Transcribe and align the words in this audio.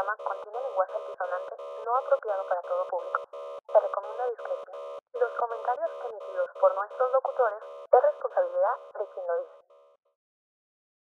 programa 0.00 0.16
contiene 0.24 0.58
lenguaje 0.68 0.92
altisonante 0.96 1.54
no 1.84 1.96
apropiado 1.96 2.42
para 2.48 2.62
todo 2.62 2.88
público. 2.88 3.20
Se 3.66 3.80
recomienda 3.80 4.24
discreción. 4.30 4.76
Los 5.12 5.32
comentarios 5.38 5.90
emitidos 6.08 6.50
por 6.60 6.74
nuestros 6.74 7.12
locutores 7.12 7.60
es 7.92 8.00
responsabilidad 8.00 8.76
de 8.96 9.04
quien 9.12 9.26
lo 9.28 9.34
dice. 9.40 9.56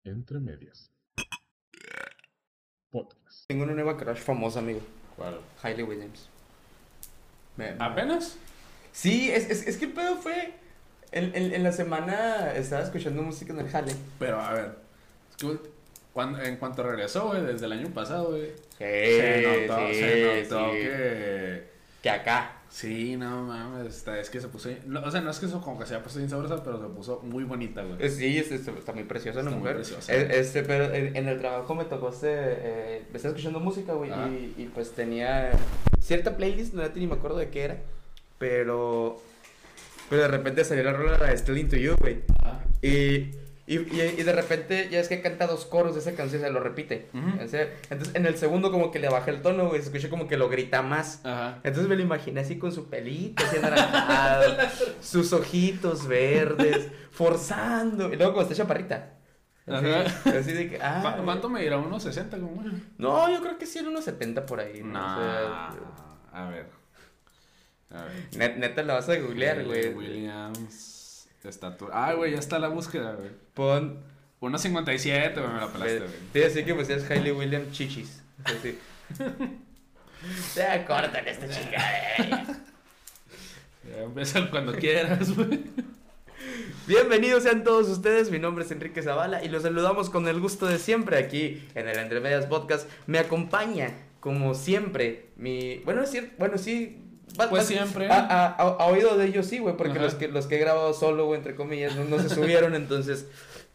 Entre 0.05 0.39
medias. 0.41 0.91
Podcast. 2.91 3.47
Tengo 3.49 3.65
una 3.65 3.75
nueva 3.75 3.97
crush 3.97 4.23
famosa, 4.23 4.61
amigo. 4.61 4.81
¿Cuál? 5.17 5.41
Hailey 5.63 5.85
Williams. 5.85 6.31
Me- 7.57 7.77
¿Apenas? 7.81 8.39
Sí, 8.93 9.31
es, 9.33 9.51
es, 9.51 9.67
es 9.67 9.77
que 9.77 9.87
el 9.87 9.93
pedo 9.93 10.17
fue. 10.17 10.55
En, 11.13 11.35
en, 11.37 11.53
en 11.55 11.63
la 11.63 11.73
semana 11.73 12.53
estaba 12.55 12.83
escuchando 12.83 13.23
música 13.23 13.53
en 13.53 13.61
el 13.61 13.69
jale. 13.69 13.93
Pero 14.19 14.41
a 14.41 14.53
ver. 14.55 14.77
es 15.31 15.37
que 15.37 15.47
cuando- 16.17 16.43
en 16.43 16.57
cuanto 16.57 16.83
regresó, 16.83 17.29
güey, 17.29 17.43
desde 17.45 17.67
el 17.67 17.73
año 17.73 17.91
pasado, 17.93 18.31
güey. 18.31 18.47
Sí, 18.47 18.79
se 18.79 19.43
notó, 19.69 19.89
sí, 19.89 19.95
se 19.95 20.43
notó 20.49 20.73
sí. 20.73 20.79
que. 20.81 21.63
Que 22.03 22.11
acá. 22.11 22.53
Sí, 22.71 23.17
no 23.17 23.43
mames. 23.45 24.07
es 24.07 24.31
que 24.31 24.41
se 24.41 24.49
puso. 24.49 24.71
no, 24.87 25.03
o 25.03 25.11
sea, 25.11 25.21
no 25.21 25.31
es 25.31 25.39
que 25.39 25.47
eso 25.47 25.61
como 25.61 25.79
que 25.79 25.87
se 25.87 25.95
haya 25.95 26.03
puesto 26.03 26.19
bien 26.19 26.31
sabrosa, 26.31 26.63
pero 26.65 26.81
se 26.81 26.87
puso 26.95 27.21
muy 27.23 27.45
bonita, 27.45 27.83
güey. 27.83 28.09
Sí, 28.11 28.39
es- 28.39 28.51
es- 28.51 28.67
está 28.69 28.93
muy 28.93 29.05
preciosa 29.05 29.37
la 29.41 29.43
Está 29.43 29.51
muy 29.51 29.61
mujer. 29.61 29.77
preciosa. 29.77 30.15
Eh, 30.15 30.29
Este, 30.41 30.63
pero 30.63 30.93
en, 30.95 31.15
en 31.17 31.29
el 31.29 31.39
trabajo 31.39 31.75
me 31.75 31.85
tocó 31.85 32.09
este. 32.09 32.29
Eh, 32.33 33.03
estaba 33.15 33.31
escuchando 33.35 33.61
música, 33.61 33.93
güey. 33.93 34.11
Ah. 34.13 34.29
Y, 34.31 34.55
y 34.63 34.71
pues 34.75 34.93
tenía 34.93 35.51
cierta 36.01 36.37
playlist, 36.37 36.75
no 36.75 36.83
ni 36.95 37.07
me 37.07 37.15
acuerdo 37.15 37.37
de 37.39 37.51
qué 37.51 37.65
era. 37.65 37.77
Pero. 38.39 39.21
Pero 40.09 40.23
de 40.23 40.29
repente 40.29 40.65
salió 40.65 40.85
la 40.85 40.93
rola 40.93 41.17
de 41.19 41.37
Still 41.37 41.59
Into 41.59 41.77
You, 41.77 41.95
güey. 41.99 42.23
Ah, 42.45 42.61
Y, 42.83 43.31
y, 43.67 43.79
y, 43.79 44.15
y 44.19 44.23
de 44.23 44.33
repente 44.33 44.89
ya 44.91 45.01
es 45.01 45.09
que 45.09 45.21
canta 45.21 45.47
dos 45.47 45.65
coros 45.67 45.95
de 45.95 46.01
esa 46.01 46.15
canción, 46.15 46.41
se 46.43 46.51
lo 46.51 46.61
repite. 46.61 47.09
Entonces 47.13 47.69
en 48.15 48.27
el 48.27 48.37
segundo 48.39 48.71
como 48.71 48.91
que 48.93 48.99
le 48.99 49.09
baja 49.09 49.31
el 49.31 49.43
tono, 49.43 49.69
güey, 49.69 49.81
se 49.81 49.89
escucha 49.89 50.09
como 50.09 50.29
que 50.29 50.37
lo 50.37 50.49
grita 50.49 50.83
más. 50.83 51.21
Ajá. 51.25 51.59
Entonces 51.65 51.89
me 51.89 51.97
lo 51.97 52.03
imaginé 52.03 52.41
así 52.43 52.59
con 52.59 52.71
su 52.73 52.89
pelito 52.89 53.43
así 53.45 53.57
anaranjado, 53.57 54.57
sus 55.01 55.33
ojitos 55.33 56.07
verdes, 56.07 56.89
forzando. 57.11 58.13
Y 58.13 58.17
luego 58.17 58.33
como 58.33 58.43
está 58.43 58.55
chaparrita. 58.55 59.13
Así, 59.67 59.87
Ajá. 59.87 60.39
así 60.39 60.53
de 60.53 60.71
que, 60.71 60.79
ah, 60.81 61.15
¿Cu- 61.19 61.25
¿Cuánto 61.25 61.49
me 61.49 61.61
dirá? 61.61 61.77
¿Unos 61.79 62.05
60 62.05 62.39
como? 62.39 62.63
No, 62.99 63.29
yo 63.29 63.43
creo 63.43 63.59
que 63.59 63.67
sí, 63.67 63.81
en 63.81 63.89
unos 63.89 64.05
70 64.05 64.47
por 64.47 64.61
ahí. 64.61 64.81
¿no? 64.85 64.93
No. 64.93 65.17
O 65.17 65.21
sea, 65.21 65.71
A 66.33 66.49
ver. 66.51 66.67
A 67.91 68.05
ver. 68.05 68.31
net- 68.37 68.57
neta 68.59 68.83
la 68.85 68.95
vas 68.95 69.09
a 69.09 69.17
googlear, 69.17 69.59
Hayley 69.59 69.93
güey. 69.93 69.95
Williams. 69.95 70.93
Estatura. 71.51 71.93
Ah, 71.95 72.15
güey, 72.15 72.33
ya 72.33 72.39
está 72.39 72.59
la 72.59 72.69
búsqueda, 72.69 73.15
güey. 73.15 73.31
Pon. 73.55 74.03
1.57, 74.41 75.35
güey, 75.35 75.49
me 75.49 75.61
la 75.61 75.73
pelaste, 75.73 75.99
güey. 75.99 76.11
Sí, 76.33 76.43
así 76.43 76.65
que 76.65 76.75
pues 76.75 76.91
es 76.91 77.11
Hailey 77.11 77.33
Williams 77.33 77.73
Chichis. 77.73 78.23
Así. 78.45 78.79
Ya 80.57 80.85
cortan 80.87 81.29
esta 81.29 81.49
chica. 81.49 81.79
Ya 83.89 84.03
empieza 84.03 84.51
cuando 84.51 84.75
quieras, 84.75 85.37
güey. 85.37 85.63
Bienvenidos 86.87 87.43
sean 87.43 87.65
todos 87.65 87.89
ustedes, 87.89 88.31
mi 88.31 88.39
nombre 88.39 88.65
es 88.65 88.71
Enrique 88.71 89.03
Zavala 89.03 89.45
y 89.45 89.49
los 89.49 89.63
saludamos 89.63 90.11
con 90.11 90.29
el 90.29 90.41
gusto 90.41 90.67
de 90.67 90.79
siempre 90.79 91.19
aquí 91.19 91.65
en 91.75 91.89
el 91.89 91.99
Entre 91.99 92.21
Medias 92.21 92.47
Podcast. 92.47 92.89
Me 93.07 93.19
acompaña, 93.19 93.93
como 94.21 94.55
siempre, 94.55 95.27
mi... 95.37 95.79
Bueno, 95.85 96.03
es 96.03 96.11
cierto, 96.11 96.33
bueno, 96.39 96.59
sí... 96.59 97.03
Pues 97.51 97.67
siempre. 97.67 98.09
A, 98.11 98.19
a- 98.19 98.47
a- 98.47 98.77
a 98.77 98.87
oído 98.87 99.17
de 99.17 99.27
ellos 99.27 99.47
sí, 99.47 99.59
güey, 99.59 99.77
porque 99.77 99.95
Ajá. 99.95 100.03
los 100.03 100.15
que, 100.15 100.29
los 100.29 100.47
que 100.47 100.57
he 100.57 100.59
grabado 100.59 100.93
solo, 100.95 101.27
güey, 101.27 101.39
entre 101.39 101.55
comillas, 101.55 101.95
no, 101.97 102.05
no 102.05 102.19
se 102.21 102.29
subieron, 102.29 102.75
entonces, 102.75 103.27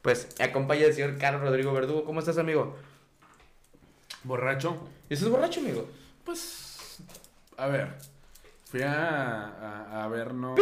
pues, 0.02 0.28
me 0.40 0.46
acompaña 0.46 0.86
el 0.86 0.94
señor 0.94 1.18
Carlos 1.18 1.42
Rodrigo 1.42 1.72
Verdugo. 1.74 2.04
¿Cómo 2.06 2.20
estás, 2.20 2.38
amigo? 2.38 2.76
Borracho. 4.24 4.78
¿Y 5.10 5.14
estás 5.16 5.30
borracho, 5.30 5.60
amigo? 5.60 5.88
Pues. 6.24 6.98
A 7.58 7.68
ver. 7.68 7.96
Fui 8.66 8.82
a, 8.84 9.48
a, 9.48 10.04
a 10.04 10.08
ver, 10.08 10.34
no. 10.34 10.56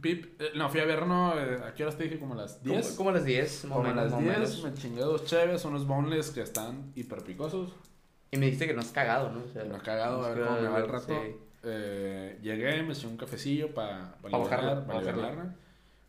Pip. 0.00 0.40
eh, 0.40 0.50
no, 0.54 0.68
fui 0.70 0.80
a 0.80 0.84
ver, 0.86 1.06
no. 1.06 1.38
eh, 1.38 1.60
¿A 1.66 1.74
qué 1.74 1.82
horas 1.84 1.96
te 1.96 2.04
dije? 2.04 2.18
Como 2.18 2.34
a 2.34 2.38
las 2.38 2.62
10. 2.64 2.84
¿Cómo, 2.86 2.96
cómo 2.96 3.10
a 3.10 3.12
las 3.14 3.24
10? 3.24 3.64
más 3.66 3.72
o 3.72 3.74
Como 3.74 3.80
a 3.80 3.82
menos, 3.94 3.96
las 4.04 4.12
más 4.12 4.20
o 4.20 4.22
10. 4.24 4.38
menos. 4.38 4.62
Me 4.64 4.74
chingué 4.74 5.00
dos 5.02 5.24
cheves, 5.26 5.64
unos 5.64 5.86
boneless 5.86 6.30
que 6.30 6.40
están 6.40 6.92
hiper 6.96 7.22
picosos. 7.22 7.72
Y 8.30 8.38
me 8.38 8.46
dijiste 8.46 8.66
que 8.66 8.74
no 8.74 8.80
has 8.80 8.90
cagado, 8.92 9.30
¿no? 9.30 9.42
O 9.44 9.52
sea, 9.52 9.64
Me 9.64 9.76
he 9.76 9.80
cagado, 9.80 10.18
no 10.18 10.24
a 10.24 10.30
has 10.30 10.36
ver 10.36 10.46
cómo 10.46 10.60
me 10.60 10.68
va 10.68 10.78
el 10.78 10.88
rato. 10.88 11.06
sí. 11.08 11.36
Eh, 11.62 12.38
llegué, 12.42 12.82
me 12.82 12.92
eché 12.92 13.06
un 13.06 13.16
cafecillo 13.16 13.74
para 13.74 14.14
Pa 14.22 14.30
pa 14.30 14.86
para 14.86 15.00
bajarlo. 15.00 15.54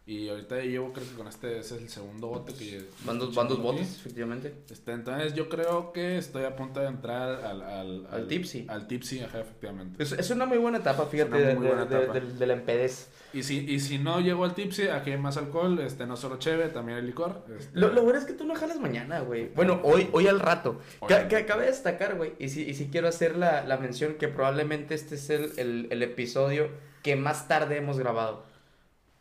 Y 0.03 0.29
ahorita 0.29 0.57
llevo, 0.61 0.91
creo 0.93 1.07
que 1.07 1.13
con 1.15 1.27
este 1.27 1.59
es 1.59 1.71
el 1.71 1.87
segundo 1.87 2.27
bote 2.27 2.53
que. 2.53 2.83
Van 3.05 3.19
dos, 3.19 3.35
van 3.35 3.47
dos 3.47 3.61
botes, 3.61 3.97
efectivamente. 3.97 4.51
Este, 4.69 4.93
entonces 4.93 5.35
yo 5.35 5.47
creo 5.47 5.93
que 5.93 6.17
estoy 6.17 6.43
a 6.43 6.55
punto 6.55 6.79
de 6.79 6.87
entrar 6.87 7.45
al... 7.45 7.61
Al, 7.61 8.07
Al 8.11 8.27
tipsy. 8.27 8.65
Al 8.67 8.87
tipsy, 8.87 9.19
ajá, 9.19 9.41
efectivamente. 9.41 10.01
Es, 10.01 10.11
es 10.11 10.31
una 10.31 10.47
muy 10.47 10.57
buena 10.57 10.79
etapa, 10.79 11.05
fíjate, 11.05 11.37
de, 11.37 11.53
buena 11.55 11.85
de- 11.85 11.97
etapa. 12.03 12.13
de- 12.19 12.33
de 12.33 12.47
la 12.47 12.53
empedez. 12.53 13.09
Y 13.31 13.43
si, 13.43 13.59
y 13.59 13.79
si 13.79 13.99
no 13.99 14.19
llego 14.19 14.43
al 14.43 14.55
tipsy, 14.55 14.87
aquí 14.87 15.11
hay 15.11 15.17
más 15.19 15.37
alcohol, 15.37 15.79
este, 15.79 16.07
no 16.07 16.17
solo 16.17 16.39
cheve, 16.39 16.67
también 16.69 16.97
hay 16.97 17.03
licor. 17.05 17.45
este, 17.57 17.79
Lo, 17.79 17.93
lo 17.93 18.01
bueno 18.03 18.17
es 18.19 18.25
que 18.25 18.33
tú 18.33 18.43
no 18.45 18.55
jalas 18.55 18.79
mañana, 18.79 19.19
güey. 19.21 19.49
Bueno, 19.53 19.79
hoy, 19.83 20.09
hoy 20.13 20.27
al 20.27 20.39
rato. 20.39 20.81
Hoy 20.99 21.07
Que, 21.09 21.27
que 21.27 21.35
acabe 21.37 21.61
de 21.65 21.69
destacar, 21.71 22.15
güey. 22.17 22.33
Y 22.39 22.49
si, 22.49 22.63
y 22.63 22.73
si 22.73 22.87
quiero 22.87 23.07
hacer 23.07 23.37
la, 23.37 23.63
la 23.65 23.77
mención 23.77 24.15
que 24.15 24.27
probablemente 24.27 24.95
este 24.95 25.13
es 25.15 25.29
el, 25.29 25.51
el, 25.57 25.87
el 25.91 26.01
episodio 26.01 26.69
que 27.03 27.15
más 27.15 27.47
tarde 27.47 27.77
hemos 27.77 27.99
grabado. 27.99 28.49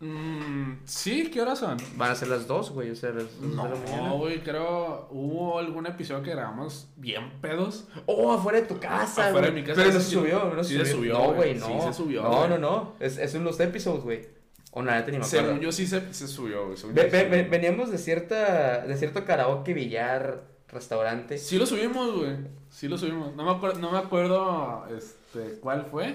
Mm, 0.01 0.81
sí, 0.85 1.31
¿qué 1.31 1.41
horas 1.43 1.59
son? 1.59 1.77
Van 1.97 2.11
a 2.11 2.15
ser 2.15 2.29
las 2.29 2.47
dos, 2.47 2.71
güey. 2.71 2.91
O 2.91 2.97
sea, 2.97 3.11
las 3.11 3.25
dos 3.41 3.51
de 3.51 3.57
la 3.57 3.63
mañana. 3.77 4.09
No, 4.09 4.19
güey, 4.19 4.43
creo, 4.43 5.09
hubo 5.11 5.59
algún 5.59 5.87
episodio 5.87 6.23
que 6.23 6.31
grabamos 6.31 6.89
bien 6.97 7.31
pedos. 7.41 7.87
Oh, 8.07 8.33
afuera 8.33 8.61
de 8.61 8.67
tu 8.67 8.79
casa, 8.81 9.29
Afuera 9.29 9.49
güey. 9.49 9.55
de 9.55 9.61
mi 9.61 9.67
casa, 9.67 9.81
Pero 9.83 9.95
no 9.95 10.01
se 10.01 10.11
subió, 10.11 10.53
no 10.55 10.65
Sí 10.65 10.77
se 10.77 10.85
se 10.85 10.93
subió. 10.93 11.15
subió, 11.17 11.29
No, 11.29 11.35
güey, 11.35 11.55
no. 11.55 11.67
Sí 11.67 11.73
se 11.87 11.93
subió, 11.95 12.23
No, 12.23 12.31
güey. 12.39 12.49
no, 12.51 12.59
no. 12.59 12.93
Es, 13.01 13.19
es 13.19 13.35
en 13.35 13.45
los 13.45 13.59
episodios, 13.61 14.05
güey. 14.05 14.27
O 14.73 14.83
nada, 14.83 15.01
ni 15.01 15.13
me 15.13 15.25
acuerdo. 15.25 15.29
Según 15.47 15.61
yo 15.61 15.73
sí 15.73 15.87
se, 15.87 16.15
se 16.15 16.29
subió, 16.29 16.67
güey. 16.67 16.77
Ve- 16.95 17.07
ve- 17.11 17.25
ve- 17.29 17.43
veníamos 17.51 17.91
de 17.91 17.99
cierta 17.99 18.87
de 18.87 18.97
cierto 18.97 19.25
karaoke, 19.25 19.75
billar, 19.75 20.45
restaurante. 20.69 21.39
Sí 21.39 21.59
lo 21.59 21.67
subimos, 21.67 22.15
güey. 22.17 22.37
Sí 22.71 22.87
lo 22.87 22.97
subimos. 22.97 23.35
No 23.35 23.45
me 23.45 23.51
acuerdo, 23.51 23.81
no 23.81 23.91
me 23.91 23.99
acuerdo 23.99 24.87
este, 24.97 25.59
cuál 25.61 25.87
fue, 25.91 26.15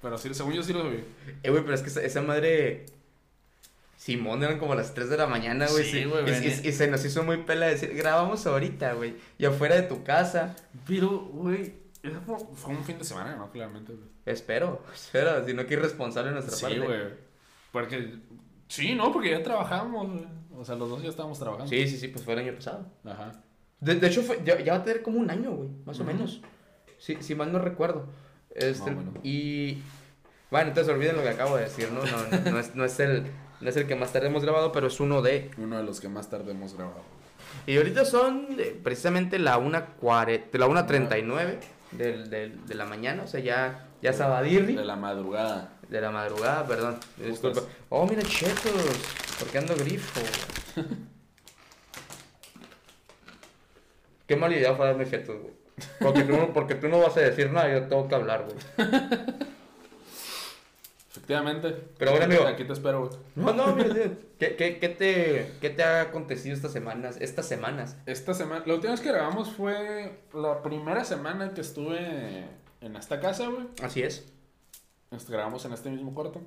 pero 0.00 0.16
sí, 0.16 0.32
según 0.32 0.54
yo 0.54 0.62
sí 0.62 0.72
lo 0.72 0.80
subí. 0.80 1.04
Eh, 1.42 1.50
güey, 1.50 1.62
pero 1.62 1.74
es 1.74 1.82
que 1.82 1.88
esa, 1.88 2.00
esa 2.02 2.22
madre. 2.22 2.86
Simón 4.10 4.42
eran 4.42 4.58
como 4.58 4.74
las 4.74 4.92
3 4.94 5.08
de 5.08 5.16
la 5.16 5.26
mañana, 5.26 5.66
güey. 5.68 5.84
Sí, 5.84 5.90
sí, 6.00 6.04
güey, 6.04 6.22
y, 6.22 6.30
venía. 6.30 6.60
y- 6.62 6.68
y 6.68 6.72
se 6.72 6.88
nos 6.88 7.04
hizo 7.04 7.22
muy 7.22 7.38
pela 7.44 7.66
decir, 7.66 7.94
grabamos 7.94 8.46
ahorita, 8.46 8.94
güey. 8.94 9.14
Y 9.38 9.44
afuera 9.44 9.76
de 9.76 9.82
tu 9.82 10.02
casa. 10.02 10.56
Pero, 10.86 11.08
güey, 11.32 11.74
eso 12.02 12.20
fue, 12.26 12.36
fue 12.54 12.74
un 12.74 12.84
fin 12.84 12.98
de 12.98 13.04
semana, 13.04 13.36
¿no? 13.36 13.50
Claramente, 13.52 13.92
güey. 13.92 14.06
Espero, 14.26 14.82
espero, 14.94 15.46
si 15.46 15.54
no 15.54 15.66
que 15.66 15.74
irresponsable 15.74 16.30
nuestra 16.32 16.56
Sí, 16.56 16.62
parte. 16.62 16.78
güey. 16.80 17.00
Porque, 17.72 18.14
sí, 18.68 18.94
no, 18.94 19.12
porque 19.12 19.30
ya 19.30 19.42
trabajamos, 19.42 20.08
güey. 20.10 20.26
O 20.56 20.64
sea, 20.64 20.74
los 20.74 20.90
dos 20.90 21.02
ya 21.02 21.08
estábamos 21.08 21.38
trabajando. 21.38 21.70
Sí, 21.70 21.86
sí, 21.88 21.96
sí, 21.96 22.08
pues 22.08 22.24
fue 22.24 22.34
el 22.34 22.40
año 22.40 22.54
pasado. 22.54 22.86
Ajá. 23.04 23.32
De, 23.80 23.94
de 23.94 24.06
hecho, 24.08 24.22
fue, 24.22 24.40
ya, 24.44 24.60
ya 24.60 24.74
va 24.74 24.80
a 24.80 24.84
tener 24.84 25.02
como 25.02 25.18
un 25.18 25.30
año, 25.30 25.52
güey, 25.52 25.70
más 25.86 25.98
o 26.00 26.04
menos. 26.04 26.42
Si, 26.98 27.16
si 27.22 27.34
mal 27.34 27.50
no 27.52 27.58
recuerdo. 27.58 28.06
Este, 28.54 28.90
Más 28.90 28.98
o 28.98 29.00
menos. 29.00 29.14
Y. 29.22 29.78
Bueno, 30.50 30.68
entonces 30.68 30.92
olviden 30.92 31.16
lo 31.16 31.22
que 31.22 31.28
acabo 31.30 31.56
de 31.56 31.62
decir, 31.62 31.90
¿no? 31.92 32.04
No, 32.04 32.26
no, 32.44 32.50
no 32.50 32.58
es, 32.58 32.74
no, 32.74 32.84
es 32.84 32.98
el, 33.00 33.24
no 33.60 33.68
es 33.68 33.76
el 33.76 33.86
que 33.86 33.94
más 33.94 34.12
tarde 34.12 34.28
hemos 34.28 34.42
grabado, 34.42 34.72
pero 34.72 34.86
es 34.86 35.00
uno 35.00 35.22
de. 35.22 35.50
Uno 35.58 35.76
de 35.76 35.82
los 35.82 36.00
que 36.00 36.08
más 36.08 36.30
tarde 36.30 36.52
hemos 36.52 36.74
grabado. 36.74 37.02
Y 37.66 37.76
ahorita 37.76 38.04
son 38.04 38.46
eh, 38.58 38.78
precisamente 38.82 39.38
la 39.38 39.58
1.40 39.58 40.58
la 40.58 40.66
1.39 40.66 41.58
del, 41.92 42.30
del, 42.30 42.66
de 42.66 42.74
la 42.74 42.86
mañana, 42.86 43.24
o 43.24 43.26
sea, 43.26 43.40
ya, 43.40 43.86
ya 44.00 44.12
sabadirri. 44.12 44.74
De 44.74 44.84
la 44.84 44.96
madrugada. 44.96 45.72
De 45.88 46.00
la 46.00 46.10
madrugada, 46.10 46.66
perdón. 46.66 46.98
Disculpa. 47.16 47.60
Oh, 47.88 48.06
mira, 48.06 48.22
chetos. 48.22 48.72
Porque 49.38 49.58
ando 49.58 49.74
grifo. 49.74 50.20
Qué 54.26 54.36
mala 54.36 54.54
idea 54.56 54.74
fue 54.74 54.86
darme 54.86 55.10
chetos, 55.10 55.40
güey. 55.40 55.52
Porque 55.98 56.22
tú, 56.22 56.52
porque 56.52 56.74
tú 56.76 56.88
no 56.88 57.00
vas 57.00 57.16
a 57.16 57.20
decir 57.20 57.50
nada, 57.50 57.72
yo 57.72 57.88
tengo 57.88 58.06
que 58.06 58.14
hablar, 58.14 58.46
güey. 58.46 58.56
Efectivamente. 61.34 61.88
Pero 61.98 62.10
bueno, 62.12 62.26
amigo. 62.26 62.46
Aquí 62.46 62.64
te 62.64 62.72
espero, 62.72 63.06
güey. 63.06 63.12
No, 63.36 63.52
no, 63.52 63.74
mira. 63.74 63.94
¿Qué, 64.38 64.56
qué, 64.56 64.78
qué 64.78 64.88
te, 64.88 65.50
¿Qué 65.60 65.70
te 65.70 65.82
ha 65.82 66.02
acontecido 66.02 66.54
estas 66.54 66.72
semanas? 66.72 67.16
Estas 67.20 67.46
semanas. 67.46 67.96
Esta 68.06 68.34
semana, 68.34 68.64
la 68.66 68.74
última 68.74 68.92
vez 68.92 69.00
que 69.00 69.10
grabamos 69.10 69.50
fue 69.50 70.18
la 70.34 70.62
primera 70.62 71.04
semana 71.04 71.52
que 71.54 71.60
estuve 71.60 72.44
en 72.80 72.96
esta 72.96 73.20
casa, 73.20 73.46
güey. 73.48 73.66
Así 73.82 74.02
es, 74.02 74.26
Este, 75.10 75.32
grabamos 75.32 75.64
en 75.64 75.72
este 75.72 75.90
mismo 75.90 76.14
cuarto. 76.14 76.40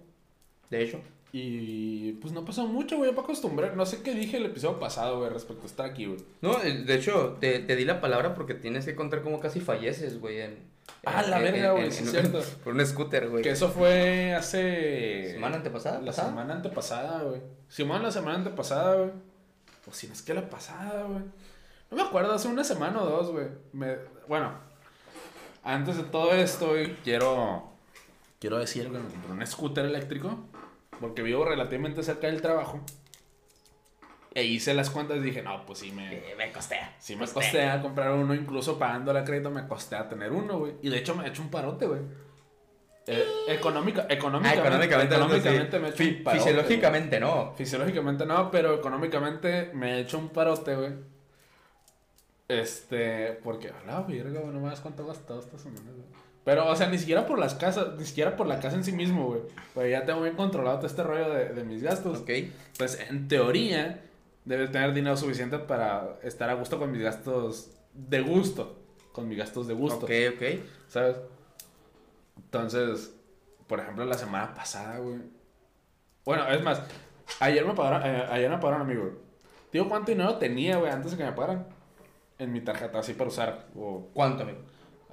de 0.70 0.84
hecho. 0.84 1.00
Y 1.36 2.12
pues 2.14 2.32
no 2.32 2.46
pasó 2.46 2.68
mucho, 2.68 2.98
güey, 2.98 3.10
para 3.12 3.24
acostumbrar. 3.24 3.76
No 3.76 3.86
sé 3.88 4.04
qué 4.04 4.14
dije 4.14 4.38
el 4.38 4.46
episodio 4.46 4.80
pasado, 4.80 5.18
güey, 5.20 5.32
respecto 5.32 5.64
a 5.64 5.66
estar 5.66 5.86
aquí, 5.90 6.06
güey. 6.06 6.20
No, 6.42 6.62
eh, 6.62 6.84
de 6.84 6.96
hecho, 6.96 7.38
te, 7.40 7.58
te 7.60 7.76
di 7.76 7.86
la 7.86 8.02
palabra 8.02 8.36
porque 8.36 8.54
tienes 8.54 8.86
que 8.86 8.94
contar 8.96 9.24
cómo 9.24 9.40
casi 9.40 9.60
falleces, 9.60 10.20
güey. 10.20 10.42
En, 10.42 10.73
Ah, 11.06 11.22
la 11.24 11.40
verga, 11.40 11.72
güey, 11.72 11.92
sí 11.92 12.04
es 12.04 12.12
cierto. 12.12 12.42
Por 12.64 12.74
un 12.74 12.86
scooter, 12.86 13.30
güey. 13.30 13.44
Que 13.44 13.52
eso 13.52 13.70
fue 13.70 14.34
hace. 14.34 15.32
¿Semana 15.34 15.58
antepasada? 15.58 16.00
La 16.00 16.08
¿Pasada? 16.08 16.30
semana 16.30 16.54
antepasada, 16.54 17.24
güey. 17.24 17.42
Simón, 17.68 18.04
la 18.04 18.12
semana 18.12 18.38
antepasada, 18.38 18.96
güey. 18.96 19.12
O 19.90 19.94
si 19.94 20.08
no 20.08 20.14
es 20.14 20.22
que 20.22 20.34
la 20.34 20.50
pasada, 20.50 21.04
güey. 21.04 21.24
No 21.92 21.98
me 21.98 22.04
acuerdo, 22.04 22.34
hace 22.34 22.48
una 22.48 22.64
semana 22.64 23.02
o 23.02 23.06
dos, 23.06 23.32
güey. 23.32 23.48
Me... 23.74 23.98
Bueno, 24.28 24.54
Antes 25.64 25.96
de 25.96 26.04
todo 26.04 26.34
esto, 26.34 26.70
güey, 26.70 26.94
quiero, 27.04 27.72
quiero 28.40 28.58
decir, 28.60 28.90
güey, 28.90 29.02
me 29.02 29.10
compré 29.10 29.32
un 29.32 29.48
scooter 29.48 29.86
eléctrico 29.86 30.38
porque 31.00 31.22
vivo 31.22 31.46
relativamente 31.46 32.04
cerca 32.04 32.28
del 32.28 32.42
trabajo. 32.42 32.82
E 34.36 34.44
hice 34.44 34.74
las 34.74 34.90
cuentas 34.90 35.18
y 35.18 35.20
dije, 35.22 35.42
no, 35.44 35.64
pues 35.66 35.80
sí 35.80 35.92
me, 35.92 36.12
Eh, 36.16 36.36
me 36.38 36.52
costea. 36.52 36.96
sí 37.00 37.16
me 37.16 37.28
costea 37.28 37.82
comprar 37.82 38.12
uno, 38.14 38.34
incluso 38.34 38.80
pagando 38.80 39.14
la 39.14 39.24
crédito 39.24 39.52
me 39.52 39.68
costea 39.68 40.10
tener 40.10 40.32
uno, 40.32 40.58
güey. 40.60 40.74
Y 40.82 40.90
de 40.90 40.98
hecho 40.98 41.14
me 41.16 41.26
he 41.26 41.30
hecho 41.30 41.42
un 41.44 41.50
parote, 41.50 41.86
güey. 41.86 42.02
Eh, 43.06 43.24
económica, 43.50 44.08
Ah, 44.10 44.14
económicamente, 44.14 44.62
económicamente, 44.62 45.16
económicamente 45.16 45.78
sí. 45.78 45.82
me 45.82 45.88
he 45.88 45.92
hecho 45.92 46.04
un 46.18 46.24
parote, 46.24 46.40
Fisiológicamente 46.44 47.20
no. 47.20 47.54
Fisiológicamente 47.56 48.26
no, 48.26 48.50
pero 48.50 48.74
económicamente 48.76 49.70
me 49.74 49.98
he 49.98 50.00
hecho 50.02 50.18
un 50.18 50.30
parote, 50.30 50.76
güey. 50.76 50.92
Este, 52.48 53.40
porque, 53.44 53.70
a 53.70 53.84
la 53.86 54.02
verga, 54.02 54.40
güey, 54.42 54.54
no 54.54 54.60
me 54.60 54.70
das 54.70 54.82
cuánto 54.82 55.04
he 55.04 55.08
gastado 55.08 55.40
esta 55.40 55.58
semana, 55.58 55.92
güey. 55.92 56.06
Pero, 56.44 56.68
o 56.70 56.76
sea, 56.76 56.88
ni 56.90 56.98
siquiera 56.98 57.26
por 57.26 57.40
las 57.40 57.56
casas, 57.56 57.96
ni 57.98 58.06
siquiera 58.06 58.36
por 58.36 58.48
la 58.48 58.60
casa 58.60 58.76
en 58.76 58.84
sí 58.84 58.92
mismo, 58.92 59.28
güey. 59.28 59.42
Pues 59.74 59.90
ya 59.92 60.04
tengo 60.06 60.22
bien 60.22 60.36
controlado 60.36 60.78
todo 60.78 60.88
este 60.88 61.02
rollo 61.04 61.30
de, 61.34 61.50
de 61.54 61.64
mis 61.64 61.82
gastos. 61.82 62.20
Ok. 62.20 62.30
Pues 62.78 63.00
en 63.10 63.28
teoría, 63.30 64.02
debes 64.46 64.72
tener 64.72 64.94
dinero 64.94 65.16
suficiente 65.18 65.60
para 65.60 66.18
estar 66.24 66.50
a 66.50 66.54
gusto 66.54 66.80
con 66.80 66.92
mis 66.92 67.02
gastos 67.02 67.72
de 67.94 68.22
gusto. 68.22 68.80
Con 69.12 69.28
mis 69.28 69.38
gastos 69.38 69.68
de 69.68 69.74
gusto. 69.74 70.06
Ok, 70.06 70.12
ok. 70.36 70.44
¿Sabes? 70.88 71.18
Entonces, 72.38 73.14
por 73.68 73.80
ejemplo, 73.80 74.06
la 74.06 74.18
semana 74.18 74.54
pasada, 74.54 74.98
güey. 75.00 75.20
Bueno, 76.26 76.48
es 76.50 76.62
más, 76.64 76.82
ayer 77.40 77.66
me 77.66 77.74
pagaron, 77.74 78.02
eh, 78.06 78.26
ayer 78.30 78.50
me 78.50 78.58
pagaron 78.58 78.82
a 78.82 78.84
mí, 78.86 78.96
güey. 78.96 79.12
Digo, 79.72 79.90
¿cuánto 79.90 80.12
dinero 80.12 80.36
tenía, 80.38 80.78
güey, 80.78 80.92
antes 80.92 81.12
de 81.12 81.18
que 81.18 81.24
me 81.24 81.32
pagaran? 81.34 81.68
En 82.38 82.52
mi 82.52 82.62
tarjeta, 82.62 83.00
así 83.00 83.14
para 83.14 83.30
usar. 83.30 83.68
O, 83.76 84.10
¿Cuánto, 84.14 84.44
amigo? 84.44 84.60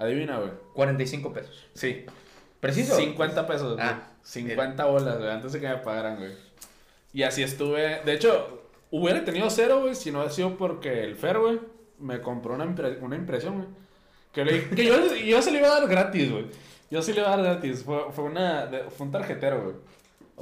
adivina, 0.00 0.38
güey. 0.38 0.50
45 0.74 1.32
pesos. 1.32 1.68
Sí. 1.74 2.06
¿Preciso? 2.58 2.96
50 2.96 3.46
pesos, 3.46 3.74
güey. 3.74 3.86
Ah, 3.86 4.08
50 4.22 4.84
bolas, 4.86 5.18
güey, 5.18 5.30
antes 5.30 5.52
de 5.52 5.60
que 5.60 5.68
me 5.68 5.76
pagaran, 5.76 6.16
güey. 6.16 6.32
Y 7.12 7.22
así 7.22 7.42
estuve. 7.42 8.00
De 8.04 8.14
hecho, 8.14 8.69
hubiera 8.90 9.24
tenido 9.24 9.48
cero, 9.50 9.80
güey, 9.82 9.94
si 9.94 10.10
no 10.10 10.20
ha 10.22 10.30
sido 10.30 10.56
porque 10.56 11.04
el 11.04 11.16
Fer, 11.16 11.38
güey, 11.38 11.60
me 11.98 12.20
compró 12.20 12.54
una, 12.54 12.64
impre- 12.64 12.98
una 13.00 13.16
impresión, 13.16 13.54
güey. 13.56 13.68
Que, 14.32 14.44
le- 14.44 14.68
que 14.70 14.84
yo, 14.84 14.94
yo 15.16 15.42
se 15.42 15.50
le 15.50 15.58
iba 15.58 15.68
a 15.68 15.80
dar 15.80 15.88
gratis, 15.88 16.30
güey. 16.30 16.46
Yo 16.90 17.02
sí 17.02 17.12
le 17.12 17.20
iba 17.20 17.32
a 17.32 17.36
dar 17.36 17.44
gratis. 17.44 17.84
Fue, 17.84 17.98
fue, 18.12 18.24
una, 18.24 18.66
de- 18.66 18.84
fue 18.90 19.06
un 19.06 19.12
tarjetero, 19.12 19.62
güey. 19.62 19.74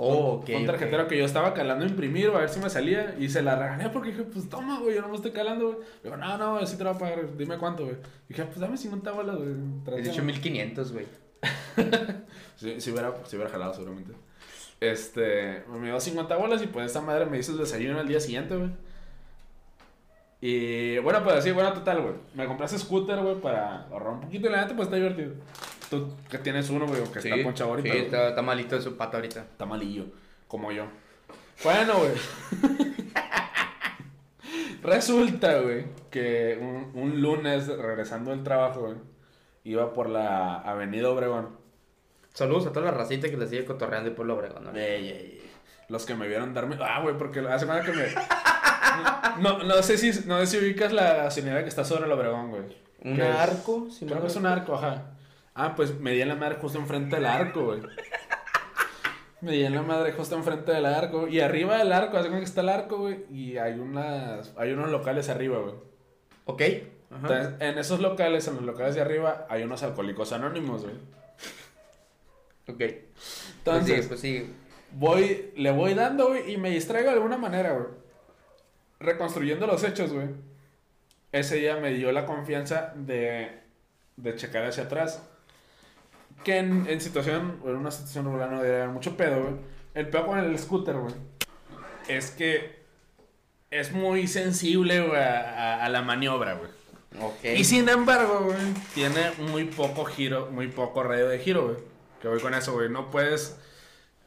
Oh, 0.00 0.34
ok. 0.34 0.46
Fue 0.46 0.56
un 0.56 0.62
ok. 0.62 0.66
tarjetero 0.68 1.08
que 1.08 1.18
yo 1.18 1.24
estaba 1.24 1.52
calando 1.54 1.84
a 1.84 1.88
imprimir, 1.88 2.28
a 2.28 2.38
ver 2.38 2.48
si 2.48 2.60
me 2.60 2.70
salía. 2.70 3.16
Y 3.18 3.28
se 3.28 3.42
la 3.42 3.56
regané 3.56 3.88
porque 3.90 4.10
dije, 4.10 4.22
pues 4.22 4.48
toma, 4.48 4.78
güey, 4.78 4.94
yo 4.94 5.02
no 5.02 5.08
me 5.08 5.16
estoy 5.16 5.32
calando, 5.32 5.66
güey. 5.72 5.78
Digo, 6.04 6.16
no, 6.16 6.38
no, 6.38 6.64
sí 6.66 6.76
te 6.76 6.84
lo 6.84 6.94
voy 6.94 6.96
a 7.08 7.10
pagar, 7.16 7.36
dime 7.36 7.58
cuánto, 7.58 7.84
güey. 7.84 7.96
Dije, 8.28 8.44
pues 8.44 8.60
dame 8.60 8.76
50 8.76 9.10
bolas, 9.10 9.36
güey. 9.36 9.48
He 9.50 9.84
Tráete, 9.84 10.02
dicho 10.10 10.22
güey. 10.22 10.26
1500, 10.34 10.92
güey. 10.92 11.06
Si, 12.56 12.80
si 12.80 12.90
hubiera, 12.90 13.14
si 13.26 13.36
hubiera 13.36 13.50
jalado, 13.50 13.74
seguramente. 13.74 14.12
Este, 14.80 15.64
me 15.68 15.86
dio 15.86 15.98
50 15.98 16.36
bolas 16.36 16.62
y 16.62 16.68
pues 16.68 16.86
esta 16.86 17.00
madre 17.00 17.26
me 17.26 17.38
hizo 17.38 17.52
el 17.52 17.58
desayuno 17.58 17.98
al 17.98 18.08
día 18.08 18.20
siguiente, 18.20 18.56
güey. 18.56 18.70
Y 20.40 20.98
bueno, 20.98 21.24
pues 21.24 21.36
así, 21.36 21.50
bueno, 21.50 21.72
total, 21.72 22.00
güey. 22.00 22.14
Me 22.34 22.46
compré 22.46 22.66
ese 22.66 22.78
scooter, 22.78 23.18
güey, 23.18 23.40
para 23.40 23.88
ahorrar 23.88 24.14
un 24.14 24.20
poquito 24.20 24.46
y 24.46 24.52
la 24.52 24.62
neta, 24.62 24.76
pues 24.76 24.86
está 24.86 24.96
divertido. 24.96 25.32
Tú 25.90 26.14
que 26.30 26.38
tienes 26.38 26.70
uno, 26.70 26.86
güey, 26.86 27.02
que 27.12 27.18
está 27.18 27.42
poncha 27.42 27.64
ahorita. 27.64 27.90
Sí, 27.90 27.98
está, 27.98 28.28
está 28.28 28.42
malito 28.42 28.76
de 28.76 28.82
su 28.82 28.96
pata 28.96 29.16
ahorita. 29.16 29.40
Está 29.40 29.66
malillo, 29.66 30.04
como 30.46 30.70
yo. 30.70 30.84
Bueno, 31.64 31.94
güey. 31.98 32.12
Resulta, 34.82 35.60
güey, 35.60 35.86
que 36.10 36.58
un, 36.60 36.92
un 36.94 37.20
lunes 37.20 37.66
regresando 37.66 38.30
del 38.30 38.44
trabajo, 38.44 38.82
güey, 38.82 38.94
iba 39.64 39.92
por 39.92 40.08
la 40.08 40.60
avenida 40.60 41.10
Obregón. 41.10 41.57
Saludos 42.38 42.68
a 42.68 42.72
toda 42.72 42.86
la 42.86 42.92
racita 42.92 43.28
que 43.28 43.36
le 43.36 43.48
sigue 43.48 43.64
cotorreando 43.64 44.10
y 44.10 44.12
Pueblo 44.12 44.36
Obregón. 44.36 44.62
¿no? 44.62 44.70
Ey, 44.70 45.08
ey, 45.08 45.10
ey. 45.10 45.50
Los 45.88 46.06
que 46.06 46.14
me 46.14 46.28
vieron 46.28 46.54
darme. 46.54 46.78
Ah, 46.80 47.00
güey, 47.02 47.18
porque 47.18 47.40
hace 47.40 47.66
cuenta 47.66 47.84
que 47.84 47.92
me. 47.92 48.04
No, 49.40 49.62
no 49.62 49.82
sé 49.82 49.98
si 49.98 50.26
no 50.26 50.38
sé 50.40 50.46
si 50.46 50.58
ubicas 50.58 50.92
la 50.92 51.14
gasolinera 51.14 51.62
que 51.62 51.68
está 51.68 51.84
sobre 51.84 52.06
el 52.06 52.12
Obregón, 52.12 52.50
güey. 52.50 52.62
¿Un 53.02 53.20
arco? 53.20 53.88
Si 53.90 54.06
Creo 54.06 54.20
que 54.20 54.28
es 54.28 54.36
un 54.36 54.46
arco, 54.46 54.74
ajá. 54.74 55.16
Ah, 55.54 55.74
pues 55.74 55.98
me 55.98 56.12
di 56.12 56.22
en 56.22 56.28
la 56.28 56.36
madre 56.36 56.56
justo 56.60 56.78
enfrente 56.78 57.16
del 57.16 57.26
arco, 57.26 57.64
güey. 57.66 57.80
Me 59.40 59.52
di 59.52 59.64
en 59.64 59.74
la 59.74 59.82
madre 59.82 60.12
justo 60.12 60.36
enfrente 60.36 60.72
del 60.72 60.86
arco. 60.86 61.26
Y 61.26 61.40
arriba 61.40 61.76
del 61.78 61.92
arco, 61.92 62.18
hace 62.18 62.28
cuenta 62.28 62.38
que 62.38 62.48
está 62.48 62.60
el 62.60 62.68
arco, 62.68 62.98
güey. 62.98 63.24
Y 63.30 63.56
hay 63.58 63.78
unas. 63.78 64.52
Hay 64.56 64.72
unos 64.72 64.90
locales 64.90 65.28
arriba, 65.28 65.58
güey. 65.58 65.74
Ok. 66.44 66.62
Ajá. 66.62 67.20
Entonces, 67.20 67.54
en 67.60 67.78
esos 67.78 68.00
locales, 68.00 68.46
en 68.46 68.54
los 68.54 68.64
locales 68.64 68.94
de 68.94 69.00
arriba, 69.00 69.46
hay 69.48 69.64
unos 69.64 69.82
alcohólicos 69.82 70.32
anónimos, 70.32 70.82
güey. 70.82 70.94
Ok. 72.68 72.80
Entonces, 73.58 74.06
pues 74.06 74.20
sí, 74.20 74.38
pues 74.40 74.46
sí. 74.46 74.54
voy, 74.92 75.50
le 75.56 75.70
voy 75.70 75.94
dando, 75.94 76.28
güey, 76.28 76.52
y 76.52 76.56
me 76.56 76.70
distraigo 76.70 77.08
de 77.08 77.14
alguna 77.14 77.36
manera, 77.38 77.72
güey. 77.72 77.86
Reconstruyendo 79.00 79.66
los 79.66 79.84
hechos, 79.84 80.12
güey. 80.12 80.28
Ese 81.32 81.56
día 81.56 81.76
me 81.76 81.92
dio 81.92 82.10
la 82.12 82.26
confianza 82.26 82.92
de, 82.96 83.50
de 84.16 84.36
checar 84.36 84.64
hacia 84.64 84.84
atrás. 84.84 85.22
Que 86.44 86.58
en, 86.58 86.86
en 86.88 87.00
situación, 87.00 87.60
en 87.64 87.76
una 87.76 87.90
situación 87.90 88.24
regular 88.26 88.50
no 88.50 88.58
debería 88.58 88.82
haber 88.84 88.94
mucho 88.94 89.16
pedo, 89.16 89.42
güey. 89.42 89.54
El 89.94 90.08
pedo 90.08 90.26
con 90.26 90.38
el 90.38 90.58
scooter, 90.58 90.96
güey. 90.96 91.14
Es 92.08 92.30
que 92.30 92.78
es 93.70 93.92
muy 93.92 94.26
sensible, 94.26 95.00
güey, 95.06 95.20
a, 95.20 95.40
a- 95.80 95.84
a 95.84 95.88
la 95.88 96.02
maniobra, 96.02 96.54
güey. 96.54 96.70
Y 97.58 97.64
sin 97.64 97.88
embargo, 97.88 98.44
güey, 98.44 98.56
tiene 98.94 99.32
muy 99.50 99.64
poco 99.64 100.04
giro, 100.04 100.48
muy 100.52 100.68
poco 100.68 101.02
radio 101.02 101.28
de 101.28 101.38
giro, 101.38 101.64
güey. 101.66 101.76
Que 102.20 102.28
voy 102.28 102.40
con 102.40 102.54
eso, 102.54 102.72
güey. 102.74 102.88
No 102.88 103.10
puedes, 103.10 103.58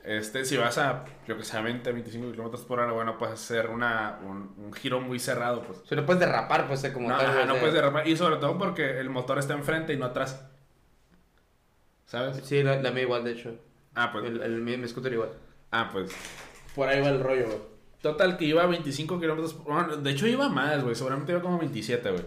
este, 0.04 0.46
si 0.46 0.58
vas 0.58 0.78
a, 0.78 1.06
yo 1.28 1.38
que 1.38 1.44
sé, 1.44 1.58
a 1.58 1.62
20, 1.62 1.92
25 1.92 2.32
kilómetros 2.32 2.64
por 2.64 2.80
hora, 2.80 2.92
güey, 2.92 3.06
no 3.06 3.18
puedes 3.18 3.36
hacer 3.36 3.70
una, 3.70 4.20
un, 4.26 4.54
un 4.58 4.74
giro 4.74 5.02
muy 5.02 5.20
cerrado, 5.20 5.62
pues. 5.64 5.80
Si 5.88 5.96
no 5.96 6.06
puedes 6.06 6.20
derrapar, 6.20 6.68
pues, 6.68 6.88
como 6.94 7.10
No, 7.10 7.18
tal. 7.18 7.26
ajá, 7.28 7.46
no 7.46 7.56
puedes 7.56 7.74
derrapar. 7.74 8.08
Y 8.08 8.16
sobre 8.16 8.38
todo 8.38 8.58
porque 8.58 9.00
el 9.00 9.10
motor 9.10 9.40
está 9.40 9.54
enfrente 9.54 9.94
y 9.94 9.98
no 9.98 10.06
atrás. 10.06 10.46
¿Sabes? 12.06 12.42
Sí, 12.44 12.62
la, 12.64 12.82
la 12.82 12.92
mía 12.92 13.04
igual, 13.04 13.24
de 13.24 13.32
hecho. 13.32 13.56
Ah, 13.96 14.12
pues. 14.12 14.26
El, 14.26 14.42
el, 14.42 14.62
mi, 14.62 14.78
mi 14.78 14.88
scooter 14.88 15.14
igual. 15.14 15.32
Ah, 15.72 15.90
pues. 15.92 16.12
Por 16.76 16.88
ahí 16.90 17.02
va 17.02 17.10
el 17.10 17.22
rollo, 17.22 17.46
güey. 17.46 17.60
Total, 18.02 18.38
que 18.38 18.46
iba 18.46 18.64
a 18.64 18.68
25 18.68 19.20
kilómetros 19.20 19.54
por 19.54 19.74
bueno, 19.74 19.98
De 19.98 20.10
hecho, 20.12 20.26
iba 20.28 20.50
más, 20.50 20.84
güey. 20.84 20.96
Seguramente 20.96 21.32
iba 21.34 21.42
como 21.42 21.60
27, 21.60 22.12
güey. 22.12 22.26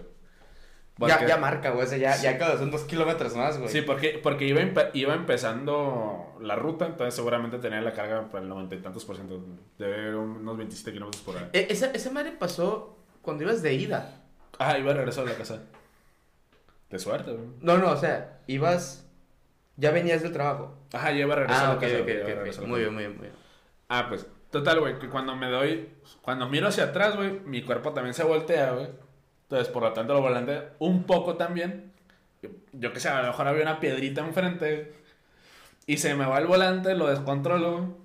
Ya, 0.96 1.17
Porque- 1.17 1.26
ya 1.26 1.37
marca, 1.38 1.70
güey. 1.70 1.84
o 1.86 1.89
sea, 1.89 1.98
ya, 1.98 2.17
ya 2.17 2.39
cada 2.39 2.56
son 2.56 2.70
dos 2.70 2.82
kilómetros 2.84 3.34
más, 3.34 3.58
güey. 3.58 3.69
Sí, 3.69 3.82
porque, 3.82 4.20
porque 4.22 4.44
iba, 4.46 4.60
empe- 4.60 4.91
iba 4.94 5.13
empezando 5.15 6.36
la 6.41 6.55
ruta, 6.55 6.86
entonces 6.86 7.15
seguramente 7.15 7.58
tenía 7.58 7.81
la 7.81 7.93
carga 7.93 8.29
para 8.31 8.43
el 8.44 8.48
noventa 8.48 8.77
y 8.77 8.79
tantos 8.79 9.05
por 9.05 9.17
ciento, 9.17 9.41
de 9.79 10.15
unos 10.15 10.56
27 10.56 10.93
kilómetros 10.93 11.22
por 11.24 11.34
hora. 11.36 11.48
E- 11.53 11.67
esa, 11.70 11.86
esa 11.91 12.10
madre 12.13 12.31
pasó 12.32 12.96
cuando 13.22 13.43
ibas 13.43 13.60
de 13.63 13.74
ida. 13.74 14.22
Ah, 14.60 14.79
iba 14.79 14.93
a 14.93 14.94
regresar 14.94 15.27
a 15.27 15.31
la 15.31 15.36
casa. 15.36 15.63
De 16.91 16.98
suerte, 17.01 17.32
güey. 17.32 17.48
No, 17.60 17.77
no, 17.79 17.91
o 17.91 17.96
sea, 17.96 18.39
ibas. 18.46 19.05
Ya 19.77 19.91
venías 19.91 20.22
del 20.22 20.32
trabajo. 20.32 20.77
Ajá, 20.93 21.10
ya 21.10 21.19
iba 21.19 21.32
a 21.34 21.39
regresar 21.39 21.65
Ah, 21.67 21.70
a 21.72 21.74
ok, 21.74 21.82
la 21.82 21.89
casa. 21.89 21.98
ok, 21.98 22.05
güey, 22.05 22.17
ya 22.17 22.22
ok, 22.22 22.29
iba 22.29 22.36
a 22.36 22.39
regresar 22.44 22.65
Muy 22.67 22.79
casa. 22.79 22.79
bien, 22.82 22.94
muy 22.94 23.03
bien, 23.03 23.17
muy 23.19 23.22
bien. 23.27 23.34
Ah, 23.89 24.06
pues, 24.08 24.27
total, 24.51 24.79
güey, 24.79 24.98
que 25.01 25.08
cuando 25.08 25.34
me 25.34 25.51
doy, 25.51 25.89
cuando 26.22 26.48
miro 26.48 26.69
hacia 26.69 26.84
atrás, 26.84 27.17
güey, 27.17 27.41
mi 27.41 27.63
cuerpo 27.63 27.93
también 27.93 28.15
se 28.15 28.22
voltea, 28.22 28.70
güey. 28.74 28.86
Entonces, 29.44 29.69
por 29.69 29.82
lo 29.82 29.93
tanto, 29.93 30.15
lo 30.15 30.20
volante 30.20 30.63
un 30.79 31.05
poco 31.05 31.36
también. 31.36 31.93
Yo, 32.72 32.93
qué 32.93 33.01
sé, 33.01 33.08
a 33.08 33.22
lo 33.22 33.29
mejor 33.29 33.46
había 33.46 33.63
una 33.63 33.81
piedrita 33.81 34.20
enfrente. 34.20 34.93
Y 35.86 35.98
se 35.98 36.15
me 36.15 36.27
va 36.27 36.39
el 36.39 36.46
volante, 36.46 36.94
lo 36.94 37.08
descontrolo. 37.08 37.96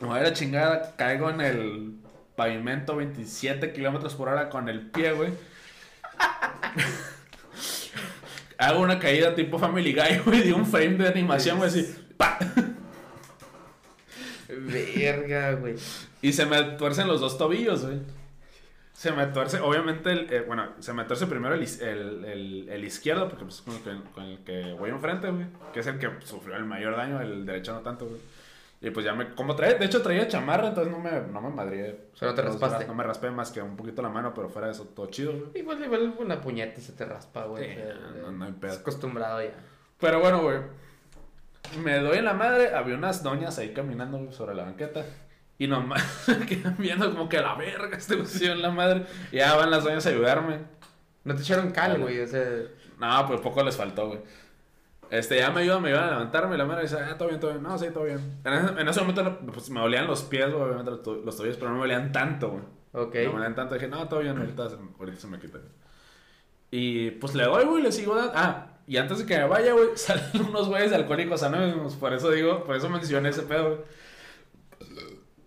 Me 0.00 0.08
voy 0.08 0.20
a 0.20 0.22
la 0.22 0.32
chingada, 0.32 0.94
caigo 0.96 1.30
en 1.30 1.40
el 1.40 1.94
pavimento 2.36 2.96
27 2.96 3.72
kilómetros 3.72 4.14
por 4.14 4.28
hora 4.28 4.48
con 4.48 4.68
el 4.68 4.90
pie, 4.90 5.12
güey. 5.12 5.32
Hago 8.58 8.80
una 8.80 8.98
caída 8.98 9.34
tipo 9.34 9.58
Family 9.58 9.92
Guy, 9.92 10.18
güey, 10.24 10.42
de 10.42 10.52
un 10.52 10.64
frame 10.64 10.96
de 10.96 11.08
animación, 11.08 11.58
güey, 11.58 11.70
así. 11.70 11.94
¡pa! 12.16 12.38
Verga, 14.48 15.52
güey. 15.52 15.74
Y 16.22 16.32
se 16.32 16.46
me 16.46 16.62
tuercen 16.62 17.08
los 17.08 17.20
dos 17.20 17.36
tobillos, 17.36 17.84
güey. 17.84 17.98
Se 18.96 19.12
me 19.12 19.26
tuerce, 19.26 19.60
obviamente, 19.60 20.10
el, 20.10 20.32
eh, 20.32 20.40
bueno, 20.40 20.68
se 20.78 20.94
me 20.94 21.04
tuerce 21.04 21.26
primero 21.26 21.54
el, 21.54 21.62
el, 21.62 22.24
el- 22.24 22.68
el 22.70 22.84
izquierdo, 22.84 23.28
porque 23.28 23.44
pues 23.44 23.60
con 23.60 23.74
el, 23.74 23.82
que, 23.82 24.10
con 24.12 24.24
el 24.24 24.38
que 24.38 24.72
voy 24.72 24.88
enfrente, 24.90 25.28
güey. 25.30 25.46
Que 25.74 25.80
es 25.80 25.86
el 25.86 25.98
que 25.98 26.08
sufrió 26.24 26.56
el 26.56 26.64
mayor 26.64 26.96
daño, 26.96 27.20
el 27.20 27.44
derecho 27.44 27.74
no 27.74 27.80
tanto, 27.80 28.06
güey. 28.06 28.20
Y 28.80 28.90
pues 28.90 29.04
ya 29.04 29.12
me, 29.14 29.34
como 29.34 29.54
traía, 29.54 29.74
de 29.74 29.84
hecho 29.84 30.00
traía 30.02 30.26
chamarra, 30.28 30.68
entonces 30.68 30.90
no 30.92 30.98
me, 30.98 31.10
no 31.30 31.40
me 31.42 31.50
madrié. 31.50 32.06
O 32.14 32.16
sea, 32.16 32.28
no 32.28 32.34
te 32.34 32.42
raspaste. 32.42 32.86
No 32.86 32.94
me 32.94 33.04
raspé 33.04 33.30
más 33.30 33.50
que 33.50 33.60
un 33.60 33.76
poquito 33.76 34.00
la 34.00 34.08
mano, 34.08 34.32
pero 34.34 34.48
fuera 34.48 34.68
de 34.68 34.72
eso, 34.72 34.84
todo 34.84 35.06
chido, 35.06 35.32
güey. 35.32 35.44
Igual, 35.54 35.84
igual 35.84 36.14
una 36.18 36.40
puñeta 36.40 36.80
se 36.80 36.92
te 36.92 37.04
raspa, 37.04 37.44
güey. 37.44 37.68
Sí, 37.68 37.74
sea, 37.74 37.94
no- 38.22 38.32
no 38.32 38.44
hay 38.46 38.52
pedo. 38.52 38.70
Estás 38.70 38.80
acostumbrado 38.82 39.42
ya. 39.42 39.50
Pero 40.00 40.20
bueno, 40.20 40.40
güey. 40.42 40.58
Me 41.82 41.98
doy 41.98 42.18
en 42.18 42.24
la 42.24 42.34
madre. 42.34 42.74
Había 42.74 42.94
unas 42.94 43.22
doñas 43.22 43.58
ahí 43.58 43.72
caminando 43.74 44.30
sobre 44.32 44.54
la 44.54 44.64
banqueta. 44.64 45.04
Y 45.58 45.66
nomás 45.66 46.02
quedan 46.48 46.76
viendo 46.78 47.10
como 47.10 47.28
que 47.28 47.40
la 47.40 47.54
verga 47.54 47.96
este 47.96 48.16
güey 48.16 48.28
en 48.42 48.62
la 48.62 48.70
madre. 48.70 49.06
Y 49.32 49.36
ya 49.36 49.54
van 49.56 49.70
las 49.70 49.84
doñas 49.84 50.04
a 50.06 50.10
ayudarme. 50.10 50.58
No 51.24 51.34
te 51.34 51.42
echaron 51.42 51.70
cal, 51.70 51.98
güey. 52.00 52.20
O 52.20 52.26
sea, 52.26 52.44
No, 52.98 53.26
pues 53.26 53.40
poco 53.40 53.62
les 53.64 53.76
faltó, 53.76 54.08
güey. 54.08 54.20
Este, 55.10 55.38
ya 55.38 55.50
me 55.50 55.60
ayudan, 55.62 55.82
me 55.82 55.88
ayudan 55.88 56.04
a 56.04 56.10
levantarme. 56.10 56.54
Y 56.56 56.58
la 56.58 56.64
madre 56.66 56.82
dice, 56.82 56.96
ah, 56.98 57.16
todo 57.16 57.28
bien, 57.28 57.40
todo 57.40 57.52
bien. 57.52 57.62
No, 57.62 57.78
sí, 57.78 57.86
todo 57.92 58.04
bien. 58.04 58.40
En 58.44 58.52
ese, 58.52 58.80
en 58.80 58.88
ese 58.88 59.00
momento, 59.00 59.38
pues 59.52 59.70
me 59.70 59.80
dolían 59.80 60.06
los 60.06 60.22
pies, 60.24 60.50
güey, 60.52 60.62
obviamente 60.64 60.90
los, 60.90 61.02
to- 61.02 61.22
los 61.24 61.36
tobillos, 61.36 61.56
pero 61.56 61.68
no 61.70 61.74
me 61.76 61.80
dolían 61.82 62.12
tanto, 62.12 62.50
güey. 62.50 62.62
Ok. 62.92 63.14
No 63.14 63.20
me 63.30 63.32
dolían 63.34 63.54
tanto. 63.54 63.74
Dije, 63.74 63.88
no, 63.88 64.06
todo 64.08 64.20
bien, 64.20 64.36
ahorita, 64.36 64.68
se- 64.68 64.76
ahorita 64.98 65.18
se 65.20 65.26
me 65.28 65.38
quita. 65.38 65.58
Y 66.70 67.12
pues 67.12 67.34
le 67.34 67.44
doy, 67.44 67.64
güey, 67.64 67.82
le 67.82 67.92
sigo 67.92 68.14
dando. 68.16 68.32
Ah, 68.34 68.72
y 68.86 68.96
antes 68.98 69.18
de 69.18 69.26
que 69.26 69.36
me 69.38 69.46
vaya, 69.46 69.72
güey, 69.72 69.88
salen 69.94 70.24
unos 70.48 70.68
güeyes 70.68 70.92
alcohólicos 70.92 71.42
anónimos. 71.44 71.94
Por 71.94 72.12
eso 72.12 72.30
digo, 72.30 72.64
por 72.64 72.76
eso 72.76 72.88
mencioné 72.90 73.28
ese 73.30 73.42
pedo, 73.42 73.68
güey. 73.68 73.80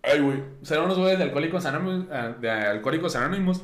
Ay, 0.04 0.20
güey. 0.22 0.44
Salen 0.62 0.86
unos 0.86 0.98
güeyes 0.98 1.18
de 1.18 1.26
alcohólicos 1.26 1.66
anónimos, 1.66 2.06
ah, 2.12 2.34
de 2.40 2.50
alcohólicos 2.50 3.16
anónimos. 3.16 3.64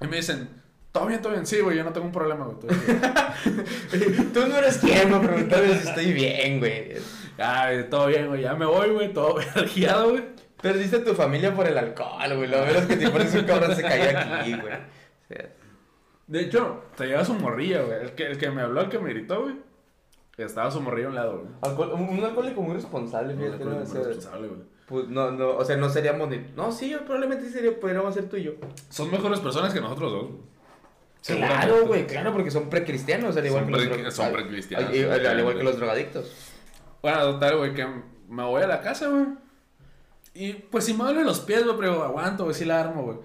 Y 0.00 0.06
me 0.06 0.16
dicen, 0.16 0.48
todo 0.92 1.06
bien, 1.06 1.20
todo 1.22 1.32
bien. 1.32 1.46
Sí, 1.46 1.60
güey, 1.60 1.76
yo 1.76 1.84
no 1.84 1.92
tengo 1.92 2.06
un 2.06 2.12
problema, 2.12 2.44
güey. 2.46 2.58
todo 2.58 2.68
bien". 2.68 4.32
Tú 4.34 4.40
no 4.46 4.56
eres 4.56 4.78
quien 4.78 5.10
para 5.10 5.22
preguntarme 5.22 5.74
si 5.78 5.88
estoy 5.88 6.12
bien, 6.12 6.58
güey. 6.58 6.92
Ay, 7.38 7.86
todo 7.90 8.06
bien, 8.08 8.26
güey. 8.28 8.42
Ya 8.42 8.54
me 8.54 8.66
voy, 8.66 8.90
güey. 8.90 9.12
Todo 9.12 9.36
verguiado, 9.54 10.10
güey. 10.10 10.24
Perdiste 10.60 10.96
a 10.96 11.04
tu 11.04 11.14
familia 11.14 11.54
por 11.54 11.66
el 11.66 11.78
alcohol, 11.78 12.36
güey. 12.36 12.48
Lo 12.48 12.64
menos 12.64 12.84
que 12.86 12.96
te 12.96 13.08
pones 13.10 13.34
un 13.34 13.44
cabrón 13.44 13.74
se 13.76 13.82
caía 13.82 14.40
aquí, 14.40 14.52
güey. 14.54 14.74
O 14.74 14.78
sea, 15.28 15.48
De 16.26 16.40
hecho, 16.40 16.82
te 16.96 17.06
lleva 17.06 17.24
su 17.24 17.34
morrilla, 17.34 17.82
güey. 17.82 18.00
El 18.02 18.12
que, 18.12 18.26
el 18.26 18.38
que 18.38 18.50
me 18.50 18.62
habló, 18.62 18.80
el 18.82 18.88
que 18.88 18.98
me 18.98 19.10
gritó, 19.10 19.42
güey. 19.42 19.54
Estaba 20.36 20.70
su 20.70 20.80
morrilla 20.80 21.06
a 21.06 21.10
un 21.10 21.14
lado, 21.16 21.38
güey. 21.38 21.48
alcohol- 21.62 21.92
un 21.94 22.08
un 22.18 22.24
alcohólico 22.24 22.60
muy 22.62 22.74
responsable, 22.74 23.34
fíjate. 23.34 23.64
no, 23.64 23.70
¿no? 23.70 23.76
no, 23.78 23.82
O 23.82 23.86
sea, 23.86 24.02
responsable, 24.02 24.48
güey. 24.48 24.60
Pues, 24.88 25.08
no, 25.08 25.30
no, 25.30 25.50
o 25.56 25.64
sea, 25.64 25.76
no 25.76 25.88
seríamos 25.90 26.28
ni... 26.28 26.38
No, 26.56 26.72
sí, 26.72 26.88
yo 26.90 27.04
probablemente 27.04 27.46
sí 27.46 27.52
sería, 27.52 27.78
podríamos 27.78 28.14
ser 28.14 28.28
tú 28.28 28.36
y 28.36 28.44
yo. 28.44 28.52
Son 28.88 29.10
mejores 29.10 29.40
personas 29.40 29.72
que 29.72 29.80
nosotros 29.80 30.12
dos. 30.12 30.26
Claro, 31.26 31.86
güey, 31.86 32.06
claro, 32.06 32.32
porque 32.32 32.50
son 32.50 32.70
precristianos, 32.70 33.36
al 33.36 33.44
igual 33.46 33.64
Son 33.64 33.72
que 33.72 33.78
los 33.78 33.88
pre- 33.88 34.04
dro- 34.04 34.10
son 34.10 34.32
precristianos, 34.32 34.88
al, 34.90 35.10
al- 35.12 35.26
al 35.26 35.38
igual 35.40 35.56
que 35.58 35.64
los 35.64 35.76
drogadictos. 35.76 36.32
Bueno, 37.02 37.20
total, 37.32 37.56
güey, 37.58 37.74
que 37.74 37.86
me 38.28 38.42
voy 38.44 38.62
a 38.62 38.66
la 38.66 38.80
casa, 38.80 39.08
güey. 39.08 39.26
Y 40.34 40.52
pues 40.54 40.84
si 40.84 40.94
me 40.94 41.04
duelen 41.04 41.24
los 41.26 41.40
pies, 41.40 41.64
güey, 41.64 41.76
pero 41.76 42.02
aguanto, 42.04 42.44
güey, 42.44 42.54
sí 42.54 42.64
la 42.64 42.80
armo, 42.80 43.02
güey. 43.02 43.18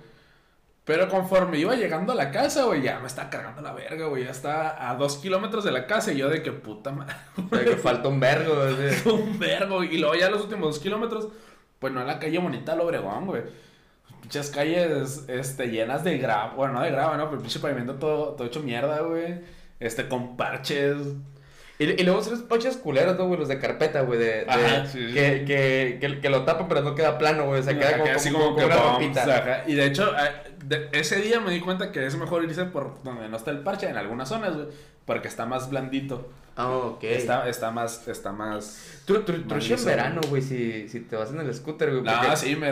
Pero 0.86 1.08
conforme 1.08 1.60
iba 1.60 1.76
llegando 1.76 2.12
a 2.12 2.16
la 2.16 2.30
casa, 2.32 2.66
güey, 2.66 2.82
ya 2.82 3.00
me 3.00 3.08
estaba 3.08 3.30
cargando 3.30 3.62
la 3.62 3.72
verga, 3.72 4.08
güey. 4.08 4.26
Ya 4.26 4.32
estaba 4.32 4.90
a 4.90 4.96
dos 4.96 5.18
kilómetros 5.18 5.64
de 5.64 5.72
la 5.72 5.88
casa 5.88 6.12
y 6.12 6.18
yo 6.18 6.28
de 6.30 6.42
que 6.44 6.52
puta 6.52 6.92
madre. 6.92 7.16
Sea, 7.52 7.64
que 7.64 7.78
falta 7.78 8.10
un 8.10 8.20
vergo, 8.20 8.54
güey. 8.56 9.14
un 9.22 9.40
vergo. 9.40 9.84
Y 9.84 9.98
luego 10.00 10.16
ya 10.16 10.30
los 10.30 10.42
últimos 10.42 10.74
dos 10.74 10.80
kilómetros, 10.80 11.30
pues 11.84 11.92
no 11.92 12.00
en 12.00 12.08
la 12.08 12.18
calle 12.18 12.38
bonita, 12.40 12.78
lo 12.78 12.86
Obregón, 12.86 13.26
güey. 13.26 13.42
Pinches 14.22 14.52
calles, 14.52 15.26
este, 15.28 15.68
llenas 15.68 16.02
de 16.06 16.18
grava. 16.18 16.54
Bueno, 16.54 16.76
no 16.76 16.82
de 16.82 16.92
grava, 16.92 17.18
¿no? 17.18 17.30
Pero 17.30 17.42
pinche 17.42 17.60
pavimento 17.60 17.96
todo, 17.96 18.36
todo 18.36 18.48
hecho 18.48 18.62
mierda, 18.62 19.02
güey. 19.02 19.42
Este, 19.82 20.08
con 20.08 20.38
parches. 20.38 20.96
Y, 21.80 21.86
y 22.00 22.04
luego 22.04 22.22
son 22.22 22.34
los 22.34 22.44
poches 22.44 22.78
culeros, 22.78 23.18
¿no, 23.18 23.26
güey? 23.28 23.40
Los 23.40 23.48
de 23.48 23.60
carpeta, 23.60 24.02
güey. 24.02 24.20
De, 24.20 24.26
de- 24.26 24.46
Ajá, 24.48 24.86
sí, 24.86 25.08
sí. 25.08 25.14
que, 25.14 25.44
que, 25.46 25.98
que, 26.00 26.20
que 26.22 26.30
lo 26.30 26.44
tapan, 26.46 26.68
pero 26.68 26.82
no 26.82 26.94
queda 26.96 27.18
plano, 27.18 27.46
güey. 27.46 27.62
O 27.62 27.64
sea, 27.64 27.74
queda 27.78 27.90
Ajá, 27.90 28.00
como, 28.00 28.12
así 28.12 28.32
como, 28.32 28.44
como 28.44 28.56
como 28.56 28.68
que 28.68 28.74
una 28.74 28.84
bumps, 28.84 29.02
ropita. 29.02 29.38
ajá. 29.38 29.64
Y 29.66 29.74
de 29.74 29.86
hecho, 29.86 30.14
eh, 30.16 30.52
de- 30.66 30.90
ese 30.92 31.16
día 31.18 31.40
me 31.40 31.52
di 31.52 31.60
cuenta 31.60 31.92
que 31.92 32.06
es 32.06 32.16
mejor 32.16 32.44
irse 32.44 32.66
por 32.66 33.02
donde 33.04 33.28
no 33.28 33.38
está 33.38 33.52
el 33.52 33.60
parche, 33.60 33.90
en 33.90 33.98
algunas 33.98 34.30
zonas, 34.30 34.54
güey. 34.56 34.68
Porque 35.06 35.28
está 35.28 35.46
más 35.46 35.70
blandito. 35.70 36.30
Ah, 36.56 36.70
ok. 36.70 37.04
Está, 37.06 37.50
está 37.50 37.72
más, 37.72 38.08
está 38.08 38.32
más... 38.32 39.02
Tru- 39.08 39.26
tru- 39.26 39.46
Trucha 39.48 39.74
en 39.74 39.84
verano, 39.86 40.22
güey, 40.30 40.42
si, 40.44 40.88
si 40.88 41.00
te 41.02 41.16
vas 41.16 41.32
en 41.32 41.40
el 41.40 41.54
scooter, 41.54 41.90
güey. 41.90 42.04
No, 42.04 42.14
porque- 42.22 42.38
sí, 42.38 42.56
me, 42.56 42.72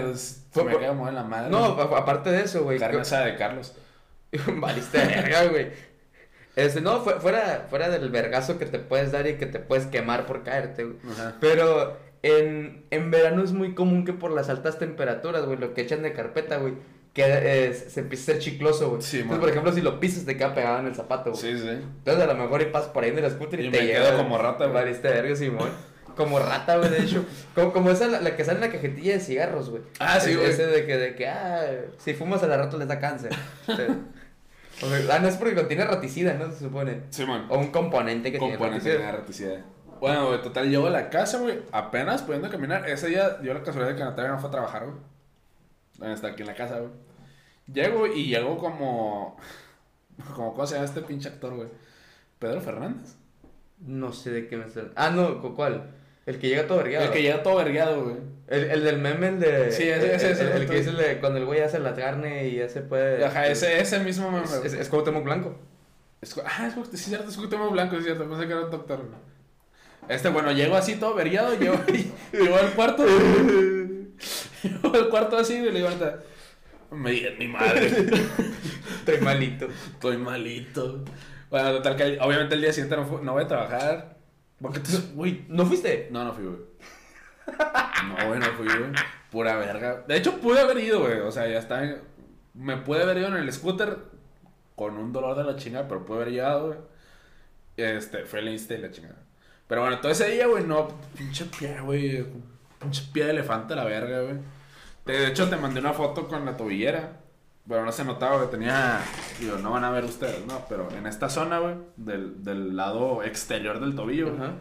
Fue 0.52 0.64
me 0.64 0.72
por- 0.74 0.84
en 1.10 1.16
la 1.16 1.24
madre. 1.24 1.50
No, 1.50 1.66
aparte 1.66 2.32
de 2.32 2.44
eso, 2.44 2.64
güey. 2.64 2.78
Carne 2.78 3.02
que- 3.02 3.16
de 3.18 3.36
Carlos. 3.36 3.74
Valiste 4.48 4.98
verga, 5.00 5.46
güey. 5.46 5.91
Este, 6.56 6.82
no, 6.82 7.00
fu- 7.02 7.20
fuera, 7.20 7.66
fuera 7.70 7.90
del 7.90 8.10
vergazo 8.10 8.60
que 8.60 8.66
te 8.66 8.80
puedes 8.80 9.12
dar 9.12 9.26
y 9.28 9.36
que 9.36 9.46
te 9.46 9.60
puedes 9.60 9.86
quemar 9.86 10.26
por 10.26 10.44
caerte, 10.44 10.84
güey. 10.84 10.98
Ajá. 11.14 11.36
Pero 11.40 11.98
en, 12.24 12.86
en 12.92 13.10
verano 13.12 13.44
es 13.44 13.52
muy 13.54 13.74
común 13.74 14.04
que 14.06 14.14
por 14.14 14.32
las 14.32 14.50
altas 14.50 14.78
temperaturas, 14.78 15.46
güey, 15.46 15.58
lo 15.58 15.74
que 15.74 15.82
echan 15.82 16.02
de 16.04 16.14
carpeta, 16.14 16.58
güey, 16.58 16.74
que 17.14 17.24
eh, 17.26 17.74
se 17.74 18.02
empieza 18.02 18.32
a 18.32 18.36
ser 18.36 18.40
chicloso, 18.44 18.90
güey. 18.90 19.02
Sí, 19.02 19.18
Entonces, 19.20 19.40
por 19.40 19.50
ejemplo, 19.50 19.72
si 19.74 19.82
lo 19.82 20.00
pisas 20.00 20.26
te 20.26 20.36
queda 20.38 20.54
pegado 20.54 20.80
en 20.80 20.88
el 20.88 20.96
zapato, 20.96 21.32
güey. 21.32 21.42
Sí, 21.42 21.58
sí. 21.58 21.68
Entonces, 21.70 22.24
a 22.24 22.28
lo 22.28 22.36
mejor 22.36 22.62
y 22.62 22.66
pasas 22.66 22.90
por 22.90 23.04
ahí 23.04 23.10
en 23.12 23.20
el 23.20 23.32
scooter 23.32 23.60
y, 23.60 23.68
Y 23.68 23.72
te 23.72 23.82
me 23.82 23.88
quedo 23.88 24.18
como 24.18 24.38
rata, 24.38 24.66
güey. 24.66 24.74
Valiste 24.74 25.08
verga, 25.10 25.36
Simón. 25.36 25.70
Como 26.16 26.40
rata, 26.40 26.78
güey, 26.78 26.90
de 26.90 27.02
hecho. 27.02 27.24
Como, 27.56 27.72
como 27.74 27.90
esa, 27.90 28.06
la, 28.08 28.20
la 28.20 28.36
que 28.36 28.44
sale 28.44 28.58
en 28.60 28.66
la 28.66 28.72
cajetilla 28.72 29.14
de 29.14 29.20
cigarros, 29.22 29.70
güey. 29.70 29.82
Ah, 30.00 30.20
sí, 30.20 30.36
güey. 30.36 30.50
Ese 30.50 30.68
de 30.68 30.86
que, 30.86 30.98
de 30.98 31.16
que, 31.16 31.28
ah, 31.28 31.66
si 31.98 32.14
fumas 32.14 32.44
a 32.44 32.48
la 32.48 32.58
rata 32.58 32.76
les 32.78 32.88
da 32.90 33.00
cáncer. 33.00 33.32
Sea, 33.66 33.88
o 34.82 34.86
sea, 34.88 35.16
ah, 35.16 35.20
no 35.20 35.28
es 35.28 35.36
porque 35.38 35.56
contiene 35.56 35.86
raticida, 35.86 36.34
¿no? 36.36 36.52
Se 36.52 36.60
supone. 36.60 37.04
Simón. 37.10 37.46
O 37.50 37.58
un 37.58 37.72
componente 37.72 38.32
que 38.32 38.38
Componente 38.38 38.96
tiene 38.96 39.12
raticida. 39.12 39.66
Bueno, 40.00 40.28
güey, 40.28 40.42
total, 40.42 40.70
llego 40.70 40.88
a 40.88 40.90
la 40.92 41.10
casa, 41.10 41.38
güey, 41.38 41.60
apenas 41.72 42.24
pudiendo 42.24 42.50
caminar. 42.50 42.90
Ese 42.90 43.08
día 43.08 43.38
dio 43.42 43.54
la 43.54 43.62
casualidad 43.62 43.92
de 43.92 43.98
que 43.98 44.04
Natalia 44.04 44.32
no 44.32 44.40
fue 44.40 44.50
a 44.50 44.52
trabajar, 44.52 44.86
güey. 44.86 46.12
Está 46.14 46.30
aquí 46.30 46.42
en 46.42 46.48
la 46.48 46.56
casa, 46.56 46.80
güey. 46.80 46.92
Llego 47.72 48.08
y 48.08 48.26
llego 48.26 48.58
como... 48.58 49.38
como 50.36 50.54
¿Cómo 50.54 50.66
se 50.66 50.74
llama 50.76 50.86
este 50.86 51.02
pinche 51.02 51.30
actor, 51.30 51.54
güey? 51.54 51.70
Pedro 52.40 52.60
Fernández. 52.62 53.16
No 53.80 54.12
sé 54.12 54.32
de 54.32 54.48
qué 54.48 54.58
me 54.58 54.66
está... 54.66 54.82
Ah, 54.96 55.12
no, 55.12 55.40
¿cu- 55.42 55.54
¿cuál? 55.56 55.92
El 56.26 56.40
que 56.40 56.50
llega 56.50 56.66
todo 56.68 56.80
vergueado. 56.80 57.06
El 57.06 57.12
que 57.12 57.22
llega 57.22 57.44
todo 57.44 57.58
vergueado, 57.58 58.04
güey. 58.04 58.18
El, 58.52 58.66
el 58.66 58.84
del 58.84 58.98
meme, 59.00 59.30
el 59.30 59.40
de... 59.40 59.72
Sí, 59.72 59.84
ese- 59.90 60.14
ese- 60.16 60.26
el, 60.28 60.32
ese, 60.34 60.44
el- 60.44 60.50
el 60.50 60.62
ese. 60.64 60.66
que 60.72 60.78
dice 60.78 60.92
de 60.92 61.20
cuando 61.20 61.40
el 61.40 61.46
güey 61.46 61.62
hace 61.62 61.80
la 61.80 61.96
carne 61.96 62.48
y 62.50 62.58
ya 62.58 62.68
se 62.70 62.82
puede... 62.82 63.24
Ajá, 63.26 63.48
ese, 63.48 63.80
ese 63.80 64.00
mismo 64.00 64.30
meme. 64.30 64.44
Es, 64.46 64.54
es, 64.66 64.74
es 64.74 64.90
Cuauhtémoc 64.90 65.24
Blanco. 65.24 65.58
Es 66.22 66.38
ah, 66.46 66.68
es, 66.68 66.94
es 66.94 67.02
cierto, 67.02 67.30
es 67.30 67.38
Cuauhtémoc 67.38 67.72
Blanco, 67.72 67.96
es 67.98 68.04
cierto, 68.04 68.28
pensé 68.30 68.46
que 68.46 68.52
era 68.54 68.66
un 68.66 68.70
doctor. 68.72 69.00
Este, 70.10 70.30
bueno, 70.30 70.52
llego 70.52 70.76
así 70.76 70.96
todo 70.96 71.16
vergueado, 71.16 71.58
llego, 71.58 71.76
llego 72.34 72.56
al 72.58 72.72
cuarto. 72.74 73.06
llego 74.64 74.94
al 74.96 75.10
cuarto 75.10 75.38
así, 75.38 75.56
y 75.56 75.62
le 75.72 75.80
digo 75.80 75.90
me 76.92 77.12
diga 77.12 77.30
mi 77.40 77.48
madre, 77.48 77.88
Estoy 79.00 79.22
malito. 79.22 79.68
estoy 79.94 80.18
malito. 80.18 81.06
Bueno, 81.50 81.72
total 81.74 81.96
que 81.96 82.18
obviamente 82.20 82.56
el 82.56 82.62
día 82.62 82.74
siguiente 82.74 82.98
no, 82.98 83.22
no 83.22 83.32
voy 83.34 83.44
a 83.44 83.48
trabajar. 83.48 84.18
Porque 84.62 84.80
tú, 84.80 84.92
güey, 85.16 85.46
¿No 85.48 85.66
fuiste? 85.66 86.10
no, 86.12 86.24
no 86.26 86.34
fui, 86.34 86.44
güey. 86.46 86.60
No, 87.48 88.28
güey, 88.28 88.40
no 88.40 88.46
fui, 88.58 88.66
güey. 88.68 88.92
Pura 89.32 89.56
verga. 89.58 90.04
De 90.08 90.18
hecho, 90.18 90.38
pude 90.40 90.60
haber 90.60 90.78
ido, 90.80 91.02
güey. 91.02 91.20
O 91.20 91.32
sea, 91.32 91.48
ya 91.48 91.60
está. 91.60 91.82
Me 92.54 92.78
pude 92.78 93.04
haber 93.04 93.18
ido 93.18 93.28
en 93.28 93.36
el 93.38 93.52
scooter 93.54 93.98
con 94.76 94.98
un 94.98 95.14
dolor 95.14 95.38
de 95.38 95.44
la 95.44 95.56
chingada, 95.56 95.88
pero 95.88 96.06
pude 96.06 96.18
haber 96.22 96.32
llegado, 96.32 96.68
güey. 96.68 96.80
Este, 97.78 98.26
fue 98.26 98.40
el 98.40 98.50
insta 98.50 98.74
y 98.74 98.80
la 98.80 98.92
chingada. 98.92 99.16
Pero 99.68 99.82
bueno, 99.82 100.00
todo 100.00 100.12
ese 100.12 100.30
día, 100.30 100.48
güey, 100.48 100.66
no. 100.66 100.88
Pinche 101.18 101.46
pie, 101.46 101.80
güey. 101.82 102.26
Pinche 102.80 103.04
pie 103.14 103.26
de 103.26 103.32
elefante 103.32 103.76
la 103.76 103.86
verga, 103.86 104.22
güey. 104.22 104.38
De 105.06 105.28
hecho, 105.28 105.50
te 105.50 105.56
mandé 105.58 105.80
una 105.80 105.94
foto 105.94 106.28
con 106.28 106.44
la 106.46 106.58
tobillera. 106.58 107.18
Pero 107.68 107.86
no 107.86 107.92
se 107.92 108.04
notaba 108.04 108.42
que 108.42 108.48
tenía. 108.48 109.00
Digo, 109.40 109.58
no 109.58 109.72
van 109.72 109.84
a 109.84 109.92
ver 109.92 110.04
ustedes, 110.04 110.46
¿no? 110.48 110.66
Pero 110.68 110.90
en 110.92 111.06
esta 111.06 111.30
zona, 111.30 111.60
güey, 111.60 111.76
del, 111.96 112.44
del 112.44 112.76
lado 112.76 113.24
exterior 113.24 113.80
del 113.80 113.96
tobillo, 113.96 114.34
Ajá. 114.36 114.54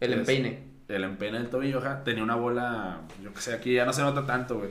El 0.00 0.14
Es- 0.14 0.18
empeine. 0.20 0.64
El 0.88 1.04
empeine 1.04 1.38
del 1.38 1.50
tobillo, 1.50 1.78
ajá, 1.78 2.04
tenía 2.04 2.22
una 2.22 2.36
bola, 2.36 3.00
yo 3.22 3.32
que 3.32 3.40
sé, 3.40 3.54
aquí 3.54 3.74
ya 3.74 3.84
no 3.84 3.92
se 3.92 4.02
nota 4.02 4.24
tanto, 4.26 4.58
güey. 4.58 4.70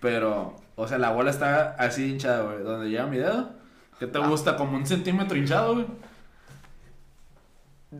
Pero, 0.00 0.56
o 0.76 0.88
sea, 0.88 0.96
la 0.98 1.10
bola 1.10 1.30
está 1.30 1.72
así 1.78 2.10
hinchada, 2.12 2.42
güey. 2.44 2.62
Donde 2.62 2.88
llega 2.88 3.06
mi 3.06 3.18
dedo, 3.18 3.50
¿qué 3.98 4.06
te 4.06 4.18
gusta? 4.18 4.56
Como 4.56 4.76
un 4.76 4.86
centímetro 4.86 5.36
hinchado, 5.36 5.74
güey. 5.74 5.86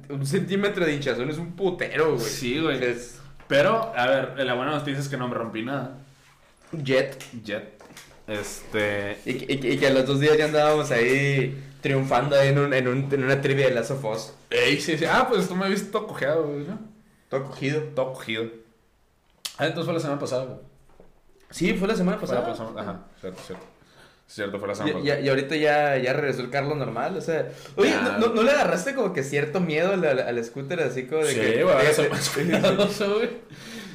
Un 0.09 0.25
centímetro 0.25 0.85
de 0.87 0.95
hinchazón 0.95 1.29
es 1.31 1.39
un 1.39 1.53
putero, 1.57 2.15
güey. 2.15 2.25
Sí, 2.25 2.61
güey. 2.61 2.83
Es 2.83 3.19
Pero, 3.49 3.93
a 3.97 4.07
ver, 4.07 4.47
la 4.47 4.55
buena 4.55 4.71
noticia 4.71 5.01
es 5.01 5.09
que 5.09 5.17
no 5.17 5.27
me 5.29 5.35
rompí 5.35 5.63
nada. 5.65 5.99
jet. 6.73 7.23
Jet. 7.43 7.83
Este. 8.29 9.19
Y, 9.27 9.35
que- 9.39 9.53
y 9.53 9.59
que- 9.59 9.73
y 9.73 9.79
que 9.79 9.87
a 9.89 9.91
los 9.91 10.07
dos 10.07 10.21
días 10.21 10.39
ya 10.39 10.45
andábamos 10.45 10.91
ahí 10.93 11.61
triunfando 11.81 12.37
ahí 12.37 12.49
en, 12.51 12.59
un, 12.61 12.73
en, 12.73 12.87
un, 12.87 13.09
en 13.13 13.25
una 13.25 13.41
trivia 13.41 13.67
de 13.69 13.75
Last 13.75 13.91
of 13.91 14.05
Us. 14.05 14.33
Ey, 14.51 14.81
sí, 14.81 14.97
sí. 14.97 15.05
Ah, 15.05 15.27
pues 15.29 15.49
tú 15.49 15.57
me 15.57 15.69
viste 15.69 15.91
todo 15.91 16.07
cojeado, 16.07 16.45
güey, 16.47 16.65
¿no? 16.67 16.79
Todo 17.31 17.45
cogido. 17.45 17.81
Todo 17.95 18.13
cogido. 18.13 18.45
Ah, 19.57 19.67
entonces 19.67 19.85
fue 19.87 19.95
la 19.95 20.01
semana 20.01 20.19
pasada, 20.21 20.45
güey. 20.45 20.59
Sí, 21.51 21.73
fue 21.75 21.89
la 21.89 21.97
semana 21.97 22.19
Fue 22.19 22.29
la 22.35 22.45
pasada. 22.47 22.71
Ajá, 22.81 23.01
cierto, 23.21 23.41
cierto. 23.47 23.67
Cierto, 24.27 24.59
fue 24.61 24.69
la 24.69 24.75
semana 24.77 24.99
Y, 24.99 25.03
pasada. 25.03 25.21
y- 25.21 25.25
y 25.25 25.29
ahorita 25.29 25.57
ya, 25.57 25.97
ya 25.97 26.13
regresó 26.13 26.43
el 26.43 26.51
Carlos 26.51 26.77
normal, 26.77 27.17
o 27.17 27.21
sea... 27.21 27.49
Oye. 27.77 27.93
¿no, 28.01 28.19
no, 28.19 28.29
no 28.35 28.43
le 28.45 28.53
agarraste 28.53 28.95
como 28.95 29.13
que 29.13 29.25
cierto 29.25 29.59
miedo 29.61 29.93
al, 29.93 30.05
al, 30.05 30.45
scooter 30.45 30.81
así 30.81 31.07
como 31.07 31.23
de 31.25 31.35
Sí, 31.35 31.41
que... 31.41 31.63
güey, 31.65 31.75
ahora 31.75 31.93
soy 31.93 32.09
más 32.09 32.31
cuidadoso, 32.35 33.15
güey. 33.17 33.31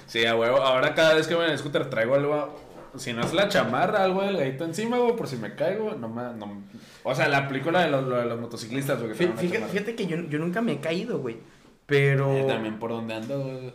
Sí, 0.07 0.25
a 0.25 0.35
huevo. 0.35 0.57
Ahora 0.57 0.93
cada 0.93 1.13
vez 1.13 1.27
que 1.27 1.35
voy 1.35 1.45
en 1.45 1.51
el 1.51 1.57
scooter 1.57 1.89
traigo 1.89 2.15
algo. 2.15 2.59
Si 2.97 3.11
no 3.13 3.21
es 3.21 3.33
la 3.33 3.47
chamarra, 3.49 4.03
algo 4.03 4.21
delgadito 4.23 4.63
encima, 4.65 4.97
güey, 4.97 5.15
por 5.15 5.27
si 5.27 5.35
me 5.37 5.55
caigo, 5.55 5.93
no 5.95 6.07
me. 6.07 6.21
No, 6.37 6.63
o 7.03 7.13
sea, 7.15 7.27
la 7.27 7.45
película 7.47 7.81
de 7.81 7.89
los, 7.89 8.03
lo 8.05 8.15
de 8.17 8.25
los 8.25 8.39
motociclistas, 8.39 9.01
güey. 9.01 9.13
Fíjate, 9.13 9.67
fíjate 9.67 9.95
que 9.95 10.07
yo, 10.07 10.17
yo 10.29 10.39
nunca 10.39 10.61
me 10.61 10.73
he 10.73 10.79
caído, 10.79 11.19
güey. 11.19 11.37
Pero... 11.85 12.37
Y 12.39 12.47
también 12.47 12.79
por 12.79 12.91
donde 12.91 13.13
ando, 13.13 13.39
güey. 13.43 13.73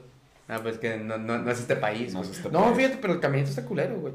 Ah, 0.49 0.59
pues 0.63 0.79
que 0.79 0.97
no, 0.97 1.17
no, 1.17 1.39
no 1.39 1.51
es 1.51 1.61
este 1.61 1.77
país, 1.77 2.13
No 2.13 2.21
güey. 2.21 2.31
es 2.31 2.37
este 2.39 2.51
No, 2.51 2.63
país. 2.65 2.77
fíjate, 2.77 2.99
pero 3.01 3.13
el 3.15 3.21
caminito 3.21 3.51
está 3.51 3.65
culero, 3.65 3.97
güey. 4.01 4.15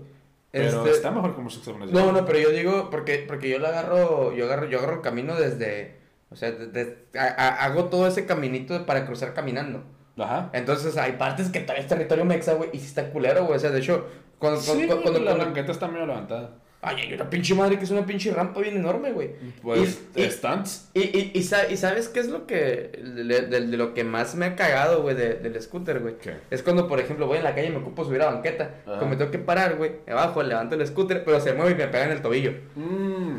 Pero 0.52 0.68
Este- 0.86 0.92
está 0.92 1.12
mejor 1.12 1.36
como 1.36 1.50
exámenes. 1.50 1.92
No, 1.92 2.12
no, 2.12 2.26
pero 2.26 2.40
yo 2.40 2.50
digo, 2.50 2.90
porque, 2.90 3.24
porque 3.28 3.50
yo 3.50 3.60
lo 3.60 3.68
agarro, 3.68 4.34
yo 4.34 4.46
agarro, 4.46 4.66
yo 4.68 4.78
agarro 4.80 4.96
el 4.96 5.02
camino 5.02 5.36
desde, 5.36 6.04
O 6.32 6.36
sea, 6.38 6.52
de- 6.52 6.68
de- 6.68 6.98
a- 7.18 7.24
a- 7.28 7.66
hago 7.66 7.86
todo 7.86 8.08
ese 8.08 8.26
caminito 8.26 8.86
para 8.86 9.06
cruzar 9.06 9.34
caminando. 9.34 9.84
Ajá. 10.18 10.50
Entonces 10.54 10.98
hay 10.98 11.14
partes 11.14 11.50
que 11.50 11.60
todavía 11.62 11.84
es 11.84 11.88
territorio 11.90 12.26
mexa, 12.26 12.54
güey, 12.56 12.70
y 12.74 12.80
sí 12.80 12.88
está 12.88 13.10
culero, 13.12 13.46
güey. 13.46 13.56
O 13.58 13.60
sea, 13.60 13.70
de 13.72 13.80
hecho, 13.80 14.08
cuando, 14.40 14.60
Sí, 14.60 14.72
cuando, 14.88 15.02
cuando- 15.02 15.20
la 15.20 15.26
cuando- 15.32 15.46
banqueta 15.46 15.72
está 15.72 15.88
medio 15.88 16.06
levantada. 16.08 16.56
Ay, 16.88 16.98
hay 17.02 17.14
una 17.16 17.28
pinche 17.30 17.56
madre 17.56 17.78
que 17.80 17.84
es 17.86 17.90
una 17.90 18.06
pinche 18.06 18.32
rampa 18.32 18.60
bien 18.62 18.76
enorme, 18.76 19.12
güey. 19.12 19.32
Pues, 19.64 20.00
Y- 20.16 20.30
stunts. 20.30 20.90
Y, 20.94 21.00
y, 21.02 21.32
y, 21.34 21.40
y 21.40 21.44
sabes 21.78 22.10
qué 22.10 22.20
es 22.20 22.28
lo 22.28 22.46
que, 22.46 22.92
de, 23.04 23.24
de- 23.24 23.68
de 23.68 23.78
lo 23.78 23.94
que 23.96 24.04
más 24.04 24.36
me 24.36 24.46
ha 24.46 24.56
cagado, 24.56 25.02
güey, 25.02 25.16
de- 25.16 25.36
del 25.36 25.60
scooter, 25.62 26.00
güey. 26.00 26.18
¿Qué? 26.20 26.36
Es 26.52 26.62
cuando, 26.62 26.88
por 26.88 27.00
ejemplo, 27.00 27.26
voy 27.26 27.40
en 27.40 27.44
la 27.44 27.56
calle 27.56 27.68
y 27.68 27.72
me 27.72 27.78
ocupo 27.78 28.06
subir 28.06 28.22
a 28.22 28.28
banqueta. 28.32 28.76
Ajá. 28.86 29.00
Como 29.00 29.12
me 29.12 29.18
tengo 29.18 29.32
que 29.32 29.40
parar, 29.40 29.78
güey, 29.78 29.94
me 30.06 30.14
bajo, 30.14 30.44
levanto 30.44 30.76
el 30.76 30.86
scooter, 30.86 31.24
pero 31.26 31.40
se 31.40 31.54
mueve 31.54 31.72
y 31.72 31.76
me 31.76 31.88
pega 31.88 32.06
en 32.06 32.12
el 32.12 32.22
tobillo. 32.22 32.54
Mm. 32.76 33.38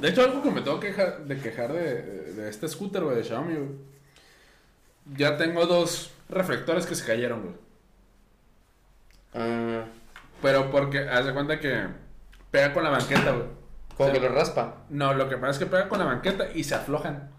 De 0.00 0.08
hecho, 0.10 0.22
algo 0.22 0.42
que 0.42 0.50
me 0.50 0.60
tengo 0.60 0.78
que 0.78 0.88
quejar 0.88 1.24
de, 1.24 1.38
quejar 1.38 1.72
de, 1.72 2.02
de 2.34 2.48
este 2.50 2.68
scooter, 2.68 3.02
güey, 3.02 3.16
de 3.16 3.24
Xiaomi, 3.24 3.54
güey. 3.54 3.68
Ya 5.16 5.36
tengo 5.36 5.64
dos 5.66 6.12
reflectores 6.28 6.86
que 6.86 6.94
se 6.94 7.04
cayeron, 7.04 7.42
güey. 7.42 7.54
Ah, 9.34 9.84
Pero 10.42 10.70
porque, 10.70 10.98
haz 11.08 11.26
de 11.26 11.32
cuenta 11.32 11.58
que 11.60 11.84
pega 12.50 12.72
con 12.72 12.84
la 12.84 12.90
banqueta, 12.90 13.30
güey. 13.32 13.44
como 13.96 14.10
O 14.10 14.12
sea, 14.12 14.12
que 14.12 14.20
lo 14.20 14.34
raspa. 14.34 14.76
No, 14.88 15.14
lo 15.14 15.28
que 15.28 15.36
pasa 15.36 15.50
es 15.52 15.58
que 15.58 15.66
pega 15.66 15.88
con 15.88 15.98
la 15.98 16.04
banqueta 16.06 16.46
y 16.54 16.64
se 16.64 16.74
aflojan. 16.74 17.30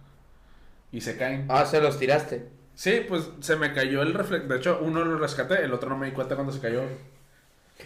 Y 0.91 1.01
se 1.01 1.17
caen. 1.17 1.45
Ah, 1.49 1.65
se 1.65 1.81
los 1.81 1.97
tiraste. 1.97 2.49
Sí, 2.75 3.05
pues 3.07 3.29
se 3.41 3.55
me 3.55 3.73
cayó 3.73 4.01
el 4.01 4.13
reflector. 4.13 4.49
De 4.49 4.57
hecho, 4.57 4.79
uno 4.81 5.03
lo 5.05 5.17
rescaté, 5.17 5.63
el 5.63 5.73
otro 5.73 5.89
no 5.89 5.97
me 5.97 6.07
di 6.07 6.11
cuenta 6.13 6.35
cuando 6.35 6.51
se 6.53 6.59
cayó. 6.59 6.81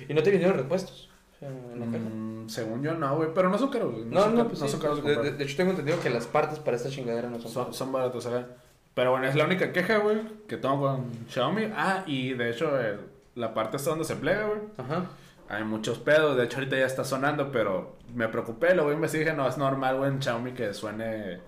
Y 0.07 0.13
no 0.13 0.21
te 0.23 0.31
vinieron 0.31 0.57
repuestos. 0.57 1.09
O 1.35 1.39
sea. 1.39 1.49
Mm, 1.49 2.47
según 2.49 2.81
yo, 2.83 2.93
no, 2.95 3.15
güey. 3.17 3.29
Pero 3.33 3.49
no 3.49 3.57
son 3.57 3.69
caros, 3.69 3.91
güey. 3.93 4.05
No, 4.05 4.23
son 4.23 4.35
no, 4.35 4.43
ca- 4.43 4.49
pues 4.49 4.59
no 4.61 4.65
sí. 4.67 4.71
son 4.71 4.81
caros 4.81 4.97
de 5.03 5.09
de, 5.09 5.13
comprar. 5.15 5.31
de- 5.33 5.37
de 5.37 5.43
hecho, 5.43 5.57
tengo 5.57 5.71
entendido 5.71 5.99
que 5.99 6.09
las 6.09 6.27
partes 6.27 6.59
para 6.59 6.77
esta 6.77 6.89
chingadera 6.89 7.29
no 7.29 7.39
son. 7.39 7.51
Son, 7.51 7.73
son 7.73 7.91
baratos, 7.91 8.23
¿sabes? 8.23 8.45
Pero 8.93 9.11
bueno, 9.11 9.27
es 9.27 9.35
la 9.35 9.43
única 9.45 9.71
queja, 9.73 9.97
güey, 9.97 10.21
que 10.47 10.57
tengo 10.57 10.79
con 10.79 11.11
Xiaomi. 11.29 11.65
Ah, 11.75 12.03
y 12.07 12.33
de 12.33 12.49
hecho, 12.51 12.79
el- 12.79 12.99
la 13.35 13.53
parte 13.53 13.77
está 13.77 13.89
donde 13.89 14.05
se 14.05 14.15
plega, 14.15 14.47
güey. 14.47 14.59
Ajá. 14.77 15.05
Hay 15.49 15.63
muchos 15.63 15.99
pedos. 15.99 16.35
De 16.37 16.45
hecho, 16.45 16.57
ahorita 16.57 16.77
ya 16.77 16.85
está 16.85 17.03
sonando, 17.03 17.51
pero 17.51 17.95
me 18.13 18.27
preocupé. 18.27 18.73
Luego 18.75 18.91
investigué 18.91 19.33
no, 19.33 19.47
es 19.47 19.57
normal, 19.57 19.97
güey, 19.97 20.09
en 20.11 20.21
Xiaomi 20.21 20.53
que 20.53 20.73
suene, 20.73 21.39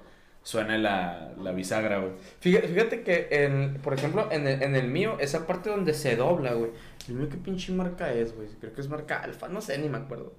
suene 0.43 0.77
la, 0.77 1.33
la 1.41 1.51
bisagra, 1.51 1.97
güey. 1.99 2.11
Fíjate, 2.39 2.67
fíjate 2.67 3.01
que, 3.03 3.27
en, 3.31 3.79
por 3.81 3.93
ejemplo, 3.93 4.27
en 4.31 4.47
el, 4.47 4.61
en 4.61 4.75
el 4.75 4.87
mío, 4.87 5.17
esa 5.19 5.47
parte 5.47 5.69
donde 5.69 5.93
se 5.93 6.15
dobla, 6.15 6.53
güey. 6.53 6.71
El 7.07 7.15
mío, 7.15 7.27
¿qué 7.29 7.37
pinche 7.37 7.71
marca 7.73 8.13
es, 8.13 8.35
güey? 8.35 8.47
Creo 8.59 8.73
que 8.73 8.81
es 8.81 8.89
marca 8.89 9.17
Alfa, 9.21 9.47
no 9.47 9.61
sé, 9.61 9.77
ni 9.77 9.89
me 9.89 9.97
acuerdo. 9.97 10.33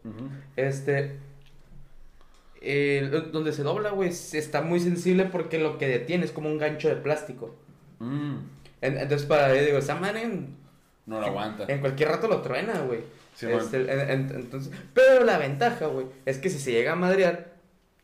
Este. 0.57 1.19
donde 3.33 3.53
se 3.53 3.62
dobla, 3.62 3.91
güey, 3.91 4.09
está 4.11 4.62
muy 4.62 4.81
sensible 4.81 5.25
porque 5.27 5.59
lo 5.59 5.79
que 5.79 5.87
detiene 5.88 6.25
es 6.25 6.33
como 6.33 6.49
un 6.49 6.59
gancho 6.59 6.88
de 6.88 6.97
plástico. 6.97 7.55
Mm, 8.00 8.37
En- 8.81 8.99
entonces, 8.99 9.27
para 9.27 9.53
digo, 9.53 9.79
esa 9.79 9.95
madre 9.97 10.23
en, 10.23 10.57
no 11.07 11.21
lo 11.21 11.27
aguanta. 11.27 11.65
en 11.69 11.81
cualquier 11.81 12.11
rato 12.11 12.29
lo 12.29 12.41
truena, 12.43 12.81
güey. 12.81 13.00
Sí, 13.38 13.47
Este, 13.47 13.83
en- 13.83 14.11
en- 14.11 14.30
entonces, 14.35 14.73
pero 14.95 15.25
la 15.25 15.38
ventaja, 15.38 15.87
güey, 15.87 16.07
es 16.26 16.38
que 16.38 16.50
si 16.50 16.59
se 16.59 16.73
llega 16.73 16.92
a 16.92 16.97
madrear, 16.97 17.52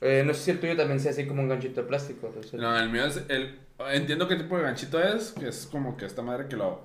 eh, 0.01 0.23
no 0.25 0.33
sé 0.33 0.41
si 0.45 0.51
el 0.53 0.61
tuyo 0.61 0.77
también 0.77 1.01
sea 1.01 1.11
así 1.11 1.27
como 1.27 1.43
un 1.43 1.49
ganchito 1.49 1.81
de 1.83 1.89
plástico. 1.89 2.29
entonces- 2.29 2.55
No, 2.55 2.77
el 2.79 2.89
mío 2.89 3.05
es 3.05 3.21
el... 3.29 3.59
Entiendo 3.91 4.29
qué 4.29 4.37
tipo 4.37 4.57
de 4.57 4.63
ganchito 4.63 5.03
es, 5.03 5.33
que 5.33 5.49
es 5.49 5.67
como 5.67 5.97
que 5.97 6.05
esta 6.07 6.23
madre 6.23 6.47
que 6.47 6.55
lo 6.55 6.81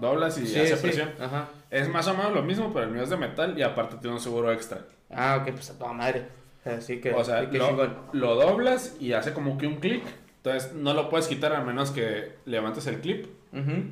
doblas 0.00 0.38
y 0.38 0.46
Sí, 0.46 0.60
hace 0.60 0.76
sí, 0.76 0.82
presión. 0.82 1.10
Ajá. 1.18 1.48
Es 1.70 1.88
más 1.88 2.06
o 2.06 2.14
menos 2.14 2.32
lo 2.32 2.42
mismo, 2.42 2.72
pero 2.72 2.84
el 2.86 2.92
mío 2.92 3.02
es 3.02 3.10
de 3.10 3.16
metal 3.16 3.58
y 3.58 3.62
aparte 3.62 3.96
tiene 3.96 4.14
un 4.14 4.22
seguro 4.22 4.52
extra. 4.52 4.84
Ah, 5.10 5.38
ok, 5.42 5.52
pues 5.54 5.70
a 5.70 5.78
toda 5.78 5.92
madre. 5.92 6.28
Así 6.64 7.00
que, 7.00 7.12
O 7.14 7.24
sea, 7.24 7.42
lo, 7.42 8.04
lo 8.12 8.34
doblas 8.36 8.96
y 9.00 9.12
hace 9.14 9.32
como 9.32 9.58
que 9.58 9.66
un 9.66 9.76
clic. 9.80 10.04
Entonces 10.36 10.72
no 10.74 10.94
lo 10.94 11.08
puedes 11.10 11.26
quitar 11.26 11.52
a 11.52 11.62
menos 11.62 11.90
que 11.90 12.34
levantes 12.44 12.86
el 12.86 13.00
clip 13.00 13.26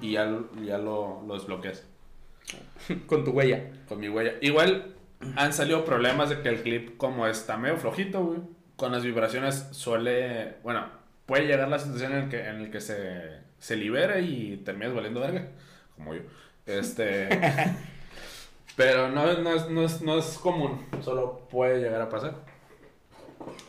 y 0.01 0.13
ya, 0.13 0.33
ya 0.65 0.79
lo, 0.79 1.23
lo 1.27 1.35
desbloqueas 1.35 1.83
Con 3.07 3.25
tu 3.25 3.33
huella. 3.33 3.63
con 3.89 4.01
mi 4.01 4.09
huella. 4.09 4.35
Igual 4.41 4.95
han 5.37 5.53
salido 5.53 5.85
problemas 5.85 6.31
de 6.31 6.41
que 6.41 6.49
el 6.49 6.63
clip, 6.63 6.97
como 6.97 7.27
está 7.27 7.57
medio 7.57 7.77
flojito, 7.77 8.25
güey, 8.25 8.41
con 8.77 8.93
las 8.93 9.03
vibraciones 9.03 9.69
suele. 9.73 10.57
Bueno, 10.63 10.87
puede 11.27 11.47
llegar 11.47 11.69
la 11.69 11.79
situación 11.79 12.13
en 12.13 12.19
el 12.25 12.29
que, 12.29 12.49
en 12.49 12.57
el 12.63 12.71
que 12.71 12.81
se, 12.81 13.39
se 13.59 13.77
libera 13.77 14.21
y 14.21 14.59
terminas 14.65 14.95
valiendo 14.95 15.21
verga, 15.21 15.49
como 15.97 16.15
yo. 16.15 16.23
Este. 16.67 17.29
pero 18.77 19.09
no, 19.09 19.33
no, 19.39 19.55
es, 19.55 19.71
no, 19.71 19.83
es, 19.83 20.03
no 20.03 20.19
es 20.19 20.39
común, 20.39 20.87
solo 21.03 21.49
puede 21.51 21.81
llegar 21.81 22.01
a 22.01 22.09
pasar. 22.09 22.46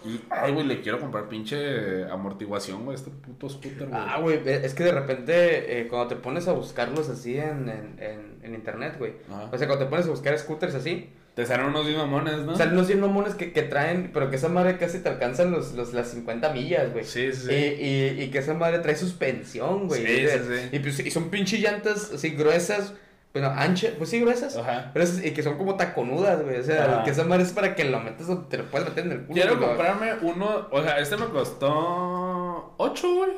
Y, 0.05 0.21
ay, 0.29 0.53
güey, 0.53 0.65
le 0.65 0.81
quiero 0.81 0.99
comprar 0.99 1.27
pinche 1.29 2.05
amortiguación, 2.09 2.85
güey, 2.85 2.95
este 2.95 3.09
puto 3.09 3.49
scooter, 3.49 3.87
güey. 3.87 4.01
Ah, 4.01 4.19
güey, 4.21 4.41
es 4.45 4.73
que 4.73 4.83
de 4.83 4.91
repente 4.91 5.79
eh, 5.79 5.87
cuando 5.87 6.07
te 6.07 6.15
pones 6.15 6.47
a 6.47 6.53
buscarlos 6.53 7.09
así 7.09 7.37
en, 7.37 7.69
en, 7.69 7.95
en, 7.99 8.39
en 8.43 8.53
internet, 8.55 8.95
güey. 8.97 9.13
Ajá. 9.29 9.49
O 9.51 9.57
sea, 9.57 9.67
cuando 9.67 9.85
te 9.85 9.89
pones 9.89 10.05
a 10.05 10.09
buscar 10.09 10.37
scooters 10.37 10.75
así, 10.75 11.09
Te 11.35 11.45
salen 11.45 11.67
unos 11.67 11.85
bien 11.85 11.97
mamones, 11.99 12.37
¿no? 12.39 12.55
salen 12.57 12.73
unos 12.73 12.87
100 12.87 12.99
mamones 12.99 13.35
que, 13.35 13.51
que 13.53 13.61
traen, 13.61 14.09
pero 14.11 14.29
que 14.31 14.37
esa 14.37 14.49
madre 14.49 14.77
casi 14.77 14.99
te 14.99 15.09
alcanzan 15.09 15.51
los, 15.51 15.73
los, 15.73 15.93
las 15.93 16.09
50 16.09 16.51
millas, 16.51 16.91
güey. 16.93 17.05
Sí, 17.05 17.31
sí. 17.31 17.51
Y, 17.51 17.85
y, 17.85 18.23
y 18.23 18.31
que 18.31 18.39
esa 18.39 18.55
madre 18.55 18.79
trae 18.79 18.95
suspensión, 18.95 19.87
güey. 19.87 20.03
Sí, 20.03 20.11
y, 20.13 20.27
sí, 20.27 20.39
sí. 20.47 20.69
Y, 20.71 20.79
pues, 20.79 20.99
y 21.05 21.11
son 21.11 21.29
pinche 21.29 21.59
llantas 21.59 22.11
así 22.11 22.31
gruesas, 22.31 22.93
bueno, 23.39 23.53
anchas, 23.55 23.93
pues 23.97 24.09
sí, 24.09 24.19
gruesas. 24.19 24.55
Ajá. 24.57 24.91
gruesas, 24.93 25.23
y 25.23 25.31
que 25.33 25.43
son 25.43 25.57
como 25.57 25.75
taconudas, 25.75 26.43
güey. 26.43 26.59
O 26.59 26.63
sea, 26.63 26.85
Ajá. 26.85 27.03
que 27.03 27.11
esa 27.11 27.23
madre 27.23 27.43
es 27.43 27.51
para 27.51 27.75
que 27.75 27.83
lo 27.85 27.99
metas 27.99 28.27
donde 28.27 28.47
te 28.49 28.57
lo 28.57 28.65
puedes 28.69 28.89
meter 28.89 29.05
en 29.05 29.11
el 29.11 29.21
culo. 29.25 29.33
Quiero 29.33 29.59
comprarme 29.59 30.13
uno, 30.21 30.67
o 30.71 30.81
sea, 30.81 30.99
este 30.99 31.17
me 31.17 31.27
costó 31.27 32.73
8, 32.77 33.15
güey. 33.15 33.31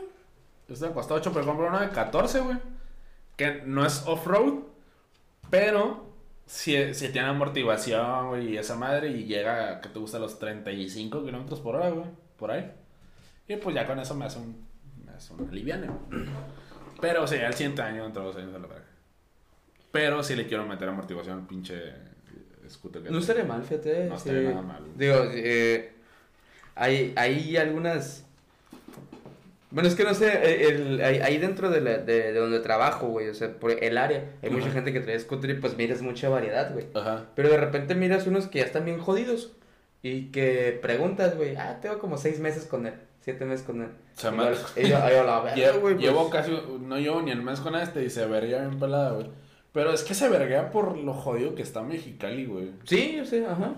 Este 0.67 0.87
me 0.87 0.93
costó 0.93 1.15
8, 1.15 1.31
pero 1.33 1.45
compré 1.45 1.67
uno 1.67 1.79
de 1.79 1.89
14, 1.89 2.39
güey. 2.41 2.57
Que 3.35 3.63
no 3.65 3.85
es 3.85 4.03
off-road, 4.05 4.63
pero 5.49 6.09
si, 6.45 6.93
si 6.93 7.09
tiene 7.09 7.27
amortiguación, 7.27 8.29
güey, 8.29 8.53
y 8.53 8.57
esa 8.57 8.75
madre, 8.75 9.09
y 9.09 9.25
llega, 9.25 9.81
que 9.81 9.89
te 9.89 9.99
gusta, 9.99 10.19
los 10.19 10.39
35 10.39 11.23
kilómetros 11.23 11.59
por 11.59 11.75
hora, 11.75 11.89
güey, 11.89 12.07
por 12.37 12.51
ahí. 12.51 12.71
Y 13.47 13.55
pues 13.55 13.75
ya 13.75 13.87
con 13.87 13.99
eso 13.99 14.13
me 14.15 14.25
hace 14.25 14.39
un, 14.39 14.67
me 15.05 15.11
hace 15.11 15.33
un 15.33 15.47
aliviane, 15.47 15.87
güey. 15.87 16.25
Pero 17.01 17.25
sí, 17.27 17.37
al 17.37 17.53
siguiente 17.53 17.81
año, 17.81 18.05
entre 18.05 18.21
dos 18.21 18.35
años, 18.35 18.53
a 18.53 18.59
la 18.59 18.67
verga. 18.67 18.85
Pero 19.91 20.23
si 20.23 20.35
le 20.35 20.45
quiero 20.47 20.65
meter 20.65 20.87
amortiguación 20.89 21.39
al 21.39 21.47
pinche 21.47 21.75
scooter 22.69 23.01
que 23.01 23.09
No 23.09 23.19
estaría 23.19 23.43
mal, 23.43 23.63
fíjate. 23.63 24.05
No 24.05 24.19
sí. 24.19 24.29
estaría 24.29 24.49
nada 24.51 24.61
mal. 24.61 24.83
Digo, 24.95 25.15
eh, 25.33 25.91
hay, 26.75 27.13
hay 27.15 27.57
algunas... 27.57 28.25
Bueno, 29.71 29.87
es 29.87 29.93
que 29.95 30.03
no 30.03 30.15
sé, 30.15 30.27
eh, 30.33 30.67
el, 30.69 31.01
ahí, 31.01 31.37
dentro 31.37 31.69
de, 31.69 31.79
la- 31.81 31.97
de, 31.99 32.31
de 32.33 32.39
donde 32.39 32.59
trabajo, 32.59 33.07
güey, 33.07 33.29
o 33.29 33.35
sea, 33.35 33.53
por 33.59 33.71
el 33.71 33.97
área, 33.99 34.23
hay 34.41 34.49
mucha 34.49 34.71
gente 34.71 34.91
que 34.91 34.99
trae 34.99 35.19
scooter 35.19 35.51
y 35.51 35.53
pues 35.55 35.77
miras 35.77 36.01
mucha 36.01 36.27
variedad, 36.27 36.73
güey. 36.73 36.87
Ajá. 36.95 37.27
Pero 37.35 37.49
de 37.49 37.57
repente 37.57 37.93
miras 37.93 38.25
unos 38.25 38.47
que 38.47 38.59
ya 38.59 38.65
están 38.65 38.85
bien 38.85 38.97
jodidos 38.97 39.51
y 40.01 40.27
que 40.31 40.79
preguntas, 40.81 41.35
güey, 41.37 41.55
ah, 41.55 41.77
tengo 41.83 41.99
como 41.99 42.17
seis 42.17 42.39
meses 42.39 42.65
con 42.65 42.87
él, 42.87 42.95
siete 43.21 43.45
meses 43.45 43.63
con 43.63 43.83
él. 43.83 43.89
Se 44.15 44.27
Y 44.29 44.31
llama- 44.31 44.51
yo- 45.11 45.23
la 45.23 45.39
güey, 45.79 45.93
pues. 45.93 45.97
llevo 45.99 46.29
casi, 46.31 46.51
no 46.81 46.97
llevo 46.97 47.21
ni 47.21 47.29
el 47.29 47.43
mes 47.43 47.59
con 47.59 47.75
este 47.75 48.03
y 48.03 48.09
se 48.09 48.25
verguea 48.25 48.61
bien 48.65 48.79
pelada, 48.79 49.11
güey. 49.11 49.27
Pero 49.71 49.91
es 49.93 50.03
que 50.03 50.13
se 50.13 50.29
verguea 50.29 50.71
por 50.71 50.97
lo 50.97 51.13
jodido 51.13 51.55
que 51.55 51.61
está 51.61 51.81
Mexicali, 51.81 52.45
güey. 52.45 52.71
Sí, 52.85 53.15
yo 53.17 53.25
sé, 53.25 53.45
ajá. 53.45 53.73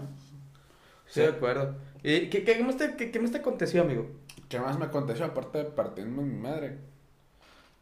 Sí. 1.06 1.12
Sí, 1.12 1.19
de 1.21 1.27
acuerdo. 1.27 1.75
¿Y 2.04 2.30
qué, 2.30 2.43
qué, 2.43 2.63
más 2.63 2.77
te, 2.77 2.95
qué, 2.95 3.12
qué 3.12 3.19
más 3.19 3.32
te 3.32 3.39
aconteció, 3.39 3.82
amigo? 3.82 4.10
¿Qué 4.47 4.60
más 4.60 4.80
me 4.80 4.86
aconteció 4.86 5.25
aparte 5.25 5.60
de 5.60 5.63
partiendo 5.65 6.21
mi 6.21 6.36
madre? 6.36 6.77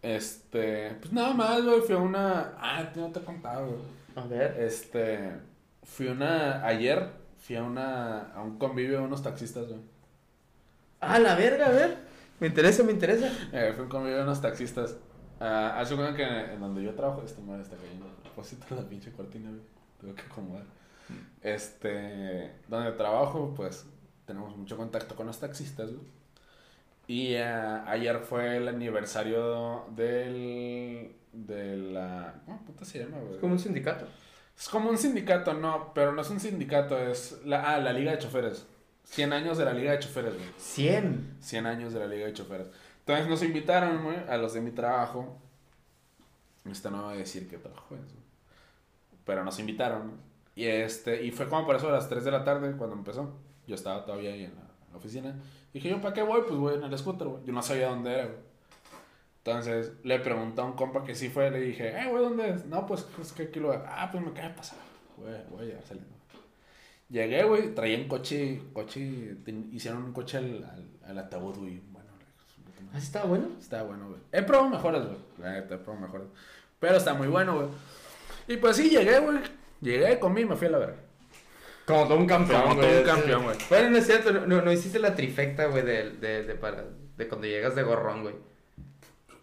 Este, 0.01 0.95
pues 0.99 1.13
nada 1.13 1.33
más, 1.33 1.63
güey, 1.63 1.81
fui 1.81 1.95
a 1.95 1.99
una... 1.99 2.53
Ah, 2.57 2.89
no 2.95 3.11
te 3.11 3.19
he 3.19 3.23
contado, 3.23 3.67
güey. 3.67 3.79
A 4.15 4.27
ver. 4.27 4.55
Este, 4.59 5.31
fui 5.83 6.07
a 6.07 6.11
una... 6.11 6.65
Ayer 6.65 7.09
fui 7.37 7.55
a 7.55 7.63
una... 7.63 8.31
A 8.33 8.41
un 8.41 8.57
convivio 8.57 8.99
de 8.99 9.05
unos 9.05 9.21
taxistas, 9.21 9.67
güey. 9.67 9.79
Ah, 11.01 11.19
la 11.19 11.35
verga, 11.35 11.67
a 11.67 11.71
ver. 11.71 11.97
Me 12.39 12.47
interesa, 12.47 12.83
me 12.83 12.91
interesa. 12.91 13.27
Eh, 13.53 13.71
fui 13.73 13.81
a 13.81 13.83
un 13.83 13.89
convivio 13.89 14.17
de 14.17 14.23
unos 14.23 14.41
taxistas. 14.41 14.97
Ah, 15.39 15.79
hace 15.79 15.95
cuenta 15.95 16.15
que 16.15 16.53
en 16.53 16.59
donde 16.59 16.83
yo 16.83 16.93
trabajo, 16.93 17.23
esta 17.23 17.41
madre 17.41 17.63
está 17.63 17.77
cayendo. 17.77 18.05
A 18.05 18.23
propósito 18.23 18.75
la 18.75 18.87
pinche 18.87 19.11
cortina, 19.11 19.49
güey. 19.49 19.61
Tengo 19.99 20.15
que 20.15 20.21
acomodar. 20.23 20.65
Este, 21.41 22.51
donde 22.67 22.91
trabajo, 22.91 23.53
pues 23.55 23.85
tenemos 24.25 24.55
mucho 24.55 24.77
contacto 24.77 25.15
con 25.15 25.27
los 25.27 25.39
taxistas, 25.39 25.91
güey. 25.91 26.19
Y 27.07 27.35
ah, 27.35 27.85
ayer 27.87 28.19
fue 28.19 28.57
el 28.57 28.67
aniversario 28.67 29.85
del. 29.95 31.15
de 31.33 31.77
la. 31.77 32.35
¿Cómo 32.45 32.61
puta 32.65 32.85
se 32.85 32.99
llama, 32.99 33.17
güey? 33.17 33.35
Es 33.35 33.39
como 33.39 33.53
un 33.53 33.59
sindicato. 33.59 34.05
Es 34.55 34.69
como 34.69 34.89
un 34.89 34.97
sindicato, 34.97 35.53
no, 35.53 35.91
pero 35.95 36.11
no 36.11 36.21
es 36.21 36.29
un 36.29 36.39
sindicato, 36.39 36.99
es 36.99 37.39
la, 37.45 37.73
ah, 37.73 37.79
la 37.79 37.93
Liga 37.93 38.11
de 38.11 38.19
Choferes. 38.19 38.67
100 39.05 39.33
años 39.33 39.57
de 39.57 39.65
la 39.65 39.73
Liga 39.73 39.93
de 39.93 39.99
Choferes, 39.99 40.35
güey. 40.35 40.49
100. 40.57 41.37
100 41.39 41.65
años 41.65 41.93
de 41.93 41.99
la 41.99 42.05
Liga 42.05 42.27
de 42.27 42.33
Choferes. 42.33 42.67
Entonces 43.09 43.27
nos 43.27 43.41
invitaron, 43.41 44.03
güey, 44.03 44.17
a 44.29 44.37
los 44.37 44.53
de 44.53 44.61
mi 44.61 44.69
trabajo. 44.69 45.35
Esta 46.69 46.91
no 46.91 47.05
voy 47.05 47.15
a 47.15 47.17
decir 47.17 47.49
qué 47.49 47.57
trabajo 47.57 47.95
es, 47.95 48.01
güey. 48.01 48.23
Pero 49.25 49.43
nos 49.43 49.57
invitaron. 49.57 50.11
Y 50.53 50.65
este, 50.65 51.23
y 51.25 51.31
fue 51.31 51.49
como 51.49 51.65
por 51.65 51.75
eso 51.75 51.89
a 51.89 51.93
las 51.93 52.07
3 52.07 52.23
de 52.23 52.29
la 52.29 52.43
tarde 52.43 52.77
cuando 52.77 52.95
empezó. 52.95 53.33
Yo 53.65 53.73
estaba 53.73 54.05
todavía 54.05 54.31
ahí 54.33 54.43
en 54.43 54.53
la, 54.53 54.95
oficina. 54.95 55.33
Dije, 55.73 55.89
¿yo 55.89 55.99
para 55.99 56.13
qué 56.13 56.21
voy? 56.21 56.41
Pues 56.47 56.59
voy 56.59 56.75
en 56.75 56.83
el 56.83 56.95
scooter, 56.99 57.27
güey. 57.29 57.43
Yo 57.45 57.51
no 57.51 57.63
sabía 57.63 57.89
dónde 57.89 58.13
era, 58.13 58.25
güey. 58.25 58.37
Entonces 59.43 59.93
le 60.03 60.19
pregunté 60.19 60.61
a 60.61 60.65
un 60.65 60.73
compa 60.73 61.03
que 61.03 61.15
sí 61.15 61.29
fue, 61.29 61.49
le 61.49 61.61
dije, 61.61 61.99
eh, 61.99 62.07
güey, 62.11 62.23
¿dónde 62.23 62.47
es? 62.51 62.65
No, 62.67 62.85
pues 62.85 63.07
es 63.19 63.33
que 63.33 63.43
aquí 63.43 63.59
lo 63.59 63.71
Ah, 63.71 64.07
pues 64.11 64.23
me 64.23 64.33
cae 64.33 64.51
pasar. 64.51 64.77
Voy, 65.17 65.31
voy 65.49 65.71
a 65.71 65.81
saliendo. 65.81 66.13
Llegué, 67.09 67.43
güey, 67.43 67.73
traía 67.73 67.97
un 67.97 68.07
coche, 68.07 68.61
coche, 68.71 69.35
ten- 69.43 69.71
hicieron 69.73 70.03
un 70.03 70.13
coche 70.13 70.37
al, 70.37 70.63
al, 70.63 70.89
al 71.07 71.17
ataúd, 71.17 71.57
güey. 71.57 71.81
¿Así 72.93 73.05
estaba 73.05 73.25
bueno? 73.25 73.47
Está 73.59 73.83
bueno, 73.83 74.07
güey. 74.09 74.19
He 74.31 74.41
probado 74.41 74.69
mejores, 74.69 75.03
güey. 75.05 75.17
La 75.37 75.51
neta, 75.53 75.75
he 75.75 75.77
probado 75.77 76.05
mejores. 76.07 76.27
Pero 76.79 76.97
está 76.97 77.13
muy 77.13 77.27
bueno, 77.27 77.55
güey. 77.55 77.67
Y 78.47 78.57
pues 78.57 78.77
sí, 78.77 78.89
llegué, 78.89 79.19
güey. 79.19 79.39
Llegué, 79.81 80.19
comí 80.19 80.41
y 80.41 80.45
me 80.45 80.55
fui 80.55 80.67
a 80.67 80.71
la 80.71 80.77
verga. 80.79 80.95
Como 81.85 82.07
todo 82.07 82.17
un 82.17 82.27
campeón, 82.27 82.61
Como 82.63 82.75
güey. 82.75 82.87
todo 82.89 82.99
un 82.99 83.05
campeón, 83.05 83.43
güey. 83.43 83.57
Bueno, 83.69 83.89
no 83.91 83.97
es 83.97 84.05
cierto, 84.05 84.31
no, 84.31 84.45
no, 84.47 84.61
no 84.61 84.71
hiciste 84.71 84.99
la 84.99 85.15
trifecta, 85.15 85.65
güey, 85.65 85.83
de, 85.83 86.11
de, 86.11 86.43
de, 86.43 86.55
para, 86.55 86.83
de 87.17 87.27
cuando 87.27 87.47
llegas 87.47 87.75
de 87.75 87.83
gorrón, 87.83 88.21
güey. 88.23 88.35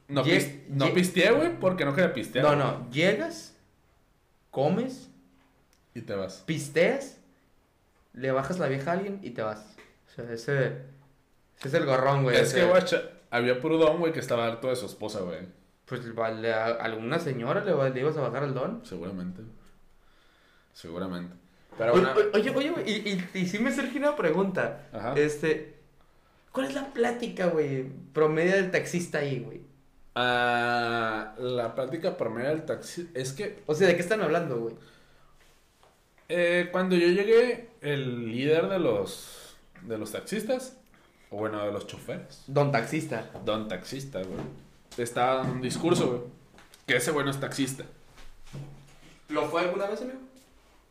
No, 0.09 0.22
pis- 0.22 0.68
no 0.68 0.92
pisteé, 0.94 1.32
güey, 1.32 1.59
porque 1.59 1.85
no 1.85 1.94
quería 1.94 2.12
pistear. 2.12 2.44
No, 2.44 2.54
no, 2.56 2.88
llegas, 2.90 3.56
comes, 4.50 5.11
Y 5.94 6.02
te 6.02 6.14
vas. 6.14 6.42
pisteas, 6.46 7.18
le 8.12 8.30
bajas 8.30 8.59
la 8.59 8.68
vieja 8.68 8.90
a 8.92 8.94
alguien 8.94 9.18
y 9.22 9.30
te 9.30 9.42
vas. 9.42 9.76
O 10.06 10.14
sea, 10.14 10.32
ese, 10.32 10.66
ese 11.59 11.68
es 11.68 11.74
el 11.74 11.87
gorrón, 11.87 12.22
güey. 12.22 12.37
es 12.37 12.42
ese- 12.48 12.61
que, 12.61 12.64
guacha, 12.66 13.02
había 13.37 13.61
puro 13.61 13.77
don, 13.79 13.99
güey, 13.99 14.12
que 14.12 14.20
estaba 14.20 14.46
harto 14.46 14.68
de 14.68 14.77
su 14.77 14.87
esposa, 14.87 15.20
güey. 15.20 15.40
Pues 15.87 16.14
vale, 16.14 16.53
a 16.53 16.66
alguna 16.66 17.18
señora 17.18 17.64
le, 17.64 17.72
va- 17.72 17.88
le 17.88 18.01
ibas 18.01 18.16
a 18.16 18.22
bajar 18.22 18.42
al 18.44 18.55
don. 18.55 18.85
Seguramente. 18.85 19.42
Seguramente. 20.72 21.35
Pero 21.79 21.92
Oye, 21.94 22.03
bueno. 22.05 22.20
oye, 22.35 22.51
oye, 22.51 22.70
güey, 22.70 22.90
y, 22.90 22.92
y, 23.35 23.40
y 23.40 23.46
sí 23.46 23.59
me 23.59 23.72
surgió 23.72 23.99
una 24.01 24.16
pregunta. 24.16 24.88
Ajá. 24.92 25.14
Este, 25.16 25.77
¿cuál 26.53 26.66
es 26.66 26.75
la 26.75 26.92
plática, 26.92 27.46
güey, 27.46 27.85
promedio 28.12 28.53
del 28.57 28.70
taxista 28.70 29.18
ahí, 29.18 29.40
güey? 29.40 29.61
Ah, 30.14 31.35
la 31.38 31.75
práctica 31.75 32.16
promedio 32.16 32.49
del 32.51 32.64
taxi. 32.64 33.11
Es 33.14 33.33
que 33.33 33.62
O 33.66 33.75
sea, 33.75 33.87
¿de 33.88 33.94
qué 33.96 34.01
están 34.03 34.22
hablando, 34.22 34.59
güey? 34.59 34.75
eh, 36.29 36.68
cuando 36.72 36.96
yo 36.96 37.07
llegué, 37.09 37.68
el 37.83 38.27
líder 38.33 38.68
de 38.68 38.79
los, 38.81 39.57
de 39.83 39.96
los 39.99 40.11
taxistas, 40.12 40.77
o 41.30 41.36
bueno, 41.38 41.64
de 41.64 41.72
los 41.72 41.86
choferes, 41.86 42.44
Don 42.46 42.70
taxista. 42.72 43.30
don 43.44 43.68
taxista, 43.68 44.20
güey, 44.22 44.40
estaba 44.96 45.36
dando 45.36 45.52
un 45.54 45.60
discurso, 45.62 46.06
güey. 46.08 46.20
Que 46.86 46.96
ese 46.96 47.10
bueno 47.10 47.30
es 47.30 47.40
taxista. 47.40 47.84
¿Lo 49.28 49.46
fue 49.48 49.62
alguna 49.62 49.86
vez, 49.86 50.00
amigo? 50.02 50.18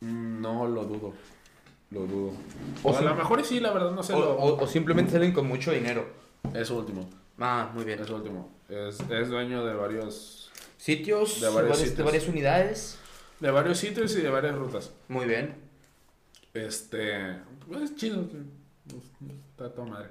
Mm, 0.01 0.41
No 0.41 0.67
lo 0.67 0.83
dudo. 0.83 1.13
Lo 1.91 2.01
dudo. 2.05 2.33
O 2.83 2.91
O, 2.91 2.97
a 2.97 3.01
lo 3.01 3.15
mejor 3.15 3.39
y 3.39 3.43
sí, 3.45 3.59
la 3.61 3.71
verdad, 3.71 3.91
no 3.91 4.03
sé. 4.03 4.13
O, 4.13 4.19
lo... 4.19 4.33
o- 4.33 4.61
o 4.63 4.67
simplemente 4.67 5.11
salen 5.13 5.31
con 5.31 5.47
mucho 5.47 5.71
dinero. 5.71 6.05
Es 6.53 6.69
último. 6.69 7.09
Ah, 7.39 7.71
muy 7.73 7.85
bien. 7.85 7.99
Es 8.01 8.09
último. 8.09 8.51
Es, 8.67 8.99
es 9.09 9.29
dueño 9.29 9.65
de 9.65 9.73
varios. 9.73 10.51
Sitios, 10.77 11.39
De 11.39 11.47
varios 11.47 11.55
varias, 11.69 11.79
de 11.79 11.85
sitios. 11.87 12.05
varias 12.05 12.27
unidades. 12.27 12.97
De 13.39 13.51
varios 13.51 13.77
sitios 13.77 14.15
y 14.17 14.21
de 14.21 14.29
varias 14.29 14.55
rutas. 14.55 14.91
Muy 15.07 15.25
bien. 15.25 15.55
Este. 16.53 17.37
Pues 17.67 17.81
es 17.83 17.95
chido. 17.95 18.25
Está 19.51 19.71
toda 19.73 19.87
madre. 19.87 20.09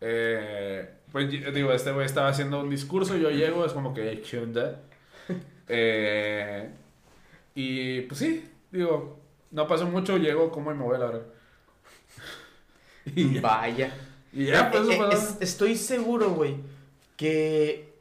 Eh, 0.00 0.88
pues 1.12 1.30
digo, 1.30 1.72
este 1.72 1.92
güey 1.92 2.06
estaba 2.06 2.28
haciendo 2.28 2.60
un 2.60 2.70
discurso. 2.70 3.16
Yo 3.16 3.30
llego, 3.30 3.64
es 3.64 3.72
como 3.72 3.94
que, 3.94 4.20
¿qué 4.22 4.38
onda? 4.38 4.80
Eh, 5.70 6.70
y 7.54 8.00
pues 8.02 8.20
sí, 8.20 8.48
digo, 8.72 9.18
no 9.50 9.66
pasó 9.68 9.84
mucho. 9.86 10.16
Llego, 10.16 10.50
como 10.50 10.72
y 10.72 10.74
me 10.74 10.82
voy 10.84 10.96
a 10.96 10.98
la 10.98 11.06
hora. 11.06 11.20
Y 13.14 13.34
ya, 13.34 13.40
Vaya. 13.40 13.92
y 14.32 14.46
ya, 14.46 14.70
pues 14.70 14.88
Eh, 14.88 14.92
eso 14.94 15.04
eh, 15.10 15.14
es- 15.14 15.36
estoy 15.40 15.76
seguro, 15.76 16.30
güey, 16.30 16.56
que, 17.16 17.92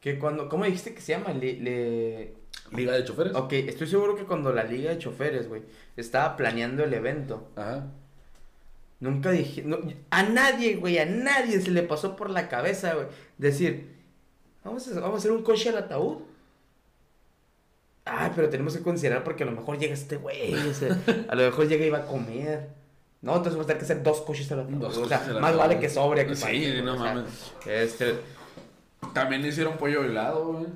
que 0.00 0.18
cuando... 0.18 0.48
¿Cómo 0.48 0.64
dijiste 0.64 0.94
que 0.94 1.00
se 1.00 1.12
llama? 1.12 1.32
Le, 1.32 1.54
le- 1.60 2.34
Liga 2.72 2.92
de 2.92 3.04
choferes. 3.04 3.34
Ok, 3.34 3.52
estoy 3.54 3.86
seguro 3.88 4.14
que 4.14 4.24
cuando 4.24 4.52
la 4.52 4.64
liga 4.64 4.90
de 4.90 4.98
choferes, 4.98 5.48
güey, 5.48 5.62
estaba 5.96 6.36
planeando 6.36 6.84
el 6.84 6.94
evento, 6.94 7.48
Ajá. 7.56 7.86
Nunca 9.00 9.30
dije... 9.30 9.62
no- 9.62 9.78
a 10.10 10.22
nadie, 10.22 10.76
güey, 10.76 10.98
a 10.98 11.06
nadie 11.06 11.60
se 11.60 11.70
le 11.70 11.82
pasó 11.82 12.16
por 12.16 12.30
la 12.30 12.48
cabeza, 12.48 12.94
güey, 12.94 13.06
decir, 13.38 13.96
vamos 14.64 14.86
a, 14.88 15.00
vamos 15.00 15.14
a 15.16 15.18
hacer 15.18 15.32
un 15.32 15.42
coche 15.42 15.68
al 15.70 15.78
ataúd. 15.78 16.18
Ay, 18.04 18.32
pero 18.34 18.48
tenemos 18.48 18.76
que 18.76 18.82
considerar 18.82 19.22
porque 19.22 19.42
a 19.42 19.46
lo 19.46 19.52
mejor 19.52 19.78
llega 19.78 19.94
este 19.94 20.16
güey, 20.16 20.54
o 20.54 20.74
sea, 20.74 20.98
a 21.28 21.34
lo 21.34 21.42
mejor 21.44 21.68
llega 21.68 21.84
y 21.84 21.90
va 21.90 21.98
a 21.98 22.06
comer. 22.06 22.68
No, 23.22 23.32
entonces 23.36 23.52
vamos 23.52 23.64
a 23.66 23.68
tener 23.68 23.78
que 23.78 23.84
hacer 23.84 24.02
dos 24.02 24.22
coches 24.22 24.50
al 24.50 24.60
ataúd. 24.60 24.76
Dos 24.78 24.96
o 24.96 25.06
sea, 25.06 25.20
más 25.40 25.54
vale 25.56 25.78
que 25.78 25.90
sobre 25.90 26.26
que 26.26 26.34
Sí, 26.34 26.80
no 26.82 26.94
o 26.94 26.96
sea, 26.96 27.14
mames. 27.14 27.52
Este, 27.66 28.14
También 29.12 29.44
hicieron 29.44 29.76
pollo 29.76 30.02
helado, 30.02 30.52
güey. 30.54 30.66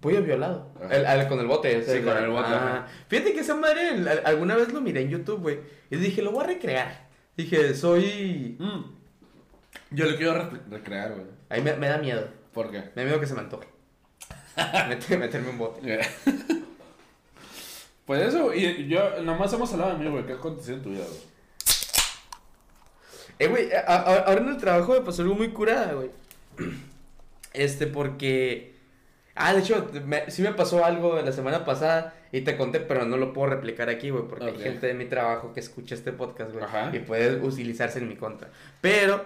Pollo 0.00 0.22
violado. 0.22 0.72
Ajá. 0.82 0.94
El- 0.94 1.20
el- 1.20 1.28
con 1.28 1.40
el 1.40 1.46
bote. 1.46 1.82
sea, 1.84 1.94
Sí, 1.96 2.02
con 2.02 2.16
el 2.16 2.28
bote, 2.30 2.48
ah, 2.50 2.86
fíjate 3.08 3.32
que 3.34 3.40
esa 3.40 3.54
madre 3.54 3.90
el- 3.90 4.08
alguna 4.24 4.56
vez 4.56 4.72
lo 4.72 4.80
miré 4.80 5.02
en 5.02 5.10
YouTube, 5.10 5.40
güey. 5.40 5.60
Y 5.90 5.96
dije, 5.96 6.22
lo 6.22 6.32
voy 6.32 6.44
a 6.44 6.46
recrear. 6.48 7.08
Dije, 7.36 7.74
soy. 7.74 8.56
Mm. 8.58 8.84
Yo 9.90 10.04
lo 10.06 10.16
quiero 10.16 10.34
re- 10.34 10.60
recrear, 10.70 11.12
güey. 11.14 11.26
Ahí 11.48 11.62
me, 11.62 11.74
me 11.76 11.88
da 11.88 11.98
miedo. 11.98 12.28
¿Por 12.52 12.70
qué? 12.70 12.78
Me 12.94 13.02
da 13.02 13.04
miedo 13.04 13.20
que 13.20 13.26
se 13.26 13.34
me 13.34 13.40
antoje. 13.40 13.68
Meter- 14.88 15.18
meterme 15.18 15.50
un 15.50 15.58
bote. 15.58 16.00
Pues 18.06 18.22
eso, 18.22 18.54
y 18.54 18.88
yo, 18.88 19.20
nomás 19.22 19.52
hemos 19.52 19.70
hablado 19.74 19.92
de 19.92 19.98
mí, 20.02 20.10
güey. 20.10 20.24
¿Qué 20.24 20.32
aconteció 20.32 20.72
en 20.72 20.82
tu 20.82 20.88
vida, 20.88 21.04
güey? 21.04 21.20
Eh, 23.38 23.46
güey, 23.48 23.68
ahora 23.86 24.40
en 24.40 24.48
el 24.48 24.56
trabajo 24.56 24.94
me 24.94 25.02
pasó 25.02 25.20
algo 25.20 25.34
muy 25.34 25.50
curada, 25.50 25.92
güey. 25.92 26.10
Este, 27.52 27.86
porque. 27.86 28.77
Ah, 29.40 29.54
de 29.54 29.60
hecho, 29.60 29.88
me- 30.04 30.30
sí 30.30 30.42
me 30.42 30.52
pasó 30.52 30.84
algo 30.84 31.20
la 31.22 31.32
semana 31.32 31.64
pasada 31.64 32.14
y 32.32 32.40
te 32.42 32.56
conté, 32.56 32.80
pero 32.80 33.04
no 33.04 33.16
lo 33.16 33.32
puedo 33.32 33.48
replicar 33.50 33.88
aquí, 33.88 34.10
güey, 34.10 34.24
porque 34.28 34.44
hay 34.46 34.58
gente 34.58 34.86
de 34.88 34.94
mi 34.94 35.04
trabajo 35.06 35.52
que 35.52 35.60
escucha 35.60 35.94
este 35.94 36.12
podcast, 36.12 36.50
güey, 36.52 36.64
y 36.96 36.98
puede 37.00 37.36
utilizarse 37.40 37.98
en 38.00 38.08
mi 38.08 38.16
contra. 38.16 38.48
Pero 38.80 39.24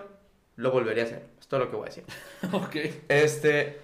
lo 0.56 0.70
volvería 0.70 1.04
a 1.04 1.06
hacer, 1.06 1.22
es 1.40 1.46
todo 1.48 1.60
lo 1.60 1.70
que 1.70 1.76
voy 1.76 1.86
a 1.86 1.88
decir. 1.88 2.04
ok. 2.52 2.76
Este. 3.08 3.78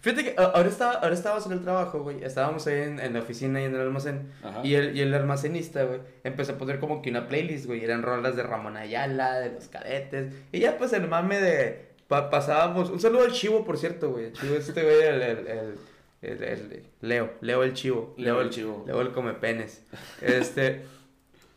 Fíjate 0.00 0.22
que 0.22 0.34
ahora, 0.40 0.68
estaba, 0.68 0.92
ahora 0.92 1.14
estábamos 1.14 1.46
en 1.46 1.52
el 1.52 1.60
trabajo, 1.62 2.00
güey. 2.02 2.22
Estábamos 2.22 2.66
ahí 2.68 2.82
en, 2.82 3.00
en 3.00 3.14
la 3.14 3.20
oficina 3.20 3.60
y 3.60 3.64
en 3.64 3.74
el 3.74 3.80
almacén. 3.80 4.30
Ajá. 4.44 4.60
Y 4.62 4.74
el, 4.74 4.96
y 4.96 5.00
el 5.00 5.12
almacenista, 5.12 5.82
güey, 5.84 6.00
empezó 6.24 6.52
a 6.52 6.58
poner 6.58 6.78
como 6.78 7.02
que 7.02 7.10
una 7.10 7.26
playlist, 7.26 7.66
güey. 7.66 7.82
Eran 7.82 8.02
rolas 8.02 8.36
de 8.36 8.42
Ramón 8.44 8.76
Ayala, 8.76 9.40
de 9.40 9.50
los 9.50 9.66
cadetes. 9.68 10.32
Y 10.52 10.60
ya, 10.60 10.76
pues, 10.78 10.92
el 10.92 11.08
mame 11.08 11.40
de. 11.40 11.87
Pa- 12.08 12.30
pasábamos. 12.30 12.90
Un 12.90 13.00
saludo 13.00 13.24
al 13.24 13.32
chivo, 13.32 13.64
por 13.64 13.78
cierto, 13.78 14.10
güey. 14.10 14.32
Chivo 14.32 14.56
es 14.56 14.68
este, 14.68 14.82
güey, 14.82 15.02
el, 15.02 15.22
el, 15.22 15.38
el, 15.46 15.74
el- 16.22 16.42
el- 16.42 16.82
Leo. 17.00 17.32
Leo 17.40 17.62
el 17.62 17.74
chivo. 17.74 18.14
Leo 18.18 18.40
el 18.40 18.50
chivo. 18.50 18.82
Leo 18.86 19.00
el 19.00 19.12
come 19.12 19.34
penes. 19.34 19.82
Este. 20.20 20.82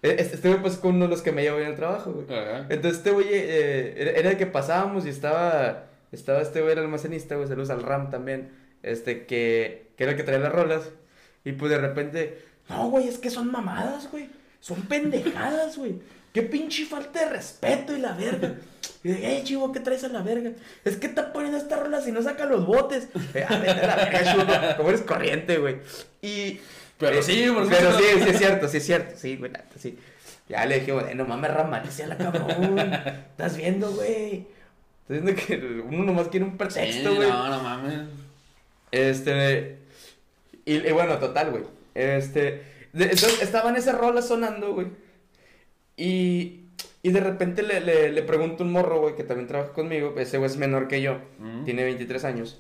Este 0.02 0.22
este 0.36 0.50
güey, 0.50 0.62
pues, 0.62 0.78
con 0.78 0.96
uno 0.96 1.06
de 1.06 1.12
los 1.12 1.22
que 1.22 1.32
me 1.32 1.42
llevo 1.44 1.60
en 1.60 1.68
el 1.68 1.76
trabajo, 1.76 2.12
güey. 2.12 2.26
Ajá. 2.38 2.68
Entonces 2.70 2.98
este 3.00 3.12
güey 3.12 3.28
eh, 3.30 3.94
era, 3.98 4.12
era 4.12 4.30
el 4.32 4.38
que 4.38 4.46
pasábamos 4.48 5.06
y 5.06 5.10
estaba, 5.10 5.86
estaba 6.12 6.42
este 6.42 6.62
güey 6.62 6.74
el 6.74 6.80
almacenista, 6.80 7.36
güey, 7.36 7.48
saludos 7.48 7.70
al 7.70 7.84
Ram 7.84 8.10
también, 8.10 8.52
este, 8.84 9.26
que, 9.28 9.92
que 9.98 10.04
era 10.04 10.12
el 10.14 10.18
que 10.18 10.24
traía 10.24 10.40
las 10.40 10.52
rolas. 10.52 10.90
Y 11.46 11.52
pues 11.54 11.72
de 11.72 11.78
repente, 11.78 12.40
no, 12.70 12.90
güey, 12.90 13.08
es 13.08 13.18
que 13.20 13.30
son 13.30 13.52
mamadas, 13.52 14.10
güey, 14.12 14.30
son 14.60 14.82
pendejadas, 14.84 15.78
güey. 15.78 16.00
Qué 16.34 16.42
pinche 16.44 16.86
falta 16.86 17.20
de 17.26 17.30
respeto 17.30 17.96
y 17.96 18.00
la 18.00 18.14
verga. 18.14 18.56
Y 19.04 19.10
de, 19.10 19.38
eh, 19.38 19.44
chivo, 19.44 19.72
¿qué 19.72 19.80
traes 19.80 20.04
a 20.04 20.08
la 20.10 20.22
verga? 20.22 20.52
Es 20.86 20.96
que 20.98 21.08
está 21.08 21.34
poniendo 21.34 21.58
esta 21.58 21.78
rola 21.78 22.02
si 22.02 22.12
no 22.12 22.22
saca 22.22 22.46
los 22.46 22.66
botes. 22.66 23.08
Eh, 23.34 23.46
ah, 23.48 23.56
a 23.56 23.58
la 23.88 23.96
verga, 23.96 24.32
chivo, 24.32 24.44
como 24.78 24.90
eres 24.90 25.02
corriente, 25.02 25.58
güey. 25.58 25.78
Y... 26.22 26.60
Pero 26.98 27.18
eh, 27.18 27.24
sí, 27.24 27.48
por 27.54 27.68
Pero 27.68 27.98
sí, 27.98 28.04
sí 28.24 28.30
es 28.30 28.38
cierto, 28.38 28.68
sí 28.68 28.78
es 28.78 28.86
cierto, 28.86 29.16
sí, 29.18 29.36
güey, 29.38 29.52
sí. 29.80 29.98
Ya 30.48 30.66
le 30.66 30.80
dije, 30.80 30.92
güey, 30.92 31.16
no 31.16 31.26
mames, 31.26 31.52
Ramanece 31.52 32.04
a 32.04 32.08
la 32.08 32.18
cabrón. 32.18 32.78
Estás 33.32 33.58
viendo, 33.58 33.92
güey. 33.92 34.46
Estás 35.10 35.24
viendo 35.24 35.34
que 35.36 35.82
uno 35.88 36.04
nomás 36.04 36.28
quiere 36.28 36.46
un 36.46 36.58
pretexto, 36.58 37.10
Sí, 37.10 37.16
güey. 37.16 37.28
no, 37.30 37.48
no 37.50 37.64
mames. 37.64 38.02
Este. 38.92 39.78
Y, 40.66 40.76
y 40.88 40.92
bueno, 40.92 41.18
total, 41.18 41.52
güey. 41.52 41.64
Este. 41.96 42.64
de- 42.94 43.06
entonces 43.06 43.42
estaban 43.42 43.76
esas 43.76 43.98
rolas 43.98 44.28
sonando, 44.28 44.74
güey. 44.74 44.88
Y. 45.98 46.58
Y 47.04 47.12
de 47.12 47.20
repente 47.20 47.64
le, 47.64 47.80
le, 47.80 48.12
le 48.12 48.22
pregunto 48.22 48.64
a 48.64 48.68
un 48.68 48.72
morro, 48.74 49.02
güey, 49.02 49.16
que 49.16 49.24
también 49.24 49.48
trabaja 49.48 49.74
conmigo. 49.74 50.14
Ese 50.18 50.38
güey 50.38 50.50
es 50.52 50.58
menor 50.58 50.88
que 50.88 51.02
yo. 51.02 51.20
Mm. 51.40 51.64
Tiene 51.66 51.84
23 51.84 52.24
años. 52.26 52.60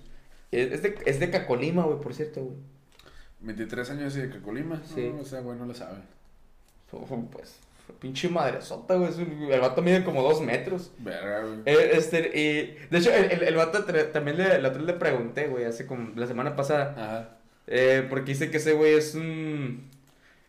Es 0.51 0.81
de, 0.81 0.95
es 1.05 1.19
de 1.19 1.29
Cacolima, 1.29 1.83
güey, 1.83 1.99
por 1.99 2.13
cierto, 2.15 2.41
güey. 2.41 2.55
23 3.41 3.89
años 3.91 4.15
y 4.17 4.21
de 4.21 4.29
Cacolima. 4.29 4.81
Sí. 4.95 5.11
No, 5.15 5.21
o 5.21 5.25
sea, 5.25 5.41
güey, 5.41 5.57
no 5.59 5.65
lo 5.67 5.73
sabe. 5.75 5.97
Pues, 7.31 7.55
pinche 7.99 8.29
madresota, 8.29 8.95
güey. 8.95 9.11
un- 9.13 9.51
El 9.51 9.61
vato 9.61 9.81
mide 9.83 10.03
como 10.03 10.23
dos 10.23 10.41
metros. 10.41 10.91
Verga, 10.97 11.41
güey. 11.43 11.59
Eh, 11.65 11.91
este, 11.93 12.19
y 12.37 12.77
de 12.89 12.97
hecho, 12.97 13.13
el, 13.13 13.31
el, 13.31 13.43
el 13.43 13.55
vato 13.55 13.83
también 14.11 14.37
le, 14.37 14.59
la 14.59 14.69
otra 14.69 14.81
le 14.81 14.93
pregunté, 14.93 15.47
güey, 15.47 15.65
hace 15.65 15.85
como 15.85 16.11
la 16.15 16.25
semana 16.27 16.55
pasada, 16.55 16.95
Ajá. 16.97 17.29
eh, 17.67 18.05
porque 18.09 18.31
dice 18.31 18.49
que 18.49 18.57
ese 18.57 18.73
güey 18.73 18.93
es 18.95 19.13
un, 19.15 19.89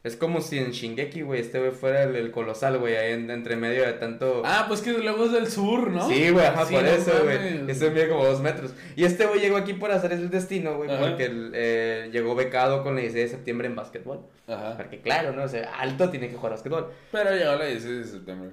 Es 0.04 0.16
como 0.16 0.40
si 0.40 0.58
en 0.58 0.72
Shingeki, 0.72 1.22
güey, 1.22 1.40
este 1.40 1.60
güey 1.60 1.70
fuera 1.70 2.02
el, 2.02 2.16
el 2.16 2.32
colosal, 2.32 2.78
güey, 2.78 2.96
ahí 2.96 3.12
en- 3.12 3.30
entre 3.30 3.54
medio 3.54 3.84
de 3.86 3.92
tanto... 3.92 4.42
Ah, 4.44 4.64
pues 4.66 4.80
que 4.80 4.92
luego 4.94 5.26
es 5.26 5.32
del 5.32 5.46
sur, 5.46 5.90
¿no? 5.92 6.08
Sí, 6.08 6.30
güey, 6.30 6.44
ajá, 6.44 6.66
Sí, 6.66 6.74
por 6.74 6.82
no 6.82 6.88
eso, 6.88 7.12
güey. 7.22 7.70
Ese 7.70 7.90
mide 7.90 8.08
como 8.08 8.24
dos 8.24 8.40
metros. 8.40 8.74
Y 8.96 9.04
este 9.04 9.26
güey 9.26 9.38
llegó 9.40 9.56
aquí 9.58 9.74
por 9.74 9.92
hacer 9.92 10.12
el 10.12 10.28
destino, 10.28 10.76
güey, 10.76 10.90
porque 10.98 11.30
eh, 11.54 12.08
llegó 12.12 12.34
becado 12.34 12.82
con 12.82 12.96
la 12.96 13.00
16 13.02 13.30
de 13.30 13.36
septiembre 13.36 13.68
en 13.68 13.76
básquetbol. 13.76 14.26
Ajá. 14.48 14.76
Porque 14.76 15.00
claro, 15.00 15.32
¿no? 15.32 15.44
O 15.44 15.48
sea, 15.48 15.72
alto 15.78 16.10
tiene 16.10 16.28
que 16.28 16.34
jugar 16.34 16.52
básquetbol. 16.54 16.90
Pero 17.12 17.30
llegó 17.36 17.54
la 17.54 17.66
16 17.66 17.98
de 17.98 18.04
septiembre. 18.12 18.50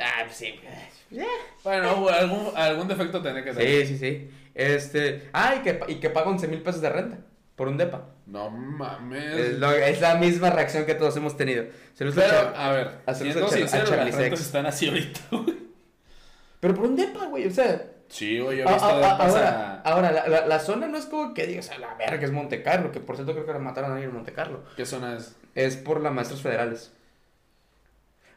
Ah, 0.00 0.22
pues 0.24 0.36
sí. 0.36 0.54
Bueno, 1.62 2.08
algún, 2.08 2.50
algún 2.56 2.88
defecto 2.88 3.20
tenía 3.22 3.44
que 3.44 3.52
tener. 3.52 3.86
Sí, 3.86 3.96
sí, 3.96 3.98
sí. 3.98 4.30
Este. 4.54 5.28
Ah, 5.32 5.56
y 5.58 5.62
que, 5.62 5.78
y 5.88 5.94
que 5.96 6.10
paga 6.10 6.30
11 6.30 6.48
mil 6.48 6.62
pesos 6.62 6.80
de 6.80 6.88
renta 6.88 7.18
por 7.54 7.68
un 7.68 7.76
depa. 7.76 8.06
No 8.26 8.50
mames. 8.50 9.24
Es, 9.36 9.58
lo- 9.58 9.70
es 9.72 10.00
la 10.00 10.16
misma 10.16 10.50
reacción 10.50 10.84
que 10.84 10.94
todos 10.94 11.16
hemos 11.16 11.36
tenido. 11.36 11.64
Se 11.94 12.04
lo 12.04 12.12
Pero, 12.12 12.26
Pero, 12.28 12.56
a 12.56 12.72
ver, 12.72 12.90
siendo 13.14 13.44
a 13.44 13.48
a 13.48 13.52
sincero, 13.52 13.96
las 13.96 14.14
Sex. 14.14 14.40
están 14.40 14.66
así 14.66 14.88
ahorita, 14.88 15.20
güey. 15.30 15.56
pero 16.60 16.74
por 16.74 16.86
un 16.86 16.96
depa, 16.96 17.26
güey. 17.26 17.46
O 17.46 17.50
sea. 17.50 17.92
Sí, 18.08 18.38
güey, 18.40 18.58
yo 18.58 18.64
he 18.64 18.68
a- 18.68 18.72
visto 18.72 18.86
a- 18.86 18.92
a- 18.92 18.96
depas 19.12 19.30
ahora, 19.34 19.50
a- 19.74 19.80
ahora 19.92 20.12
la, 20.12 20.28
la, 20.28 20.46
la 20.46 20.58
zona 20.60 20.86
no 20.88 20.96
es 20.98 21.06
como 21.06 21.34
que 21.34 21.46
digas 21.46 21.70
a 21.70 21.78
la 21.78 21.94
verga, 21.94 22.24
es 22.24 22.32
Monte 22.32 22.62
Carlo. 22.62 22.90
Que 22.92 23.00
por 23.00 23.14
cierto 23.16 23.32
creo 23.32 23.44
que 23.44 23.50
ahora 23.52 23.62
mataron 23.62 23.90
a 23.90 23.94
alguien 23.94 24.10
en 24.10 24.16
Monte 24.16 24.32
Carlo. 24.32 24.62
¿Qué 24.76 24.86
zona 24.86 25.16
es? 25.16 25.36
Es 25.54 25.76
por 25.76 26.00
las 26.00 26.12
maestros 26.12 26.42
federales. 26.42 26.92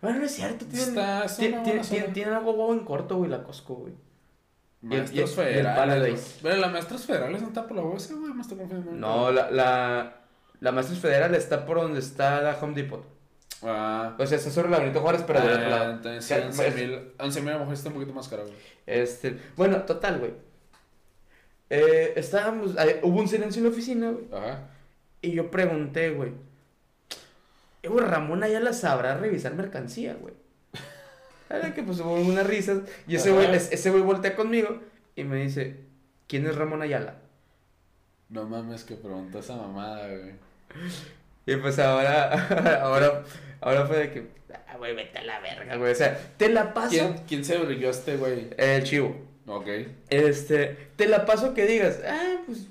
Bueno, 0.01 0.19
no 0.19 0.25
es 0.25 0.31
cierto. 0.33 0.65
Tienen, 0.65 0.89
Está- 0.89 1.25
tienen 2.13 2.33
algo 2.33 2.53
guau 2.53 2.73
en 2.73 2.79
corto, 2.85 3.17
güey, 3.17 3.29
la 3.29 3.43
Costco, 3.43 3.75
güey. 3.75 3.93
Maestros 4.81 5.11
y 5.15 5.19
el- 5.19 5.19
y 5.19 5.21
el 5.21 5.27
federales. 5.27 6.39
Pero 6.41 6.55
las 6.57 6.71
maestras 6.71 7.05
federales 7.05 7.41
no 7.41 7.47
está 7.49 7.67
por 7.67 7.77
la 7.77 7.83
UAS, 7.83 8.11
güey, 8.11 8.33
me 8.33 8.41
confundiendo. 8.43 8.91
No, 8.91 9.31
la, 9.31 9.51
la, 9.51 10.15
la 10.61 10.71
maestros 10.71 10.99
federal 10.99 11.35
está 11.35 11.65
por 11.65 11.81
donde 11.81 11.99
está 11.99 12.41
la 12.41 12.57
Home 12.61 12.73
Depot. 12.75 13.05
Ah. 13.61 14.15
O 14.17 14.25
sea, 14.25 14.37
está 14.37 14.49
sobre 14.51 14.69
la 14.69 14.79
Benito 14.79 15.01
Juárez, 15.01 15.23
pero 15.27 15.41
del 15.41 15.49
otro 15.51 15.65
Ah, 15.65 15.69
lado. 15.69 15.91
Entonces, 15.91 16.23
O 16.23 16.27
sea, 16.27 16.45
11 16.45 16.71
mil. 16.71 17.11
11 17.19 17.41
mil 17.41 17.49
a 17.49 17.53
lo 17.53 17.59
mejor 17.59 17.73
está 17.73 17.89
un 17.89 17.95
poquito 17.95 18.13
más 18.13 18.27
caro, 18.29 18.43
güey. 18.43 18.55
Este, 18.85 19.37
bueno, 19.57 19.81
total, 19.83 20.19
güey. 20.19 20.31
Eh, 21.69 22.13
estábamos, 22.15 22.75
eh, 22.79 22.99
hubo 23.03 23.19
un 23.19 23.27
silencio 23.27 23.59
en 23.59 23.65
la 23.65 23.69
oficina, 23.71 24.11
güey. 24.11 24.25
Ajá. 24.31 24.69
Y 25.21 25.31
yo 25.33 25.51
pregunté, 25.51 26.11
güey. 26.11 26.31
Eh, 27.83 27.89
güey, 27.89 28.05
Ramón 28.05 28.41
ya 28.41 28.59
la 28.61 28.73
sabrá 28.73 29.17
revisar 29.17 29.53
mercancía, 29.55 30.13
güey. 30.15 30.33
Era 31.49 31.73
que 31.73 31.83
pues 31.83 31.99
hubo 31.99 32.13
unas 32.13 32.45
risas. 32.45 32.79
Y 33.07 33.15
ese 33.15 33.31
güey, 33.31 33.53
ese 33.53 33.89
güey 33.89 34.03
voltea 34.03 34.35
conmigo 34.35 34.79
y 35.15 35.23
me 35.23 35.37
dice, 35.37 35.77
¿quién 36.27 36.45
es 36.45 36.55
Ramón 36.55 36.81
Ayala? 36.81 37.15
No 38.29 38.45
mames 38.47 38.83
que 38.83 38.95
preguntó 38.95 39.39
esa 39.39 39.55
mamada, 39.55 40.07
güey. 40.07 40.33
Y 41.47 41.55
pues 41.55 41.79
ahora, 41.79 42.79
ahora, 42.83 43.23
ahora 43.59 43.87
fue 43.87 43.97
de 43.97 44.11
que, 44.11 44.27
ah, 44.67 44.77
güey, 44.77 44.95
vete 44.95 45.17
a 45.17 45.23
la 45.23 45.39
verga, 45.39 45.77
güey. 45.77 45.91
O 45.91 45.95
sea, 45.95 46.15
te 46.37 46.49
la 46.49 46.73
paso. 46.73 46.89
¿Quién, 46.91 47.15
¿Quién 47.27 47.43
se 47.43 47.57
brilló 47.57 47.89
este, 47.89 48.17
güey? 48.17 48.49
El 48.55 48.83
chivo. 48.83 49.15
Ok. 49.47 49.67
Este, 50.11 50.77
te 50.95 51.07
la 51.07 51.25
paso 51.25 51.55
que 51.55 51.65
digas, 51.65 52.01
ah, 52.07 52.37
pues, 52.45 52.67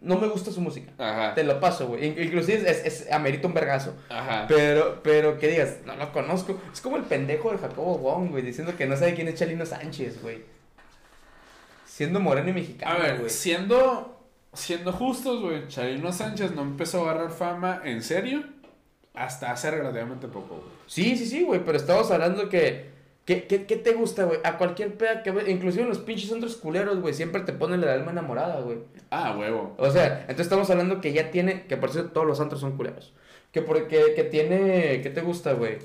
no 0.00 0.18
me 0.18 0.28
gusta 0.28 0.50
su 0.50 0.60
música. 0.60 0.92
Ajá. 0.98 1.34
Te 1.34 1.44
lo 1.44 1.60
paso, 1.60 1.86
güey. 1.88 2.06
In- 2.06 2.22
Inclusive 2.22 2.70
es, 2.70 2.84
es, 2.84 3.12
amerita 3.12 3.46
un 3.48 3.54
vergazo. 3.54 3.94
Ajá. 4.08 4.46
Pero, 4.48 5.00
pero 5.02 5.38
que 5.38 5.48
digas, 5.48 5.78
no 5.84 5.94
lo 5.96 6.12
conozco. 6.12 6.60
Es 6.72 6.80
como 6.80 6.96
el 6.96 7.04
pendejo 7.04 7.50
de 7.52 7.58
Jacobo 7.58 7.98
Wong, 7.98 8.30
güey, 8.30 8.42
diciendo 8.42 8.74
que 8.76 8.86
no 8.86 8.96
sabe 8.96 9.14
quién 9.14 9.28
es 9.28 9.34
Chalino 9.36 9.66
Sánchez, 9.66 10.22
güey. 10.22 10.42
Siendo 11.86 12.20
moreno 12.20 12.48
y 12.50 12.52
mexicano, 12.54 12.94
A 12.94 12.98
ver, 12.98 13.18
güey. 13.18 13.30
siendo, 13.30 14.18
siendo 14.52 14.92
justos, 14.92 15.40
güey, 15.42 15.68
Charino 15.68 16.10
Sánchez 16.12 16.52
no 16.52 16.62
empezó 16.62 17.06
a 17.06 17.10
agarrar 17.10 17.30
fama 17.30 17.82
en 17.84 18.02
serio 18.02 18.44
hasta 19.14 19.52
hace 19.52 19.70
relativamente 19.70 20.26
poco, 20.26 20.54
güey. 20.56 20.68
Sí, 20.86 21.16
sí, 21.16 21.26
sí, 21.26 21.42
güey, 21.42 21.60
pero 21.64 21.76
estamos 21.76 22.10
hablando 22.10 22.48
que... 22.48 22.91
¿Qué, 23.40 23.44
qué, 23.46 23.64
qué 23.66 23.76
te 23.76 23.92
gusta, 23.92 24.24
güey? 24.24 24.38
A 24.44 24.58
cualquier 24.58 24.94
peda 24.94 25.22
que 25.22 25.30
ve, 25.30 25.50
inclusive 25.50 25.82
en 25.84 25.88
los 25.88 25.98
pinches 25.98 26.28
centros 26.30 26.56
culeros, 26.56 27.00
güey, 27.00 27.14
siempre 27.14 27.40
te 27.42 27.52
ponen 27.52 27.80
la 27.80 27.92
alma 27.94 28.10
enamorada, 28.12 28.60
güey. 28.60 28.78
Ah, 29.10 29.34
huevo. 29.38 29.74
O 29.78 29.90
sea, 29.90 30.20
entonces 30.22 30.46
estamos 30.46 30.68
hablando 30.70 31.00
que 31.00 31.12
ya 31.12 31.30
tiene, 31.30 31.62
que 31.66 31.76
por 31.76 31.90
cierto 31.90 32.10
todos 32.12 32.26
los 32.26 32.40
antros 32.40 32.60
son 32.60 32.76
culeros. 32.76 33.12
Que 33.52 33.62
porque 33.62 34.12
que 34.14 34.24
tiene, 34.24 35.00
¿qué 35.02 35.10
te 35.10 35.20
gusta, 35.20 35.52
güey? 35.54 35.78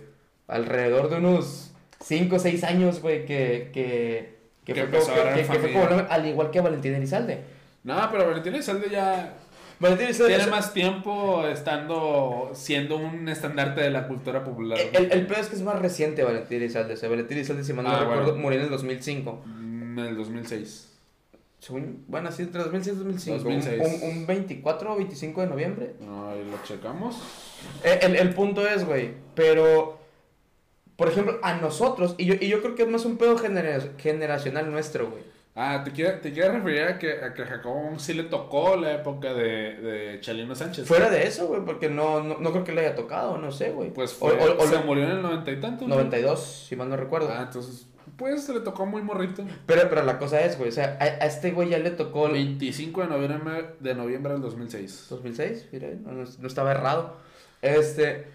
Alrededor 0.48 1.10
de 1.10 1.18
unos 1.18 1.72
5 2.02 2.36
o 2.36 2.40
6 2.40 2.64
años, 2.64 3.02
güey, 3.02 3.26
que, 3.26 3.70
que, 3.74 4.36
que, 4.66 4.74
Que 4.74 4.86
fue 4.86 5.00
como, 5.00 5.14
que, 5.34 5.34
que- 5.40 5.44
fue 5.46 5.74
como- 5.74 6.06
al 6.10 6.26
igual 6.26 6.52
que 6.52 6.62
Valentín 6.62 6.96
Elizalde. 6.96 7.40
No, 7.84 7.96
pero 8.12 8.28
Valentín 8.28 8.54
Elizalde 8.56 8.90
ya 8.90 9.34
Valentín 9.80 10.08
Elizalde, 10.08 10.36
tiene 10.36 10.50
más 10.52 10.74
tiempo 10.74 11.46
estando 11.48 12.52
siendo 12.54 12.98
un 12.98 13.30
estandarte 13.30 13.82
de 13.82 13.92
la 13.92 14.08
cultura 14.08 14.44
popular. 14.44 14.80
el, 14.80 15.06
el, 15.06 15.12
el 15.12 15.28
peor 15.28 15.40
es 15.42 15.48
que 15.48 15.56
es 15.56 15.62
más 15.62 15.80
reciente 15.80 16.24
Valentín 16.24 16.58
Elizalde. 16.58 16.94
O 16.96 16.98
sea, 16.98 17.10
Valentín 17.10 17.38
Elizalde, 17.38 17.64
si 17.64 17.74
mal 17.74 17.86
no 17.86 17.92
Ah, 17.92 18.00
recuerdo, 18.00 18.24
bueno. 18.26 18.40
murió 18.40 18.60
en 18.60 18.66
el 18.66 18.72
2005. 18.72 19.42
Mm, 19.46 20.00
En 20.00 20.06
el 20.06 20.18
2006. 20.18 20.84
Según, 21.60 22.04
bueno, 22.08 22.30
así 22.30 22.44
entre 22.44 22.62
2006 22.64 22.96
y 22.96 22.98
2005. 23.00 23.38
2006. 23.44 23.82
Un, 24.04 24.10
un, 24.10 24.18
un 24.20 24.28
24 24.28 24.94
o 24.94 24.96
25 24.98 25.42
de 25.42 25.48
noviembre. 25.48 25.94
No, 26.02 26.30
ahí 26.30 26.44
lo 26.50 26.58
checamos. 26.64 27.18
Eh, 27.84 28.00
El, 28.04 28.16
el 28.16 28.30
punto 28.34 28.68
es, 28.68 28.86
güey, 28.86 29.12
pero, 29.36 30.00
por 30.96 31.08
ejemplo, 31.10 31.40
a 31.42 31.56
nosotros, 31.56 32.14
y 32.18 32.26
yo, 32.26 32.36
y 32.40 32.48
yo 32.48 32.62
creo 32.62 32.76
que 32.76 32.84
es 32.84 32.90
más 32.90 33.06
un 33.06 33.18
pedo 33.18 33.38
genera- 33.38 33.82
generacional 33.98 34.72
nuestro, 34.72 35.10
güey. 35.10 35.24
Ah, 35.60 35.82
te 35.84 35.92
quiero, 35.92 36.20
te 36.20 36.32
quiero 36.32 36.54
referir 36.54 36.84
a 36.84 37.00
que, 37.00 37.14
a 37.14 37.34
que 37.34 37.44
Jacobo 37.44 37.98
sí 37.98 38.14
le 38.14 38.24
tocó 38.26 38.76
la 38.76 38.94
época 38.94 39.34
de, 39.34 39.74
de 39.82 40.20
Chalino 40.22 40.54
Sánchez. 40.54 40.88
Fuera 40.88 41.10
de 41.10 41.26
eso, 41.26 41.48
güey, 41.48 41.62
porque 41.66 41.90
no, 41.90 42.22
no, 42.24 42.38
no 42.38 42.52
creo 42.52 42.64
que 42.64 42.74
le 42.74 42.82
haya 42.82 42.96
tocado, 42.96 43.40
no 43.40 43.52
sé, 43.52 43.72
güey. 43.72 43.90
Pues 43.92 44.14
O- 44.20 44.28
fue, 44.30 44.34
o- 44.34 44.58
o 44.62 44.68
se 44.68 44.76
lo- 44.76 44.84
murió 44.84 45.06
en 45.06 45.10
el 45.12 45.22
noventa 45.24 45.52
y 45.52 45.60
tantos. 45.60 45.88
¿no? 45.88 45.96
92, 45.96 46.66
si 46.68 46.76
mal 46.76 46.90
no 46.90 46.96
recuerdo. 46.96 47.30
Ah, 47.32 47.42
entonces, 47.48 47.88
pues 48.18 48.44
se 48.44 48.54
le 48.54 48.60
tocó 48.60 48.86
muy 48.86 49.02
morrito. 49.02 49.44
Pero, 49.66 49.90
pero 49.90 50.04
la 50.04 50.20
cosa 50.20 50.42
es, 50.42 50.60
güey, 50.60 50.70
o 50.70 50.72
sea, 50.72 50.96
a, 51.02 51.04
a 51.04 51.26
este 51.26 51.50
güey 51.52 51.70
ya 51.70 51.80
le 51.80 51.90
tocó 51.90 52.28
el 52.28 52.34
25 52.34 53.02
de 53.02 53.08
noviembre, 53.08 53.66
de 53.80 53.96
noviembre 53.96 54.34
del 54.34 54.42
2006. 54.44 55.08
2006, 55.10 55.70
mira, 55.72 55.88
no, 56.04 56.12
no- 56.12 56.30
no 56.40 56.48
estaba 56.48 56.70
errado. 56.70 57.18
Este... 57.64 58.28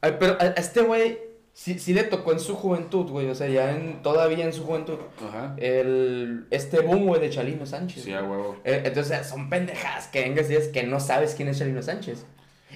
pero 0.00 0.36
a, 0.40 0.44
a 0.44 0.46
este 0.50 0.82
güey 0.82 1.18
sí, 1.56 1.78
sí 1.78 1.94
le 1.94 2.04
tocó 2.04 2.32
en 2.32 2.38
su 2.38 2.54
juventud, 2.54 3.10
güey, 3.10 3.30
o 3.30 3.34
sea, 3.34 3.48
ya 3.48 3.74
en, 3.74 4.02
todavía 4.02 4.44
en 4.44 4.52
su 4.52 4.62
juventud, 4.62 4.98
Ajá. 5.26 5.54
el, 5.56 6.46
este 6.50 6.80
boom, 6.80 7.06
güey, 7.06 7.18
de 7.18 7.30
Chalino 7.30 7.64
Sánchez. 7.64 8.04
Sí, 8.04 8.12
a 8.12 8.22
huevo. 8.22 8.56
Eh, 8.62 8.82
Entonces, 8.84 9.26
son 9.26 9.48
pendejadas 9.48 10.08
que 10.08 10.20
vengas 10.20 10.46
y 10.46 10.48
digas 10.50 10.68
que 10.68 10.82
no 10.82 11.00
sabes 11.00 11.34
quién 11.34 11.48
es 11.48 11.58
Chalino 11.58 11.82
Sánchez. 11.82 12.26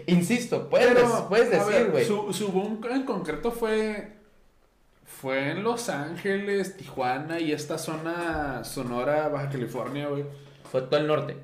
Insisto, 0.06 0.70
puedes, 0.70 0.88
Pero, 0.94 1.28
puedes 1.28 1.50
decir, 1.50 1.90
güey. 1.90 2.06
Su, 2.06 2.32
su 2.32 2.48
boom 2.48 2.80
en 2.90 3.02
concreto 3.02 3.52
fue. 3.52 4.18
Fue 5.04 5.50
en 5.50 5.62
Los 5.62 5.90
Ángeles, 5.90 6.78
Tijuana 6.78 7.38
y 7.38 7.52
esta 7.52 7.76
zona 7.76 8.64
Sonora, 8.64 9.28
Baja 9.28 9.50
California, 9.50 10.08
güey. 10.08 10.24
Fue 10.70 10.80
todo 10.82 10.98
el 10.98 11.06
norte. 11.06 11.36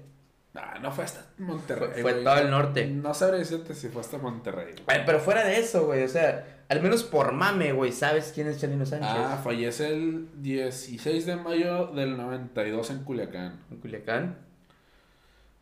Ah, 0.57 0.79
no 0.81 0.91
fue 0.91 1.05
hasta 1.05 1.27
Monterrey. 1.39 1.89
Fue- 1.93 2.03
fue 2.03 2.13
güey. 2.13 2.25
todo 2.25 2.39
el 2.39 2.51
norte. 2.51 2.87
No 2.87 3.13
sabré 3.15 3.39
decirte 3.39 3.75
si 3.75 3.89
fue 3.89 4.01
hasta 4.01 4.19
Monterrey. 4.19 4.75
güey. 4.87 5.05
Pero 5.05 5.21
fuera 5.21 5.45
de 5.45 5.59
eso, 5.59 5.87
güey, 5.87 6.03
o 6.05 6.09
sea, 6.09 6.63
al 6.69 6.81
menos 6.83 7.03
por 7.03 7.33
mame, 7.33 7.73
güey, 7.73 7.93
sabes 7.93 8.33
quién 8.35 8.47
es 8.49 8.59
Chalino 8.61 8.87
Sánchez. 8.87 9.09
Ah, 9.13 9.41
fallece 9.45 9.89
el 9.89 10.29
16 10.43 11.27
de 11.27 11.37
mayo 11.37 11.87
del 11.89 12.17
92 12.17 12.91
en 12.91 13.05
Culiacán. 13.05 13.61
En 13.71 13.77
Culiacán. 13.79 14.39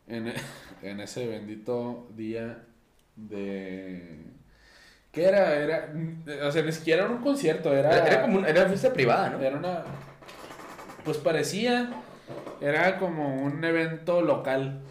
En, 0.07 0.27
e- 0.29 0.33
en 0.81 0.99
ese 1.01 1.27
bendito 1.27 2.07
día 2.15 2.63
de... 3.15 4.23
¿Qué 5.11 5.25
era? 5.25 5.55
Era... 5.55 5.93
O 6.47 6.51
sea, 6.51 6.61
ni 6.63 6.71
siquiera 6.71 7.03
era 7.05 7.11
un 7.11 7.21
concierto, 7.21 7.73
era... 7.73 7.89
Era, 7.91 8.07
era 8.07 8.21
como 8.21 8.37
una, 8.39 8.49
era 8.49 8.65
fiesta 8.67 8.91
privada, 8.93 9.29
¿no? 9.29 9.39
Era 9.41 9.57
una... 9.57 9.83
Pues 11.03 11.17
parecía... 11.17 11.89
Era 12.61 12.97
como 12.97 13.43
un 13.43 13.63
evento 13.63 14.21
local. 14.21 14.81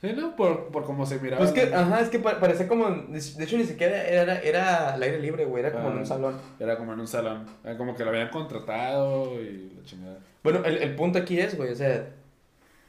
¿Sí, 0.00 0.12
no? 0.14 0.36
Por, 0.36 0.66
por 0.66 0.84
cómo 0.84 1.06
se 1.06 1.18
miraba. 1.18 1.38
Pues 1.38 1.52
que, 1.52 1.74
ajá, 1.74 2.00
es 2.00 2.10
que 2.10 2.18
pa- 2.18 2.38
parecía 2.38 2.68
como, 2.68 2.90
de 2.90 3.18
hecho 3.44 3.56
ni 3.56 3.64
siquiera 3.64 4.04
era, 4.06 4.38
era 4.40 4.92
al 4.92 5.02
aire 5.02 5.18
libre, 5.18 5.46
güey, 5.46 5.64
era 5.64 5.72
como 5.72 5.88
en 5.88 5.96
Ah. 5.96 6.00
un 6.00 6.06
salón. 6.06 6.40
Era 6.60 6.76
como 6.76 6.92
en 6.92 7.00
un 7.00 7.08
salón. 7.08 7.46
Era 7.64 7.78
como 7.78 7.96
que 7.96 8.04
lo 8.04 8.10
habían 8.10 8.28
contratado 8.28 9.40
y 9.40 9.72
la 9.78 9.84
chingada. 9.86 10.18
Bueno, 10.42 10.62
el, 10.66 10.76
el 10.78 10.94
punto 10.94 11.18
aquí 11.18 11.40
es, 11.40 11.56
güey, 11.56 11.72
o 11.72 11.76
sea, 11.76 12.06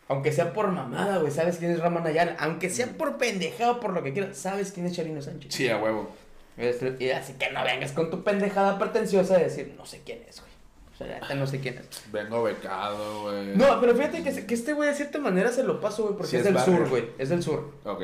aunque 0.09 0.33
sea 0.33 0.51
por 0.51 0.67
mamada, 0.71 1.19
güey, 1.19 1.31
sabes 1.31 1.55
quién 1.57 1.71
es 1.71 1.79
Ramón 1.79 2.05
Ayala, 2.05 2.35
aunque 2.37 2.69
sea 2.69 2.87
por 2.87 3.17
pendejado, 3.17 3.79
por 3.79 3.93
lo 3.93 4.03
que 4.03 4.11
quieras, 4.11 4.35
sabes 4.37 4.73
quién 4.73 4.85
es 4.85 4.93
Chalino 4.93 5.21
Sánchez. 5.21 5.53
Sí, 5.53 5.69
a 5.69 5.77
huevo. 5.77 6.09
Este, 6.57 6.95
Y 6.99 7.11
así 7.11 7.33
que 7.33 7.49
no 7.51 7.63
vengas 7.63 7.93
con 7.93 8.09
tu 8.11 8.23
pendejada 8.23 8.77
pretenciosa 8.77 9.37
de 9.37 9.45
decir, 9.45 9.73
no 9.77 9.85
sé 9.85 10.01
quién 10.05 10.19
es, 10.27 10.41
güey. 10.41 10.51
O 10.95 10.97
sea, 10.97 11.07
neta 11.19 11.35
no 11.35 11.45
sé 11.45 11.59
quién 11.59 11.77
es. 11.77 12.03
Vengo 12.11 12.41
becado, 12.43 13.23
güey. 13.23 13.55
No, 13.57 13.79
pero 13.81 13.93
fíjate 13.95 14.23
que, 14.23 14.45
que 14.45 14.53
este 14.53 14.71
güey 14.73 14.89
de 14.89 14.95
cierta 14.95 15.19
manera 15.19 15.51
se 15.51 15.63
lo 15.63 15.81
paso, 15.81 16.03
güey, 16.03 16.15
porque 16.15 16.29
Sí, 16.31 16.35
es 16.37 16.39
es 16.41 16.45
del 16.45 16.53
barrio. 16.55 16.77
sur, 16.77 16.89
güey, 16.89 17.05
es 17.17 17.29
del 17.29 17.43
sur. 17.43 17.73
Ok. 17.83 18.01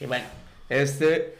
Y 0.00 0.06
bueno, 0.06 0.24
este. 0.68 1.34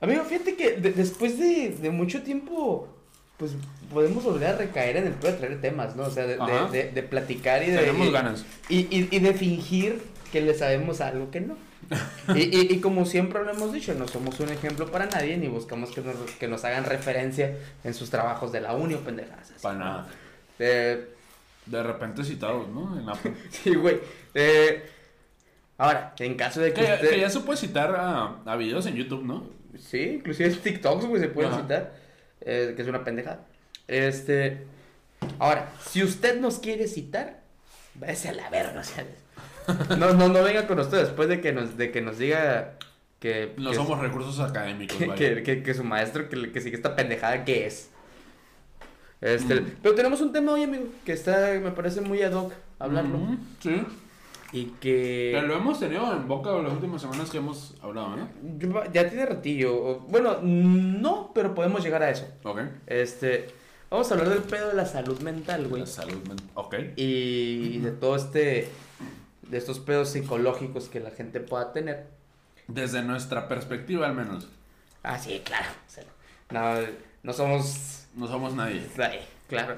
Amigo, 0.00 0.22
fíjate 0.24 0.54
que 0.56 0.72
de- 0.76 0.92
después 0.92 1.38
de, 1.38 1.70
de 1.80 1.90
mucho 1.90 2.22
tiempo, 2.22 2.88
pues 3.36 3.52
podemos 3.92 4.22
volver 4.22 4.50
a 4.50 4.56
recaer 4.56 4.96
en 4.98 5.06
el 5.08 5.12
pedo 5.14 5.32
de 5.32 5.38
traer 5.38 5.60
temas, 5.60 5.96
¿no? 5.96 6.04
O 6.04 6.10
sea, 6.10 6.26
de, 6.26 6.34
Ajá. 6.34 6.68
de, 6.70 6.84
de- 6.84 6.92
de 6.92 7.02
platicar 7.02 7.62
y 7.62 7.70
de. 7.70 7.78
Tenemos 7.78 8.06
y, 8.06 8.10
ganas. 8.12 8.44
Y, 8.68 8.76
y, 8.96 9.08
y 9.10 9.18
de 9.18 9.34
fingir 9.34 10.00
que 10.30 10.40
le 10.40 10.54
sabemos 10.54 11.00
algo 11.00 11.30
que 11.30 11.40
no. 11.40 11.56
Y, 12.34 12.40
y, 12.56 12.72
y 12.74 12.80
como 12.80 13.04
siempre 13.04 13.44
lo 13.44 13.50
hemos 13.50 13.72
dicho, 13.72 13.94
no 13.94 14.08
somos 14.08 14.40
un 14.40 14.48
ejemplo 14.48 14.90
para 14.90 15.06
nadie 15.06 15.36
ni 15.36 15.48
buscamos 15.48 15.90
que 15.90 16.00
nos, 16.00 16.16
que 16.38 16.48
nos 16.48 16.64
hagan 16.64 16.84
referencia 16.84 17.56
en 17.84 17.92
sus 17.94 18.08
trabajos 18.10 18.50
de 18.52 18.60
la 18.62 18.74
uni 18.74 18.94
o 18.94 19.00
pendejadas 19.00 19.50
así. 19.50 19.60
Para 19.62 19.78
nada. 19.78 20.06
Eh, 20.58 21.08
De 21.66 21.82
repente 21.82 22.24
citados, 22.24 22.68
¿no? 22.68 22.98
En 22.98 23.08
Apple. 23.08 23.34
sí, 23.50 23.74
güey. 23.74 23.98
Eh, 24.34 24.82
ahora, 25.78 26.14
en 26.18 26.34
caso 26.36 26.60
de 26.60 26.72
que, 26.72 26.84
Que, 26.84 26.92
usted- 26.94 27.10
que 27.10 27.20
ya 27.20 27.30
se 27.30 27.40
puede 27.40 27.58
citar 27.58 27.94
a, 27.96 28.36
a 28.44 28.56
videos 28.56 28.86
en 28.86 28.94
YouTube, 28.94 29.24
¿no? 29.24 29.48
Sí, 29.78 30.00
inclusive 30.18 30.50
TikToks, 30.50 31.04
güey, 31.06 31.20
se 31.20 31.28
pueden 31.28 31.52
Ajá. 31.52 31.62
citar. 31.62 31.92
eh, 32.40 32.72
que 32.76 32.82
es 32.82 32.88
una 32.88 33.02
pendejada. 33.04 33.40
Este. 33.88 34.66
Ahora, 35.38 35.72
si 35.86 36.02
usted 36.02 36.38
nos 36.40 36.58
quiere 36.58 36.86
citar, 36.86 37.40
váyase 37.94 38.28
a 38.28 38.32
la 38.32 38.48
verga, 38.50 38.80
o 38.80 38.84
sea. 38.84 39.04
No, 39.98 40.12
no, 40.12 40.28
no 40.28 40.42
venga 40.42 40.66
con 40.66 40.76
nosotros 40.76 41.02
después 41.04 41.28
de 41.28 41.40
que 41.40 41.52
nos, 41.52 41.76
de 41.76 41.90
que 41.90 42.00
nos 42.02 42.18
diga 42.18 42.74
que. 43.20 43.54
No 43.56 43.70
que- 43.70 43.76
somos 43.76 43.98
recursos 44.00 44.38
académicos, 44.40 44.96
que, 44.98 45.06
vaya. 45.06 45.42
que, 45.42 45.62
que- 45.62 45.74
su 45.74 45.84
maestro 45.84 46.28
que, 46.28 46.52
que 46.52 46.60
sigue 46.60 46.76
esta 46.76 46.94
pendejada 46.96 47.44
que 47.44 47.66
es. 47.66 47.90
Este, 49.20 49.60
Mm. 49.60 49.66
Pero 49.82 49.94
tenemos 49.94 50.20
un 50.20 50.32
tema 50.32 50.52
hoy, 50.52 50.64
amigo, 50.64 50.84
que 51.04 51.12
está, 51.12 51.58
me 51.62 51.70
parece 51.70 52.00
muy 52.02 52.20
ad 52.22 52.32
hoc 52.34 52.52
hablarlo. 52.78 53.16
Ujú, 53.18 53.36
Sí. 53.60 53.82
Y 54.52 54.64
que. 54.80 55.32
Que 55.34 55.42
lo 55.46 55.56
hemos 55.56 55.80
tenido 55.80 56.12
en 56.12 56.28
boca 56.28 56.52
las 56.52 56.72
últimas 56.72 57.00
semanas 57.00 57.30
que 57.30 57.38
hemos 57.38 57.74
hablado, 57.82 58.16
¿no? 58.16 58.28
Ya 58.92 59.08
tiene 59.08 59.26
ratillo. 59.26 60.00
Bueno, 60.00 60.38
no, 60.42 61.32
pero 61.34 61.54
podemos 61.54 61.82
llegar 61.82 62.02
a 62.02 62.10
eso. 62.10 62.28
Ok. 62.44 62.60
Este. 62.86 63.48
Vamos 63.90 64.10
a 64.10 64.14
hablar 64.14 64.28
del 64.28 64.42
pedo 64.42 64.68
de 64.68 64.74
la 64.74 64.86
salud 64.86 65.18
mental, 65.20 65.66
güey. 65.68 65.80
La 65.82 65.86
salud 65.86 66.18
mental. 66.28 66.46
Ok. 66.54 66.74
Y 66.96 67.78
de 67.78 67.90
todo 67.92 68.14
este. 68.16 68.68
De 69.48 69.58
estos 69.58 69.78
pedos 69.78 70.10
psicológicos 70.10 70.88
que 70.88 71.00
la 71.00 71.10
gente 71.10 71.40
pueda 71.40 71.72
tener. 71.72 72.06
Desde 72.66 73.02
nuestra 73.02 73.48
perspectiva, 73.48 74.06
al 74.06 74.14
menos. 74.14 74.48
Ah, 75.02 75.18
sí, 75.18 75.42
claro. 75.44 75.68
o 75.86 75.90
sea, 75.90 76.04
no, 76.50 76.86
no 77.22 77.32
somos. 77.32 78.06
No 78.14 78.26
somos 78.26 78.54
nadie. 78.54 78.86
Ay, 78.98 79.20
claro. 79.48 79.76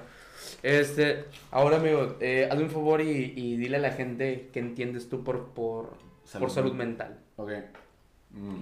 Este. 0.63 1.25
Ahora, 1.51 1.79
amigo, 1.79 2.17
eh, 2.21 2.49
hazme 2.51 2.65
un 2.65 2.71
favor 2.71 3.01
y, 3.01 3.33
y 3.37 3.57
dile 3.57 3.79
a 3.79 3.81
la 3.81 3.93
gente 3.93 4.51
que 4.53 4.61
entiendes 4.61 5.09
tú 5.09 5.25
por, 5.25 5.49
por, 5.49 5.97
Salud 6.25 6.47
por 6.47 6.55
salud 6.55 6.73
mental. 6.75 7.19
mental. 7.37 7.65
Ok. 7.65 7.77
Mm. 8.31 8.61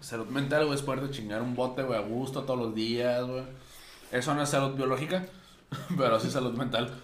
Salud 0.00 0.26
mental, 0.28 0.66
güey, 0.66 0.76
es 0.76 0.82
poder 0.82 1.10
chingar 1.10 1.42
un 1.42 1.54
bote, 1.56 1.82
güey, 1.82 1.98
a 1.98 2.02
gusto 2.02 2.44
todos 2.44 2.58
los 2.60 2.74
días, 2.74 3.26
güey. 3.26 3.42
Eso 4.12 4.34
no 4.34 4.42
es 4.42 4.48
salud 4.48 4.76
biológica, 4.76 5.24
pero 5.96 6.20
sí 6.20 6.30
salud 6.30 6.52
mental. 6.52 6.94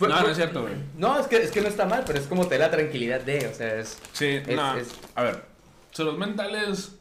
No, 0.00 0.08
no 0.08 0.28
es 0.28 0.36
cierto, 0.36 0.62
güey. 0.62 0.74
No, 0.96 1.18
es 1.18 1.26
que, 1.28 1.36
es 1.36 1.50
que 1.50 1.60
no 1.60 1.68
está 1.68 1.86
mal, 1.86 2.02
pero 2.06 2.18
es 2.18 2.26
como 2.26 2.46
te 2.46 2.58
da 2.58 2.66
la 2.66 2.70
tranquilidad 2.72 3.20
de, 3.20 3.46
o 3.46 3.54
sea, 3.54 3.74
es. 3.78 3.98
Sí, 4.12 4.26
Es- 4.26 4.48
no. 4.56 4.76
es- 4.76 4.94
A 5.14 5.22
ver, 5.22 5.44
salud 5.92 6.18
mental 6.18 6.54
es. 6.54 6.96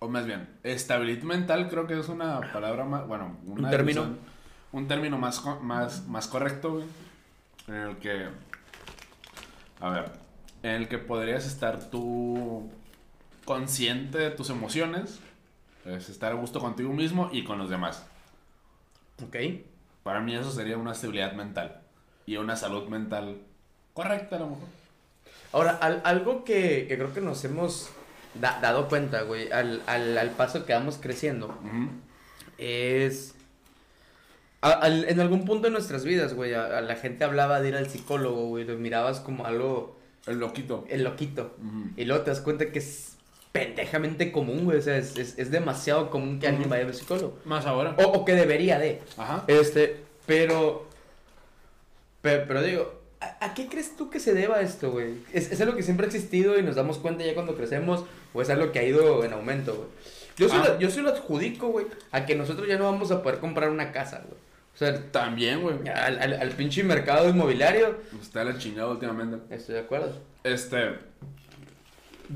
O 0.00 0.08
más 0.08 0.26
bien, 0.26 0.48
estabilidad 0.62 1.22
mental 1.24 1.68
creo 1.68 1.86
que 1.86 1.98
es 1.98 2.08
una 2.08 2.40
palabra 2.52 2.84
más. 2.84 3.06
Bueno, 3.06 3.36
una 3.46 3.64
Un 3.66 3.70
término. 3.70 4.00
definición- 4.02 4.28
Un 4.70 4.86
término 4.86 5.16
más, 5.18 5.40
co- 5.40 5.60
más, 5.60 6.06
más 6.08 6.26
correcto, 6.28 6.72
güey. 6.72 6.84
En 7.68 7.74
el 7.74 7.96
que. 7.96 8.28
A 9.80 9.90
ver. 9.90 10.12
En 10.62 10.72
el 10.72 10.88
que 10.88 10.98
podrías 10.98 11.46
estar 11.46 11.88
tú 11.90 12.70
consciente 13.44 14.18
de 14.18 14.30
tus 14.30 14.50
emociones. 14.50 15.20
Es 15.86 16.08
estar 16.10 16.32
a 16.32 16.34
gusto 16.34 16.60
contigo 16.60 16.92
mismo 16.92 17.30
y 17.32 17.44
con 17.44 17.58
los 17.58 17.70
demás. 17.70 18.04
Ok. 19.24 19.36
Para 20.08 20.20
mí 20.22 20.34
eso 20.34 20.50
sería 20.50 20.78
una 20.78 20.92
estabilidad 20.92 21.34
mental. 21.34 21.82
Y 22.24 22.38
una 22.38 22.56
salud 22.56 22.88
mental 22.88 23.36
correcta, 23.92 24.36
a 24.36 24.38
lo 24.38 24.46
mejor. 24.46 24.68
Ahora, 25.52 25.72
al- 25.82 26.00
algo 26.04 26.44
que, 26.44 26.86
que 26.88 26.96
creo 26.96 27.12
que 27.12 27.20
nos 27.20 27.44
hemos 27.44 27.90
da- 28.32 28.58
dado 28.62 28.88
cuenta, 28.88 29.20
güey, 29.24 29.52
al, 29.52 29.82
al, 29.86 30.16
al 30.16 30.30
paso 30.30 30.64
que 30.64 30.72
vamos 30.72 30.96
creciendo, 30.98 31.54
es... 32.56 33.34
a- 34.62 34.70
al- 34.72 35.04
en 35.10 35.20
algún 35.20 35.44
punto 35.44 35.66
de 35.66 35.72
nuestras 35.72 36.06
vidas, 36.06 36.32
güey, 36.32 36.54
a, 36.54 36.78
a 36.78 36.80
la 36.80 36.96
gente 36.96 37.24
hablaba 37.24 37.60
de 37.60 37.68
ir 37.68 37.76
al 37.76 37.90
psicólogo, 37.90 38.46
güey, 38.46 38.64
lo 38.64 38.78
mirabas 38.78 39.20
como 39.20 39.44
algo, 39.44 39.98
El 40.26 40.38
loquito. 40.38 40.86
el 40.88 41.04
loquito. 41.04 41.54
Y 41.98 42.06
luego 42.06 42.24
te 42.24 42.30
das 42.30 42.40
cuenta 42.40 42.72
que 42.72 42.78
es 42.78 43.17
pendejamente 43.58 44.30
común, 44.32 44.64
güey, 44.64 44.78
o 44.78 44.82
sea, 44.82 44.96
es, 44.96 45.16
es, 45.16 45.38
es 45.38 45.50
demasiado 45.50 46.10
común 46.10 46.38
que 46.38 46.46
alguien 46.48 46.68
vaya 46.70 46.84
al 46.86 46.94
psicólogo. 46.94 47.38
Más 47.44 47.66
ahora. 47.66 47.94
O, 47.98 48.02
o 48.18 48.24
que 48.24 48.34
debería 48.34 48.78
de. 48.78 49.00
Ajá. 49.16 49.44
Este, 49.48 49.96
pero. 50.26 50.86
Pero, 52.22 52.44
pero 52.48 52.62
digo, 52.62 53.00
¿a, 53.20 53.46
a 53.46 53.54
qué 53.54 53.68
crees 53.68 53.96
tú 53.96 54.10
que 54.10 54.20
se 54.20 54.34
deba 54.34 54.60
esto, 54.60 54.90
güey? 54.90 55.14
¿Es, 55.32 55.50
¿Es 55.52 55.60
algo 55.60 55.76
que 55.76 55.82
siempre 55.82 56.06
ha 56.06 56.08
existido 56.08 56.58
y 56.58 56.62
nos 56.62 56.76
damos 56.76 56.98
cuenta 56.98 57.24
ya 57.24 57.34
cuando 57.34 57.56
crecemos? 57.56 58.04
¿O 58.34 58.42
es 58.42 58.50
algo 58.50 58.72
que 58.72 58.78
ha 58.80 58.82
ido 58.84 59.24
en 59.24 59.32
aumento, 59.32 59.74
güey? 59.74 59.88
Yo, 60.36 60.48
Ah. 60.52 60.68
lo- 60.68 60.78
yo 60.78 60.90
sí 60.90 61.00
lo 61.00 61.10
adjudico, 61.10 61.68
güey, 61.68 61.86
a 62.12 62.24
que 62.26 62.34
nosotros 62.36 62.68
ya 62.68 62.78
no 62.78 62.84
vamos 62.84 63.10
a 63.10 63.22
poder 63.22 63.38
comprar 63.40 63.70
una 63.70 63.90
casa, 63.92 64.22
güey. 64.26 64.38
O 64.74 64.78
sea, 64.78 65.10
También, 65.10 65.60
güey. 65.62 65.76
al, 65.88 66.20
al, 66.20 66.34
al 66.34 66.50
pinche 66.50 66.84
mercado 66.84 67.28
inmobiliario. 67.28 67.96
Está 68.22 68.44
la 68.44 68.56
chingada 68.58 68.88
últimamente. 68.90 69.38
Estoy 69.54 69.74
de 69.76 69.80
acuerdo. 69.80 70.12
Este. 70.44 70.90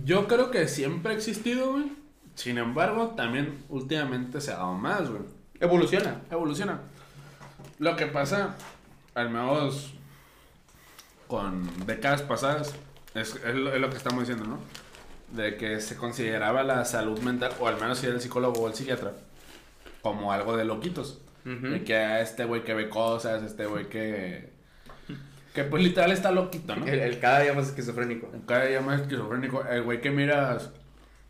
Yo 0.04 0.26
creo 0.26 0.50
que 0.50 0.68
siempre 0.68 1.12
ha 1.12 1.16
existido, 1.16 1.72
güey. 1.72 1.92
Sin 2.34 2.58
embargo, 2.58 3.08
también 3.16 3.62
últimamente 3.68 4.40
se 4.40 4.52
ha 4.52 4.56
dado 4.56 4.72
más, 4.74 5.10
güey. 5.10 5.22
Evoluciona. 5.60 6.22
Evoluciona. 6.30 6.80
Lo 7.78 7.96
que 7.96 8.06
pasa, 8.06 8.56
al 9.14 9.30
menos 9.30 9.94
con 11.26 11.86
décadas 11.86 12.22
pasadas, 12.22 12.74
es, 13.14 13.36
es 13.36 13.54
lo, 13.54 13.74
es 13.74 13.80
lo 13.80 13.90
que 13.90 13.96
estamos 13.96 14.20
diciendo, 14.20 14.46
¿no? 14.46 14.58
De 15.36 15.56
que 15.56 15.80
se 15.80 15.96
consideraba 15.96 16.62
la 16.62 16.84
salud 16.84 17.18
mental, 17.20 17.52
o 17.60 17.66
al 17.68 17.80
menos 17.80 17.98
si 17.98 18.06
era 18.06 18.14
el 18.14 18.20
psicólogo 18.20 18.60
o 18.60 18.68
el 18.68 18.74
psiquiatra, 18.74 19.12
como 20.02 20.32
algo 20.32 20.56
de 20.56 20.64
loquitos. 20.64 21.20
De 21.44 21.82
que 21.82 21.96
a 21.96 22.20
este 22.20 22.44
güey 22.44 22.62
que 22.62 22.72
ve 22.72 22.88
cosas, 22.88 23.42
este 23.42 23.66
güey 23.66 23.88
que. 23.88 24.52
Que 25.54 25.64
pues 25.64 25.82
literal 25.82 26.12
está 26.12 26.30
loquito, 26.30 26.74
¿no? 26.76 26.86
el, 26.86 26.98
el 27.00 27.20
cada 27.20 27.40
día 27.40 27.52
más 27.52 27.68
esquizofrénico. 27.68 28.30
Cada 28.46 28.64
día 28.66 28.80
más 28.80 29.02
esquizofrénico. 29.02 29.64
El 29.66 29.82
güey 29.82 30.00
que 30.00 30.10
miras 30.10 30.70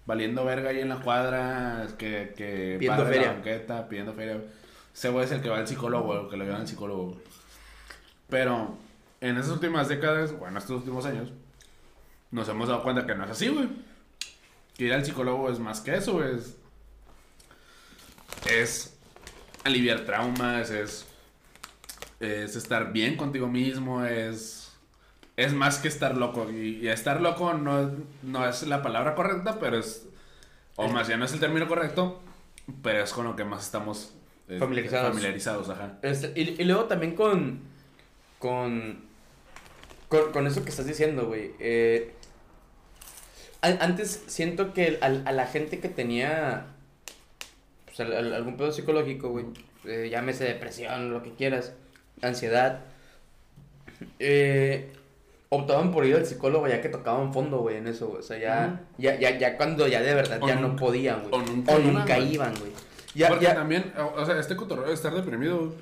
valiendo 0.06 0.44
verga 0.44 0.70
ahí 0.70 0.80
en 0.80 0.88
la 0.88 1.00
cuadra, 1.00 1.84
es 1.84 1.92
que, 1.94 2.34
que 2.36 2.76
Pidiendo 2.78 3.04
feria. 3.06 3.22
la 3.28 3.32
banqueta, 3.34 3.88
pidiendo 3.88 4.12
feria. 4.14 4.40
Ese 4.94 5.08
güey 5.08 5.24
es 5.24 5.32
el 5.32 5.40
que 5.42 5.48
va 5.48 5.58
al 5.58 5.66
psicólogo, 5.68 6.22
el 6.22 6.28
que 6.28 6.36
lo 6.36 6.44
lleva 6.44 6.58
al 6.58 6.68
psicólogo. 6.68 7.20
Pero 8.28 8.76
en 9.20 9.36
esas 9.38 9.50
últimas 9.52 9.88
décadas, 9.88 10.36
bueno, 10.38 10.58
estos 10.58 10.78
últimos 10.78 11.04
años, 11.06 11.32
nos 12.30 12.48
hemos 12.48 12.68
dado 12.68 12.82
cuenta 12.82 13.06
que 13.06 13.14
no 13.14 13.24
es 13.24 13.30
así, 13.30 13.48
güey. 13.48 13.68
Que 14.76 14.84
ir 14.84 14.92
al 14.92 15.04
psicólogo 15.04 15.50
es 15.50 15.58
más 15.58 15.80
que 15.80 15.94
eso, 15.96 16.24
es. 16.24 16.56
Es 18.50 18.96
aliviar 19.64 20.00
traumas, 20.00 20.70
es. 20.70 21.06
Es 22.22 22.56
estar 22.56 22.92
bien 22.92 23.16
contigo 23.16 23.48
mismo, 23.48 24.04
es. 24.04 24.72
Es 25.36 25.52
más 25.54 25.78
que 25.78 25.88
estar 25.88 26.16
loco. 26.16 26.50
Y, 26.50 26.78
y 26.82 26.88
estar 26.88 27.20
loco 27.20 27.54
no, 27.54 27.90
no 28.22 28.48
es 28.48 28.62
la 28.64 28.82
palabra 28.82 29.14
correcta, 29.14 29.58
pero 29.58 29.78
es. 29.78 30.06
O 30.76 30.88
más 30.88 31.08
bien 31.08 31.18
no 31.18 31.24
es 31.26 31.32
el 31.32 31.40
término 31.40 31.66
correcto, 31.68 32.22
pero 32.82 33.02
es 33.02 33.12
con 33.12 33.24
lo 33.26 33.34
que 33.36 33.44
más 33.44 33.64
estamos 33.64 34.12
eh, 34.48 34.58
Familiarizados. 34.58 35.08
familiarizados, 35.08 35.68
ajá. 35.68 35.98
Este, 36.02 36.32
y, 36.40 36.60
y 36.60 36.64
luego 36.64 36.84
también 36.84 37.14
con, 37.14 37.60
con, 38.38 39.00
con, 40.08 40.32
con 40.32 40.46
eso 40.46 40.62
que 40.64 40.70
estás 40.70 40.86
diciendo, 40.86 41.26
güey. 41.26 41.52
eh, 41.58 42.14
a- 43.62 43.84
antes 43.84 44.22
siento 44.26 44.72
que 44.72 44.98
al- 45.02 45.22
a 45.26 45.32
la 45.32 45.46
gente 45.46 45.78
que 45.80 45.88
tenía 45.88 46.66
pues, 47.84 48.00
al- 48.00 48.12
al- 48.16 48.32
algún 48.34 48.56
pedo 48.56 48.72
psicológico, 48.72 49.28
güey, 49.28 49.46
eh, 49.84 50.08
llámese 50.10 50.44
depresión, 50.44 51.10
lo 51.12 51.22
que 51.22 51.32
quieras, 51.34 51.72
ansiedad, 52.22 52.80
eh, 54.18 54.92
optaban 55.48 55.92
por 55.92 56.06
ir 56.06 56.16
al 56.16 56.26
psicólogo 56.26 56.66
ya 56.66 56.80
que 56.80 56.88
tocaban 56.88 57.32
fondo, 57.32 57.58
güey, 57.58 57.76
en 57.76 57.86
eso, 57.88 58.08
güey. 58.08 58.20
O 58.20 58.22
sea, 58.22 58.38
ya, 58.38 58.80
ya, 58.98 59.18
ya, 59.18 59.38
ya 59.38 59.56
cuando 59.56 59.86
ya 59.86 60.00
de 60.00 60.14
verdad 60.14 60.38
O 60.42 60.48
ya 60.48 60.56
no 60.56 60.76
podían, 60.76 61.28
güey. 61.28 61.34
o 61.34 61.42
nunca 61.44 61.74
O 61.74 61.78
iban, 61.80 61.94
nunca 61.94 62.16
güey. 62.16 62.34
iban, 62.34 62.54
güey. 62.58 62.72
Ya, 63.14 63.28
Porque 63.28 63.44
ya, 63.44 63.54
también, 63.54 63.92
o 64.16 64.24
sea, 64.24 64.38
este 64.40 64.56
cotorreo 64.56 64.86
de 64.88 64.94
estar 64.94 65.12
deprimido 65.14 65.74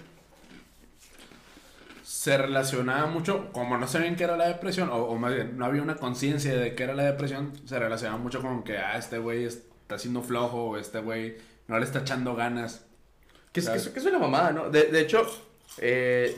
se 2.03 2.37
relacionaba 2.37 3.07
mucho, 3.07 3.51
como 3.53 3.79
no 3.79 3.87
sabían 3.87 4.17
qué 4.17 4.25
era 4.25 4.37
la 4.37 4.49
depresión, 4.49 4.91
o, 4.91 4.97
o 4.97 5.17
más 5.17 5.33
bien, 5.35 5.57
no 5.57 5.65
había 5.65 5.81
una 5.83 5.97
conciencia 5.97 6.55
de 6.55 6.75
qué 6.75 6.83
era 6.83 6.95
la 6.95 7.05
depresión, 7.05 7.53
se 7.65 7.79
relacionaba 7.79 8.19
mucho 8.19 8.43
con 8.43 8.63
que, 8.63 8.77
ah, 8.79 8.99
este 8.99 9.19
güey 9.19 9.45
está 9.45 9.99
siendo 9.99 10.21
flojo, 10.23 10.71
o 10.71 10.77
este 10.77 10.99
güey 11.01 11.39
no 11.69 11.79
le 11.79 11.85
está 11.85 12.01
echando 12.01 12.35
ganas. 12.35 12.85
Que 13.53 13.61
es, 13.61 13.69
que, 13.69 13.77
es, 13.77 13.89
que 13.89 14.01
es 14.01 14.05
una 14.07 14.19
mamada, 14.19 14.51
¿no? 14.53 14.71
De, 14.71 14.85
de 14.85 15.01
hecho, 15.01 15.25
eh, 15.79 16.37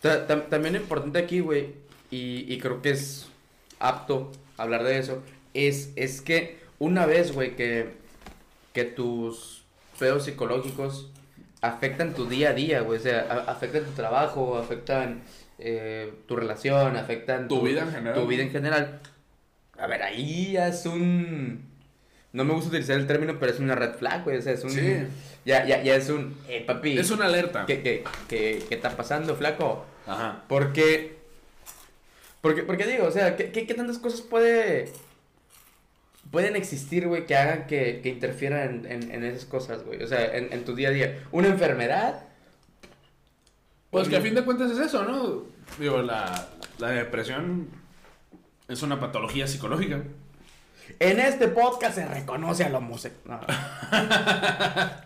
ta- 0.00 0.26
tam- 0.26 0.48
también 0.48 0.76
importante 0.76 1.18
aquí, 1.18 1.40
güey, 1.40 1.74
y, 2.10 2.52
y 2.52 2.58
creo 2.58 2.82
que 2.82 2.90
es 2.90 3.26
apto 3.78 4.30
hablar 4.56 4.84
de 4.84 4.98
eso, 4.98 5.22
es, 5.54 5.90
es 5.96 6.20
que 6.20 6.58
una 6.78 7.06
vez, 7.06 7.32
güey, 7.32 7.56
que, 7.56 7.88
que 8.72 8.84
tus 8.84 9.62
pedos 9.98 10.24
psicológicos 10.24 11.10
afectan 11.60 12.12
tu 12.14 12.26
día 12.26 12.50
a 12.50 12.52
día, 12.52 12.80
güey. 12.80 12.98
O 12.98 13.02
sea, 13.02 13.20
a- 13.30 13.50
afectan 13.52 13.84
tu 13.84 13.92
trabajo, 13.92 14.58
afectan 14.58 15.22
eh, 15.58 16.12
tu 16.26 16.36
relación, 16.36 16.96
afectan 16.96 17.48
Tu 17.48 17.62
vida 17.62 17.82
en 17.82 17.92
general. 17.92 18.20
Tu 18.20 18.26
vida 18.26 18.42
en 18.42 18.50
general. 18.50 19.00
A 19.78 19.86
ver, 19.86 20.02
ahí 20.02 20.56
es 20.56 20.84
un. 20.86 21.64
No 22.34 22.44
me 22.44 22.52
gusta 22.52 22.68
utilizar 22.68 22.96
el 22.96 23.06
término, 23.06 23.38
pero 23.38 23.52
es 23.52 23.60
una 23.60 23.76
red 23.76 23.94
flag, 23.94 24.24
güey. 24.24 24.38
O 24.38 24.42
sea, 24.42 24.52
es 24.52 24.64
un. 24.64 24.70
Sí. 24.70 25.06
Ya, 25.44 25.64
ya, 25.64 25.80
ya 25.84 25.94
es 25.94 26.10
un. 26.10 26.36
Eh, 26.48 26.64
papi. 26.66 26.98
Es 26.98 27.12
una 27.12 27.26
alerta. 27.26 27.64
¿Qué, 27.64 27.80
qué, 27.80 28.02
qué, 28.28 28.60
qué 28.68 28.74
está 28.74 28.96
pasando, 28.96 29.36
flaco? 29.36 29.86
Ajá. 30.04 30.42
Porque. 30.48 31.16
Porque, 32.40 32.64
porque 32.64 32.86
digo, 32.86 33.06
o 33.06 33.12
sea, 33.12 33.36
¿qué, 33.36 33.52
qué, 33.52 33.68
qué 33.68 33.74
tantas 33.74 33.98
cosas 33.98 34.20
puede. 34.20 34.92
Pueden 36.32 36.56
existir, 36.56 37.06
güey, 37.06 37.24
que 37.24 37.36
hagan 37.36 37.68
que, 37.68 38.00
que 38.02 38.08
interfieran 38.08 38.84
en, 38.84 38.90
en, 38.90 39.12
en 39.12 39.24
esas 39.24 39.44
cosas, 39.44 39.84
güey. 39.84 40.02
O 40.02 40.08
sea, 40.08 40.36
en, 40.36 40.52
en 40.52 40.64
tu 40.64 40.74
día 40.74 40.88
a 40.88 40.92
día. 40.92 41.22
Una 41.30 41.46
enfermedad. 41.46 42.24
Pues 43.90 44.08
que 44.08 44.16
a 44.16 44.20
fin 44.20 44.34
de 44.34 44.44
cuentas 44.44 44.72
es 44.72 44.78
eso, 44.78 45.04
¿no? 45.04 45.44
Digo, 45.78 46.02
la, 46.02 46.48
la 46.78 46.88
depresión 46.88 47.68
es 48.66 48.82
una 48.82 48.98
patología 48.98 49.46
psicológica. 49.46 50.02
En 50.98 51.20
este 51.20 51.48
podcast 51.48 51.96
se 51.96 52.06
reconoce 52.06 52.64
al 52.64 52.74
homosexual. 52.74 53.40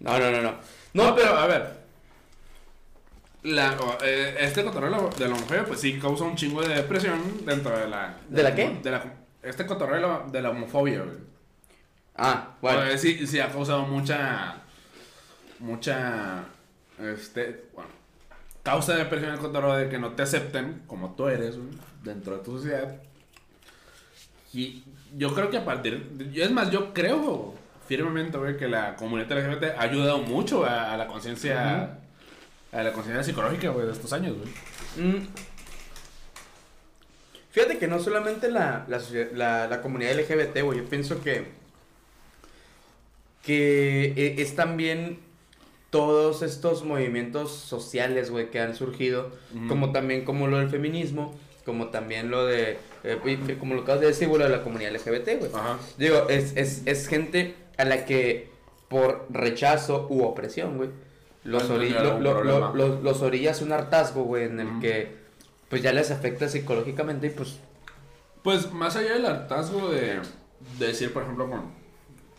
No. 0.00 0.18
no, 0.18 0.30
no, 0.30 0.30
no, 0.30 0.42
no. 0.42 0.54
No, 0.94 1.14
pero 1.14 1.36
a 1.36 1.46
ver. 1.46 1.82
La, 3.42 3.76
eh, 4.02 4.36
este 4.40 4.64
cotorreo 4.64 5.10
de 5.10 5.28
la 5.28 5.34
homofobia, 5.34 5.64
pues 5.66 5.80
sí 5.80 5.98
causa 5.98 6.24
un 6.24 6.36
chingo 6.36 6.62
de 6.62 6.74
depresión 6.74 7.44
dentro 7.44 7.76
de 7.76 7.86
la. 7.86 8.16
¿De 8.28 8.42
la 8.42 8.54
qué? 8.54 8.78
De 8.82 8.90
la, 8.90 9.02
este 9.42 9.66
cotorreo 9.66 10.26
de 10.30 10.40
la 10.40 10.50
homofobia, 10.50 11.02
güey. 11.02 11.18
Ah, 12.16 12.56
bueno. 12.62 12.80
Pues 12.80 13.00
sí, 13.00 13.26
sí 13.26 13.40
ha 13.40 13.50
causado 13.50 13.82
mucha. 13.82 14.62
Mucha. 15.58 16.44
Este. 16.98 17.64
Bueno. 17.74 17.90
Causa 18.62 18.94
depresión 18.94 19.32
el 19.32 19.38
cotorreo 19.40 19.76
de 19.76 19.88
que 19.88 19.98
no 19.98 20.12
te 20.12 20.22
acepten 20.22 20.84
como 20.86 21.14
tú 21.14 21.28
eres, 21.28 21.56
güey, 21.56 21.70
dentro 22.02 22.38
de 22.38 22.44
tu 22.44 22.56
sociedad. 22.58 22.96
Y 24.52 24.82
yo 25.16 25.34
creo 25.34 25.50
que 25.50 25.56
a 25.58 25.64
partir. 25.64 26.02
de- 26.10 26.42
Es 26.42 26.50
más, 26.50 26.70
yo 26.70 26.92
creo 26.94 27.54
firmemente, 27.88 28.38
güey, 28.38 28.56
que 28.56 28.68
la 28.68 28.96
comunidad 28.96 29.32
LGBT 29.32 29.76
ha 29.76 29.82
ayudado 29.82 30.18
mucho 30.18 30.64
a, 30.64 30.92
a 30.92 30.96
la 30.96 31.06
conciencia. 31.06 31.98
A 32.72 32.82
la 32.82 32.92
conciencia 32.92 33.22
psicológica, 33.22 33.68
güey, 33.70 33.86
de 33.86 33.92
estos 33.92 34.12
años, 34.14 34.34
güey. 34.36 35.08
Mm. 35.08 35.26
Fíjate 37.50 37.78
que 37.78 37.86
no 37.86 37.98
solamente 37.98 38.50
la, 38.50 38.86
la, 38.88 38.98
socie- 38.98 39.30
la, 39.32 39.66
la 39.68 39.82
comunidad 39.82 40.12
LGBT, 40.18 40.62
güey, 40.62 40.78
yo 40.78 40.84
pienso 40.86 41.22
que, 41.22 41.48
que 43.42 44.14
e- 44.16 44.40
es 44.40 44.56
también 44.56 45.18
todos 45.90 46.40
estos 46.42 46.84
movimientos 46.84 47.52
sociales, 47.52 48.30
güey, 48.30 48.50
que 48.50 48.58
han 48.60 48.74
surgido, 48.74 49.30
como 49.68 49.92
también 49.92 50.24
como 50.24 50.46
lo 50.46 50.58
del 50.58 50.70
feminismo, 50.70 51.34
como 51.64 51.88
también 51.88 52.30
lo 52.30 52.44
de, 52.46 52.78
eh, 53.04 53.56
como 53.58 53.74
lo 53.74 53.80
que 53.80 53.84
acabas 53.84 54.00
de 54.00 54.06
decir, 54.08 54.28
de 54.28 54.48
la 54.48 54.62
comunidad 54.62 54.92
LGBT, 54.92 55.38
güey. 55.38 55.50
Ajá. 55.54 55.78
Digo, 55.98 56.26
es, 56.28 56.56
es, 56.56 56.82
es 56.86 57.06
gente 57.08 57.54
a 57.78 57.84
la 57.84 58.04
que 58.04 58.50
por 58.88 59.26
rechazo 59.30 60.06
u 60.10 60.22
opresión, 60.22 60.76
güey, 60.76 60.90
los, 61.44 61.68
No 61.68 61.76
ori- 61.76 61.88
tendría 61.92 62.02
lo- 62.74 63.00
los- 63.02 63.22
orillas 63.22 63.62
un 63.62 63.72
hartazgo, 63.72 64.24
güey, 64.24 64.44
en 64.44 64.60
el 64.60 64.80
que 64.80 65.22
pues 65.68 65.82
ya 65.82 65.92
les 65.92 66.10
afecta 66.10 66.48
psicológicamente 66.48 67.28
y 67.28 67.30
pues 67.30 67.58
Pues 68.42 68.72
más 68.72 68.96
allá 68.96 69.14
del 69.14 69.24
hartazgo 69.26 69.88
de, 69.90 70.20
de 70.78 70.86
decir, 70.86 71.12
por 71.12 71.22
ejemplo, 71.22 71.48
con, 71.48 71.62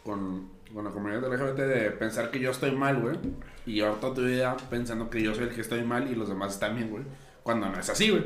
con, 0.03 0.49
con 0.73 0.83
la 0.85 0.91
comunidad 0.91 1.23
LGBT, 1.33 1.57
de 1.61 1.91
pensar 1.91 2.29
que 2.29 2.39
yo 2.39 2.51
estoy 2.51 2.71
mal, 2.71 2.99
güey, 3.01 3.15
y 3.65 3.75
llevar 3.75 3.95
toda 3.99 4.13
tu 4.13 4.21
vida 4.21 4.55
pensando 4.69 5.09
que 5.09 5.21
yo 5.21 5.33
soy 5.33 5.45
el 5.45 5.55
que 5.55 5.61
estoy 5.61 5.81
mal 5.83 6.09
y 6.11 6.15
los 6.15 6.27
demás 6.29 6.53
están 6.53 6.75
bien, 6.75 6.89
güey, 6.89 7.03
cuando 7.41 7.69
no 7.69 7.79
es 7.79 7.89
así, 7.89 8.09
güey. 8.09 8.23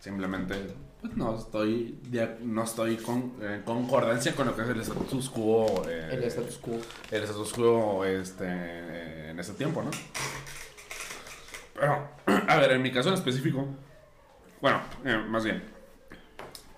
Simplemente, 0.00 0.54
pues 1.00 1.16
no 1.16 1.36
estoy, 1.36 1.98
no 2.40 2.62
estoy 2.64 2.96
con, 2.96 3.34
en 3.40 3.62
concordancia 3.62 4.34
con 4.34 4.46
lo 4.46 4.54
que 4.56 4.62
es 4.62 4.68
el 4.68 4.80
status 4.80 5.30
quo. 5.30 5.84
eh, 5.88 6.08
el 6.12 6.24
status 6.24 6.58
quo. 6.58 6.78
el 7.10 7.22
status 7.24 7.52
quo 7.52 8.04
este, 8.04 8.44
eh, 8.46 9.30
en 9.30 9.38
ese 9.40 9.54
tiempo, 9.54 9.82
¿no? 9.82 9.90
Pero, 11.74 12.08
a 12.48 12.56
ver, 12.56 12.72
en 12.72 12.82
mi 12.82 12.90
caso 12.92 13.08
en 13.08 13.14
específico, 13.14 13.66
bueno, 14.60 14.80
eh, 15.04 15.18
más 15.28 15.44
bien, 15.44 15.62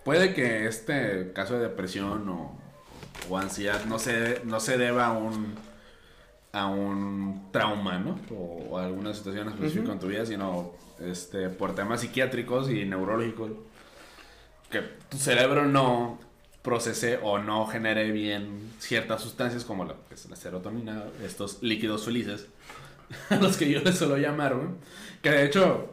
puede 0.04 0.34
que 0.34 0.66
este 0.66 1.32
caso 1.34 1.54
de 1.54 1.60
depresión 1.68 2.28
o, 2.28 2.58
o 3.28 3.38
ansiedad 3.38 3.84
no 3.86 3.98
se, 3.98 4.40
no 4.44 4.60
se 4.60 4.76
deba 4.78 5.06
a 5.06 5.12
un, 5.12 5.54
a 6.52 6.66
un 6.66 7.48
trauma, 7.52 7.98
¿no? 7.98 8.18
O, 8.30 8.78
a 8.78 8.86
alguna 8.86 9.14
situación 9.14 9.48
específica 9.48 9.84
Ujú. 9.84 9.92
en 9.92 9.98
tu 9.98 10.06
vida, 10.08 10.26
sino 10.26 10.72
este, 11.00 11.48
por 11.48 11.74
temas 11.74 12.00
psiquiátricos 12.00 12.70
y 12.70 12.84
neurológicos, 12.84 13.50
que 14.70 14.80
tu 15.08 15.16
cerebro 15.16 15.66
no 15.66 16.18
procese 16.62 17.18
o 17.22 17.38
no 17.38 17.66
genere 17.66 18.10
bien 18.10 18.72
ciertas 18.78 19.22
sustancias 19.22 19.64
como 19.64 19.84
la, 19.84 19.94
pues, 19.94 20.28
la 20.28 20.36
serotonina, 20.36 21.04
estos 21.24 21.62
líquidos 21.62 22.04
felices, 22.04 22.46
a 23.30 23.36
los 23.36 23.56
que 23.56 23.70
yo 23.70 23.80
les 23.80 23.96
suelo 23.96 24.16
llamar, 24.18 24.54
güey. 24.54 24.68
Que 25.22 25.30
de 25.30 25.46
hecho, 25.46 25.92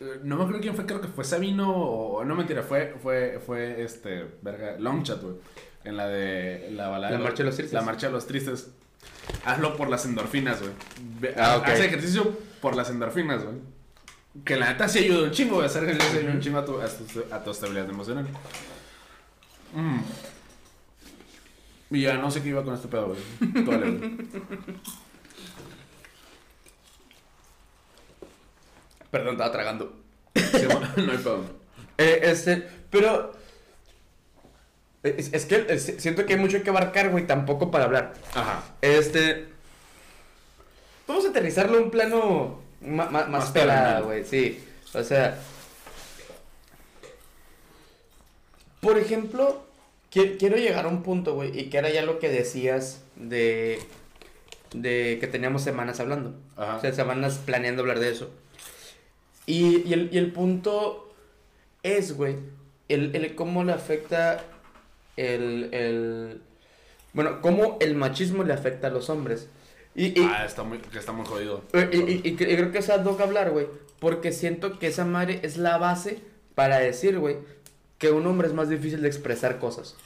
eh, 0.00 0.20
no 0.22 0.36
me 0.36 0.42
acuerdo 0.42 0.60
quién 0.60 0.74
fue, 0.74 0.86
creo 0.86 1.00
que 1.00 1.08
fue 1.08 1.24
Sabino, 1.24 1.74
o 1.74 2.24
no 2.24 2.34
mentira, 2.34 2.62
fue, 2.62 2.94
fue, 3.02 3.40
fue 3.44 3.82
este, 3.82 4.26
verga, 4.42 4.76
Longchat, 4.78 5.22
güey. 5.22 5.36
En 5.84 5.96
la 5.96 6.08
de 6.08 6.70
la 6.72 6.88
balada. 6.88 7.16
La 7.16 7.24
Marcha 7.24 7.38
de 7.38 7.44
los 7.44 7.56
Tristes. 7.56 7.72
La 7.72 7.82
marcha 7.82 8.06
de 8.08 8.12
los 8.12 8.26
tristes. 8.26 8.70
Hazlo 9.44 9.76
por 9.76 9.88
las 9.88 10.04
endorfinas, 10.04 10.60
güey. 10.60 10.72
Ah, 11.36 11.54
haz- 11.54 11.58
ok. 11.60 11.68
Haz 11.68 11.80
ejercicio 11.80 12.38
por 12.60 12.74
las 12.76 12.90
endorfinas, 12.90 13.44
güey. 13.44 13.56
Que 14.44 14.56
la 14.56 14.68
neta 14.70 14.88
sí 14.88 15.00
ayuda 15.00 15.24
un 15.24 15.30
chingo, 15.32 15.56
güey. 15.56 15.66
Hacer 15.66 15.84
ejercicio 15.84 16.20
ayuda 16.20 16.32
un 16.34 16.40
chingo 16.40 16.58
a 16.58 16.64
tu, 16.64 16.80
a 16.80 16.86
tu, 16.86 17.24
a 17.34 17.42
tu 17.44 17.50
estabilidad 17.50 17.88
emocional. 17.90 18.26
Mm. 19.74 19.98
Y 21.90 22.02
ya 22.02 22.14
no 22.18 22.30
sé 22.30 22.42
qué 22.42 22.50
iba 22.50 22.62
con 22.64 22.74
este 22.74 22.88
pedo, 22.88 23.08
güey. 23.08 23.20
Perdón, 29.10 29.32
estaba 29.32 29.52
tragando. 29.52 29.96
Sí, 30.34 30.66
no 30.96 31.12
hay 31.12 31.18
pedo. 31.18 31.44
Eh, 31.96 32.20
este, 32.22 32.56
pero 32.90 33.32
es, 35.02 35.32
es 35.32 35.44
que 35.46 35.66
es- 35.68 35.94
siento 35.98 36.26
que 36.26 36.34
hay 36.34 36.40
mucho 36.40 36.62
que 36.62 36.70
abarcar, 36.70 37.10
güey, 37.10 37.26
tampoco 37.26 37.70
para 37.70 37.84
hablar. 37.84 38.14
Ajá. 38.34 38.64
Este. 38.82 39.46
Vamos 41.06 41.24
a 41.24 41.30
aterrizarlo 41.30 41.78
a 41.78 41.82
un 41.82 41.90
plano 41.90 42.60
ma- 42.80 43.04
ma- 43.06 43.20
más, 43.26 43.28
Más 43.28 43.52
terrenal. 43.52 44.04
güey, 44.04 44.24
sí. 44.24 44.62
O 44.94 45.02
sea. 45.02 45.38
Por 48.80 48.98
ejemplo, 48.98 49.64
qui- 50.12 50.36
quiero 50.38 50.56
llegar 50.56 50.84
a 50.84 50.88
un 50.88 51.02
punto, 51.02 51.34
güey, 51.34 51.58
y 51.58 51.64
que 51.70 51.78
era 51.78 51.90
ya 51.90 52.02
lo 52.02 52.18
que 52.18 52.28
decías 52.28 53.00
de. 53.16 53.80
de 54.72 55.16
que 55.20 55.26
teníamos 55.26 55.62
semanas 55.62 55.98
hablando. 56.00 56.34
Ajá. 56.56 56.76
O 56.76 56.80
sea, 56.80 56.92
semanas 56.92 57.40
planeando 57.44 57.82
hablar 57.82 57.98
de 58.00 58.10
eso. 58.10 58.30
Y, 59.46 59.78
y 59.88 59.92
el, 59.94 60.10
y 60.12 60.18
el 60.18 60.30
punto 60.32 61.12
es, 61.82 62.14
güey, 62.16 62.36
el, 62.88 63.14
el 63.16 63.34
cómo 63.34 63.64
le 63.64 63.72
afecta 63.72 64.44
el, 65.18 65.68
el... 65.72 66.40
Bueno, 67.12 67.40
cómo 67.40 67.76
el 67.80 67.94
machismo 67.94 68.44
le 68.44 68.52
afecta 68.52 68.86
a 68.88 68.90
los 68.90 69.10
hombres. 69.10 69.48
Y, 69.94 70.18
y, 70.20 70.24
Ah, 70.24 70.44
está 70.46 70.62
muy, 70.62 70.78
que 70.78 70.98
está 70.98 71.12
muy 71.12 71.26
jodido. 71.26 71.64
y- 71.74 71.96
y- 71.96 72.20
y 72.24 72.36
cre- 72.36 72.52
y 72.52 72.56
creo 72.56 72.70
que 72.72 72.78
es 72.78 72.88
ad 72.90 73.04
hoc 73.04 73.20
hablar, 73.20 73.50
güey, 73.50 73.66
porque 73.98 74.30
siento 74.32 74.78
que 74.78 74.86
esa 74.86 75.04
madre 75.04 75.40
es 75.42 75.56
la 75.56 75.76
base 75.78 76.20
para 76.54 76.78
decir, 76.78 77.18
güey, 77.18 77.36
que 77.98 78.10
un 78.12 78.26
hombre 78.26 78.46
es 78.46 78.54
más 78.54 78.68
difícil 78.68 79.02
de 79.02 79.08
expresar 79.08 79.58
cosas. 79.58 79.96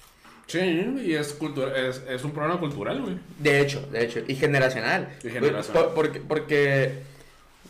Sí, 0.47 0.59
y 0.61 1.15
es, 1.15 1.33
cultura, 1.35 1.77
es, 1.79 2.03
es 2.09 2.25
un 2.25 2.33
problema 2.33 2.59
cultural, 2.59 3.01
güey. 3.03 3.19
De 3.39 3.61
hecho, 3.61 3.87
de 3.93 4.05
hecho, 4.05 4.21
y 4.27 4.35
generacional. 4.35 5.09
Y 5.23 5.29
generacional. 5.31 5.85
por- 5.85 5.95
porque, 5.95 6.21
porque, 6.21 7.03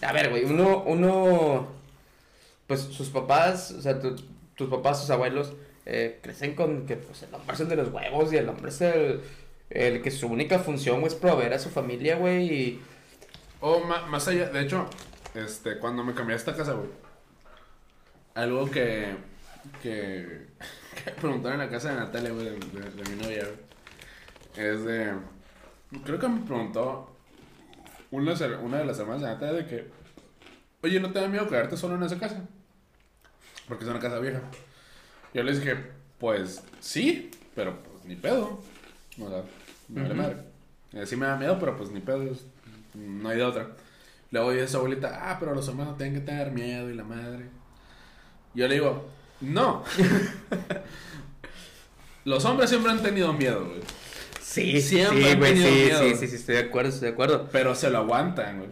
a 0.01 0.12
ver, 0.12 0.30
güey, 0.30 0.45
uno, 0.45 0.82
uno, 0.86 1.68
pues 2.66 2.80
sus 2.82 3.09
papás, 3.09 3.72
o 3.72 3.82
sea, 3.82 3.99
tu- 4.01 4.16
tus 4.55 4.68
papás, 4.68 5.01
tus 5.01 5.11
abuelos, 5.11 5.53
eh, 5.87 6.20
crecen 6.22 6.55
con 6.55 6.87
que, 6.87 6.97
pues, 6.97 7.22
el 7.22 7.35
hombre 7.35 7.55
es 7.55 7.61
el 7.61 7.68
de 7.68 7.76
los 7.76 7.89
huevos 7.93 8.33
y 8.33 8.37
el 8.37 8.49
hombre 8.49 8.70
es 8.70 8.80
el, 8.80 9.20
el 9.70 10.03
que 10.03 10.11
su 10.11 10.26
única 10.28 10.59
función, 10.59 11.03
es 11.05 11.14
proveer 11.14 11.55
a 11.55 11.59
su 11.59 11.70
familia, 11.70 12.16
güey, 12.16 12.53
y... 12.53 12.83
O 13.61 13.80
ma- 13.80 14.07
más 14.07 14.26
allá, 14.28 14.49
de 14.51 14.61
hecho, 14.62 14.89
este, 15.35 15.78
cuando 15.78 16.03
me 16.05 16.14
cambié 16.14 16.35
a 16.35 16.37
esta 16.39 16.55
casa, 16.57 16.72
güey. 16.72 16.89
Algo 18.35 18.70
que, 18.70 19.14
que, 19.83 20.47
que 21.05 21.11
preguntaron 21.12 21.61
en 21.61 21.66
la 21.66 21.72
casa 21.72 21.91
de 21.91 21.97
Natalia, 22.01 22.30
güey, 22.33 22.47
de, 22.47 23.11
mi 23.11 23.22
novia, 23.22 23.45
güey. 23.45 24.66
Es 24.66 24.85
de, 24.85 25.12
creo 26.05 26.18
que 26.18 26.28
me 26.28 26.45
preguntó 26.47 27.14
una, 28.11 28.35
una 28.62 28.78
de 28.78 28.85
las 28.85 28.99
hermanas 28.99 29.22
de 29.22 29.28
Natalia 29.28 29.62
de 29.62 29.66
que, 29.66 29.91
oye, 30.83 31.01
¿no 31.01 31.12
te 31.12 31.20
da 31.20 31.28
miedo 31.28 31.49
quedarte 31.49 31.76
solo 31.76 31.95
en 31.95 32.03
esa 32.03 32.18
casa? 32.18 32.43
Porque 33.68 33.85
es 33.85 33.91
una 33.91 34.01
casa 34.01 34.18
vieja. 34.18 34.41
Yo 35.35 35.43
les 35.43 35.61
dije, 35.61 35.76
pues 36.18 36.62
sí, 36.80 37.30
pero 37.55 37.78
pues 37.83 38.05
ni 38.05 38.16
pedo. 38.16 38.61
O 39.20 39.28
sea, 39.28 39.43
me 39.89 40.03
vale 40.03 40.14
Ujú. 40.14 40.22
madre. 40.22 40.37
Y 40.93 40.99
así 40.99 41.16
me 41.16 41.26
da 41.26 41.37
miedo, 41.37 41.59
pero 41.59 41.76
pues 41.76 41.91
ni 41.91 42.01
pedo, 42.01 42.24
no 42.95 43.28
hay 43.28 43.39
de 43.39 43.45
otra. 43.45 43.68
Luego 44.30 44.53
dice 44.53 44.68
su 44.68 44.76
abuelita, 44.78 45.30
ah, 45.30 45.37
pero 45.39 45.55
los 45.55 45.68
hombres 45.68 45.89
no 45.89 45.95
tienen 45.97 46.14
que 46.14 46.20
tener 46.26 46.51
miedo 46.53 46.91
y 46.91 46.95
la 46.95 47.05
madre. 47.05 47.47
Yo 48.55 48.68
le 48.68 48.74
digo, 48.74 49.09
no. 49.41 49.85
los 52.24 52.45
hombres 52.45 52.70
siempre 52.70 52.93
han 52.93 53.03
tenido 53.03 53.33
miedo, 53.33 53.64
güey. 53.66 53.80
Sí, 54.41 54.80
Siempre 54.83 55.22
sí, 55.22 55.28
han 55.30 55.39
güey, 55.39 55.53
tenido 55.55 55.68
sí, 55.68 55.74
miedo. 55.74 56.03
sí, 56.03 56.14
sí, 56.16 56.28
sí, 56.28 56.37
estoy 56.37 56.57
de 56.57 56.61
acuerdo, 56.62 56.91
estoy 56.91 57.09
de 57.09 57.12
acuerdo. 57.14 57.49
Pero 57.51 57.74
se 57.74 57.89
lo 57.91 57.99
aguantan, 57.99 58.59
güey. 58.59 58.70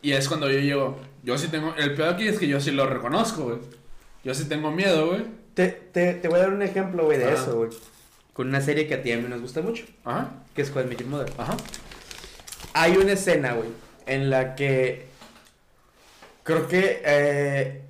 Y 0.00 0.12
es 0.12 0.28
cuando 0.28 0.48
yo 0.50 0.60
llego, 0.60 1.00
yo 1.24 1.36
sí 1.36 1.48
tengo, 1.48 1.74
el 1.76 1.94
peor 1.94 2.14
aquí 2.14 2.28
es 2.28 2.38
que 2.38 2.46
yo 2.46 2.60
sí 2.60 2.70
lo 2.70 2.86
reconozco, 2.86 3.44
güey. 3.44 3.58
Yo 4.28 4.34
sí 4.34 4.44
tengo 4.44 4.70
miedo, 4.70 5.06
güey. 5.06 5.24
Te, 5.54 5.68
te, 5.68 6.12
te 6.12 6.28
voy 6.28 6.38
a 6.38 6.42
dar 6.42 6.52
un 6.52 6.60
ejemplo, 6.60 7.06
güey, 7.06 7.16
de 7.16 7.24
Ajá. 7.24 7.32
eso, 7.34 7.56
güey. 7.56 7.70
Con 8.34 8.48
una 8.48 8.60
serie 8.60 8.86
que 8.86 8.92
a 8.92 9.02
ti 9.02 9.08
y 9.08 9.12
a 9.12 9.16
mí 9.16 9.26
nos 9.26 9.40
gusta 9.40 9.62
mucho, 9.62 9.86
Ajá, 10.04 10.32
que 10.54 10.60
es 10.60 10.70
How 10.70 10.82
I 10.82 10.84
Met 10.84 10.98
Your 11.00 11.08
Mother. 11.08 11.32
ajá. 11.38 11.56
Hay 12.74 12.98
una 12.98 13.12
escena, 13.12 13.54
güey, 13.54 13.70
en 14.04 14.28
la 14.28 14.54
que 14.54 15.06
creo 16.42 16.68
que 16.68 17.00
eh, 17.06 17.80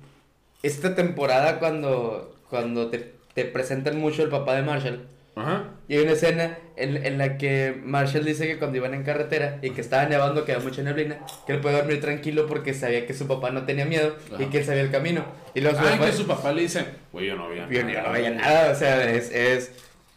esta 0.63 0.95
temporada 0.95 1.59
cuando, 1.59 2.33
cuando 2.49 2.89
te, 2.89 3.15
te 3.33 3.43
presentan 3.43 3.99
mucho 3.99 4.23
el 4.23 4.29
papá 4.29 4.55
de 4.55 4.61
Marshall, 4.61 5.09
Ajá. 5.39 5.63
y 5.87 5.95
hay 5.97 6.03
una 6.03 6.11
escena 6.11 6.57
en, 6.75 6.97
en 7.05 7.17
la 7.17 7.37
que 7.37 7.79
Marshall 7.83 8.25
dice 8.25 8.47
que 8.47 8.57
cuando 8.57 8.77
iban 8.77 8.93
en 8.93 9.03
carretera 9.03 9.59
y 9.61 9.71
que 9.71 9.81
estaba 9.81 10.05
nevando, 10.05 10.45
que 10.45 10.53
había 10.53 10.63
mucha 10.63 10.81
neblina, 10.83 11.19
que 11.47 11.53
él 11.53 11.59
puede 11.61 11.77
dormir 11.77 12.01
tranquilo 12.01 12.45
porque 12.47 12.73
sabía 12.73 13.05
que 13.05 13.13
su 13.13 13.27
papá 13.27 13.51
no 13.51 13.63
tenía 13.65 13.85
miedo 13.85 14.15
y 14.37 14.45
que 14.45 14.59
él 14.59 14.65
sabía 14.65 14.81
el 14.81 14.91
camino. 14.91 15.23
Y 15.53 15.61
luego 15.61 15.77
su 15.79 15.83
Ah, 15.85 15.91
papá- 15.91 16.05
que 16.05 16.11
su 16.13 16.27
papá 16.27 16.51
le 16.51 16.61
dice, 16.63 16.85
güey, 17.11 17.27
yo 17.27 17.35
no 17.35 17.47
veía 17.49 17.67
yo 17.69 17.83
no, 17.83 17.89
yo 17.91 18.01
no 18.01 18.11
veía 18.11 18.29
nada, 18.31 18.71
o 18.71 18.75
sea, 18.75 19.09
es, 19.11 19.31
es 19.31 19.71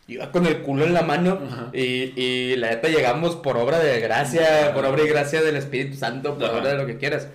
iba 0.09 0.31
con 0.33 0.47
el 0.47 0.59
culo 0.62 0.85
en 0.85 0.95
la 0.95 1.03
mano 1.03 1.41
y, 1.73 2.12
y 2.20 2.57
la 2.57 2.70
neta 2.70 2.89
llegamos 2.89 3.37
por 3.37 3.57
obra 3.57 3.79
de 3.79 4.01
gracia, 4.01 4.75
por 4.75 4.85
obra 4.85 5.03
y 5.05 5.09
gracia 5.09 5.41
del 5.43 5.57
Espíritu 5.57 5.97
Santo, 5.97 6.35
por 6.35 6.45
Ajá. 6.47 6.59
obra 6.59 6.70
de 6.73 6.77
lo 6.79 6.87
que 6.87 6.97
quieras. 6.99 7.29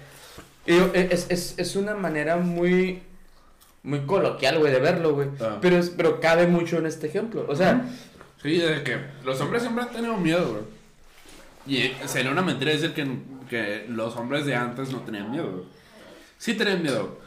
Y 0.65 0.73
digo, 0.73 0.91
es, 0.93 1.27
es, 1.29 1.55
es 1.57 1.75
una 1.77 1.95
manera 1.95 2.35
muy, 2.35 3.01
muy 3.88 4.01
coloquial, 4.01 4.59
güey, 4.59 4.71
de 4.71 4.79
verlo, 4.79 5.13
güey, 5.13 5.29
Ajá. 5.39 5.59
pero, 5.61 5.79
pero 5.95 6.19
cabe 6.19 6.45
mucho 6.45 6.77
en 6.77 6.85
este 6.85 7.07
ejemplo, 7.07 7.45
o 7.47 7.55
sea, 7.55 7.85
Sí, 8.43 8.57
de 8.59 8.83
que 8.83 8.97
los 9.23 9.39
hombres 9.41 9.63
siempre 9.63 9.83
han 9.83 9.91
tenido 9.91 10.15
miedo, 10.17 10.47
güey. 11.65 11.77
Y 11.79 11.91
sería 12.07 12.31
una 12.31 12.41
mentira 12.43 12.71
decir 12.71 12.93
que, 12.93 13.07
que 13.49 13.85
los 13.89 14.15
hombres 14.15 14.45
de 14.45 14.55
antes 14.55 14.89
no 14.91 14.99
tenían 15.01 15.31
miedo, 15.31 15.51
güey. 15.51 15.63
Sí 16.38 16.53
tenían 16.53 16.83
miedo. 16.83 17.17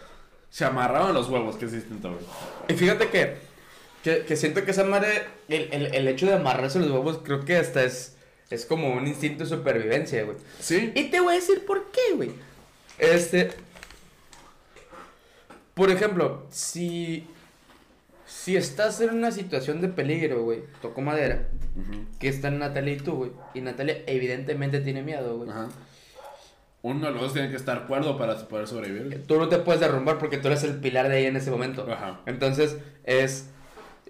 Se 0.50 0.64
amarraban 0.64 1.12
los 1.14 1.28
huevos, 1.28 1.56
que 1.56 1.64
es 1.64 1.72
distinto, 1.72 2.10
güey. 2.12 2.24
y 2.68 2.74
fíjate 2.74 3.08
que, 3.08 3.36
que, 4.04 4.24
que 4.24 4.36
siento 4.36 4.64
que 4.64 4.70
esa 4.70 4.84
madre, 4.84 5.24
el, 5.48 5.68
el, 5.72 5.94
el 5.94 6.08
hecho 6.08 6.26
de 6.26 6.34
amarrarse 6.34 6.78
los 6.78 6.90
huevos, 6.90 7.18
creo 7.24 7.44
que 7.44 7.56
hasta 7.56 7.82
es, 7.82 8.14
es 8.50 8.64
como 8.64 8.92
un 8.94 9.06
instinto 9.08 9.42
de 9.44 9.50
supervivencia, 9.50 10.22
güey. 10.24 10.36
Sí. 10.60 10.92
Y 10.94 11.10
te 11.10 11.20
voy 11.20 11.32
a 11.32 11.36
decir 11.36 11.66
por 11.66 11.90
qué, 11.90 12.14
güey. 12.14 12.30
Este. 12.98 13.50
Por 15.80 15.90
ejemplo, 15.90 16.44
si. 16.50 17.26
Si 18.26 18.54
estás 18.54 19.00
en 19.00 19.14
una 19.14 19.32
situación 19.32 19.80
de 19.80 19.88
peligro, 19.88 20.42
güey, 20.44 20.60
tocó 20.82 21.00
madera, 21.00 21.48
Ujú. 21.74 22.04
que 22.18 22.28
están 22.28 22.58
Natalia 22.58 22.92
y 22.92 22.96
tú, 22.98 23.14
güey, 23.14 23.30
y 23.54 23.62
Natalia 23.62 24.02
evidentemente 24.06 24.80
tiene 24.80 25.02
miedo, 25.02 25.38
güey. 25.38 25.48
Ajá. 25.48 25.70
Uno 26.82 27.06
de 27.06 27.12
los 27.12 27.22
dos 27.22 27.32
tiene 27.32 27.48
que 27.48 27.56
estar 27.56 27.86
cuerdo 27.86 28.18
para 28.18 28.36
poder 28.46 28.66
sobrevivir. 28.68 29.24
Tú 29.26 29.38
no 29.38 29.48
te 29.48 29.56
puedes 29.56 29.80
derrumbar 29.80 30.18
porque 30.18 30.36
tú 30.36 30.48
eres 30.48 30.64
el 30.64 30.76
pilar 30.76 31.08
de 31.08 31.20
ella 31.20 31.28
en 31.28 31.36
ese 31.36 31.50
momento. 31.50 31.86
Ajá. 31.90 32.20
Entonces, 32.26 32.76
es. 33.04 33.48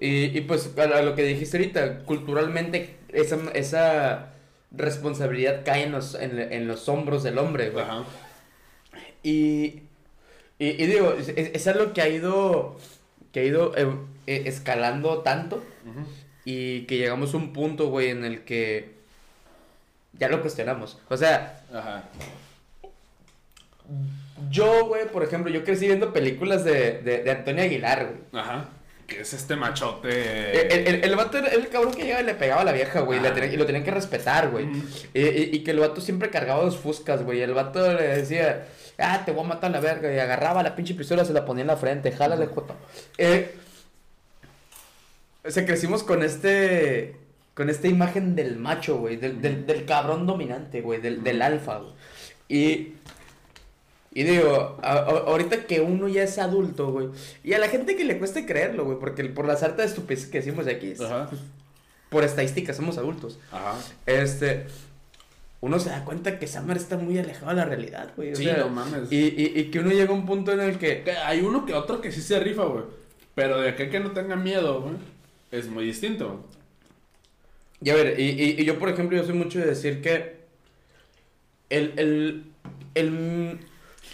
Y, 0.01 0.37
y 0.37 0.41
pues, 0.41 0.77
a, 0.77 0.83
a 0.83 1.03
lo 1.03 1.15
que 1.15 1.23
dijiste 1.23 1.57
ahorita, 1.57 2.01
culturalmente, 2.01 2.97
esa, 3.11 3.39
esa 3.55 4.33
responsabilidad 4.73 5.63
cae 5.65 5.85
en 5.85 5.93
los, 5.93 6.17
en, 6.17 6.37
en 6.37 6.67
los 6.67 6.89
hombros 6.89 7.23
del 7.23 7.39
hombre, 7.39 7.71
güey. 7.71 7.85
Ajá. 7.85 8.03
Y, 9.23 9.85
y, 10.61 10.69
y 10.83 10.87
digo, 10.87 11.15
es, 11.19 11.29
es- 11.31 11.67
algo 11.67 11.93
que 11.93 12.03
ha 12.03 12.09
ido, 12.09 12.79
que 13.33 13.41
ha 13.41 13.45
ido 13.45 13.77
eh, 13.77 13.89
eh, 14.29 14.43
escalando 14.47 15.19
tanto 15.23 15.65
y 16.45 16.83
que 16.83 16.99
llegamos 16.99 17.35
a 17.35 17.39
un 17.39 17.53
punto, 17.53 17.89
güey, 17.89 18.11
en 18.11 18.25
el 18.25 18.45
que 18.45 18.91
ya 20.19 20.29
lo 20.29 20.41
cuestionamos. 20.41 20.99
O 21.09 21.17
sea, 21.17 21.61
Ajá. 21.75 22.05
yo, 24.51 24.87
güey, 24.87 25.07
por 25.09 25.23
ejemplo, 25.23 25.51
yo 25.53 25.65
crecí 25.65 25.87
viendo 25.87 26.13
películas 26.13 26.65
de, 26.65 27.01
de, 27.03 27.23
de 27.23 27.31
Antonio 27.31 27.63
Aguilar, 27.65 28.07
güey. 28.07 28.43
Ajá. 28.43 28.69
Que 29.11 29.23
es 29.23 29.33
este 29.33 29.57
machote. 29.57 30.09
El, 30.73 30.87
el, 30.95 31.05
el 31.05 31.17
vato 31.17 31.39
era 31.39 31.49
el 31.49 31.69
cabrón 31.69 31.93
que 31.93 32.05
llegaba 32.05 32.23
y 32.23 32.27
le 32.27 32.35
pegaba 32.35 32.61
a 32.61 32.65
la 32.65 32.71
vieja, 32.73 33.01
güey, 33.01 33.19
y, 33.21 33.27
Ah. 33.27 33.45
y 33.45 33.57
lo 33.57 33.67
tenían 33.67 33.83
que 33.83 33.91
respetar, 33.91 34.51
güey. 34.51 34.67
Y, 35.13 35.21
y- 35.21 35.51
y 35.53 35.65
que 35.65 35.73
el 35.73 35.81
vato 35.81 36.01
siempre 36.01 36.31
cargaba 36.31 36.63
los 36.63 36.77
fuscas, 36.79 37.25
güey. 37.25 37.43
El 37.43 37.53
vato 37.53 37.93
le 37.93 38.07
decía, 38.07 38.69
ah, 38.99 39.23
te 39.27 39.33
voy 39.33 39.45
a 39.45 39.49
matar 39.49 39.71
a 39.71 39.73
la 39.73 39.81
verga. 39.81 40.15
Y 40.15 40.19
agarraba 40.21 40.63
la 40.63 40.77
pinche 40.77 40.95
pistola, 40.95 41.25
se 41.25 41.33
la 41.33 41.45
ponía 41.45 41.63
en 41.63 41.67
la 41.69 41.77
frente, 41.77 42.13
jálale, 42.13 42.47
joto. 42.47 42.77
Eh, 43.19 43.53
o 45.45 45.51
sea, 45.51 45.65
crecimos 45.67 46.03
con 46.03 46.23
este. 46.23 47.17
Con 47.55 47.69
esta 47.69 47.89
imagen 47.89 48.37
del 48.37 48.57
macho, 48.57 48.99
güey. 48.99 49.17
Del, 49.17 49.43
del, 49.43 49.67
del 49.67 49.85
cabrón 49.87 50.27
dominante, 50.27 50.83
güey. 50.83 51.01
Del, 51.01 51.23
del 51.25 51.43
alfa, 51.43 51.79
güey. 51.79 51.93
Y. 52.49 52.93
Y 54.13 54.25
digo, 54.25 54.79
a- 54.83 54.93
a- 54.93 54.99
ahorita 55.29 55.67
que 55.67 55.81
uno 55.81 56.09
ya 56.09 56.25
es 56.25 56.39
adulto, 56.39 56.91
güey. 56.91 57.09
Y 57.45 57.53
a 57.53 57.59
la 57.59 57.69
gente 57.69 57.95
que 57.97 58.05
le 58.05 58.19
cueste 58.19 58.45
creerlo, 58.47 58.85
güey. 58.85 58.99
Porque 58.99 59.25
por 59.27 59.47
la 59.47 59.57
sarta 59.57 59.83
de 59.83 59.89
estupidez 59.89 60.27
que 60.27 60.39
decimos 60.39 60.67
de 60.67 60.73
aquí. 60.73 60.95
Ajá. 61.01 61.31
Por 62.09 62.25
estadística, 62.25 62.75
somos 62.75 62.99
adultos. 62.99 63.39
Ajá. 63.53 63.77
Este, 64.07 64.67
uno 65.61 65.79
se 65.79 65.91
da 65.91 66.05
cuenta 66.05 66.41
que 66.41 66.49
Samar 66.49 66.77
está 66.77 66.97
muy 66.97 67.19
alejado 67.19 67.51
de 67.51 67.57
la 67.59 67.65
realidad, 67.67 68.13
güey. 68.17 68.33
o 68.33 68.37
Sí, 68.37 68.45
sea, 68.45 68.57
no 68.57 68.69
mames. 68.69 69.13
Y, 69.13 69.17
y, 69.29 69.53
y 69.61 69.71
que 69.71 69.79
uno 69.79 69.91
llega 69.91 70.11
a 70.11 70.15
un 70.15 70.27
punto 70.27 70.51
en 70.51 70.61
el 70.61 70.79
que, 70.79 71.03
Que 71.05 71.13
Hay 71.13 71.41
uno 71.43 71.65
que 71.65 71.75
otro 71.75 72.01
que 72.01 72.11
sí 72.11 72.21
se 72.21 72.41
rifa, 72.41 72.65
güey. 72.65 72.85
Pero 73.37 73.61
de 73.61 73.69
aquel 73.69 73.91
que 73.91 74.01
no 74.01 74.11
tenga 74.11 74.35
miedo, 74.35 74.83
güey, 74.83 74.95
es 75.53 75.69
muy 75.69 75.85
distinto. 75.85 76.45
y 77.81 77.91
a 77.91 77.95
ver, 77.95 78.19
y, 78.19 78.25
y, 78.25 78.61
y 78.61 78.65
yo 78.65 78.77
por 78.79 78.89
ejemplo, 78.89 79.17
yo 79.17 79.25
soy 79.25 79.35
mucho 79.35 79.61
de 79.61 79.67
decir 79.67 80.03
que 80.03 80.41
el, 81.71 81.93
el, 81.97 82.45
el, 82.95 83.61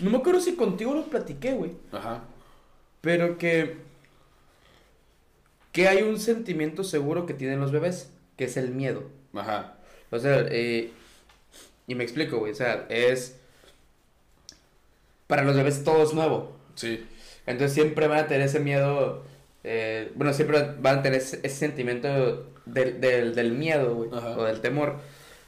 no 0.00 0.10
me 0.10 0.18
acuerdo 0.18 0.40
si 0.40 0.54
contigo 0.56 0.94
lo 0.94 1.04
platiqué, 1.04 1.52
güey, 1.52 1.72
Ajá. 1.92 2.24
pero 3.00 3.38
que, 3.38 3.76
que 5.72 5.88
hay 5.88 6.02
un 6.02 6.18
sentimiento 6.18 6.84
seguro 6.84 7.26
que 7.26 7.34
tienen 7.34 7.60
los 7.60 7.72
bebés, 7.72 8.10
que 8.36 8.44
es 8.44 8.56
el 8.56 8.70
miedo. 8.70 9.04
Ajá. 9.34 9.76
O 10.10 10.18
sea, 10.18 10.46
eh, 10.50 10.90
y 11.86 11.94
me 11.94 12.04
explico, 12.04 12.38
güey, 12.38 12.52
o 12.52 12.54
sea, 12.54 12.86
es, 12.88 13.38
para 15.26 15.44
los 15.44 15.56
bebés 15.56 15.84
todo 15.84 16.02
es 16.02 16.14
nuevo. 16.14 16.56
Sí. 16.74 17.06
Entonces 17.46 17.74
siempre 17.74 18.08
van 18.08 18.20
a 18.20 18.26
tener 18.26 18.46
ese 18.46 18.60
miedo, 18.60 19.24
eh, 19.64 20.12
bueno, 20.14 20.32
siempre 20.32 20.74
van 20.80 20.98
a 20.98 21.02
tener 21.02 21.20
ese, 21.20 21.40
ese 21.42 21.56
sentimiento 21.56 22.46
del, 22.66 23.00
del, 23.00 23.34
del 23.34 23.52
miedo, 23.52 23.94
güey, 23.94 24.10
o 24.12 24.44
del 24.44 24.60
temor, 24.60 24.96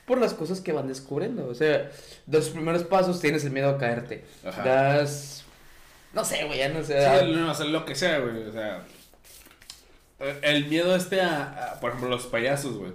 por 0.08 0.18
las 0.18 0.34
cosas 0.34 0.60
que 0.60 0.72
van 0.72 0.88
descubriendo. 0.88 1.46
O 1.46 1.54
sea, 1.54 1.90
de 2.26 2.38
los 2.38 2.48
primeros 2.48 2.82
pasos 2.82 3.20
tienes 3.20 3.44
el 3.44 3.52
miedo 3.52 3.68
a 3.68 3.78
caerte. 3.78 4.24
Ajá. 4.44 4.64
Das, 4.64 5.44
no 6.12 6.24
sé, 6.24 6.44
güey, 6.46 6.58
ya 6.58 6.70
no 6.70 6.82
sé. 6.82 7.00
Sí, 7.20 7.32
no, 7.32 7.48
hacer 7.50 7.66
lo 7.66 7.84
que 7.84 7.94
sea, 7.94 8.18
güey. 8.18 8.42
O 8.48 8.52
sea. 8.52 8.82
el- 10.42 10.66
miedo 10.66 10.96
este 10.96 11.20
a, 11.20 11.74
a, 11.74 11.80
por 11.80 11.90
ejemplo, 11.90 12.08
los 12.10 12.26
payasos, 12.26 12.76
güey. 12.76 12.92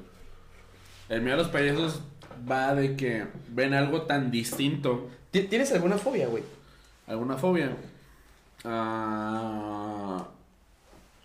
El 1.07 1.21
miedo 1.21 1.35
a 1.35 1.37
los 1.37 1.47
payasos 1.49 2.01
va 2.49 2.73
de 2.75 2.95
que 2.97 3.25
ven 3.49 3.73
algo 3.73 4.01
tan 4.01 4.31
distinto. 4.31 5.09
¿Ti- 5.31 5.43
¿Tienes 5.43 5.71
alguna 5.71 5.97
fobia, 5.97 6.27
güey? 6.27 6.43
¿Alguna 7.07 7.37
fobia? 7.37 7.75
Ah, 8.65 10.27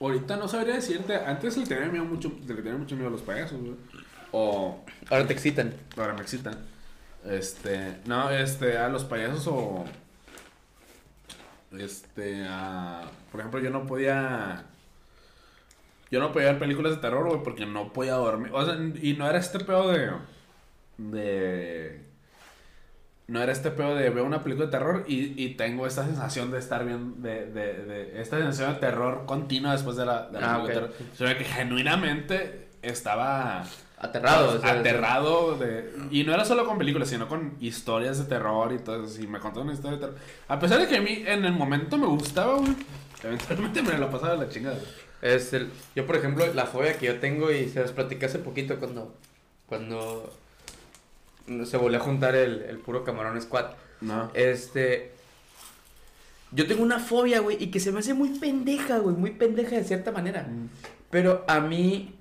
ahorita 0.01 0.37
no 0.37 0.49
sabría 0.49 0.75
decirte. 0.75 1.15
Antes 1.17 1.57
le 1.57 1.67
tenía 1.67 1.87
miedo 1.89 2.05
mucho, 2.05 2.33
le 2.47 2.55
tenía 2.55 2.77
mucho 2.77 2.95
miedo 2.95 3.09
a 3.09 3.13
los 3.13 3.23
payasos, 3.23 3.61
güey. 3.61 3.75
O 4.33 4.85
Ahora 5.11 5.27
te 5.27 5.33
excitan. 5.33 5.73
ahora 5.97 6.15
me 6.15 6.21
excitan. 6.23 6.57
Este, 7.25 7.97
no, 8.07 8.31
este, 8.31 8.79
a 8.79 8.89
los 8.89 9.05
payasos 9.05 9.47
o 9.49 9.85
este, 11.79 12.45
a, 12.49 13.03
por 13.31 13.41
ejemplo, 13.41 13.61
yo 13.61 13.71
no 13.71 13.87
podía 13.87 14.65
yo 16.11 16.21
no 16.21 16.33
podía 16.33 16.49
ver 16.53 16.59
películas 16.59 16.95
de 16.97 17.03
terror, 17.03 17.29
güey, 17.29 17.43
porque 17.43 17.67
no 17.67 17.93
podía 17.93 18.15
dormir. 18.15 18.51
O 18.55 18.65
sea, 18.65 18.77
y 19.03 19.13
no 19.15 19.29
era 19.29 19.39
este 19.39 19.59
pedo 19.61 19.89
de 19.91 20.11
de 20.97 22.01
no 23.27 23.43
era 23.43 23.53
este 23.53 23.71
pedo 23.71 23.95
de 23.95 24.09
ver 24.09 24.23
una 24.25 24.43
película 24.43 24.67
de 24.67 24.73
terror 24.73 25.05
y, 25.07 25.43
y 25.43 25.55
tengo 25.55 25.87
esta 25.87 26.05
sensación 26.07 26.51
de 26.51 26.59
estar 26.59 26.87
bien, 26.87 27.21
de, 27.23 27.45
de, 27.47 27.85
de 27.85 28.21
esta 28.23 28.39
sensación 28.39 28.73
de 28.75 28.81
terror 28.81 29.27
continua 29.27 29.73
después 29.73 29.97
de 29.97 30.07
la, 30.07 30.29
de 30.31 30.41
la 30.41 30.55
Ah, 30.55 30.63
película 30.63 30.81
de 30.81 30.87
ok. 30.87 30.97
terror. 30.97 31.09
O 31.13 31.17
sea, 31.17 31.37
que 31.37 31.45
genuinamente 31.45 32.69
estaba 32.81 33.65
Aterrado. 34.01 34.59
o 34.59 34.61
sea, 34.61 34.79
aterrado 34.79 35.59
de 35.59 35.93
y 36.11 36.23
no 36.23 36.33
era 36.33 36.45
solo 36.45 36.65
con 36.65 36.79
películas 36.79 37.09
sino 37.09 37.27
con 37.27 37.57
historias 37.61 38.19
de 38.19 38.25
terror 38.25 38.73
y 38.73 38.79
todo 38.79 39.05
eso 39.05 39.21
y 39.21 39.27
me 39.27 39.41
contó 39.41 39.63
una 39.63 39.73
historia 39.73 39.99
de 39.99 40.07
terror 40.07 40.19
a 40.47 40.61
pesar 40.61 40.79
de 40.79 40.87
que 40.87 40.99
a 40.99 41.01
mí 41.01 41.25
en 41.27 41.45
el 41.45 41.53
momento 41.53 41.99
me 41.99 42.07
gustaba 42.07 42.59
güey 42.59 42.77
eventualmente 43.25 43.83
me 43.83 43.99
la 43.99 44.09
pasaba 44.09 44.37
la 44.37 44.49
chingada 44.49 44.79
Es 45.21 45.53
el, 45.53 45.71
yo, 45.97 46.07
por 46.07 46.17
ejemplo, 46.17 46.47
la 46.55 46.67
fobia 46.67 46.97
que 46.97 47.07
yo 47.07 47.19
tengo 47.19 47.51
y 47.51 47.69
se 47.69 47.81
los 47.81 47.93
platicé 47.93 48.27
hace 48.27 48.39
poquito 48.39 48.79
cuando, 48.79 49.15
Cuando 49.69 50.33
se 51.65 51.77
volvió 51.77 51.99
a 51.99 52.03
juntar 52.03 52.35
el, 52.35 52.63
el 52.63 52.79
puro 52.79 53.05
camarón 53.05 53.41
squad. 53.41 53.73
No. 54.01 54.31
Este. 54.35 55.13
Yo 56.53 56.67
tengo 56.67 56.83
una 56.83 56.99
fobia, 56.99 57.41
güey, 57.41 57.63
y 57.63 57.71
que 57.71 57.81
se 57.81 57.93
me 57.93 57.99
hace 57.99 58.15
muy 58.15 58.39
pendeja, 58.39 58.99
güey, 58.99 59.15
muy 59.15 59.33
pendeja 59.33 59.77
de 59.77 59.85
cierta 59.85 60.13
manera. 60.13 60.43
Mm. 60.43 60.69
Pero 61.11 61.45
a 61.49 61.61
mí. 61.61 62.15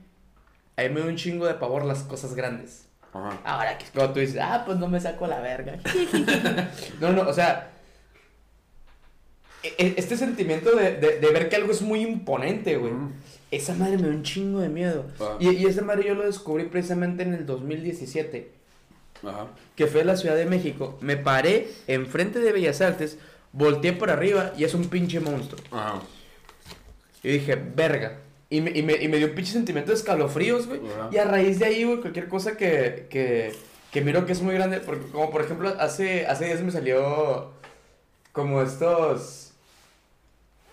A 0.77 0.83
mí 0.83 0.89
me 0.89 0.99
da 1.01 1.07
un 1.07 1.15
chingo 1.15 1.45
de 1.45 1.55
pavor 1.55 1.83
las 1.85 2.03
cosas 2.03 2.33
grandes. 2.35 2.85
Ajá. 3.13 3.39
Ahora 3.43 3.77
que 3.77 3.85
es 3.85 3.91
cuando 3.91 4.13
tú 4.13 4.19
dices, 4.19 4.37
ah, 4.41 4.63
pues 4.65 4.77
no 4.77 4.87
me 4.87 4.99
saco 5.01 5.25
la 5.27 5.39
verga. 5.39 5.79
no, 7.01 7.11
no, 7.13 7.21
o 7.27 7.33
sea. 7.33 7.71
e- 9.63 9.73
e- 9.77 9.93
Este 9.97 10.15
sentimiento 10.17 10.75
de, 10.75 10.97
de, 10.97 11.19
de 11.19 11.31
ver 11.31 11.49
que 11.49 11.55
algo 11.55 11.71
es 11.71 11.81
muy 11.81 12.01
imponente, 12.01 12.77
güey. 12.77 12.91
Mm. 12.93 13.13
Esa 13.49 13.73
madre 13.73 13.97
me 13.97 14.03
da 14.03 14.13
un 14.13 14.23
chingo 14.23 14.59
de 14.59 14.69
miedo. 14.69 15.05
Ah. 15.19 15.37
Y, 15.39 15.49
y 15.51 15.65
esa 15.65 15.81
madre 15.81 16.05
yo 16.07 16.15
lo 16.15 16.25
descubrí 16.25 16.65
precisamente 16.65 17.23
en 17.23 17.33
el 17.33 17.45
2017 17.45 18.51
Ajá. 19.23 19.47
que 19.75 19.87
fue 19.87 20.01
a 20.01 20.05
la 20.05 20.15
Ciudad 20.17 20.35
de 20.35 20.45
México, 20.45 20.97
me 21.01 21.17
paré 21.17 21.69
enfrente 21.87 22.39
de 22.39 22.51
Bellas 22.51 22.81
Artes, 22.81 23.17
volteé 23.53 23.93
por 23.93 24.11
arriba 24.11 24.51
y 24.57 24.63
es 24.65 24.73
un 24.75 24.89
pinche 24.89 25.19
monstruo. 25.21 25.59
Ajá. 25.71 26.01
Y 27.23 27.29
dije, 27.29 27.55
verga. 27.55 28.19
Y 28.49 28.61
me, 28.61 28.71
y 28.71 28.81
me, 28.83 28.93
y 28.93 29.07
me 29.09 29.17
dio 29.17 29.27
un 29.27 29.35
pinche 29.35 29.51
sentimiento 29.53 29.91
de 29.91 29.97
escalofríos, 29.97 30.67
güey. 30.67 30.79
Y 31.11 31.17
a 31.17 31.25
raíz 31.25 31.59
de 31.59 31.65
ahí, 31.65 31.83
güey, 31.83 31.99
cualquier 31.99 32.27
cosa 32.29 32.55
que, 32.55 33.07
que, 33.09 33.53
que 33.91 34.01
miro 34.01 34.25
que 34.25 34.31
es 34.31 34.41
muy 34.41 34.53
grande, 34.55 34.79
porque, 34.79 35.05
como 35.11 35.29
por 35.29 35.41
ejemplo, 35.41 35.75
hace, 35.79 36.25
hace 36.27 36.45
días 36.45 36.61
me 36.61 36.71
salió 36.71 37.51
como 38.31 38.61
estos... 38.61 39.51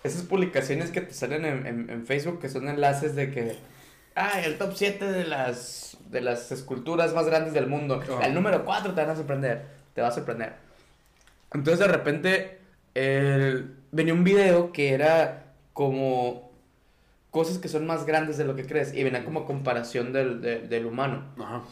Esas 0.03 0.21
publicaciones 0.21 0.91
que 0.91 1.01
te 1.01 1.13
salen 1.13 1.45
en, 1.45 1.65
en, 1.65 1.89
en 1.89 2.05
Facebook 2.05 2.39
que 2.39 2.47
son 2.49 2.67
enlaces 2.69 3.15
de 3.15 3.31
que... 3.31 3.55
Ah, 4.15 4.39
el 4.41 4.57
top 4.57 4.71
7 4.75 5.03
de 5.11 5.25
las, 5.25 5.97
de 6.11 6.21
las 6.21 6.51
esculturas 6.51 7.13
más 7.13 7.25
grandes 7.25 7.53
del 7.53 7.67
mundo. 7.67 8.01
El 8.23 8.33
número 8.35 8.63
4 8.63 8.93
te 8.93 9.01
van 9.01 9.09
a 9.09 9.15
sorprender. 9.15 9.65
Te 9.93 10.01
va 10.01 10.09
a 10.09 10.11
sorprender. 10.11 10.53
Entonces 11.53 11.79
de 11.79 11.87
repente 11.91 12.59
el- 12.93 13.75
venía 13.91 14.13
un 14.13 14.23
video 14.23 14.71
que 14.71 14.93
era 14.93 15.47
como 15.73 16.51
cosas 17.35 17.57
que 17.57 17.67
son 17.67 17.85
más 17.85 18.05
grandes 18.05 18.37
de 18.37 18.45
lo 18.45 18.55
que 18.55 18.65
crees. 18.65 18.93
Y 18.93 19.03
venía 19.03 19.25
como 19.25 19.45
comparación 19.45 20.13
del, 20.13 20.39
de- 20.41 20.61
del 20.61 20.85
humano. 20.85 21.23
Ajá. 21.37 21.63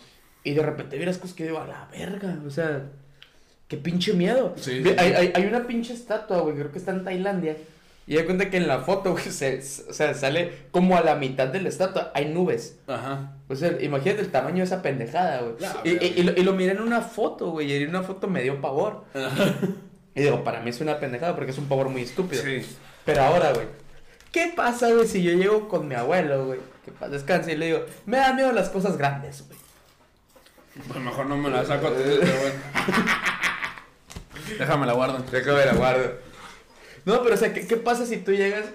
Y 0.43 0.53
de 0.53 0.61
repente 0.61 0.97
vi 0.97 1.05
las 1.05 1.17
cosas 1.17 1.35
que 1.37 1.45
digo, 1.45 1.59
a 1.59 1.65
la 1.65 1.87
verga. 1.89 2.37
O 2.45 2.49
sea, 2.49 2.83
qué 3.69 3.77
pinche 3.77 4.11
miedo. 4.13 4.53
Sí, 4.57 4.83
hay, 4.97 5.13
hay- 5.13 5.31
hay 5.33 5.45
una 5.45 5.65
pinche 5.65 5.93
estatua, 5.93 6.41
güey, 6.41 6.55
creo 6.55 6.71
que 6.71 6.79
está 6.79 6.91
en 6.91 7.05
Tailandia. 7.05 7.55
Y 8.05 8.15
da 8.17 8.25
cuenta 8.25 8.49
que 8.49 8.57
en 8.57 8.67
la 8.67 8.79
foto, 8.79 9.13
güey, 9.13 9.23
se, 9.23 9.59
o 9.89 9.93
sea, 9.93 10.13
sale 10.13 10.51
como 10.71 10.97
a 10.97 11.01
la 11.01 11.15
mitad 11.15 11.47
de 11.47 11.61
la 11.61 11.69
estatua. 11.69 12.11
Hay 12.13 12.25
nubes. 12.25 12.77
Ajá. 12.87 13.37
O 13.47 13.55
sea, 13.55 13.81
imagínate 13.81 14.19
el 14.21 14.29
tamaño 14.31 14.57
de 14.57 14.63
esa 14.65 14.81
pendejada, 14.81 15.39
güey. 15.43 15.53
La 15.59 15.77
Y, 15.85 15.91
verga. 15.93 16.05
y- 16.07 16.19
y 16.19 16.23
lo, 16.23 16.31
y 16.35 16.43
lo 16.43 16.51
miré 16.53 16.73
en 16.73 16.81
una 16.81 16.99
foto, 17.01 17.51
güey. 17.51 17.71
Y 17.71 17.81
en 17.83 17.87
una 17.89 18.03
foto 18.03 18.27
me 18.27 18.43
dio 18.43 18.59
pavor. 18.59 19.05
Y 20.15 20.21
digo, 20.23 20.43
para 20.43 20.59
mí 20.59 20.69
es 20.69 20.81
una 20.81 20.99
pendejada 20.99 21.33
porque 21.35 21.51
es 21.51 21.57
un 21.57 21.65
pavor 21.69 21.87
muy 21.87 22.01
estúpido. 22.01 22.43
Sí. 22.43 22.61
Pero 23.05 23.21
ahora, 23.23 23.53
güey. 23.53 23.67
¿Qué 24.33 24.51
pasa, 24.55 24.89
güey, 24.91 25.07
si 25.07 25.23
yo 25.23 25.31
llego 25.31 25.69
con 25.69 25.87
mi 25.87 25.95
abuelo, 25.95 26.47
güey? 26.47 26.59
Que 26.83 26.91
paz 26.91 27.11
descanse 27.11 27.53
y 27.53 27.55
le 27.55 27.67
digo, 27.67 27.85
me 28.05 28.17
da 28.17 28.33
miedo 28.33 28.51
las 28.51 28.67
cosas 28.69 28.97
grandes, 28.97 29.45
güey. 29.47 29.57
Pues 30.87 30.99
mejor 30.99 31.27
no 31.27 31.37
me 31.37 31.49
la 31.49 31.63
saco, 31.63 31.89
pero 31.95 32.17
bueno. 32.19 32.55
Déjame 34.59 34.85
la 34.87 34.93
guardo. 34.93 35.19
Déjame 35.31 35.65
la 35.65 35.73
guardo. 35.73 36.11
No, 37.05 37.21
pero 37.23 37.35
o 37.35 37.37
sea, 37.37 37.53
¿qué, 37.53 37.65
qué 37.67 37.77
pasa 37.77 38.05
si 38.05 38.17
tú 38.17 38.31
llegas 38.31 38.65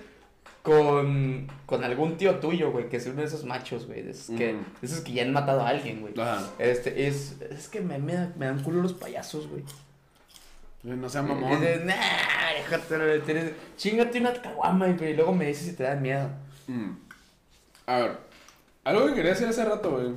con, 0.62 1.48
con 1.66 1.82
algún 1.84 2.16
tío 2.16 2.36
tuyo, 2.36 2.70
güey? 2.70 2.88
Que 2.88 2.98
es 2.98 3.06
uno 3.06 3.16
de 3.22 3.26
esos 3.26 3.44
machos, 3.44 3.86
güey. 3.86 4.02
De 4.02 4.12
esos, 4.12 4.36
que, 4.36 4.52
Mm. 4.54 4.64
de 4.80 4.86
esos 4.86 5.00
que 5.00 5.12
ya 5.12 5.22
han 5.22 5.32
matado 5.32 5.62
a 5.62 5.68
alguien, 5.68 6.00
güey. 6.00 6.14
Ajá. 6.20 6.42
Este, 6.58 7.08
es, 7.08 7.36
es 7.50 7.68
que 7.68 7.80
me, 7.80 7.98
me, 7.98 8.14
da- 8.14 8.32
me 8.36 8.46
dan 8.46 8.62
culo 8.62 8.80
los 8.82 8.92
payasos, 8.92 9.48
güey. 9.48 9.64
No 10.82 11.08
sea 11.08 11.22
mamón. 11.22 11.60
dices, 11.60 11.84
nah, 11.84 11.94
déjate, 12.56 13.18
tienes- 13.20 13.52
chingate 13.76 14.20
una 14.20 14.32
caguama, 14.32 14.88
y 14.88 15.14
luego 15.14 15.34
me 15.34 15.46
dices 15.46 15.66
si 15.66 15.72
te 15.74 15.82
dan 15.82 16.00
miedo. 16.00 16.30
Mm. 16.68 16.90
A 17.86 17.98
ver, 17.98 18.18
algo 18.84 19.06
que 19.06 19.14
quería 19.14 19.32
decir 19.32 19.48
hace 19.48 19.64
rato, 19.64 19.90
güey. 19.90 20.12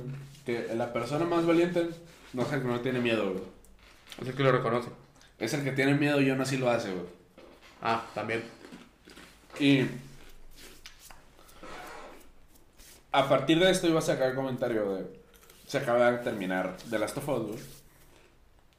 Que 0.46 0.74
la 0.74 0.92
persona 0.92 1.24
más 1.24 1.46
valiente 1.46 1.88
no 2.32 2.42
es 2.42 2.52
el 2.52 2.62
que 2.62 2.68
no 2.68 2.80
tiene 2.80 3.00
miedo, 3.00 3.32
güey. 3.32 3.44
Es 4.20 4.28
el 4.28 4.34
que 4.34 4.42
lo 4.42 4.52
reconoce. 4.52 4.88
Es 5.38 5.52
el 5.54 5.64
que 5.64 5.72
tiene 5.72 5.94
miedo 5.94 6.20
y 6.20 6.30
aún 6.30 6.40
así 6.40 6.56
lo 6.58 6.70
hace, 6.70 6.90
güey. 6.92 7.06
Ah, 7.80 8.04
también. 8.14 8.44
Y. 9.58 9.86
A 13.12 13.28
partir 13.28 13.58
de 13.58 13.70
esto 13.70 13.88
iba 13.88 13.98
a 13.98 14.02
sacar 14.02 14.30
el 14.30 14.34
comentario 14.36 14.94
de. 14.94 15.06
Se 15.66 15.78
acaba 15.78 16.10
de 16.12 16.18
terminar 16.18 16.76
The 16.90 16.98
Last 16.98 17.16
of 17.18 17.28
Us, 17.28 17.46
güey. 17.48 17.58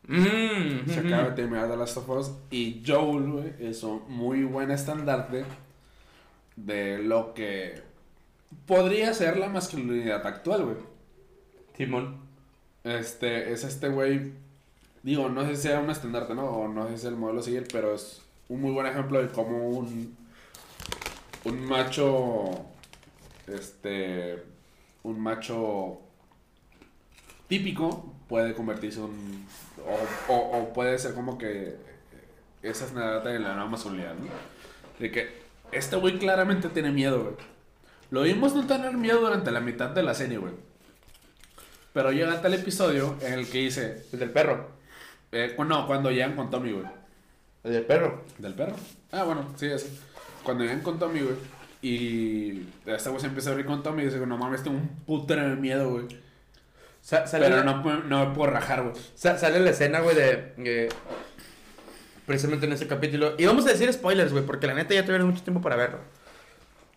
Mm, 0.07 0.89
Se 0.89 0.99
acaba 0.99 1.29
de 1.29 1.31
terminar 1.31 1.69
The 1.69 1.77
Last 1.77 1.97
of 1.97 2.09
Us. 2.09 2.31
Y 2.51 2.83
Joel, 2.85 3.31
güey, 3.31 3.53
es 3.59 3.83
un 3.83 4.03
muy 4.09 4.43
buen 4.43 4.71
estandarte 4.71 5.45
de 6.55 6.99
lo 6.99 7.33
que 7.33 7.81
podría 8.65 9.13
ser 9.13 9.37
la 9.37 9.47
masculinidad 9.49 10.25
actual, 10.25 10.65
güey. 10.65 10.77
Timón. 11.77 12.17
Este, 12.83 13.53
es 13.53 13.63
este 13.63 13.89
güey. 13.89 14.33
Digo, 15.03 15.29
no 15.29 15.45
sé 15.45 15.55
si 15.55 15.63
sea 15.63 15.79
un 15.79 15.89
estandarte, 15.89 16.35
¿no? 16.35 16.45
O 16.45 16.67
no 16.67 16.83
sé 16.83 16.89
si 16.89 16.95
es 16.95 17.05
el 17.05 17.15
modelo 17.15 17.39
a 17.39 17.43
seguir, 17.43 17.67
pero 17.71 17.93
es 17.93 18.21
un 18.49 18.61
muy 18.61 18.71
buen 18.71 18.87
ejemplo 18.87 19.21
de 19.21 19.29
cómo 19.29 19.69
un. 19.69 20.15
Un 21.45 21.65
macho. 21.65 22.65
Este. 23.47 24.43
Un 25.03 25.19
macho. 25.19 25.99
Típico 27.47 28.13
puede 28.33 28.55
convertirse 28.55 28.97
en 28.97 29.05
un. 29.05 29.45
O, 30.27 30.33
o, 30.33 30.57
o 30.57 30.73
puede 30.73 30.97
ser 30.97 31.13
como 31.13 31.37
que. 31.37 31.75
Esa 32.63 32.85
estandarte 32.85 33.29
de 33.29 33.37
la 33.37 33.53
nueva 33.53 33.69
masculinidad, 33.69 34.15
¿no? 34.15 34.25
De 34.97 35.11
que 35.11 35.29
este 35.71 35.97
güey 35.97 36.17
claramente 36.17 36.67
tiene 36.69 36.91
miedo, 36.91 37.21
güey. 37.21 37.35
Lo 38.09 38.23
vimos 38.23 38.55
no 38.55 38.65
tener 38.65 38.93
miedo 38.93 39.21
durante 39.21 39.51
la 39.51 39.59
mitad 39.59 39.91
de 39.91 40.01
la 40.01 40.15
serie, 40.15 40.39
güey. 40.39 40.53
Pero 41.93 42.11
llega 42.11 42.41
tal 42.41 42.55
episodio 42.55 43.17
en 43.21 43.33
el 43.33 43.47
que 43.47 43.59
dice, 43.59 44.03
El 44.11 44.17
del 44.17 44.31
perro. 44.31 44.71
eh, 45.31 45.55
no, 45.67 45.85
cuando 45.85 46.09
llegan 46.09 46.35
con 46.35 46.49
Tommy, 46.49 46.71
güey. 46.71 46.85
El 47.63 47.73
del 47.73 47.85
perro. 47.85 48.23
¿Del 48.39 48.55
perro? 48.55 48.75
Ah, 49.11 49.25
bueno, 49.25 49.53
sí, 49.57 49.67
ese. 49.67 49.91
Cuando 50.41 50.63
llegan 50.63 50.81
con 50.81 50.97
Tommy, 50.97 51.19
güey. 51.19 51.35
Y 51.83 52.65
esta 52.87 53.11
güey 53.11 53.21
se 53.21 53.27
empieza 53.27 53.49
a 53.49 53.51
abrir 53.51 53.67
con 53.67 53.83
Tommy 53.83 54.01
y 54.01 54.05
dice, 54.05 54.25
no 54.25 54.39
mames, 54.39 54.63
tengo 54.63 54.77
un 54.77 54.87
puto 55.05 55.35
de 55.35 55.55
miedo, 55.55 55.91
güey. 55.91 56.22
Sa- 57.03 57.27
sale, 57.27 57.45
Pero 57.45 57.57
la, 57.57 57.63
no, 57.65 57.83
no 58.03 58.25
me 58.29 58.33
puedo 58.33 58.49
rajar, 58.49 58.81
güey. 58.81 58.95
sa- 59.13 59.37
sale 59.37 59.59
la 59.59 59.71
escena, 59.71 59.99
güey, 59.99 60.15
de... 60.15 60.53
eh, 60.57 60.89
precisamente 62.25 62.65
en 62.65 62.71
ese 62.73 62.87
capítulo. 62.87 63.35
Y 63.37 63.45
vamos 63.45 63.65
a 63.65 63.69
decir 63.71 63.91
spoilers, 63.91 64.31
güey, 64.31 64.45
porque 64.45 64.67
la 64.67 64.73
neta 64.73 64.93
ya 64.93 65.03
tuvieron 65.03 65.27
mucho 65.27 65.43
tiempo 65.43 65.61
para 65.61 65.75
verlo. 65.75 65.99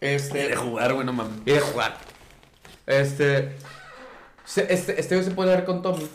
Este... 0.01 0.49
De 0.49 0.57
jugar, 0.57 0.95
güey, 0.95 1.05
no 1.05 1.13
mames. 1.13 1.35
Y 1.45 1.51
de 1.53 1.61
jugar. 1.61 1.97
Este. 2.87 3.57
se- 4.45 4.73
este, 4.73 5.01
este 5.01 5.23
se 5.25 5.31
puede 5.33 5.51
ver 5.51 5.65
con 5.65 5.83
Tommy. 5.83 6.07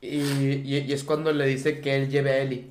Y, 0.00 0.18
y, 0.18 0.78
y 0.86 0.92
es 0.92 1.04
cuando 1.04 1.32
le 1.32 1.46
dice 1.46 1.80
que 1.80 1.94
él 1.96 2.10
lleve 2.10 2.30
a 2.32 2.38
Ellie. 2.38 2.70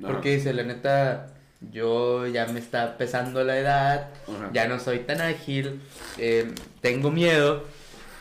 Porque 0.00 0.34
dice, 0.36 0.52
la 0.52 0.64
neta, 0.64 1.28
yo 1.70 2.26
ya 2.26 2.46
me 2.46 2.58
está 2.60 2.98
pesando 2.98 3.42
la 3.44 3.56
edad. 3.58 4.08
Ya 4.52 4.68
no 4.68 4.78
soy 4.80 4.98
tan 5.00 5.20
ágil. 5.22 5.80
eh, 6.18 6.52
tengo 6.82 7.10
miedo. 7.10 7.64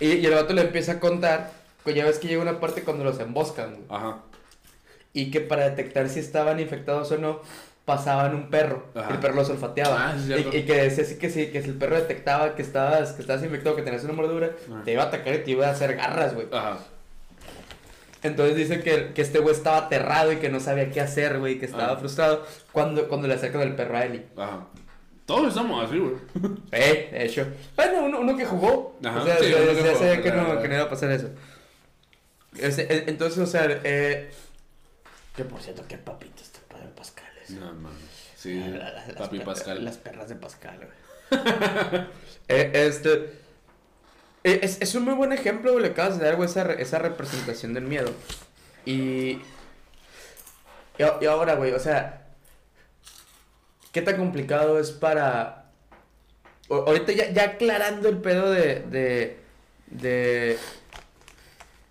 Y, 0.02 0.08
y 0.16 0.26
el 0.26 0.34
vato 0.34 0.54
le 0.54 0.62
empieza 0.64 0.94
a 0.94 1.00
contar. 1.00 1.52
Que 1.86 1.94
ya 1.94 2.06
ves 2.06 2.20
que 2.20 2.28
llega 2.28 2.42
una 2.42 2.60
parte 2.60 2.84
cuando 2.84 3.04
los 3.04 3.20
emboscan. 3.20 3.72
güey, 3.72 3.86
Ajá. 3.90 4.18
Y 5.14 5.32
que 5.32 5.42
para 5.42 5.70
detectar 5.70 6.10
si 6.10 6.20
estaban 6.20 6.60
infectados 6.60 7.12
o 7.12 7.18
no, 7.18 7.42
pasaban 7.86 8.36
un 8.36 8.50
perro. 8.50 8.86
Ajá. 8.94 9.12
El 9.14 9.20
perro 9.20 9.36
los 9.36 9.50
olfateaba. 9.50 10.12
Ah, 10.12 10.16
y, 10.18 10.58
y 10.58 10.64
que 10.64 10.74
decía 10.84 11.04
así 11.04 11.18
que 11.18 11.30
sí, 11.30 11.48
que 11.48 11.62
si 11.64 11.70
el 11.70 11.76
perro 11.76 11.96
detectaba 11.96 12.54
que 12.56 12.62
estabas, 12.62 13.14
que 13.14 13.22
estabas 13.22 13.44
infectado, 13.44 13.76
que 13.76 13.82
tenías 13.82 14.04
una 14.04 14.14
mordura, 14.14 14.52
Ajá. 14.72 14.84
te 14.84 14.92
iba 14.94 15.04
a 15.04 15.08
atacar 15.08 15.34
y 15.34 15.40
te 15.40 15.52
iba 15.52 15.68
a 15.68 15.72
hacer 15.72 15.96
garras, 15.96 16.36
güey. 16.36 16.48
Ajá. 16.52 16.78
Entonces 18.24 18.56
dice 18.56 18.82
que, 18.82 19.14
que 19.14 19.22
este 19.24 19.40
güey 19.40 19.56
estaba 19.56 19.78
aterrado 19.78 20.32
y 20.32 20.36
que 20.38 20.50
no 20.50 20.60
sabía 20.60 20.92
qué 20.92 21.02
hacer, 21.02 21.40
güey, 21.40 21.58
que 21.58 21.66
estaba 21.66 21.98
frustrado 21.98 22.46
cuando, 22.72 23.08
cuando 23.08 23.28
le 23.28 23.34
acercan 23.34 23.62
el 23.62 23.76
perro 23.76 23.98
a 23.98 24.06
Ellie. 24.06 24.26
Ajá. 24.38 24.68
Todos 25.26 25.50
estamos 25.50 25.86
así, 25.88 25.98
güey. 26.00 26.14
Eh, 26.72 27.10
de 27.12 27.26
hecho. 27.26 27.48
Bueno, 27.76 28.06
uno, 28.06 28.20
uno 28.22 28.38
que 28.38 28.46
jugó. 28.46 28.98
Ajá, 29.06 29.22
o 29.22 29.26
sea, 29.26 29.38
sí, 29.38 29.46
uno 29.46 29.56
que 29.72 29.76
ya 29.84 29.88
jugó, 29.94 29.98
sabía 30.00 30.22
que 30.22 30.32
no, 30.32 30.62
que 30.62 30.68
no 30.68 30.74
iba 30.76 30.84
a 30.84 30.90
pasar 30.90 31.12
eso. 31.12 31.30
Ese- 32.58 32.84
e- 32.94 33.06
entonces, 33.08 33.40
o 33.40 33.46
sea, 33.46 33.66
eh, 33.84 34.32
que 35.36 35.44
por 35.46 35.62
cierto, 35.62 35.84
qué 35.88 35.98
papito 35.98 36.42
este 36.44 36.60
padre 36.68 36.88
Pascal 36.96 37.30
es. 37.44 37.52
No. 37.52 37.72
Sí, 38.36 38.60
La- 38.60 39.06
papi 39.18 39.40
Pascal. 39.40 39.86
Las 39.86 39.98
perras 39.98 40.28
de 40.30 40.36
Pascal, 40.36 40.78
güey. 40.78 41.42
Eh, 42.50 42.72
este. 42.74 43.14
eh, 44.44 44.60
Es, 44.64 44.82
es 44.82 44.96
un 44.96 45.06
muy 45.06 45.14
buen 45.14 45.32
ejemplo, 45.32 45.72
güey, 45.72 45.84
le 45.86 45.92
acabas 45.92 46.20
de 46.20 46.26
dar, 46.26 46.36
güey, 46.36 46.50
esa, 46.50 46.74
esa 46.74 47.00
representación 47.00 47.74
del 47.74 47.86
miedo. 47.86 48.12
Y. 48.86 48.94
Y, 50.98 51.04
y 51.22 51.26
ahora, 51.26 51.56
güey, 51.56 51.72
o 51.72 51.80
sea. 51.80 52.21
¿Qué 53.92 54.02
tan 54.02 54.18
complicado 54.18 54.80
es 54.80 54.92
para. 54.92 55.66
o- 56.70 56.86
ahorita 56.88 57.12
ya, 57.12 57.32
ya 57.32 57.44
aclarando 57.44 58.10
el 58.10 58.18
pedo 58.18 58.50
de. 58.52 58.82
de. 58.90 59.38
de. 59.90 60.58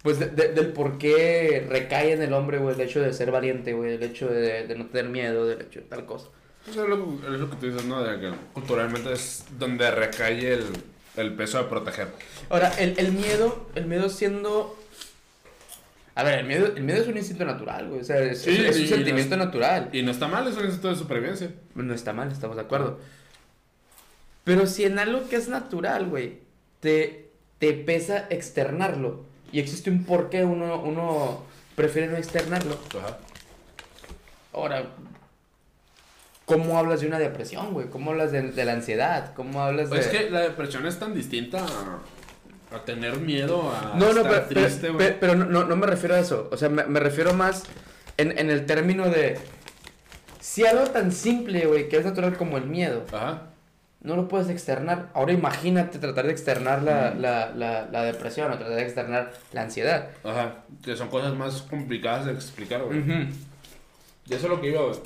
Pues 0.02 0.18
de- 0.18 0.28
de- 0.28 0.48
del 0.54 0.72
por 0.72 0.96
qué 0.96 1.66
recae 1.68 2.12
en 2.12 2.22
el 2.22 2.32
hombre, 2.32 2.56
güey, 2.58 2.74
el 2.74 2.80
hecho 2.80 3.02
de 3.02 3.12
ser 3.12 3.30
valiente, 3.30 3.74
güey, 3.74 3.94
el 3.96 4.02
hecho 4.02 4.28
de, 4.28 4.66
de 4.66 4.74
no 4.74 4.86
tener 4.86 5.10
miedo, 5.12 5.46
del 5.46 5.60
hecho 5.60 5.80
de 5.80 5.86
tal 5.86 6.06
cosa. 6.06 6.28
Pues 6.64 6.74
es, 6.76 6.82
lo, 6.88 6.96
es 7.22 7.38
lo 7.40 7.50
que 7.50 7.56
tú 7.56 7.66
dices, 7.66 7.84
¿no? 7.84 8.02
De 8.02 8.18
que 8.18 8.32
culturalmente 8.54 9.12
es 9.12 9.44
donde 9.58 9.90
recae 9.90 10.54
el, 10.54 10.64
el 11.18 11.34
peso 11.34 11.58
de 11.58 11.64
proteger. 11.64 12.08
Ahora, 12.48 12.72
el, 12.78 12.98
el 12.98 13.12
miedo, 13.12 13.66
el 13.74 13.84
miedo 13.86 14.08
siendo... 14.08 14.74
A 16.14 16.22
ver, 16.24 16.40
el 16.40 16.46
miedo, 16.46 16.66
el 16.76 16.82
miedo 16.82 17.00
es 17.02 17.08
un 17.08 17.16
instinto 17.16 17.44
natural, 17.44 17.88
güey, 17.88 18.00
o 18.00 18.04
sea, 18.04 18.18
es, 18.20 18.42
Sí, 18.42 18.50
es- 18.50 18.76
es 18.76 18.80
un 18.82 18.86
sentimiento 18.88 19.36
no 19.36 19.44
natural. 19.44 19.88
Y 19.92 20.02
no 20.02 20.10
está 20.10 20.26
mal, 20.28 20.46
es 20.48 20.56
un 20.56 20.64
instinto 20.64 20.88
de 20.88 20.96
supervivencia. 20.96 21.50
No 21.74 21.94
está 21.94 22.12
mal, 22.12 22.30
estamos 22.32 22.56
de 22.56 22.62
acuerdo. 22.62 22.98
Pero 24.44 24.66
si 24.66 24.84
en 24.84 24.98
algo 24.98 25.28
que 25.28 25.36
es 25.36 25.48
natural, 25.48 26.06
güey, 26.08 26.38
te, 26.80 27.28
te 27.58 27.72
pesa 27.74 28.26
externarlo 28.30 29.24
y 29.52 29.60
existe 29.60 29.90
un 29.90 30.04
por 30.04 30.30
qué 30.30 30.44
uno, 30.44 30.80
uno 30.82 31.44
prefiere 31.76 32.08
no 32.08 32.16
externarlo. 32.16 32.78
Ajá. 32.98 33.18
Ahora, 34.52 34.84
¿cómo 36.44 36.76
hablas 36.78 37.00
de 37.02 37.06
una 37.06 37.18
depresión, 37.18 37.72
güey? 37.72 37.88
¿Cómo 37.88 38.10
hablas 38.10 38.32
de, 38.32 38.42
de 38.50 38.64
la 38.64 38.72
ansiedad? 38.72 39.32
¿Cómo 39.34 39.62
hablas 39.62 39.90
de...? 39.90 40.00
Es 40.00 40.08
que 40.08 40.28
la 40.30 40.40
depresión 40.40 40.86
es 40.86 40.98
tan 40.98 41.14
distinta 41.14 41.64
a, 42.72 42.84
tener 42.84 43.18
miedo, 43.18 43.70
a 43.72 43.94
No, 43.96 44.12
no, 44.12 44.20
estar 44.22 44.46
pero, 44.48 44.60
triste, 44.66 44.88
güey. 44.90 44.98
pero- 44.98 45.16
pero 45.20 45.34
no, 45.34 45.64
no, 45.64 45.76
me 45.76 45.86
refiero 45.86 46.14
a 46.14 46.18
eso. 46.20 46.48
O 46.52 46.56
sea, 46.56 46.68
me, 46.68 46.84
me 46.84 47.00
refiero 47.00 47.32
más 47.34 47.64
en, 48.16 48.36
en 48.38 48.50
el 48.50 48.66
término 48.66 49.08
de... 49.08 49.38
Si 50.40 50.66
algo 50.66 50.84
tan 50.84 51.12
simple, 51.12 51.66
güey, 51.66 51.88
que 51.88 51.98
es 51.98 52.04
natural 52.04 52.36
como 52.36 52.56
el 52.56 52.64
miedo, 52.66 53.04
Ajá. 53.12 53.48
no 54.02 54.16
lo 54.16 54.26
puedes 54.28 54.48
externar. 54.48 55.08
Ahora 55.14 55.32
imagínate 55.32 55.98
tratar 55.98 56.26
de 56.26 56.32
externar 56.32 56.82
la, 56.82 57.14
la, 57.14 57.50
la, 57.54 57.88
la 57.90 58.02
depresión 58.04 58.50
o 58.50 58.56
tratar 58.56 58.76
de 58.76 58.82
externar 58.82 59.32
la 59.52 59.62
ansiedad. 59.62 60.08
Ajá. 60.24 60.64
Que 60.82 60.96
son 60.96 61.08
cosas 61.08 61.34
más 61.34 61.62
complicadas 61.62 62.26
de 62.26 62.32
explicar, 62.32 62.82
güey. 62.82 63.00
Ujú. 63.00 63.12
Y 64.26 64.34
eso 64.34 64.44
es 64.46 64.50
lo 64.50 64.60
que 64.60 64.68
iba, 64.70 64.82
güey. 64.82 64.98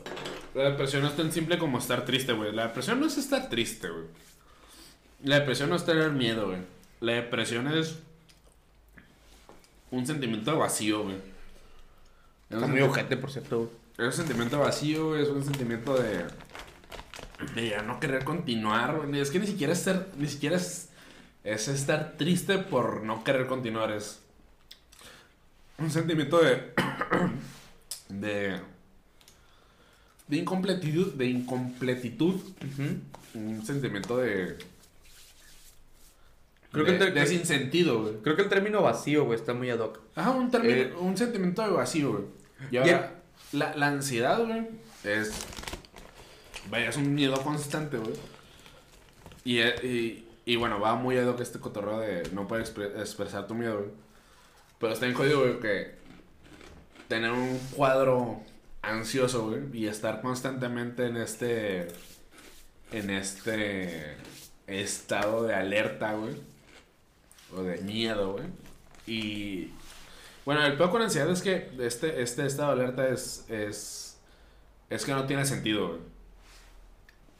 La 0.55 0.65
depresión 0.71 1.03
no 1.03 1.09
es 1.09 1.17
tan 1.17 1.33
simple 1.33 1.59
como 1.59 1.79
estar 1.79 2.05
triste, 2.05 2.33
güey. 2.33 2.53
La 2.53 2.69
depresión 2.69 3.01
no 3.01 3.07
es 3.07 3.19
estar 3.19 3.49
triste, 3.49 3.89
güey. 3.89 4.05
La 5.25 5.41
depresión 5.41 5.69
no 5.71 5.77
es 5.77 5.85
tener 5.85 6.11
miedo, 6.13 6.47
güey. 6.49 6.59
La 7.05 7.13
depresión 7.13 7.69
es 7.69 7.99
un 9.91 10.07
sentimiento 10.07 10.53
de 10.53 10.57
vacío, 10.57 11.03
güey. 11.03 11.17
Es 12.49 12.57
Está 12.57 12.67
muy 12.67 12.81
ojete, 12.81 13.19
por 13.19 13.31
cierto. 13.31 13.59
güey. 13.59 13.69
Es 13.99 14.07
un 14.07 14.13
sentimiento 14.25 14.59
vacío. 14.59 15.15
Es 15.15 15.29
un 15.29 15.45
sentimiento 15.45 15.99
de... 15.99 16.25
De 17.55 17.69
ya 17.69 17.83
no 17.83 18.01
querer 18.01 18.25
continuar, 18.25 18.97
güey. 18.97 19.21
Es 19.21 19.31
que 19.31 19.39
ni 19.39 19.47
siquiera 19.47 19.75
es 19.75 19.81
ser... 19.81 20.13
Ni 20.17 20.29
siquiera 20.29 20.57
es... 20.57 20.89
Es 21.43 21.69
estar 21.69 22.15
triste 22.17 22.57
por 22.57 23.03
no 23.03 23.23
querer 23.23 23.49
continuar. 23.49 23.93
Es... 23.93 24.21
Un 25.77 25.91
sentimiento 25.91 26.41
de... 26.43 26.73
de... 28.09 28.61
De 30.27 30.37
incompletitud. 30.39 31.13
De 31.13 31.27
incompletitud. 31.27 32.41
Un 33.35 33.67
sentimiento 33.67 34.17
de... 34.17 34.57
Creo 36.75 36.87
de, 36.99 36.99
que 36.99 37.21
de 37.21 37.27
sin 37.27 37.47
sentido, 37.47 38.03
güey. 38.03 38.15
Creo 38.23 38.37
que 38.37 38.43
el 38.43 38.49
término 38.49 38.83
vacío, 38.83 39.25
güey, 39.25 39.39
está 39.39 39.55
muy 39.55 39.71
ad 39.71 39.79
hoc. 39.81 40.01
Ajá, 40.15 40.31
un, 40.33 40.51
término- 40.51 40.75
Eh, 40.75 40.95
un 40.99 41.17
sentimiento 41.17 41.63
de 41.63 41.71
vacío, 41.71 42.13
güey. 42.13 42.25
Y 42.71 42.77
ahora, 42.79 43.15
la, 43.53 43.75
la 43.77 43.87
ansiedad, 43.89 44.45
güey, 44.45 44.67
es. 45.05 45.33
Vaya, 46.71 46.89
es 46.89 46.97
un 46.97 47.15
miedo 47.15 47.41
constante, 47.43 47.97
güey. 47.99 48.15
Y, 49.45 49.59
eh, 49.61 49.75
y, 49.83 50.25
y 50.53 50.57
bueno, 50.57 50.81
va 50.81 50.95
muy 50.97 51.17
a 51.19 51.23
lo 51.23 51.37
que 51.37 51.43
este 51.43 51.61
cotorreo 51.61 51.99
de 52.01 52.23
no 52.33 52.49
poder 52.49 52.65
expre- 52.65 52.99
expresar 52.99 53.47
tu 53.47 53.55
miedo, 53.55 53.79
güey. 53.79 53.91
Pero 54.79 54.93
está 54.93 55.07
bien 55.07 55.17
jodido, 55.17 55.41
güey, 55.41 55.61
que 55.61 55.95
tener 57.09 57.31
un 57.31 57.59
cuadro 57.77 58.41
ansioso, 58.83 59.49
güey, 59.49 59.63
y 59.73 59.87
estar 59.87 60.21
constantemente 60.23 61.07
en 61.07 61.17
este. 61.19 61.89
En 62.93 63.11
este 63.11 64.17
estado 64.67 65.43
de 65.45 65.55
alerta, 65.55 66.15
güey. 66.15 66.35
O 67.57 67.63
de 67.63 67.79
miedo, 67.79 68.33
güey. 68.33 68.45
Y. 69.07 69.71
Bueno, 70.45 70.65
el 70.65 70.77
peor 70.77 70.91
con 70.91 71.03
ansiedad 71.03 71.31
es 71.31 71.43
que 71.43 71.71
este, 71.81 72.23
este 72.23 72.47
estado 72.47 72.77
de 72.77 72.83
alerta 72.83 73.09
es. 73.09 73.45
Es, 73.49 74.19
es 74.91 75.05
que 75.05 75.13
no 75.13 75.27
tiene 75.27 75.45
sentido, 75.47 75.89
güey. 75.89 76.01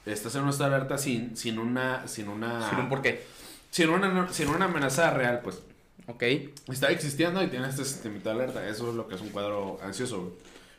Estás 0.07 0.35
en 0.35 0.43
un 0.43 0.51
estado 0.51 0.71
de 0.71 0.77
alerta 0.77 0.99
sin, 0.99 1.37
sin 1.37 1.59
una. 1.59 2.07
Sin 2.07 2.29
una. 2.29 2.69
Sin 2.69 2.79
un 2.79 2.89
porqué. 2.89 3.25
sin 3.71 3.91
una, 3.91 4.33
sin 4.33 4.49
una 4.49 4.67
amenaza 4.67 5.11
real, 5.11 5.41
pues. 5.43 5.63
Ok. 6.07 6.23
Está 6.71 6.91
existiendo 6.91 7.43
y 7.43 7.49
tiene 7.49 7.69
este 7.69 7.85
sentimiento 7.85 8.29
de 8.29 8.35
alerta. 8.35 8.69
Eso 8.69 8.91
es 8.91 8.95
lo 8.95 9.09
que 9.09 9.15
es 9.15 9.21
un 9.21 9.31
cuadro 9.31 9.79
ansioso, 9.83 10.21
güey. 10.21 10.33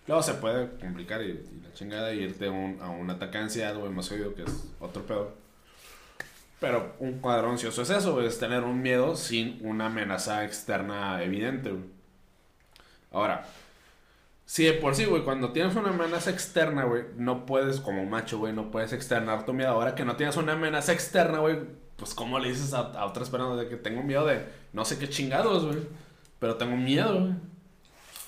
Luego 0.07 0.21
se 0.21 0.35
puede 0.35 0.69
complicar 0.77 1.23
y, 1.23 1.29
y 1.29 1.61
la 1.63 1.73
chingada 1.73 2.13
y 2.13 2.19
irte 2.19 2.45
a 2.45 2.51
un, 2.51 2.77
a 2.79 2.91
un 2.91 3.09
ataque 3.09 3.39
de 3.39 3.43
ansiedad, 3.45 3.75
güey, 3.75 3.91
más 3.91 4.11
oído, 4.11 4.35
que 4.35 4.43
es 4.43 4.65
otro 4.79 5.03
pedo. 5.05 5.44
Pero 6.65 6.95
un 6.97 7.19
cuadro 7.19 7.51
ansioso 7.51 7.83
es 7.83 7.91
eso, 7.91 8.19
es 8.23 8.39
tener 8.39 8.63
un 8.63 8.81
miedo 8.81 9.15
sin 9.15 9.59
una 9.61 9.85
amenaza 9.85 10.43
externa 10.43 11.21
evidente, 11.21 11.69
güey. 11.69 11.83
Ahora, 13.11 13.45
si 14.47 14.63
de 14.63 14.73
por 14.73 14.95
sí, 14.95 15.05
güey, 15.05 15.21
cuando 15.21 15.51
tienes 15.51 15.75
una 15.75 15.89
amenaza 15.89 16.31
externa, 16.31 16.85
güey, 16.85 17.03
no 17.17 17.45
puedes, 17.45 17.79
como 17.79 18.03
macho, 18.07 18.39
güey, 18.39 18.51
no 18.51 18.71
puedes 18.71 18.93
externar 18.93 19.45
tu 19.45 19.53
miedo. 19.53 19.69
Ahora 19.69 19.93
que 19.93 20.05
no 20.05 20.15
tienes 20.15 20.37
una 20.37 20.53
amenaza 20.53 20.91
externa, 20.91 21.37
güey, 21.37 21.59
pues 21.97 22.15
¿cómo 22.15 22.39
le 22.39 22.49
dices 22.49 22.73
a, 22.73 22.79
a 22.79 23.05
otras 23.05 23.29
personas 23.29 23.59
de 23.59 23.69
que 23.69 23.75
tengo 23.75 24.01
miedo 24.01 24.25
de 24.25 24.43
no 24.73 24.85
sé 24.85 24.97
qué 24.97 25.07
chingados, 25.07 25.67
güey? 25.67 25.87
Pero 26.39 26.55
tengo 26.55 26.75
miedo, 26.75 27.19
güey. 27.19 27.33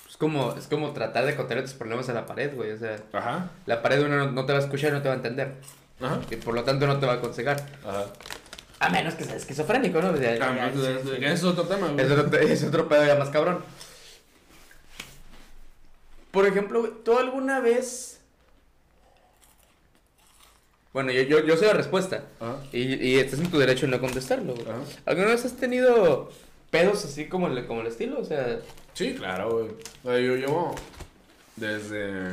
Es 0.08 0.16
como, 0.16 0.54
es 0.54 0.68
como 0.68 0.92
tratar 0.92 1.24
de 1.24 1.34
contarle 1.34 1.64
tus 1.64 1.74
problemas 1.74 2.08
a 2.08 2.12
la 2.12 2.24
pared, 2.24 2.54
güey. 2.54 2.70
O 2.70 2.78
sea, 2.78 3.00
Ajá, 3.12 3.50
la 3.66 3.82
pared 3.82 4.00
uno 4.00 4.16
no, 4.16 4.30
no 4.30 4.46
te 4.46 4.52
va 4.52 4.60
a 4.60 4.62
escuchar 4.62 4.90
y 4.90 4.92
no 4.92 5.02
te 5.02 5.08
va 5.08 5.14
a 5.14 5.16
entender. 5.16 5.56
Ajá, 6.00 6.20
Y 6.30 6.36
por 6.36 6.54
lo 6.54 6.64
tanto 6.64 6.86
no 6.86 6.98
te 6.98 7.06
va 7.06 7.14
a 7.14 7.16
aconsejar. 7.16 7.56
ajá. 7.84 8.06
A 8.80 8.88
menos 8.90 9.14
que 9.14 9.24
seas 9.24 9.38
esquizofrénico, 9.38 10.00
¿no? 10.00 10.10
Ah, 10.10 10.16
ya- 10.20 10.70
no, 10.72 10.82
es- 10.86 11.04
es- 11.06 11.22
es 11.22 11.44
otro 11.44 11.64
tema, 11.64 11.88
güey. 11.88 12.04
Es 12.06 12.12
otro, 12.12 12.38
es 12.38 12.62
otro 12.64 12.88
pedo 12.88 13.04
ya 13.04 13.16
más 13.16 13.28
cabrón. 13.30 13.64
Por 16.30 16.46
ejemplo, 16.46 16.80
güey, 16.80 16.92
¿tú 17.04 17.18
alguna 17.18 17.58
vez... 17.60 18.20
Bueno, 20.92 21.10
yo, 21.12 21.22
yo, 21.22 21.44
yo 21.44 21.56
sé 21.56 21.66
la 21.66 21.72
respuesta. 21.74 22.24
Ajá, 22.40 22.56
Y, 22.72 22.94
y 22.94 23.18
estás 23.18 23.40
en 23.40 23.50
tu 23.50 23.58
derecho 23.58 23.84
en 23.86 23.90
no 23.92 24.00
contestarlo, 24.00 24.54
güey. 24.54 24.68
ajá. 24.68 24.80
¿Alguna 25.06 25.28
vez 25.28 25.44
has 25.44 25.56
tenido 25.56 26.30
pedos 26.70 27.04
así 27.04 27.28
como 27.28 27.48
el, 27.48 27.66
como 27.66 27.80
el 27.80 27.86
estilo? 27.88 28.20
O 28.20 28.24
sea, 28.24 28.58
Sí, 28.94 29.14
claro, 29.14 29.50
güey. 29.52 29.68
O 30.04 30.08
sea, 30.10 30.18
yo 30.20 30.36
llevo 30.36 30.74
desde. 31.56 32.32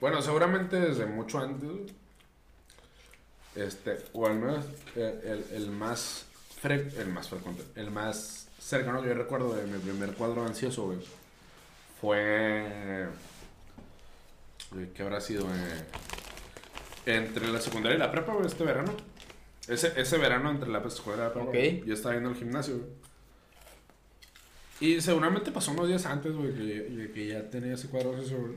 Bueno, 0.00 0.20
seguramente 0.22 0.78
desde 0.80 1.06
mucho 1.06 1.38
antes. 1.38 1.68
Este, 3.54 3.98
o 4.12 4.26
al 4.26 4.34
menos 4.36 4.64
el, 4.96 5.02
el, 5.02 5.44
el 5.52 5.70
más. 5.70 6.26
fre- 6.62 6.92
el 6.98 7.08
más 7.08 7.28
frecuente. 7.28 7.64
El 7.74 7.90
más 7.90 8.48
cercano 8.60 9.02
que 9.02 9.08
yo 9.08 9.14
recuerdo 9.14 9.54
de 9.56 9.66
mi 9.66 9.78
primer 9.78 10.12
cuadro 10.14 10.44
ansioso, 10.44 10.86
güey. 10.86 10.98
Fue. 12.00 13.06
güey, 14.72 14.92
¿Qué 14.92 15.02
habrá 15.02 15.20
sido? 15.20 15.46
Eh, 15.46 15.84
entre 17.06 17.48
la 17.48 17.60
secundaria 17.60 17.96
y 17.96 17.98
la 17.98 18.10
prepa, 18.12 18.32
güey, 18.34 18.46
este 18.46 18.64
verano. 18.64 18.92
Ese, 19.68 19.92
ese 20.00 20.18
verano 20.18 20.50
entre 20.50 20.68
la 20.70 20.88
secundaria 20.90 21.24
y 21.24 21.28
la 21.28 21.32
prepa. 21.34 21.50
Yo 21.86 21.94
estaba 21.94 22.14
yendo 22.14 22.28
al 22.30 22.36
gimnasio, 22.36 22.78
güey. 22.78 22.90
Y 24.80 25.00
seguramente 25.02 25.50
pasó 25.52 25.72
unos 25.72 25.88
días 25.88 26.06
antes, 26.06 26.32
güey, 26.32 26.54
que, 26.54 27.10
que 27.12 27.26
ya 27.26 27.50
tenía 27.50 27.74
ese 27.74 27.88
cuadro 27.88 28.14
ansioso, 28.14 28.38
güey. 28.38 28.54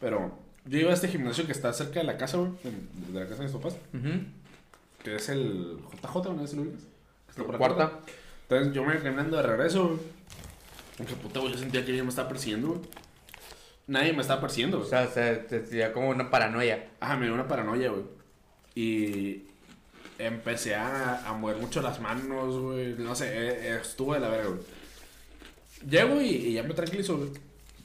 Pero 0.00 0.38
yo 0.66 0.78
iba 0.78 0.90
a 0.90 0.94
este 0.94 1.08
gimnasio 1.08 1.46
que 1.46 1.52
está 1.52 1.72
cerca 1.72 2.00
de 2.00 2.06
la 2.06 2.16
casa, 2.16 2.38
güey, 2.38 2.52
de, 2.62 3.20
la 3.20 3.26
casa 3.26 3.42
de 3.42 3.44
mis 3.44 3.52
papás, 3.52 3.76
que 5.02 5.16
es 5.16 5.28
el 5.28 5.78
JJ, 6.02 6.34
¿no 6.34 6.44
es 6.44 6.52
el? 6.54 6.70
Que 6.70 7.30
está 7.30 7.42
por 7.42 7.52
la 7.52 7.58
cuarta. 7.58 8.00
Entonces 8.42 8.74
yo 8.74 8.84
me 8.84 8.94
iba 8.94 9.02
caminando 9.02 9.36
de 9.36 9.42
regreso, 9.42 9.88
güey. 9.88 10.00
Aunque 10.98 11.14
puta, 11.16 11.40
güey, 11.40 11.52
yo 11.52 11.58
sentía 11.58 11.82
que 11.82 11.88
alguien 11.88 12.06
me 12.06 12.10
estaba 12.10 12.28
persiguiendo, 12.28 12.68
güey. 12.68 12.80
Nadie 13.86 14.12
me 14.14 14.22
estaba 14.22 14.40
persiguiendo, 14.40 14.78
güey. 14.78 14.86
o 14.86 14.90
sea, 14.90 15.12
te 15.12 15.66
sería 15.66 15.92
como 15.92 16.08
una 16.08 16.30
paranoia. 16.30 16.88
Ajá, 17.00 17.16
me 17.16 17.26
dio 17.26 17.34
una 17.34 17.48
paranoia, 17.48 17.90
güey. 17.90 18.04
Y 18.74 19.42
empecé 20.18 20.74
a, 20.74 21.28
a 21.28 21.32
mover 21.34 21.56
mucho 21.56 21.82
las 21.82 22.00
manos, 22.00 22.58
güey. 22.58 22.94
No 22.94 23.14
sé, 23.14 23.26
eh, 23.28 23.78
estuvo 23.82 24.14
de 24.14 24.20
la 24.20 24.28
verga, 24.28 24.48
güey. 24.48 24.60
Llego 25.88 26.20
y, 26.22 26.28
y 26.28 26.52
ya 26.54 26.62
me 26.62 26.72
tranquilizo, 26.72 27.18
güey. 27.18 27.30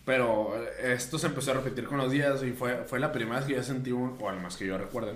Pero 0.05 0.55
esto 0.81 1.19
se 1.19 1.27
empezó 1.27 1.51
a 1.51 1.55
repetir 1.55 1.85
con 1.85 1.97
los 1.97 2.11
días 2.11 2.41
y 2.43 2.51
fue, 2.51 2.83
fue 2.85 2.99
la 2.99 3.11
primera 3.11 3.37
vez 3.39 3.47
que 3.47 3.53
yo 3.55 3.63
sentí 3.63 3.91
un, 3.91 4.17
o 4.19 4.29
al 4.29 4.39
más 4.41 4.57
que 4.57 4.65
yo 4.65 4.77
recuerde, 4.77 5.13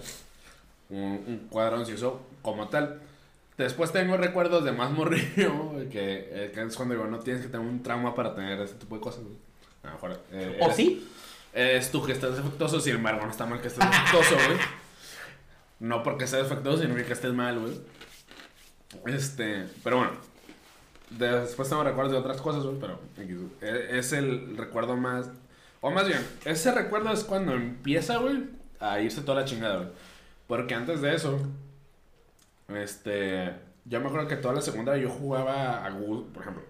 un, 0.89 1.23
un 1.27 1.47
cuadro 1.49 1.77
ansioso 1.77 2.21
como 2.41 2.67
tal. 2.69 3.01
Después 3.57 3.91
tengo 3.91 4.17
recuerdos 4.17 4.63
de 4.63 4.71
más 4.71 4.91
morrillo, 4.91 5.71
que, 5.91 6.27
eh, 6.31 6.51
que 6.53 6.61
es 6.63 6.75
cuando 6.75 6.95
digo, 6.95 7.07
no 7.07 7.19
tienes 7.19 7.41
que 7.43 7.49
tener 7.49 7.65
un 7.65 7.81
trauma 7.81 8.13
para 8.13 8.36
tener 8.36 8.59
ese 8.61 8.75
tipo 8.75 8.95
de 8.95 9.01
cosas. 9.01 9.21
A 9.84 9.88
lo 9.88 9.93
mejor, 9.93 10.19
eh, 10.31 10.57
¿O 10.61 10.65
eres- 10.65 10.75
sí? 10.75 11.09
es 11.53 11.91
tú 11.91 12.03
que 12.03 12.11
estás 12.13 12.36
defectuoso, 12.36 12.79
sin 12.79 12.95
embargo, 12.95 13.23
no 13.25 13.31
está 13.31 13.45
mal 13.45 13.61
que 13.61 13.67
estés 13.69 13.88
defectuoso, 13.89 14.36
güey. 14.47 14.57
No 15.79 16.01
porque 16.03 16.25
estés 16.25 16.43
defectuoso 16.43 16.79
significa 16.79 17.07
que 17.07 17.13
estés 17.13 17.34
mal, 17.34 17.59
güey. 17.59 17.79
Este, 19.07 19.65
pero 19.84 19.97
bueno. 19.97 20.11
Después 21.18 21.70
tengo 21.70 21.84
recuerdos 21.84 22.11
de 22.14 22.20
otras 22.20 22.41
cosas, 22.41 22.66
pero. 22.80 22.99
E- 23.61 23.99
es 23.99 24.14
el 24.14 24.57
recuerdo 24.57 24.95
más... 24.95 25.30
O 25.82 25.91
más 25.91 26.07
bien, 26.07 26.26
ese 26.45 26.72
recuerdo 26.72 27.11
es 27.11 27.24
cuando 27.24 27.53
empieza, 27.53 28.18
güey, 28.18 28.45
a 28.80 28.99
irse 29.01 29.22
toda 29.22 29.41
la 29.41 29.45
chingada, 29.45 29.78
güey. 29.78 29.89
Porque 30.47 30.74
antes 30.76 31.01
de 31.01 31.14
eso, 31.16 31.39
este... 32.70 33.53
Yo 33.86 33.99
me 33.99 34.07
acuerdo 34.07 34.28
que 34.30 34.38
toda 34.38 34.53
la 34.53 34.61
secundaria 34.61 35.03
yo 35.03 35.09
jugaba 35.09 35.86
a 35.86 35.89
Google, 35.89 36.32
por 36.34 36.41
ejemplo. 36.43 36.64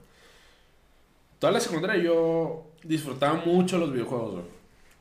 Toda 1.37 1.53
la 1.53 1.59
secundaria 1.59 2.01
yo 2.01 2.71
disfrutaba 2.83 3.35
mucho 3.45 3.77
los 3.77 3.91
videojuegos, 3.93 4.31
güey. 4.31 4.45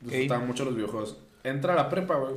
Disfrutaba 0.01 0.45
mucho 0.45 0.65
los 0.67 0.75
videojuegos. 0.77 1.17
Entra 1.43 1.73
a 1.73 1.77
la 1.77 1.89
prepa, 1.89 2.17
güey. 2.17 2.35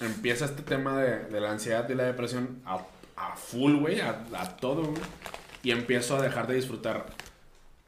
Empieza 0.00 0.44
este 0.44 0.62
tema 0.62 1.00
de, 1.00 1.24
de 1.24 1.40
la 1.40 1.50
ansiedad 1.50 1.88
y 1.88 1.94
la 1.94 2.04
depresión 2.04 2.62
a, 2.64 2.86
a 3.16 3.34
full, 3.36 3.74
güey, 3.80 4.00
a, 4.00 4.24
a 4.36 4.56
todo, 4.56 4.82
güey. 4.82 5.02
Y 5.62 5.70
empiezo 5.70 6.16
a 6.16 6.22
dejar 6.22 6.46
de 6.46 6.54
disfrutar, 6.54 7.06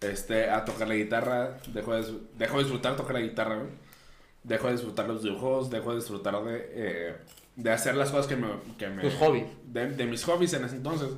este, 0.01 0.51
a 0.51 0.65
tocar 0.65 0.89
la 0.89 0.95
guitarra. 0.95 1.59
Dejo 1.73 1.95
de, 1.95 2.13
dejo 2.37 2.57
de 2.57 2.65
disfrutar 2.65 2.97
tocar 2.97 3.15
la 3.15 3.21
guitarra, 3.21 3.57
güey. 3.57 3.71
Dejo 4.43 4.67
de 4.67 4.73
disfrutar 4.73 5.07
los 5.07 5.23
videojuegos, 5.23 5.71
dejo 5.71 5.91
de 5.91 5.97
disfrutar 5.97 6.43
de, 6.43 6.71
eh, 6.75 7.17
de 7.57 7.71
hacer 7.71 7.95
las 7.95 8.11
cosas 8.11 8.27
que 8.27 8.37
me... 8.37 8.49
Que 8.79 8.89
me 8.89 9.03
Tus 9.03 9.15
hobbies. 9.15 9.45
De, 9.65 9.91
de 9.91 10.07
mis 10.07 10.25
hobbies 10.25 10.53
en 10.55 10.65
ese 10.65 10.77
entonces. 10.77 11.11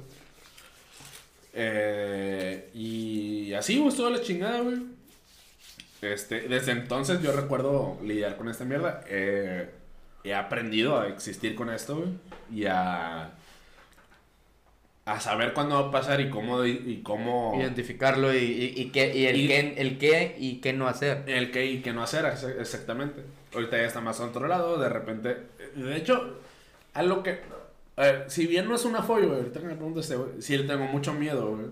Eh, 1.54 2.70
y 2.74 3.52
así, 3.52 3.78
güey, 3.78 3.94
toda 3.94 4.10
la 4.10 4.20
chingada, 4.20 4.60
güey. 4.60 4.82
Este, 6.00 6.48
desde 6.48 6.72
entonces 6.72 7.22
yo 7.22 7.32
recuerdo 7.32 7.98
lidiar 8.02 8.36
con 8.36 8.48
esta 8.48 8.64
mierda. 8.64 9.04
Eh, 9.06 9.70
he 10.24 10.34
aprendido 10.34 10.98
a 10.98 11.08
existir 11.08 11.54
con 11.54 11.70
esto, 11.70 11.96
güey. 11.96 12.08
Y 12.52 12.66
a. 12.66 13.32
A 15.04 15.18
saber 15.18 15.52
cuándo 15.52 15.80
va 15.82 15.88
a 15.88 15.90
pasar 15.90 16.20
y 16.20 16.30
cómo. 16.30 16.64
Y 16.64 17.00
cómo 17.02 17.54
Identificarlo 17.58 18.32
y, 18.32 18.38
y, 18.38 18.80
y 18.82 18.90
qué, 18.90 19.12
y 19.16 19.26
el, 19.26 19.36
Y- 19.36 19.48
qué, 19.48 19.74
el 19.78 19.98
qué 19.98 20.36
y 20.38 20.60
qué 20.60 20.72
no 20.72 20.86
hacer. 20.86 21.24
el 21.26 21.50
qué 21.50 21.66
y 21.66 21.82
qué 21.82 21.92
no 21.92 22.02
hacer, 22.04 22.24
ex- 22.26 22.44
exactamente. 22.44 23.22
Ahorita 23.52 23.76
ya 23.78 23.84
está 23.86 24.00
más 24.00 24.18
controlado, 24.18 24.78
de 24.78 24.88
repente. 24.88 25.38
De 25.74 25.96
hecho, 25.96 26.38
a 26.94 27.02
lo 27.02 27.22
que. 27.24 27.40
a 27.96 28.02
ver, 28.02 28.30
si 28.30 28.46
bien 28.46 28.68
no 28.68 28.76
es 28.76 28.84
una 28.84 29.00
güey, 29.00 29.24
ahorita 29.40 29.58
que 29.60 29.66
me 29.66 29.74
preguntas, 29.74 30.04
este, 30.04 30.16
güey, 30.16 30.40
sí 30.40 30.56
le 30.56 30.64
tengo 30.68 30.84
mucho 30.86 31.12
miedo, 31.14 31.50
güey. 31.56 31.66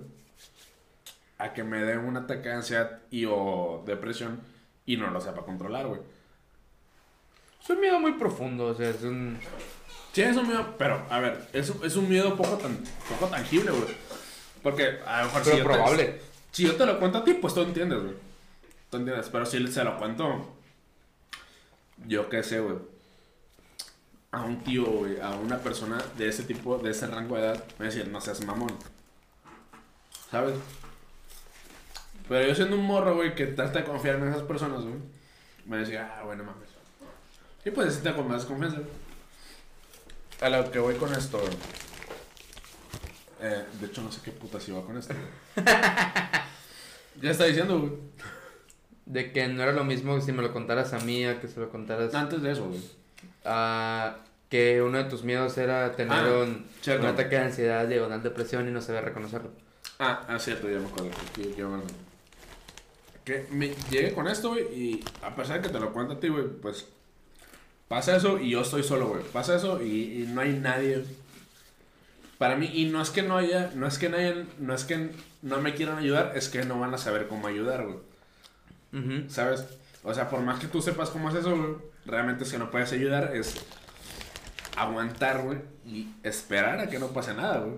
A 1.39 1.53
que 1.55 1.63
me 1.63 1.83
dé 1.85 1.97
un 1.99 2.17
ataque 2.17 2.49
de 2.49 2.55
ansiedad 2.57 2.99
y 3.13 3.25
o 3.27 3.83
depresión 3.87 4.41
y 4.87 4.97
no 4.97 5.09
lo 5.11 5.21
sepa 5.21 5.43
controlar, 5.43 5.87
güey. 5.87 6.01
Es 7.63 7.71
un 7.71 7.81
miedo 7.81 8.01
muy 8.01 8.13
profundo, 8.15 8.67
o 8.67 8.75
sea, 8.75 8.91
es 8.91 9.03
un... 9.03 9.39
Sí, 10.13 10.23
es 10.23 10.37
un 10.37 10.49
miedo, 10.49 10.75
pero, 10.79 11.07
a 11.11 11.21
ver, 11.21 11.49
es, 11.53 11.71
un- 11.71 11.85
es 11.85 11.95
un 11.97 12.09
miedo 12.09 12.37
poco, 12.37 12.57
tan, 12.57 12.77
poco 13.09 13.27
tangible, 13.31 13.71
güey. 13.71 13.95
Porque, 14.63 14.99
a 15.07 15.21
lo 15.21 15.27
mejor 15.27 15.45
si 15.45 15.51
Pero 15.51 15.57
yo 15.59 15.63
te- 15.71 15.75
probable. 15.77 16.21
si 16.51 16.63
yo 16.65 16.77
te 16.77 16.87
lo 16.87 16.99
cuento 16.99 17.19
a 17.19 17.25
ti, 17.25 17.35
pues 17.35 17.55
tú 17.55 17.63
entiendes, 17.63 18.01
güey. 18.03 18.15
Tú 18.91 18.97
entiendes, 18.97 19.29
pero 19.31 19.47
si 19.47 19.65
se 19.69 19.85
lo 19.85 19.97
cuento, 19.99 20.53
yo 22.07 22.29
qué 22.29 22.43
sé, 22.43 22.59
güey. 22.61 22.77
A 24.33 24.43
un 24.43 24.63
tío, 24.65 24.85
güey, 24.85 25.21
a 25.21 25.31
una 25.31 25.59
persona 25.59 25.99
de 26.17 26.29
ese 26.29 26.43
tipo, 26.45 26.79
de 26.79 26.91
ese 26.91 27.07
rango 27.07 27.37
de 27.37 27.43
edad, 27.43 27.65
me 27.79 27.87
decir, 27.87 28.09
no 28.09 28.21
seas 28.21 28.45
mamón. 28.45 28.77
¿Sabes? 30.31 30.55
Pero 32.29 32.47
yo 32.47 32.55
siendo 32.55 32.77
un 32.77 32.85
morro, 32.85 33.15
güey, 33.17 33.35
que 33.35 33.47
trata 33.47 33.81
de 33.81 33.85
confiar 33.85 34.17
en 34.17 34.29
esas 34.29 34.43
personas, 34.43 34.83
güey, 34.83 34.95
me 35.67 35.79
decía, 35.79 36.17
ah, 36.19 36.25
bueno, 36.25 36.45
mames. 36.45 36.69
Y 37.65 37.71
pues 37.71 37.95
sí 37.95 38.03
te 38.03 38.15
con 38.15 38.29
más 38.29 38.45
confianza, 38.45 38.79
güey. 38.79 38.89
A 40.41 40.49
lo 40.49 40.71
que 40.71 40.79
voy 40.79 40.95
con 40.95 41.13
esto. 41.13 41.41
Eh, 43.41 43.65
de 43.81 43.87
hecho, 43.87 44.03
no 44.03 44.13
sé 44.13 44.21
qué 44.23 44.33
puta 44.33 44.61
si 44.61 44.71
va 44.73 44.83
con 44.85 44.97
esto, 44.99 45.15
ya 47.23 47.31
está 47.31 47.45
diciendo, 47.45 47.79
güey. 47.79 47.93
De 49.07 49.33
que 49.33 49.49
no 49.49 49.63
era 49.63 49.73
lo 49.73 49.85
mismo 49.85 50.21
si 50.21 50.31
me 50.33 50.43
lo 50.43 50.53
contaras 50.53 50.93
a 50.93 51.01
mí, 51.01 51.25
a 51.25 51.41
que 51.41 51.49
se 51.49 51.59
lo 51.59 51.69
contaras 51.71 52.15
Antes 52.15 52.43
de 52.43 52.53
eso, 52.53 52.67
güey. 52.69 52.81
a... 53.45 54.19
Que 54.51 54.83
uno 54.83 54.99
de 54.99 55.05
tus 55.05 55.23
miedos 55.23 55.57
era 55.59 55.95
tener 55.95 56.13
Ah, 56.13 56.43
un, 56.43 56.67
ataque 57.07 57.37
de 57.37 57.43
ansiedad, 57.43 57.87
diagonal 57.87 58.21
depresión 58.21 58.67
y 58.67 58.73
no 58.73 58.81
saber 58.81 59.05
reconocerlo. 59.05 59.53
Ah, 60.01 60.25
ah, 60.27 60.41
cierto, 60.41 60.69
ya 60.69 60.81
me 60.81 60.87
acuerdo. 60.87 61.11
Bueno, 61.37 61.83
que 63.25 63.47
me 63.53 63.73
llegué 63.89 64.13
con 64.13 64.27
esto, 64.27 64.49
güey, 64.49 64.65
y 64.75 65.05
a 65.23 65.37
pesar 65.37 65.61
de 65.61 65.69
que 65.69 65.73
te 65.73 65.79
lo 65.79 65.93
cuento 65.93 66.15
a 66.15 66.21
ti, 66.21 66.29
güey, 66.29 66.49
pues 66.49 66.89
pasa 67.91 68.15
eso 68.15 68.39
y 68.39 68.51
yo 68.51 68.61
estoy 68.63 68.85
solo, 68.85 69.09
güey. 69.09 69.23
Pasa 69.33 69.57
eso 69.57 69.83
y, 69.83 70.23
y 70.23 70.27
no 70.33 70.41
hay 70.43 70.53
nadie 70.53 71.05
para 72.39 72.55
mí. 72.55 72.71
Y 72.73 72.85
no 72.87 73.03
es 73.03 73.11
que 73.11 73.23
no 73.25 73.37
haya, 73.37 73.73
no 73.75 73.87
es 73.89 73.99
que 73.99 74.09
nadie, 74.09 74.47
no 74.61 74.73
es 74.75 74.85
que 74.85 75.11
no 75.43 75.61
me 75.61 75.75
quieran 75.75 75.99
ayudar, 75.99 76.33
es 76.37 76.49
que 76.49 76.65
no 76.65 76.79
van 76.79 76.95
a 76.95 76.99
saber 76.99 77.27
cómo 77.27 77.49
ayudar, 77.49 77.85
güey. 77.85 77.99
¿Sabes? 79.29 79.65
O 80.05 80.15
sea, 80.15 80.31
por 80.31 80.41
más 80.41 80.61
que 80.61 80.69
tú 80.69 80.81
sepas 80.81 81.11
cómo 81.11 81.29
es 81.31 81.35
eso, 81.35 81.51
güey, 81.57 81.75
realmente 82.07 82.45
que 82.45 82.59
no 82.59 82.71
puedes 82.71 82.93
ayudar, 82.93 83.33
es 83.35 83.57
aguantar, 84.77 85.43
güey, 85.43 85.59
y 85.85 86.09
esperar 86.23 86.79
a 86.79 86.89
que 86.89 86.99
no 87.01 87.09
pase 87.09 87.35
nada, 87.35 87.59
güey. 87.59 87.77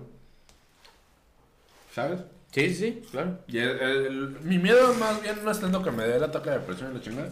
¿Sabes? 1.93 2.19
Sí, 2.51 2.69
sí, 2.69 2.75
sí, 2.75 3.07
claro. 3.11 3.39
Y 3.47 3.57
el- 3.57 3.79
el- 3.79 4.37
mi 4.43 4.59
miedo 4.59 4.93
más 4.93 5.21
bien 5.23 5.43
no 5.43 5.49
es 5.51 5.59
tanto 5.59 5.81
que 5.83 5.89
me 5.91 6.03
dé 6.03 6.17
el 6.17 6.23
ataque 6.23 6.51
de 6.51 6.59
depresión 6.59 6.91
y 6.91 6.95
la 6.95 7.01
chingada, 7.01 7.29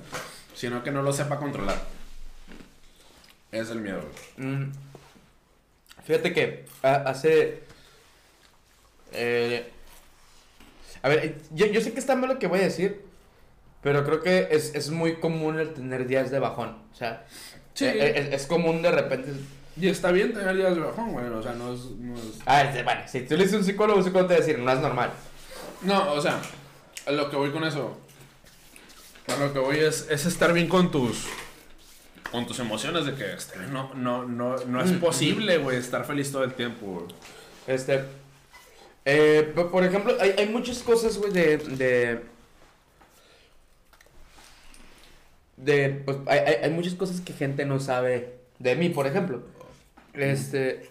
sino 0.55 0.83
que 0.83 0.89
no 0.91 1.03
lo 1.03 1.13
sepa 1.13 1.37
controlar. 1.37 1.77
Es 3.51 3.69
el 3.69 3.81
miedo, 3.81 4.01
güey. 4.37 4.47
Mm. 4.47 4.71
Fíjate 6.05 6.33
que 6.33 6.65
ah, 6.83 7.03
hace... 7.05 7.63
eh, 9.13 9.69
a 11.03 11.09
ver, 11.09 11.37
yo, 11.51 11.65
yo 11.67 11.81
sé 11.81 11.93
que 11.93 11.99
está 11.99 12.15
mal 12.15 12.29
lo 12.29 12.39
que 12.39 12.47
voy 12.47 12.59
a 12.59 12.63
decir, 12.63 13.01
pero 13.81 14.03
creo 14.05 14.21
que 14.21 14.47
es, 14.51 14.73
es 14.75 14.89
muy 14.89 15.15
común 15.15 15.59
el 15.59 15.73
tener 15.73 16.07
días 16.07 16.31
de 16.31 16.39
bajón. 16.39 16.77
O 16.91 16.95
sea, 16.95 17.25
Sí. 17.73 17.85
eh, 17.85 17.93
eh, 17.97 18.13
es, 18.33 18.41
es 18.41 18.47
común 18.47 18.81
de 18.81 18.91
repente... 18.91 19.31
Y 19.79 19.87
está 19.87 20.11
bien 20.11 20.33
tener 20.33 20.55
días 20.55 20.75
de 20.75 20.81
bajón, 20.81 21.13
güey, 21.13 21.25
o 21.27 21.41
sea, 21.41 21.53
no 21.53 21.73
es... 21.73 21.79
No, 21.85 22.15
es- 22.15 22.39
A 22.45 22.63
ver, 22.63 22.83
bueno, 22.83 23.01
si 23.07 23.21
tú 23.21 23.35
le 23.35 23.43
dices 23.43 23.53
a 23.55 23.57
un 23.59 23.63
psicólogo, 23.65 23.99
un 23.99 24.05
psicólogo 24.05 24.27
te 24.27 24.33
va 24.35 24.37
a 24.43 24.45
decir, 24.45 24.59
no 24.59 24.71
es 24.71 24.79
normal. 24.79 25.11
no, 25.83 26.13
o 26.13 26.21
sea, 26.21 26.39
a 27.07 27.11
lo 27.11 27.29
que 27.29 27.35
voy 27.37 27.51
con 27.51 27.63
eso, 27.63 27.97
a 29.27 29.35
lo 29.37 29.53
que 29.53 29.59
voy 29.59 29.77
es, 29.79 30.07
es 30.09 30.25
estar 30.25 30.53
bien 30.53 30.67
con 30.67 30.91
tus... 30.91 31.25
Con 32.31 32.47
tus 32.47 32.59
emociones 32.59 33.05
de 33.05 33.13
que 33.15 33.33
este, 33.33 33.57
no, 33.71 33.93
no, 33.93 34.23
no, 34.25 34.55
no 34.57 34.81
es 34.83 34.91
posible, 34.93 35.57
güey, 35.57 35.77
estar 35.77 36.05
feliz 36.05 36.31
todo 36.31 36.43
el 36.45 36.53
tiempo. 36.53 37.05
Este. 37.67 38.03
eh, 39.05 39.51
po- 39.53 39.69
por 39.69 39.83
ejemplo, 39.83 40.15
hay, 40.19 40.33
hay 40.37 40.47
muchas 40.47 40.79
cosas, 40.79 41.17
güey, 41.17 41.31
de. 41.33 41.57
de. 41.57 42.21
de, 45.57 45.89
pues, 46.05 46.17
hay, 46.27 46.39
hay, 46.39 46.53
hay 46.63 46.69
muchas 46.71 46.93
cosas 46.95 47.19
que 47.21 47.33
gente 47.33 47.65
no 47.65 47.79
sabe 47.79 48.37
de 48.59 48.75
mí, 48.75 48.89
por 48.89 49.07
ejemplo. 49.07 49.43
Este. 50.13 50.89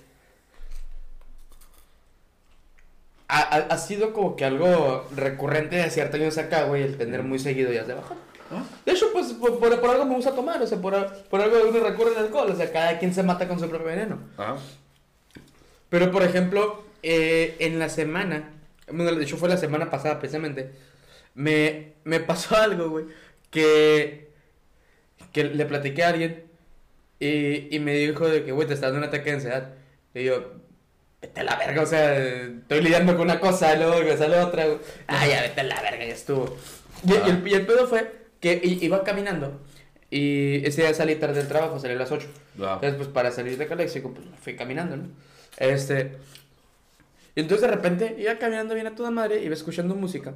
Ha, 3.29 3.39
ha- 3.41 3.79
sido 3.79 4.13
como 4.13 4.35
que 4.37 4.45
algo 4.45 5.09
recurrente 5.17 5.77
de 5.77 5.89
ciertos 5.91 6.21
años 6.21 6.37
acá, 6.37 6.65
güey, 6.65 6.83
el 6.83 6.99
tener 6.99 7.23
muy 7.23 7.39
seguido 7.39 7.71
días 7.71 7.87
de 7.87 7.95
bajón. 7.95 8.19
¿Ah? 8.51 8.65
De 8.85 8.93
hecho, 8.93 9.07
pues 9.13 9.29
por, 9.35 9.59
por- 9.59 9.81
por 9.81 9.91
algo 9.91 10.05
me 10.05 10.15
gusta 10.17 10.35
tomar, 10.35 10.61
o 10.61 10.67
sea, 10.67 10.79
por, 10.81 10.95
por 11.29 11.41
algo 11.41 11.57
uno 11.69 11.81
recurre 11.81 12.17
al 12.17 12.25
alcohol, 12.25 12.51
o 12.51 12.57
sea, 12.57 12.73
cada 12.73 12.99
quien 12.99 13.15
se 13.15 13.23
mata 13.23 13.47
con 13.47 13.61
su 13.61 13.69
propio 13.69 13.87
veneno. 13.87 14.19
Ajá. 14.37 14.57
Pero, 15.89 16.11
por 16.11 16.23
ejemplo, 16.23 16.85
eh, 17.03 17.57
en 17.61 17.79
la 17.79 17.89
semana, 17.89 18.51
bueno, 18.93 19.13
de 19.15 19.25
hecho 19.25 19.37
fue 19.37 19.49
la 19.49 19.57
semana 19.57 19.91
pasada 19.91 20.19
precisamente, 20.19 20.71
me, 21.35 21.93
me 22.05 22.21
pasó 22.21 22.57
algo, 22.61 22.91
güey, 22.91 23.05
que, 23.51 24.31
que 25.33 25.45
le 25.45 25.65
platiqué 25.67 26.03
a 26.05 26.09
alguien 26.09 26.45
y, 27.19 27.75
y 27.75 27.79
me 27.81 27.95
dijo 27.95 28.29
de 28.29 28.45
que, 28.45 28.53
güey, 28.53 28.67
te 28.67 28.75
está 28.75 28.87
dando 28.87 28.99
un 28.99 29.05
ataque 29.09 29.31
de 29.31 29.37
ansiedad. 29.37 29.71
Y 30.15 30.25
yo, 30.25 30.53
vete 31.23 31.41
a 31.41 31.45
la 31.45 31.57
verga, 31.57 31.83
o 31.83 31.87
sea, 31.87 32.17
estoy 32.19 32.81
lidiando 32.81 33.13
con 33.13 33.23
una 33.23 33.39
cosa, 33.39 33.75
luego 33.77 34.17
sale 34.17 34.39
otra, 34.39 34.65
güey. 34.67 34.79
Ah, 35.07 35.27
ya, 35.27 35.43
vete 35.43 35.61
a 35.61 35.65
la 35.65 35.81
verga, 35.83 36.05
ya 36.05 36.15
estuvo. 36.15 36.57
Y, 37.05 37.13
y 37.13 37.31
el, 37.31 37.47
y 37.49 37.55
el 37.55 37.67
pedo 37.67 37.87
fue 37.87 38.20
que 38.41 38.61
iba 38.63 39.05
caminando 39.05 39.61
y 40.11 40.65
ese 40.67 40.83
día 40.83 40.93
salí 40.95 41.15
tarde 41.17 41.37
del 41.39 41.49
trabajo, 41.49 41.79
salí 41.79 41.95
a 41.95 41.99
las 41.99 42.11
8. 42.11 42.27
Va. 42.61 42.75
Entonces, 42.75 42.97
pues 42.97 43.09
para 43.09 43.31
salir 43.31 43.57
de 43.59 43.67
Calexico, 43.67 44.13
pues 44.13 44.27
fui 44.43 44.57
caminando, 44.57 44.97
¿no? 44.97 45.05
Este. 45.59 46.13
Y 47.37 47.41
entonces 47.41 47.69
de 47.69 47.75
repente 47.77 48.17
iba 48.19 48.37
caminando 48.39 48.75
bien 48.75 48.87
a 48.89 48.95
toda 48.97 49.11
madre, 49.11 49.43
iba 49.43 49.55
escuchando 49.55 49.95
música. 49.95 50.35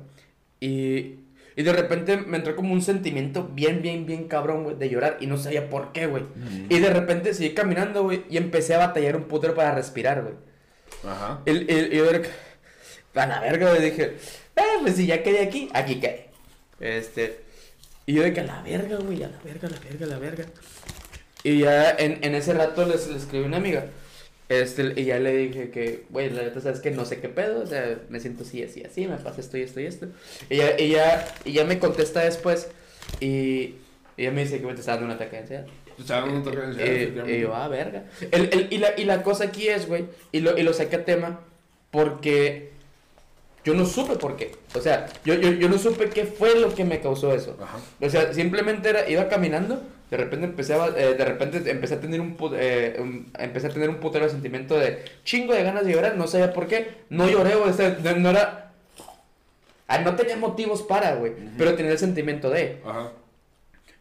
Y, 0.61 1.17
y 1.57 1.63
de 1.63 1.73
repente 1.73 2.17
me 2.19 2.37
entró 2.37 2.55
como 2.55 2.73
un 2.73 2.83
sentimiento 2.83 3.49
bien, 3.53 3.83
bien, 3.83 4.07
bien 4.07 4.29
cabrón, 4.29 4.63
güey, 4.65 4.77
de 4.77 4.89
llorar. 4.89 5.17
Y 5.21 5.27
no 5.27 5.37
sabía 5.37 5.69
por 5.71 5.91
qué, 5.93 6.07
güey. 6.07 6.23
Y 6.69 6.79
de 6.79 6.91
repente 6.91 7.35
seguí 7.35 7.51
caminando, 7.55 8.05
güey, 8.05 8.23
y 8.31 8.37
empecé 8.37 8.75
a 8.75 8.79
batallar 8.79 9.17
un 9.17 9.25
putero 9.25 9.55
para 9.55 9.75
respirar, 9.75 10.23
güey. 10.23 10.35
Ajá. 11.05 11.41
Y, 11.47 11.51
y- 11.51 11.89
y 11.93 11.97
yo 11.97 12.05
de- 12.13 12.29
a 13.15 13.27
la 13.27 13.41
verga, 13.41 13.71
güey, 13.71 13.83
dije, 13.83 14.17
eh, 14.57 14.63
pues 14.83 14.95
si 14.97 15.07
ya 15.07 15.23
caí 15.23 15.37
aquí, 15.39 15.69
aquí 15.75 16.01
caí. 16.01 16.27
Este. 16.81 17.44
Y 18.07 18.15
yo 18.15 18.23
de 18.23 18.33
que 18.33 18.41
a 18.41 18.45
la 18.45 18.63
verga, 18.63 18.97
güey, 18.99 19.23
a 19.23 19.29
la 19.29 19.39
verga, 19.43 19.69
a 19.69 19.71
la 19.71 19.79
verga, 19.81 20.07
a 20.07 20.09
la 20.09 20.19
verga. 20.19 20.45
Y 21.43 21.59
ya 21.61 21.91
en, 21.91 22.19
en 22.23 22.35
ese 22.35 22.53
rato 22.55 22.85
les, 22.87 23.09
le 23.09 23.17
escribí 23.17 23.45
una 23.45 23.57
amiga. 23.59 23.87
Este, 24.51 24.93
y 25.01 25.05
ya 25.07 25.19
le 25.19 25.35
dije 25.37 25.71
que, 25.71 26.05
güey, 26.11 26.29
la 26.31 26.43
neta, 26.43 26.61
sabes 26.61 26.81
que 26.81 26.91
no 26.91 27.07
sé 27.07 27.19
qué 27.21 27.31
pedo, 27.31 27.63
o 27.63 27.67
sea, 27.67 27.99
me 28.11 28.21
siento 28.21 28.45
así, 28.45 28.63
así, 28.63 28.83
así, 28.85 29.07
me 29.07 29.17
pasa 29.17 29.41
esto 29.41 29.57
y 29.57 29.63
esto 29.63 29.81
y 29.81 29.87
esto. 29.87 30.07
Y 30.51 30.57
ya, 30.59 30.79
y 30.79 30.91
ya, 30.91 31.35
y 31.47 31.53
ya 31.53 31.65
me 31.65 31.79
contesta 31.79 32.21
después 32.21 32.69
y, 33.21 33.77
ella 34.17 34.31
me 34.31 34.43
dice 34.45 34.61
que 34.61 34.67
me 34.67 34.73
está 34.75 34.93
dando 34.93 35.07
un 35.07 35.13
ataque 35.13 35.37
de 35.37 35.43
ansiedad. 35.43 35.67
Te 35.97 36.03
estaba 36.03 36.21
dando 36.21 36.37
un 36.37 36.45
toque 36.45 36.57
de 36.59 36.65
ansiedad, 36.65 37.29
Eh, 37.29 37.39
y 37.39 37.41
yo, 37.41 37.55
ah, 37.55 37.69
verga. 37.69 38.05
El, 38.31 38.51
el- 38.53 38.69
y, 38.71 38.79
la, 38.79 38.91
y 38.99 39.05
la 39.05 39.23
cosa 39.23 39.45
aquí 39.45 39.69
es, 39.69 39.89
güey, 39.89 40.05
y 40.31 40.41
lo, 40.41 40.57
y 40.59 40.63
lo 40.63 40.75
saqué 40.75 40.97
a 40.97 41.05
tema 41.07 41.41
porque 41.91 42.74
yo 43.65 43.75
no 43.75 43.87
supe 43.87 44.17
por 44.17 44.37
qué. 44.37 44.53
O 44.75 44.81
sea, 44.81 45.07
yo, 45.25 45.35
yo, 45.35 45.51
yo 45.53 45.69
no 45.69 45.79
supe 45.79 46.09
qué 46.11 46.25
fue 46.25 46.59
lo 46.59 46.75
que 46.75 46.85
me 46.85 47.01
causó 47.01 47.33
eso. 47.35 47.57
Ajá. 47.63 47.79
O 48.01 48.09
sea, 48.11 48.33
simplemente 48.35 48.91
era, 48.91 49.09
iba 49.09 49.29
caminando, 49.29 49.83
de 50.11 50.17
repente 50.19 50.47
empecé 50.47 50.75
a, 50.75 50.87
eh, 50.89 51.15
de 51.15 51.25
repente 51.25 51.71
empecé 51.71 51.95
a 51.95 52.01
tener 52.01 52.21
un, 52.21 52.37
eh, 52.57 52.97
un- 53.01 53.33
empecé 53.39 53.69
a 53.69 53.71
tener 53.71 53.89
un 53.89 53.97
putero 53.97 54.29
sentimiento 54.29 54.79
de 54.79 55.03
chingo 55.25 55.55
de 55.55 55.63
ganas 55.65 55.85
de 55.87 55.93
llorar, 55.93 56.17
no 56.17 56.27
sabía 56.27 56.53
por 56.53 56.67
qué, 56.67 56.89
no 57.09 57.29
lloré, 57.29 57.55
o 57.55 57.73
sea, 57.73 57.99
no, 58.03 58.17
no 58.17 58.31
era, 58.31 58.73
ah, 59.89 59.99
no 59.99 60.15
tenía 60.15 60.37
motivos 60.37 60.83
para, 60.83 61.15
güey, 61.17 61.33
pero 61.59 61.75
tenía 61.75 61.93
el 61.93 61.99
sentimiento 61.99 62.51
de, 62.51 62.81
Ajá. 62.85 63.11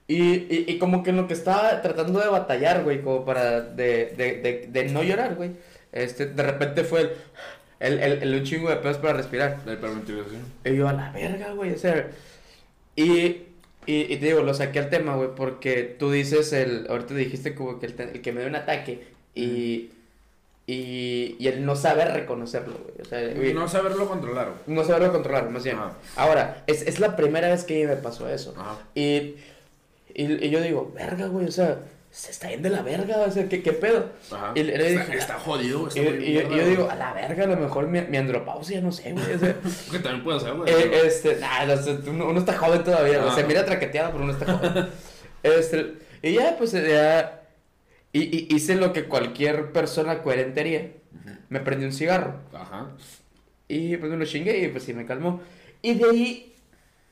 y, 0.07 0.22
y, 0.24 0.66
y 0.68 0.78
como 0.78 1.03
que 1.03 1.11
en 1.11 1.18
lo 1.18 1.28
que 1.28 1.34
estaba 1.34 1.82
tratando 1.82 2.20
de 2.20 2.28
batallar, 2.28 2.84
güey, 2.84 3.01
como 3.01 3.26
para 3.26 3.61
de, 3.61 4.14
de, 4.18 4.41
de, 4.41 4.68
de 4.70 4.84
no 4.91 5.03
llorar, 5.03 5.36
güey, 5.36 5.51
este, 5.93 6.26
de 6.28 6.43
repente 6.43 6.84
fue 6.84 7.01
el, 7.01 7.11
el, 7.84 8.00
el, 8.00 8.24
el 8.24 8.34
un 8.36 8.44
chingo 8.44 8.70
de 8.70 8.78
pedos 8.78 8.98
para 8.98 9.14
respirar. 9.14 9.60
La 9.66 9.74
hiperventilación. 9.74 10.42
Y 10.66 10.76
yo 10.76 10.88
a 10.88 10.94
la 10.94 11.12
verga, 11.12 11.52
güey, 11.54 11.74
o 11.74 11.78
sea, 11.78 12.10
y, 12.96 13.04
y, 13.86 14.14
y 14.14 14.18
te 14.18 14.26
digo, 14.28 14.42
lo 14.42 14.54
saqué 14.54 14.80
al 14.80 14.90
tema, 14.90 15.16
güey, 15.16 15.30
porque 15.36 15.84
tú 15.84 16.12
dices, 16.12 16.54
el, 16.54 16.88
ahorita 16.90 17.14
dijiste 17.14 17.56
como 17.56 17.80
que 17.80 17.88
el, 17.88 18.22
que 18.22 18.32
me 18.32 18.42
dio 18.42 18.50
un 18.50 18.56
ataque 18.56 19.04
y, 19.36 19.90
y, 20.66 21.36
y 21.40 21.48
el 21.48 21.66
no 21.66 21.76
saber 21.76 22.14
reconocerlo, 22.14 22.76
güey, 22.84 23.02
o 23.02 23.06
sea, 23.06 23.34
güey, 23.34 23.54
No 23.54 23.68
saberlo 23.68 24.08
controlar, 24.08 24.48
güey. 24.66 24.78
no 24.78 24.84
saberlo 24.84 25.12
controlar, 25.12 25.50
más 25.50 25.64
bien. 25.64 25.78
Ajá. 25.78 25.98
Ahora, 26.16 26.64
es, 26.68 26.84
es 26.84 27.00
la 27.00 27.16
primera 27.16 27.50
vez 27.50 27.64
que 27.66 27.86
me 27.86 27.98
pasó 27.98 28.30
eso. 28.30 28.54
Ajá. 28.58 28.78
Y, 28.96 29.36
y, 30.16 30.46
y 30.46 30.50
yo 30.50 30.62
digo, 30.62 30.92
verga, 30.96 31.28
güey, 31.28 31.48
o 31.48 31.52
sea, 31.52 31.80
se 32.16 32.30
está 32.30 32.47
yendo 32.49 32.70
de 32.70 32.76
la 32.76 32.84
verga, 32.84 33.18
o 33.28 33.32
sea, 33.32 33.49
¿qué, 33.49 33.64
qué 33.64 33.74
pedo? 33.74 34.11
Ajá. 34.32 34.51
Y 34.53 34.61
le- 34.61 34.78
le 34.78 34.88
está, 34.93 35.05
dije, 35.05 35.18
está 35.18 35.34
jodido, 35.39 35.89
Y, 35.95 35.99
está 35.99 36.11
y- 36.16 36.38
y 36.38 36.57
yo 36.57 36.68
digo, 36.68 36.88
a 36.89 36.93
la 36.95 37.11
verga, 37.11 37.45
a 37.45 37.47
lo 37.47 37.57
mejor 37.57 37.88
mi, 37.88 38.01
mi 38.01 38.18
andropausia, 38.18 38.82
no 38.82 38.91
sé, 38.91 39.14
güey, 39.14 39.34
o 39.34 39.39
sea, 39.39 39.55
Que 39.91 39.97
también 39.97 40.24
puede 40.24 40.39
ser, 40.39 40.53
güey. 40.53 40.72
eh, 40.72 41.01
este, 41.05 41.38
nah, 41.38 41.66
no 41.66 41.74
uno, 42.11 42.28
uno 42.30 42.39
está 42.39 42.55
joven 42.55 42.84
todavía, 42.84 43.20
Ah. 43.26 43.34
se 43.34 43.43
mira 43.45 43.66
traqueteado, 43.66 44.11
pero 44.11 44.24
uno 44.26 44.34
está 44.34 44.45
joven. 44.57 44.89
Este, 45.43 45.93
y 46.22 46.34
ya, 46.36 46.55
pues, 46.57 46.72
ya, 46.72 47.41
y, 48.14 48.22
y 48.22 48.55
hice 48.55 48.76
lo 48.76 48.93
que 48.93 49.05
cualquier 49.05 49.72
persona 49.74 50.22
coherente 50.22 50.61
haría, 50.61 50.91
me 51.49 51.59
prendí 51.59 51.84
un 51.86 51.91
cigarro. 51.93 52.36
Ajá. 52.53 52.91
Y 53.68 53.97
pues 53.97 54.09
me 54.11 54.18
lo 54.18 54.26
chingué 54.26 54.59
y 54.59 54.68
pues 54.70 54.84
sí 54.84 54.93
me 54.93 55.05
calmó. 55.05 55.41
Y 55.82 55.95
de 55.95 56.09
ahí 56.09 56.55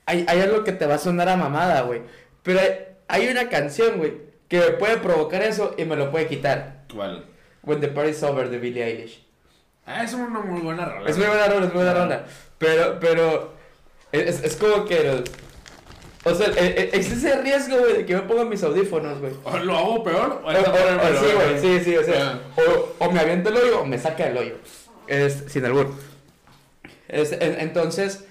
hay, 0.05 0.25
hay 0.29 0.39
algo 0.41 0.63
que 0.63 0.71
te 0.71 0.85
va 0.85 0.95
a 0.95 0.97
sonar 0.99 1.27
a 1.27 1.35
mamada, 1.35 1.81
güey. 1.81 2.01
Pero 2.43 2.59
hay, 2.59 2.69
hay 3.07 3.27
una 3.29 3.49
canción, 3.49 3.97
güey, 3.97 4.13
que 4.51 4.59
me 4.59 4.71
puede 4.71 4.97
provocar 4.97 5.41
eso 5.43 5.73
y 5.77 5.85
me 5.85 5.95
lo 5.95 6.11
puede 6.11 6.27
quitar. 6.27 6.81
¿Cuál? 6.93 7.23
When 7.63 7.79
the 7.79 7.87
Party's 7.87 8.21
Over 8.21 8.49
de 8.49 8.57
Billie 8.57 8.83
Eilish. 8.83 9.23
Ah, 9.85 10.03
es 10.03 10.13
una 10.13 10.41
muy 10.41 10.59
buena 10.59 10.83
rola. 10.83 11.09
Es 11.09 11.17
muy 11.17 11.25
buena 11.25 11.47
rola, 11.47 11.65
es 11.67 11.73
muy 11.73 11.83
buena 11.83 11.93
rola. 11.93 12.25
Pero, 12.57 12.99
pero, 12.99 13.53
es, 14.11 14.43
es 14.43 14.57
como 14.57 14.83
que... 14.83 15.23
o 16.25 16.35
sea, 16.35 16.47
e- 16.47 16.67
e- 16.67 16.89
existe 16.97 17.29
ese 17.29 17.41
riesgo, 17.41 17.77
güey, 17.77 17.93
de 17.99 18.05
que 18.05 18.13
me 18.13 18.23
ponga 18.23 18.43
mis 18.43 18.61
audífonos, 18.61 19.19
güey. 19.19 19.31
¿O 19.45 19.57
¿Lo 19.59 19.77
hago 19.77 20.03
peor? 20.03 20.41
O, 20.43 20.47
o- 20.47 20.51
o- 20.51 20.53
sí, 20.53 21.27
güey, 21.33 21.59
sí, 21.61 21.83
sí, 21.85 21.95
o 21.95 22.03
sea, 22.03 22.41
o, 22.57 23.05
o 23.05 23.09
me 23.11 23.21
aviento 23.21 23.47
el 23.51 23.55
hoyo 23.55 23.79
o 23.81 23.85
me 23.85 23.97
saca 23.97 24.27
el 24.27 24.35
hoyo. 24.37 24.55
Es, 25.07 25.45
sin 25.47 25.63
albur. 25.63 25.91
Es, 27.07 27.31
en- 27.31 27.57
entonces, 27.61 28.25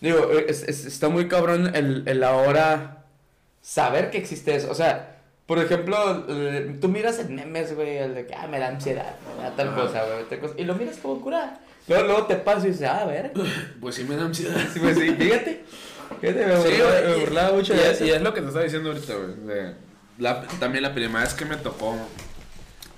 digo, 0.00 0.30
es- 0.46 0.62
es- 0.64 0.84
está 0.84 1.08
muy 1.08 1.26
cabrón 1.28 1.74
el, 1.74 2.02
el 2.06 2.22
ahora 2.22 3.03
saber 3.64 4.10
que 4.10 4.18
existe 4.18 4.54
eso. 4.54 4.70
O 4.70 4.74
sea, 4.74 5.16
por 5.46 5.58
ejemplo, 5.58 6.26
eh, 6.28 6.76
tú 6.80 6.88
miras 6.88 7.18
en 7.18 7.34
memes, 7.34 7.74
güey, 7.74 7.96
el 7.96 8.14
de 8.14 8.26
que, 8.26 8.34
ah, 8.34 8.46
me 8.46 8.58
da 8.58 8.68
ansiedad, 8.68 9.14
me 9.38 9.42
da 9.44 9.56
tal 9.56 9.74
cosa, 9.74 10.04
güey, 10.04 10.24
tal 10.28 10.38
cosa, 10.40 10.54
y 10.58 10.64
lo 10.64 10.74
miras 10.74 10.96
como 10.98 11.20
cura. 11.20 11.60
Luego, 11.88 12.04
luego 12.04 12.26
te 12.26 12.36
pasa 12.36 12.66
y 12.66 12.70
dices, 12.70 12.86
ah, 12.88 13.00
a 13.02 13.06
ver. 13.06 13.32
Pues 13.80 13.94
sí 13.94 14.04
me 14.04 14.16
da 14.16 14.24
ansiedad. 14.24 14.56
Sí, 14.72 14.80
pues 14.80 14.98
sí, 14.98 15.10
fíjate. 15.14 15.64
Fíjate, 16.20 16.46
me, 16.46 16.56
Sí, 16.62 16.68
burlaba, 16.80 17.00
me 17.00 17.14
burlaba 17.16 17.52
mucho 17.56 17.74
y, 17.74 17.76
de 17.78 17.82
es- 17.90 17.96
eso. 17.96 18.04
y 18.04 18.10
es 18.10 18.20
lo 18.22 18.32
que 18.34 18.40
te 18.42 18.46
estaba 18.48 18.64
diciendo 18.64 18.90
ahorita, 18.90 19.14
güey. 19.14 19.74
la- 20.18 20.42
también 20.60 20.82
la 20.82 20.92
primera 20.94 21.20
vez 21.24 21.34
que 21.34 21.44
me 21.46 21.56
tocó 21.56 21.96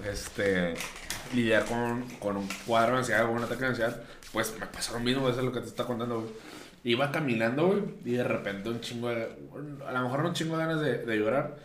este, 0.08 0.74
lidiar 1.34 1.64
con, 1.64 2.02
con 2.18 2.36
un 2.36 2.48
cuadro 2.66 2.92
de 2.92 2.98
ansiedad 2.98 3.24
o 3.26 3.30
un 3.30 3.42
ataque 3.42 3.62
de 3.62 3.66
ansiedad, 3.68 4.00
pues 4.32 4.54
me 4.58 4.66
pasó 4.66 4.92
lo 4.94 5.00
mismo, 5.00 5.28
eso 5.28 5.38
es 5.40 5.44
lo 5.44 5.52
que 5.52 5.60
te 5.60 5.66
está 5.68 5.84
contando, 5.84 6.20
güey. 6.20 6.32
Iba 6.88 7.10
caminando, 7.10 7.66
güey, 7.66 7.82
y 8.04 8.12
de 8.12 8.22
repente 8.24 8.68
un 8.68 8.80
chingo 8.80 9.08
de... 9.08 9.26
A 9.86 9.92
lo 9.92 10.02
mejor 10.02 10.20
no 10.22 10.28
un 10.28 10.34
chingo 10.34 10.56
de 10.56 10.64
ganas 10.66 10.80
de, 10.80 10.98
de 10.98 11.16
llorar, 11.16 11.56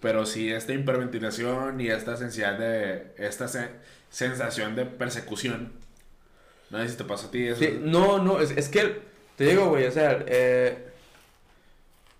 pero 0.00 0.26
sí 0.26 0.50
esta 0.52 0.72
hiperventilación 0.72 1.80
y 1.80 1.88
esta 1.88 2.16
sensibilidad 2.16 2.58
de... 2.58 3.12
Esta 3.16 3.46
se- 3.46 3.68
sensación 4.10 4.74
de 4.74 4.84
persecución. 4.86 5.72
No 6.70 6.78
sé 6.78 6.88
si 6.88 6.96
te 6.96 7.04
pasó 7.04 7.28
a 7.28 7.30
ti 7.30 7.46
eso. 7.46 7.60
Sí, 7.60 7.78
no, 7.80 8.18
no, 8.22 8.40
es, 8.40 8.50
es 8.50 8.68
que, 8.68 9.02
te 9.36 9.44
digo, 9.44 9.68
güey, 9.68 9.86
o 9.86 9.92
sea, 9.92 10.24
eh, 10.26 10.88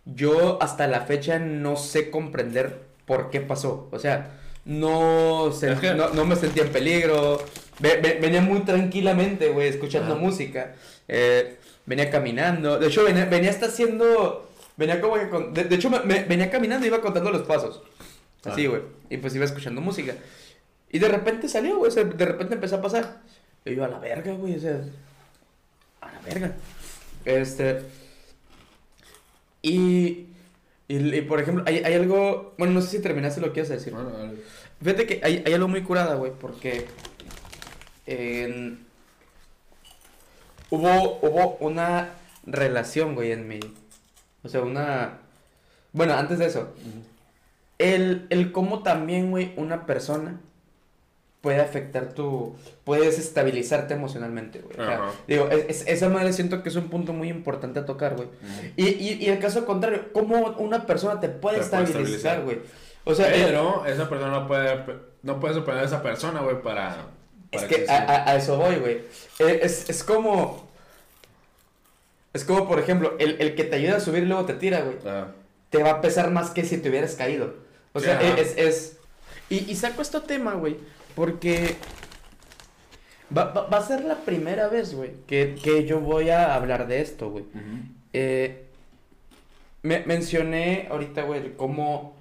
yo 0.05 0.63
hasta 0.63 0.87
la 0.87 1.01
fecha 1.01 1.39
no 1.39 1.75
sé 1.77 2.11
comprender 2.11 2.83
por 3.07 3.31
qué 3.31 3.41
pasó. 3.41 3.89
O 3.91 3.99
sea, 3.99 4.39
no, 4.65 5.51
se- 5.53 5.73
Es 5.73 5.81
que- 5.81 5.95
no, 5.95 6.11
no 6.11 6.25
me 6.25 6.37
sentía 6.37 6.63
en 6.63 6.71
peligro. 6.71 7.45
Ve- 7.81 8.01
ve- 8.01 8.19
venía 8.21 8.41
muy 8.41 8.61
tranquilamente, 8.61 9.49
güey, 9.49 9.69
escuchando 9.69 10.15
Ajá. 10.15 10.23
música. 10.23 10.75
Eh, 11.09 11.57
venía 11.87 12.11
caminando. 12.11 12.79
De 12.79 12.89
hecho, 12.89 13.05
venía, 13.05 13.25
venía 13.27 13.51
hasta 13.51 13.67
haciendo... 13.67 14.49
Venía 14.77 15.01
como 15.01 15.15
que... 15.15 15.29
con- 15.29 15.55
de, 15.55 15.65
de 15.65 15.75
hecho, 15.77 15.89
me, 15.89 16.01
me- 16.01 16.25
venía 16.25 16.51
caminando 16.51 16.85
y 16.85 16.89
iba 16.89 17.01
contando 17.01 17.31
los 17.31 17.43
pasos. 17.43 17.81
Así, 18.45 18.67
Ah. 18.67 18.69
güey. 18.69 18.83
Y 19.11 19.17
pues 19.17 19.35
iba 19.35 19.45
escuchando 19.45 19.81
música. 19.81 20.15
Y 20.91 20.99
de 20.99 21.09
repente 21.09 21.49
salió, 21.49 21.79
güey. 21.79 21.89
o 21.89 21.93
sea, 21.95 22.05
de 22.05 22.25
repente 22.25 22.55
empezó 22.55 22.77
a 22.77 22.83
pasar. 22.83 23.21
Y 23.65 23.75
yo, 23.75 23.85
a 23.85 23.89
la 23.89 23.99
verga, 23.99 24.33
güey. 24.35 24.57
O 24.57 24.61
sea, 24.61 24.81
a 26.01 26.13
la 26.13 26.21
verga. 26.21 26.53
Este. 27.25 27.81
Y. 29.63 30.27
Y, 30.89 31.15
y, 31.17 31.23
por 31.23 31.41
ejemplo, 31.41 31.65
hay, 31.67 31.79
hay 31.79 31.95
algo. 31.95 32.55
Bueno, 32.59 32.75
no 32.75 32.81
sé 32.83 32.89
si 32.97 33.03
terminaste 33.03 33.41
lo 33.41 33.53
que 33.53 33.61
ibas 33.61 33.71
a 33.71 33.75
decir. 33.75 33.93
Bueno, 33.93 34.11
dale. 34.11 34.35
Fíjate 34.81 35.07
que 35.07 35.21
hay, 35.25 35.43
hay 35.45 35.53
algo 35.55 35.67
muy 35.69 35.83
curada, 35.83 36.15
güey, 36.15 36.31
porque. 36.39 36.87
en- 38.07 38.86
hubo, 40.71 41.19
hubo 41.23 41.57
una 41.61 42.11
relación, 42.45 43.15
güey, 43.15 43.33
en 43.33 43.49
mi. 43.49 43.61
O 44.43 44.49
sea, 44.49 44.63
una. 44.63 45.19
Bueno, 45.93 46.15
antes 46.15 46.39
de 46.39 46.47
eso. 46.47 46.73
El, 47.79 48.27
el 48.31 48.53
cómo 48.53 48.83
también, 48.83 49.31
güey, 49.31 49.53
una 49.57 49.85
persona 49.85 50.41
puede 51.43 51.61
afectar 51.61 52.15
tu... 52.15 52.57
Puedes 52.85 53.19
estabilizarte 53.19 53.95
emocionalmente, 53.95 54.61
güey. 54.61 54.73
O 54.81 54.85
sea, 54.85 54.95
Ajá. 54.97 55.13
digo, 55.29 55.49
es- 55.51 55.67
es- 55.83 55.87
esa 55.87 56.09
madre 56.09 56.33
siento 56.33 56.63
que 56.63 56.71
es 56.71 56.77
un 56.77 56.89
punto 56.89 57.13
muy 57.13 57.29
importante 57.29 57.79
a 57.79 57.85
tocar, 57.87 58.17
güey. 58.17 58.29
Y, 58.77 58.87
y, 58.89 59.19
y 59.21 59.27
el 59.29 59.39
caso 59.39 59.65
contrario, 59.67 60.07
cómo 60.13 60.55
una 60.59 60.87
persona 60.87 61.21
te 61.21 61.29
puede 61.29 61.61
Te 61.61 61.67
puede 61.67 61.85
estabilizar, 61.85 62.43
güey. 62.45 62.61
O 63.05 63.15
sea, 63.15 63.29
eh, 63.29 63.43
Pero 63.47 63.85
esa 63.87 64.09
persona 64.09 64.33
no 64.41 64.47
puede, 64.49 64.83
no 65.23 65.39
puede 65.39 65.55
sorprender 65.55 65.85
a 65.85 65.87
esa 65.87 66.03
persona, 66.03 66.41
güey, 66.41 66.61
para, 66.63 66.97
Es 67.53 67.63
que 67.65 67.87
a, 67.89 67.97
a- 67.97 68.31
a 68.31 68.37
eso 68.37 68.57
voy, 68.57 68.77
güey. 68.77 68.95
Eh, 69.39 69.61
Es, 69.63 69.89
es 69.89 70.03
como. 70.05 70.67
Es 72.33 72.45
como, 72.45 72.69
por 72.69 72.79
ejemplo, 72.79 73.15
el, 73.19 73.41
el 73.41 73.55
que 73.55 73.65
te 73.65 73.77
ayuda 73.77 73.97
a 73.97 74.01
subir 74.01 74.23
y 74.25 74.27
luego 74.27 74.45
te 74.45 74.55
tira, 74.55 74.81
güey. 74.81 74.97
Ah, 75.07 75.29
Te 75.71 75.83
va 75.83 75.91
a 75.91 76.01
pesar 76.01 76.31
más 76.31 76.51
que 76.51 76.65
si 76.65 76.79
te 76.79 76.91
hubieras 76.91 77.15
caído. 77.15 77.55
O 77.95 78.01
sea, 78.01 78.21
es. 78.21 78.55
es... 78.59 78.97
Y, 79.49 79.71
y 79.71 79.75
saco 79.77 80.03
este 80.03 80.21
tema, 80.21 80.55
güey, 80.55 80.77
porque. 81.15 81.77
Va, 83.37 83.45
va- 83.53 83.67
va 83.69 83.79
a 83.79 83.87
ser 83.87 84.05
la 84.05 84.17
primera 84.17 84.69
vez, 84.69 84.95
güey, 84.95 85.13
que, 85.27 85.57
que 85.63 85.85
yo 85.85 86.01
voy 86.01 86.31
a 86.31 86.55
hablar 86.55 86.87
de 86.87 87.01
esto, 87.01 87.31
güey. 87.31 87.45
Eh, 88.13 88.67
me, 89.83 90.01
mencioné 90.05 90.89
ahorita, 90.91 91.23
güey, 91.23 91.41
el 91.41 91.55
cómo. 91.57 92.17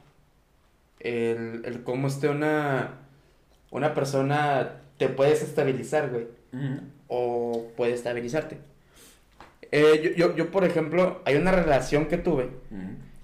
El, 0.99 1.61
el 1.65 1.84
cómo 1.84 2.07
este 2.07 2.30
una. 2.30 2.99
Una 3.71 3.93
persona 3.93 4.82
te 4.98 5.10
puedes 5.10 5.41
estabilizar, 5.41 6.10
güey. 6.10 6.28
O 7.08 7.72
puede 7.76 7.93
estabilizarte. 7.93 8.58
Eh, 9.72 10.02
yo, 10.04 10.12
yo, 10.30 10.36
yo, 10.36 10.52
por 10.52 10.64
ejemplo, 10.64 11.22
hay 11.26 11.36
una 11.36 11.52
relación 11.52 12.06
que 12.06 12.18
tuve 12.18 12.50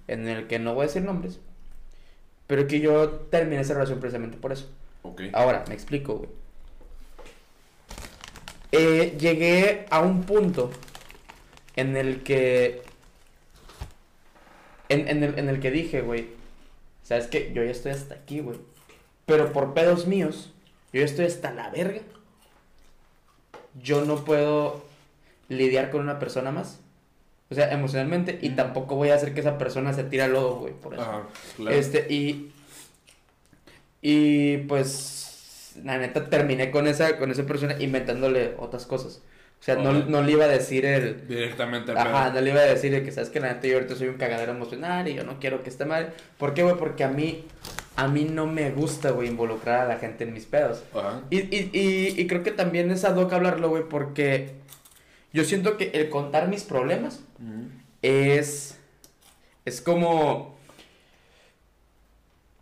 en 0.08 0.28
el 0.28 0.48
que 0.48 0.60
no 0.60 0.74
voy 0.74 0.84
a 0.84 0.88
decir 0.88 1.02
nombres, 1.02 1.40
pero 2.48 2.68
que 2.68 2.82
yo 2.82 3.10
terminé 3.10 3.62
esa 3.62 3.74
relación 3.74 4.00
precisamente 4.00 4.38
por 4.38 4.52
eso. 4.52 4.70
Ok. 5.04 5.22
Ahora, 5.34 5.64
me 5.68 5.74
explico, 5.74 6.16
güey. 6.18 6.30
Eh, 8.74 9.18
llegué 9.20 9.86
a 9.90 10.02
un 10.02 10.24
punto 10.24 10.72
en 11.76 11.96
el 11.96 12.24
que. 12.24 12.82
En, 14.90 15.08
en 15.08 15.24
el, 15.24 15.40
en 15.40 15.50
el 15.50 15.60
que 15.60 15.72
dije, 15.72 16.02
güey. 16.02 16.28
¿Sabes 17.04 17.28
qué? 17.28 17.52
Yo 17.54 17.64
ya 17.64 17.72
estoy 17.72 17.92
hasta 17.92 18.16
aquí, 18.16 18.40
güey. 18.40 18.60
Pero 19.26 19.52
por 19.54 19.74
pedos 19.74 20.08
míos, 20.08 20.54
yo 20.94 21.04
estoy 21.04 21.26
hasta 21.26 21.52
la 21.52 21.70
verga. 21.70 22.02
Yo 23.82 24.04
no 24.06 24.26
puedo 24.26 24.84
lidiar 25.50 25.89
con 25.89 26.02
una 26.02 26.20
persona 26.20 26.52
más. 26.52 26.80
O 27.50 27.56
sea, 27.56 27.72
emocionalmente. 27.72 28.39
Y 28.42 28.52
tampoco 28.52 28.96
voy 28.96 29.10
a 29.10 29.16
hacer 29.16 29.34
que 29.34 29.42
esa 29.42 29.58
persona 29.58 29.94
se 29.94 30.04
tire 30.04 30.24
al 30.24 30.34
lodo, 30.34 30.56
güey. 30.56 30.74
Por 30.74 30.94
eso. 30.94 31.04
Ajá, 31.04 31.24
claro. 31.56 31.76
Este, 31.76 32.08
y. 32.14 32.52
Y 34.02 34.58
pues. 34.58 35.74
La 35.84 35.98
neta 35.98 36.30
terminé 36.30 36.70
con 36.70 36.86
esa, 36.86 37.18
con 37.18 37.32
esa 37.32 37.46
persona 37.46 37.78
inventándole 37.80 38.56
otras 38.60 38.86
cosas. 38.86 39.22
O 39.62 39.64
sea, 39.64 39.76
no, 39.76 39.93
no 39.93 40.24
le 40.24 40.32
iba 40.32 40.45
a 40.45 40.47
decir 40.47 40.86
el. 40.86 41.28
Directamente 41.28 41.91
al 41.91 41.97
Ajá, 41.99 42.24
pedo. 42.26 42.34
no 42.34 42.41
le 42.41 42.49
iba 42.49 42.62
a 42.62 42.66
decir 42.66 42.91
de 42.91 43.03
que 43.03 43.12
sabes 43.12 43.30
que 43.30 43.39
la 43.39 43.53
neta 43.53 43.68
yo 43.68 43.76
ahorita 43.76 43.95
soy 43.95 44.07
un 44.07 44.18
cagadero 44.18 44.53
emocional 44.53 45.07
y 45.07 45.14
yo 45.14 45.24
no 45.24 45.39
quiero 45.39 45.62
que 45.62 45.70
esté 45.70 45.86
mal. 45.86 46.14
¿Por 46.39 46.55
qué, 46.55 46.64
güey? 46.64 46.76
Porque 46.78 47.03
a 47.03 47.09
mí, 47.09 47.45
a 47.95 48.07
mí 48.07 48.24
no 48.26 48.47
me 48.47 48.72
gusta, 48.72 49.12
güey, 49.12 49.28
involucrar 49.28 49.82
a 49.82 49.86
la 49.86 49.97
gente 49.99 50.24
en 50.24 50.34
mis 50.34 50.47
pedos. 50.47 50.82
Ajá. 50.95 51.22
Y, 51.30 51.41
y, 51.55 51.70
y, 51.74 52.20
y 52.20 52.28
creo 52.28 52.41
que 52.41 52.49
también 52.49 52.89
es 52.89 53.05
ad 53.05 53.16
hoc 53.18 53.32
hablarlo, 53.34 53.70
güey, 53.70 53.84
porque 53.88 54.55
yo 55.32 55.43
siento 55.43 55.78
que 55.78 55.91
el 55.93 56.09
contar 56.09 56.47
mis 56.47 56.64
problemas 56.64 57.20
es. 58.01 58.80
Es 59.64 59.80
como. 59.80 60.57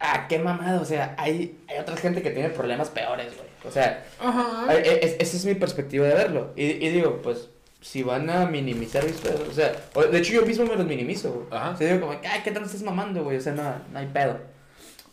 Ah, 0.01 0.27
qué 0.29 0.37
mamada, 0.39 0.79
o 0.81 0.85
sea, 0.85 1.15
hay, 1.17 1.57
hay 1.67 1.77
otra 1.79 1.97
gente 1.97 2.21
que 2.21 2.31
tiene 2.31 2.49
problemas 2.49 2.89
peores, 2.89 3.35
güey. 3.35 3.48
O 3.65 3.71
sea, 3.71 4.05
Ajá. 4.19 4.73
E- 4.75 4.99
es- 5.05 5.15
esa 5.19 5.37
es 5.37 5.45
mi 5.45 5.55
perspectiva 5.55 6.07
de 6.07 6.13
verlo. 6.13 6.53
Y, 6.55 6.63
y 6.63 6.89
digo, 6.89 7.21
pues, 7.21 7.49
si 7.81 8.03
van 8.03 8.29
a 8.29 8.45
minimizar 8.45 9.03
mis 9.05 9.17
pedos, 9.17 9.47
o 9.49 9.53
sea, 9.53 9.73
o- 9.93 10.03
de 10.03 10.17
hecho 10.17 10.33
yo 10.33 10.45
mismo 10.45 10.65
me 10.65 10.75
los 10.75 10.85
minimizo, 10.85 11.31
güey. 11.31 11.45
Ajá. 11.51 11.71
O 11.71 11.77
sea, 11.77 11.87
digo 11.93 12.07
como, 12.07 12.19
ay, 12.29 12.41
¿qué 12.43 12.51
tal 12.51 12.63
estás 12.63 12.81
mamando, 12.83 13.23
güey? 13.23 13.37
O 13.37 13.41
sea, 13.41 13.53
no, 13.53 13.63
no 13.91 13.99
hay 13.99 14.07
pedo. 14.07 14.37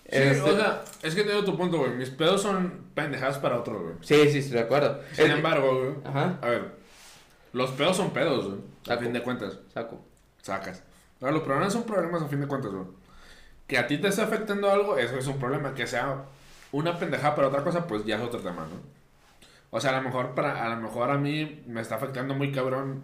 Sí, 0.09 0.19
Este, 0.19 0.41
o 0.51 0.57
sea, 0.57 0.83
es 1.03 1.15
que 1.17 1.25
te 1.25 1.31
digo 1.31 1.45
tu 1.45 1.57
punto, 1.57 1.79
güey. 1.79 1.91
Mis 1.93 2.11
pedos 2.11 2.41
son 2.43 2.85
pendejadas 2.95 3.39
para 3.39 3.59
otros, 3.59 3.83
güey. 3.83 3.95
sí, 4.03 4.31
sí, 4.31 4.39
estoy 4.39 4.59
de 4.59 4.65
acuerdo. 4.65 5.01
Sin 5.13 5.27
Es- 5.27 5.33
embargo, 5.33 5.79
güey. 5.81 5.95
Ajá, 6.05 6.39
A 6.43 6.49
ver, 6.49 6.65
los 7.53 7.71
pedos 7.73 7.97
son 7.97 8.11
pedos, 8.11 8.47
güey. 8.47 8.59
A 8.89 8.97
fin 8.99 9.13
de 9.13 9.21
cuentas, 9.23 9.59
saco. 9.75 10.01
sacas. 10.43 10.83
Ahora, 11.21 11.33
los 11.33 11.43
problemas 11.43 11.73
son 11.73 11.83
problemas 11.83 12.23
a 12.23 12.29
fin 12.29 12.41
de 12.41 12.47
cuentas, 12.47 12.71
güey. 12.71 12.85
Que 13.67 13.79
a 13.79 13.87
ti 13.89 13.99
te 13.99 14.07
esté 14.07 14.23
afectando 14.23 14.71
algo, 14.71 14.97
eso 14.97 15.17
es 15.19 15.27
un 15.27 15.39
problema. 15.41 15.75
Que 15.75 15.89
sea 15.89 16.23
una 16.77 16.99
pendejada 16.99 17.35
para 17.35 17.49
otra 17.49 17.65
cosa, 17.65 17.87
pues 17.87 18.05
ya 18.05 18.17
es 18.17 18.23
otro 18.23 18.41
tema, 18.41 18.67
¿no? 18.67 18.77
O 19.71 19.81
sea, 19.81 19.91
a 19.91 20.01
lo 20.01 20.03
mejor 20.03 20.35
para, 20.35 20.65
a 20.65 20.69
lo 20.69 20.77
mejor 20.77 21.11
a 21.11 21.17
mí 21.19 21.63
me 21.67 21.81
está 21.81 21.97
afectando 21.97 22.35
muy 22.35 22.53
cabrón. 22.53 23.03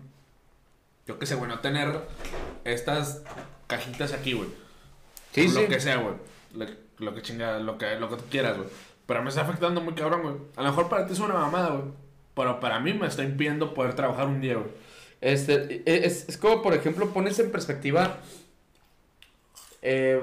Yo 1.06 1.18
qué 1.18 1.26
sé, 1.26 1.34
güey, 1.34 1.48
no 1.50 1.58
tener 1.60 2.00
estas 2.64 3.22
cajitas 3.66 4.12
aquí, 4.12 4.32
güey. 4.34 4.48
Sí, 5.32 5.48
lo 5.48 5.60
sí. 5.62 5.66
que 5.66 5.80
sea, 5.80 5.96
güey. 5.96 6.14
Lo, 6.54 6.66
lo 6.98 7.14
que 7.14 7.22
chinga, 7.22 7.58
lo 7.58 7.78
que, 7.78 7.96
lo 7.98 8.08
que 8.08 8.16
tú 8.16 8.24
quieras, 8.30 8.56
güey. 8.56 8.68
Pero 9.06 9.22
me 9.22 9.28
está 9.30 9.42
afectando 9.42 9.80
muy 9.80 9.94
cabrón, 9.94 10.22
güey. 10.22 10.34
A 10.56 10.62
lo 10.62 10.68
mejor 10.68 10.88
para 10.88 11.06
ti 11.06 11.12
es 11.14 11.18
una 11.18 11.34
mamada, 11.34 11.70
güey. 11.70 11.90
Pero 12.34 12.60
para 12.60 12.78
mí 12.80 12.94
me 12.94 13.06
está 13.08 13.24
impidiendo 13.24 13.74
poder 13.74 13.94
trabajar 13.94 14.26
un 14.28 14.40
día, 14.40 14.54
güey. 14.54 14.70
Este, 15.20 15.82
e- 15.86 16.06
es, 16.06 16.28
es 16.28 16.36
como, 16.38 16.62
por 16.62 16.74
ejemplo, 16.74 17.08
pones 17.12 17.38
en 17.38 17.50
perspectiva. 17.50 18.18
eh, 19.82 20.20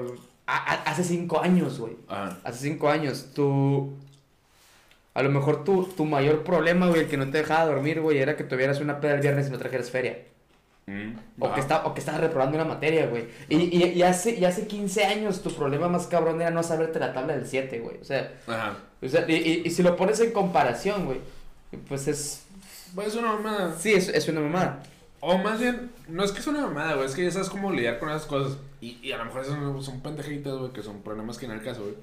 hace 0.86 1.04
cinco 1.04 1.40
años, 1.40 1.78
güey. 1.78 1.96
Ajá. 2.08 2.38
Hace 2.44 2.68
cinco 2.68 2.88
años, 2.88 3.28
tú. 3.34 3.92
A 5.12 5.22
lo 5.22 5.30
mejor 5.30 5.64
tu, 5.64 5.84
tu 5.84 6.04
mayor 6.04 6.44
problema, 6.44 6.86
güey, 6.88 7.02
el 7.02 7.08
que 7.08 7.16
no 7.16 7.28
te 7.30 7.38
dejaba 7.38 7.66
dormir, 7.66 8.00
güey, 8.00 8.18
era 8.18 8.36
que 8.36 8.44
tuvieras 8.44 8.80
una 8.80 9.00
peda 9.00 9.14
el 9.14 9.20
viernes 9.20 9.48
y 9.48 9.50
no 9.50 9.58
trajeras 9.58 9.90
feria. 9.90 10.18
Mm, 10.86 11.12
O 11.40 11.46
ajá. 11.46 11.54
que, 11.56 11.60
está, 11.60 11.86
o 11.86 11.94
que 11.94 12.00
estabas 12.00 12.20
reprobando 12.20 12.56
una 12.56 12.64
materia, 12.64 13.06
güey. 13.06 13.26
Y, 13.48 13.56
y, 13.56 13.84
y 13.92 14.02
hace, 14.02 14.36
y 14.36 14.44
hace 14.44 14.66
15 14.66 15.04
años 15.04 15.42
tu 15.42 15.52
problema 15.54 15.88
más 15.88 16.06
cabrón 16.06 16.40
era 16.40 16.50
no 16.50 16.62
saberte 16.62 16.98
la 17.00 17.12
tabla 17.12 17.34
del 17.36 17.46
7, 17.46 17.80
güey. 17.80 17.96
O 18.00 18.04
sea, 18.04 18.32
Ajá. 18.46 18.76
o 19.02 19.08
sea 19.08 19.24
y, 19.28 19.34
y, 19.34 19.62
y 19.66 19.70
si 19.70 19.82
lo 19.82 19.96
pones 19.96 20.20
en 20.20 20.32
comparación, 20.32 21.04
güey, 21.06 21.18
pues 21.88 22.06
es... 22.08 22.42
Pues 22.94 23.08
es 23.08 23.14
una 23.16 23.34
mamada. 23.34 23.76
Sí, 23.78 23.92
es, 23.92 24.08
es 24.08 24.28
una 24.28 24.40
mamada. 24.40 24.82
O 25.20 25.36
más 25.38 25.60
bien, 25.60 25.90
no 26.08 26.24
es 26.24 26.32
que 26.32 26.40
es 26.40 26.46
una 26.46 26.62
mamada, 26.62 26.94
güey. 26.94 27.06
Es 27.06 27.14
que 27.14 27.24
ya 27.24 27.30
sabes 27.30 27.50
cómo 27.50 27.70
lidiar 27.70 27.98
con 27.98 28.08
esas 28.08 28.24
cosas. 28.26 28.56
Y, 28.80 28.98
y 29.02 29.12
a 29.12 29.18
lo 29.18 29.26
mejor 29.26 29.44
son, 29.44 29.82
son 29.82 30.00
pendejitas, 30.00 30.54
güey, 30.56 30.72
que 30.72 30.82
son 30.82 31.02
problemas 31.02 31.36
que 31.38 31.44
en 31.46 31.52
el 31.52 31.62
caso, 31.62 31.82
güey. 31.82 31.94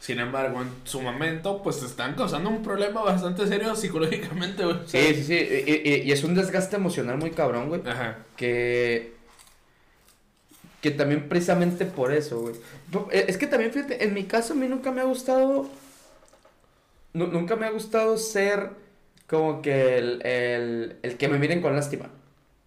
Sin 0.00 0.18
embargo, 0.20 0.60
en 0.60 0.68
su 0.84 1.00
momento, 1.00 1.62
pues 1.62 1.80
te 1.80 1.86
están 1.86 2.14
causando 2.14 2.50
un 2.50 2.62
problema 2.62 3.02
bastante 3.02 3.46
serio 3.46 3.74
psicológicamente, 3.76 4.64
güey. 4.64 4.76
Sí, 4.86 5.14
sí, 5.14 5.24
sí. 5.24 5.34
Y, 5.66 5.88
y- 5.90 6.02
y 6.02 6.12
es 6.12 6.22
un 6.24 6.34
desgaste 6.34 6.76
emocional 6.76 7.16
muy 7.18 7.30
cabrón, 7.30 7.68
güey. 7.68 7.80
Ajá. 7.88 8.18
Que... 8.36 9.14
Que 10.82 10.90
también 10.90 11.28
precisamente 11.28 11.86
por 11.86 12.12
eso, 12.12 12.40
güey. 12.40 12.54
Eh, 13.10 13.24
Es 13.28 13.38
que 13.38 13.46
también, 13.46 13.72
fíjate, 13.72 14.04
en 14.04 14.12
mi 14.12 14.24
caso 14.24 14.52
a 14.52 14.56
mí 14.56 14.68
nunca 14.68 14.90
me 14.92 15.00
ha 15.00 15.04
gustado... 15.04 15.68
nu- 17.12 17.28
nunca 17.28 17.56
me 17.56 17.66
ha 17.66 17.70
gustado 17.70 18.16
ser 18.18 18.70
como 19.26 19.62
que 19.62 19.98
el, 19.98 20.24
el, 20.26 20.96
el 21.02 21.16
que 21.16 21.28
me 21.28 21.38
miren 21.38 21.62
con 21.62 21.74
lástima. 21.74 22.10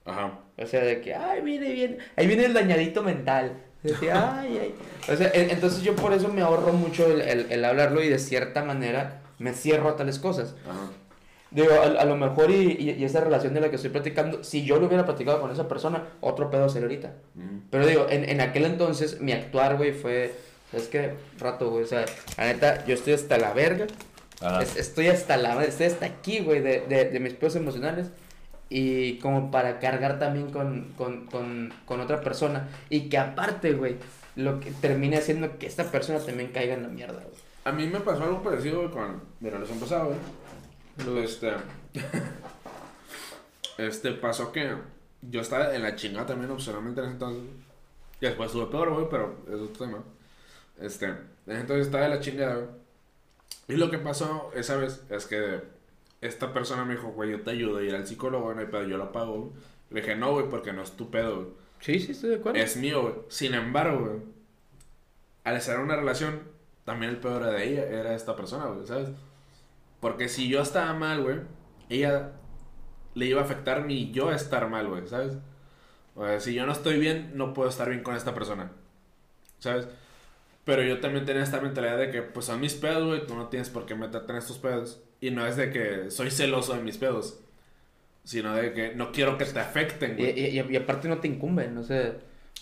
Ajá. 0.06 0.39
O 0.58 0.66
sea, 0.66 0.82
de 0.84 1.02
que, 1.02 1.14
ay, 1.16 1.41
mire 1.41 1.72
bien, 1.72 1.97
ahí 2.16 2.28
viene 2.28 2.45
el 2.45 2.54
dañadito 2.54 3.04
mental. 3.04 3.54
Ay, 3.84 4.60
ay. 4.62 4.76
O 5.12 5.16
sea, 5.16 5.32
en- 5.34 5.50
entonces 5.52 5.82
yo 5.84 5.95
por 5.95 6.12
eso 6.14 6.28
me 6.28 6.41
ahorro 6.41 6.74
mucho 6.74 7.06
el, 7.08 7.22
el- 7.22 7.47
el 7.52 7.64
hablarlo 7.66 8.04
y 8.04 8.10
de 8.10 8.20
cierta 8.20 8.64
manera 8.64 9.22
me 9.38 9.54
cierro 9.54 9.89
a 9.89 9.95
tales 9.95 10.20
cosas. 10.20 10.56
Ajá. 10.70 10.80
Digo, 11.52 11.70
a, 11.74 11.84
a 12.02 12.06
lo 12.06 12.16
mejor 12.18 12.52
y, 12.52 12.74
y- 12.78 12.91
y 13.00 13.04
esa 13.06 13.22
relación 13.22 13.54
de 13.54 13.62
la 13.62 13.70
que 13.70 13.78
estoy 13.78 13.89
platicando, 13.91 14.43
si 14.43 14.66
yo 14.66 14.80
lo 14.80 14.88
hubiera 14.88 15.06
platicado 15.06 15.39
con 15.41 15.50
esa 15.52 15.68
persona, 15.68 16.04
otro 16.22 16.52
pedo 16.52 16.68
sería 16.70 16.88
ahorita. 16.88 17.14
Mm. 17.36 17.58
Pero 17.72 17.88
digo, 17.88 18.08
en, 18.10 18.28
en 18.30 18.41
aquel 18.41 18.66
entonces 18.66 19.22
mi 19.22 19.32
actuar, 19.32 19.78
güey, 19.78 19.93
fue, 19.93 20.34
es 20.74 20.88
que 20.89 21.14
rato, 21.39 21.70
güey, 21.72 21.86
o 21.86 21.88
sea, 21.88 22.06
la 22.38 22.45
neta, 22.45 22.86
yo 22.86 22.93
estoy 22.93 23.14
hasta 23.14 23.38
la 23.38 23.54
verga. 23.54 23.88
Es- 24.62 24.76
estoy 24.76 25.08
hasta 25.08 25.38
la 25.38 25.64
estoy 25.64 25.88
hasta 25.88 26.06
aquí, 26.06 26.39
güey, 26.39 26.62
de, 26.62 26.82
de, 26.82 27.06
de 27.06 27.20
mis 27.20 27.34
pedos 27.34 27.56
emocionales. 27.56 28.08
Y 28.70 29.17
como 29.17 29.49
para 29.49 29.80
cargar 29.80 30.20
también 30.20 30.51
con, 30.51 30.93
con, 30.95 31.26
con, 31.26 31.74
con 31.86 31.99
otra 31.99 32.22
persona. 32.22 32.67
Y 32.89 33.09
que 33.09 33.17
aparte, 33.17 33.74
güey, 33.74 33.97
lo 34.36 34.59
que 34.59 34.72
termine 34.72 35.17
haciendo 35.17 35.57
que 35.57 35.65
esta 35.65 35.86
persona 35.86 36.20
también 36.20 36.51
caiga 36.51 36.76
en 36.76 36.84
la 36.84 36.89
mierda, 36.89 37.22
güey. 37.24 37.49
A 37.65 37.72
mí 37.72 37.88
me 37.88 37.99
pasó 37.99 38.24
algo 38.24 38.41
parecido, 38.41 38.80
güey, 38.80 38.91
con 38.91 39.22
mi 39.39 39.49
relación 39.49 39.80
pasada, 39.80 40.05
güey. 40.05 41.24
Este. 41.24 41.53
este 43.78 44.11
pasó 44.13 44.51
que 44.51 44.76
yo 45.22 45.41
estaba 45.41 45.74
en 45.76 45.84
la 45.84 45.95
chingada 45.95 46.28
también, 46.28 46.49
emocionalmente 46.51 47.01
en 47.01 47.05
ese 47.07 47.13
entonces. 47.13 47.43
Y 48.22 48.26
después 48.26 48.47
estuve 48.47 48.67
peor, 48.67 48.93
güey, 48.93 49.07
pero 49.09 49.38
es 49.47 49.59
otro 49.59 49.86
tema. 49.86 50.03
Este. 50.80 51.05
En 51.05 51.17
ese 51.47 51.61
entonces 51.61 51.86
estaba 51.88 52.05
en 52.05 52.11
la 52.11 52.20
chingada, 52.20 52.55
güey. 52.55 52.67
Y 53.67 53.76
lo 53.76 53.91
que 53.91 53.99
pasó 53.99 54.51
esa 54.55 54.78
vez 54.78 55.03
es 55.09 55.26
que 55.26 55.61
esta 56.22 56.53
persona 56.53 56.86
me 56.86 56.95
dijo, 56.95 57.09
güey, 57.11 57.32
yo 57.32 57.41
te 57.41 57.51
ayudo 57.51 57.78
a 57.78 57.84
ir 57.84 57.95
al 57.95 58.05
psicólogo, 58.05 58.53
no 58.53 58.59
hay 58.59 58.67
pedo, 58.67 58.84
yo 58.84 58.97
lo 58.97 59.11
pago. 59.11 59.53
Le 59.89 60.01
dije, 60.01 60.15
no, 60.15 60.34
güey, 60.34 60.49
porque 60.49 60.74
no 60.74 60.82
es 60.82 60.91
tu 60.91 61.09
pedo, 61.09 61.36
güey. 61.36 61.47
Sí, 61.79 62.00
sí, 62.00 62.12
estoy 62.12 62.32
de 62.32 62.36
acuerdo. 62.37 62.59
Es 62.59 62.78
mío, 62.78 63.01
güey. 63.01 63.16
Sin 63.29 63.54
embargo, 63.54 64.00
güey, 64.00 64.21
al 65.43 65.55
estar 65.55 65.78
en 65.78 65.82
una 65.83 65.96
relación, 65.96 66.41
también 66.83 67.12
el 67.12 67.17
peor 67.17 67.41
era 67.41 67.51
de 67.51 67.67
ella, 67.67 67.83
era 67.86 68.16
esta 68.16 68.36
persona, 68.36 68.66
güey, 68.66 68.86
¿sabes? 68.86 69.09
Porque 70.00 70.28
si 70.28 70.50
yo 70.50 70.62
estaba 70.62 70.93
mal, 70.93 71.24
güey, 71.24 71.39
ella 71.89 72.33
le 73.16 73.25
iba 73.25 73.41
a 73.41 73.43
afectar 73.46 73.86
mi 73.86 74.12
yo 74.12 74.32
estar 74.32 74.70
mal, 74.70 74.87
güey, 74.87 75.08
¿sabes? 75.08 75.37
O 76.16 76.25
sea, 76.25 76.39
si 76.39 76.54
yo 76.54 76.66
no 76.66 76.71
estoy 76.74 77.00
bien, 77.00 77.32
no 77.36 77.54
puedo 77.54 77.70
estar 77.70 77.89
bien 77.89 78.04
con 78.04 78.16
esta 78.16 78.33
persona, 78.33 78.71
¿sabes? 79.59 79.87
Pero 80.70 80.83
yo 80.83 81.00
también 81.00 81.25
tenía 81.25 81.41
esta 81.41 81.59
mentalidad 81.62 81.97
de 81.97 82.12
que, 82.12 82.21
pues 82.21 82.46
son 82.46 82.59
mis 82.62 82.75
pedos, 82.75 83.08
güey, 83.08 83.25
tú 83.25 83.33
no 83.33 83.47
tienes 83.47 83.71
por 83.71 83.87
qué 83.87 83.96
meterte 83.96 84.33
en 84.33 84.37
estos 84.37 84.59
pedos. 84.59 85.01
Y 85.20 85.32
no 85.32 85.47
es 85.47 85.55
de 85.55 85.71
que 85.71 86.12
soy 86.12 86.29
celoso 86.29 86.75
de 86.75 86.83
mis 86.83 86.97
pedos, 86.97 87.39
sino 88.24 88.54
de 88.54 88.71
que 88.74 88.93
no 88.93 89.12
quiero 89.12 89.36
que 89.39 89.46
te 89.46 89.59
afecten, 89.59 90.16
güey. 90.16 90.39
y, 90.39 90.59
y- 90.59 90.66
y 90.70 90.75
aparte 90.75 91.08
no 91.08 91.17
te 91.17 91.28
incumben, 91.28 91.74
no 91.74 91.83
sé. 91.83 92.13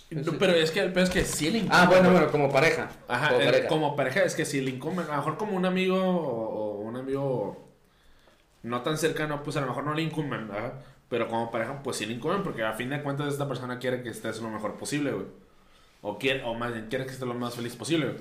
No, 0.10 0.32
pero 0.40 0.54
es 0.54 0.72
que 0.72 0.80
el 0.80 0.94
pedo 0.94 1.04
es 1.04 1.10
que 1.10 1.26
sí 1.26 1.52
le 1.52 1.60
Ah, 1.60 1.64
incumbe, 1.64 1.86
bueno, 1.88 2.04
güey. 2.04 2.14
bueno, 2.14 2.32
como 2.32 2.50
pareja. 2.50 2.90
Ajá, 3.10 3.28
como 3.28 3.42
el- 3.42 3.46
pareja. 3.48 3.68
como 3.68 3.96
pareja 3.98 4.24
es 4.24 4.36
que 4.36 4.46
si 4.46 4.62
le 4.62 4.72
incumben, 4.72 5.06
a 5.08 5.10
lo 5.10 5.18
mejor 5.18 5.36
como 5.38 5.58
un 5.58 5.66
amigo 5.66 5.98
o, 6.02 6.78
o 6.78 6.80
un 6.80 6.96
amigo 6.96 7.68
no 8.64 8.82
tan 8.84 8.98
cercano, 8.98 9.44
pues 9.44 9.58
a 9.58 9.62
lo 9.62 9.68
mejor 9.68 9.84
no 9.84 9.94
le 9.94 10.02
incumben. 10.04 10.48
Pero 11.10 11.28
como 11.28 11.52
pareja, 11.52 11.84
pues 11.84 11.98
sí 11.98 12.06
le 12.06 12.14
incumben, 12.14 12.42
porque 12.44 12.64
a 12.64 12.72
fin 12.72 12.90
de 12.90 13.02
cuentas 13.04 13.28
esta 13.34 13.50
persona 13.50 13.80
quiere 13.80 14.02
que 14.02 14.10
estés 14.10 14.42
lo 14.42 14.50
mejor 14.50 14.78
posible, 14.78 15.12
güey. 15.12 15.26
O, 16.08 16.18
quiere, 16.18 16.44
o 16.44 16.54
más 16.54 16.74
bien, 16.74 16.88
quiere 16.88 17.06
que 17.06 17.12
estés 17.12 17.28
lo 17.28 17.34
más 17.34 17.56
feliz 17.56 17.76
posible. 17.76 18.16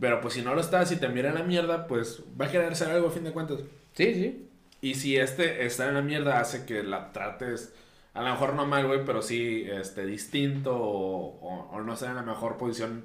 Pero 0.00 0.20
pues 0.20 0.34
si 0.34 0.42
no 0.42 0.54
lo 0.54 0.60
estás 0.60 0.90
y 0.92 0.96
te 0.96 1.08
mira 1.08 1.28
en 1.28 1.34
la 1.36 1.42
mierda, 1.42 1.86
pues 1.86 2.22
va 2.40 2.46
a 2.46 2.50
querer 2.50 2.72
hacer 2.72 2.88
algo 2.88 3.08
a 3.08 3.10
fin 3.10 3.24
de 3.24 3.32
cuentas. 3.32 3.60
Sí, 3.92 4.14
sí. 4.14 4.48
Y 4.80 4.94
si 4.94 5.16
este 5.16 5.64
estar 5.66 5.88
en 5.88 5.94
la 5.94 6.02
mierda 6.02 6.40
hace 6.40 6.66
que 6.66 6.82
la 6.82 7.12
trates, 7.12 7.72
a 8.12 8.22
lo 8.22 8.30
mejor 8.30 8.54
no 8.54 8.66
mal, 8.66 8.86
güey, 8.86 9.04
pero 9.04 9.22
sí 9.22 9.66
este, 9.70 10.06
distinto 10.06 10.76
o, 10.76 11.38
o, 11.40 11.70
o 11.70 11.80
no 11.82 11.96
sea 11.96 12.10
en 12.10 12.16
la 12.16 12.22
mejor 12.22 12.56
posición 12.56 13.04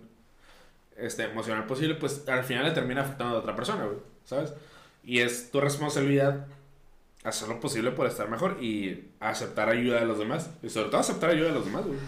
este, 0.97 1.23
emocional 1.23 1.65
posible, 1.65 1.95
pues 1.95 2.27
al 2.27 2.43
final 2.43 2.65
le 2.65 2.71
termina 2.71 3.01
afectando 3.01 3.35
a 3.35 3.39
otra 3.39 3.55
persona, 3.55 3.85
güey, 3.85 3.97
¿sabes? 4.25 4.53
Y 5.03 5.19
es 5.19 5.51
tu 5.51 5.61
responsabilidad 5.61 6.47
hacer 7.23 7.49
lo 7.49 7.59
posible 7.59 7.91
por 7.91 8.07
estar 8.07 8.29
mejor 8.29 8.57
y 8.61 9.09
aceptar 9.19 9.69
ayuda 9.69 9.99
de 9.99 10.05
los 10.05 10.17
demás. 10.17 10.49
Y 10.63 10.69
sobre 10.69 10.89
todo 10.89 10.99
aceptar 10.99 11.31
ayuda 11.31 11.49
de 11.49 11.55
los 11.55 11.65
demás, 11.65 11.85
güey. 11.85 11.99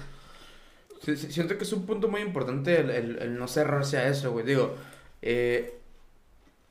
Sí, 1.03 1.18
sí, 1.18 1.32
siento 1.32 1.57
que 1.57 1.64
es 1.64 1.73
un 1.73 1.86
punto 1.86 2.07
muy 2.07 2.22
importante 2.22 2.80
el, 2.80 2.90
el- 2.91 3.19
el 3.19 3.38
no 3.38 3.48
cerrarse 3.48 3.98
a 3.98 4.07
eso, 4.07 4.32
güey. 4.32 4.45
Digo, 4.45 4.76
eh, 5.22 5.78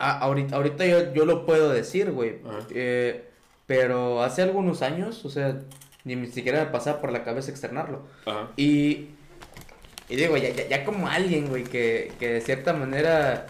Ah, 0.02 0.18
ahorita, 0.20 0.56
ahorita 0.56 0.86
yo, 0.86 1.12
yo 1.12 1.26
lo 1.26 1.44
puedo 1.44 1.68
decir, 1.68 2.10
güey. 2.10 2.38
Eh, 2.70 3.28
pero 3.66 4.22
hace 4.22 4.40
algunos 4.40 4.80
años, 4.80 5.26
o 5.26 5.28
sea, 5.28 5.58
ni 6.04 6.26
siquiera 6.28 6.64
me 6.64 6.70
pasaba 6.70 7.02
por 7.02 7.12
la 7.12 7.22
cabeza 7.22 7.50
externarlo. 7.50 8.06
Ajá. 8.24 8.48
Y, 8.56 9.08
y 10.08 10.16
digo, 10.16 10.38
ya, 10.38 10.48
ya, 10.54 10.66
ya 10.68 10.84
como 10.86 11.06
alguien, 11.06 11.48
güey, 11.50 11.64
que, 11.64 12.12
que 12.18 12.28
de 12.32 12.40
cierta 12.40 12.72
manera 12.72 13.46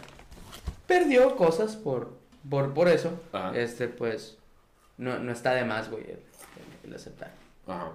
perdió 0.89 1.37
cosas 1.37 1.77
por, 1.77 2.19
por, 2.49 2.75
por 2.75 2.89
eso, 2.89 3.13
Ajá. 3.33 3.57
este, 3.57 3.87
pues, 3.87 4.37
no, 4.99 5.21
no 5.21 5.31
está 5.31 5.55
de 5.55 5.65
más, 5.65 5.89
güey, 5.89 6.03
el, 6.03 6.11
el- 6.11 6.89
el 6.91 6.95
aceptar. 6.97 7.33
Ajá. 7.69 7.93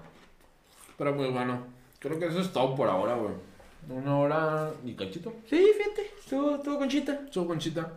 Pero 0.98 1.18
pues 1.18 1.30
bueno, 1.34 1.68
creo 2.06 2.20
que 2.20 2.28
eso 2.28 2.40
es 2.40 2.54
todo 2.54 2.76
por 2.76 2.88
ahora, 2.88 3.16
güey. 3.16 3.34
Una 3.90 4.18
hora 4.18 4.72
y 4.84 4.94
cachito. 4.94 5.34
Sí, 5.50 5.68
fíjate, 5.78 6.12
estuvo, 6.20 6.56
estuvo 6.56 6.78
conchita. 6.78 7.22
Su 7.32 7.48
conchita. 7.48 7.92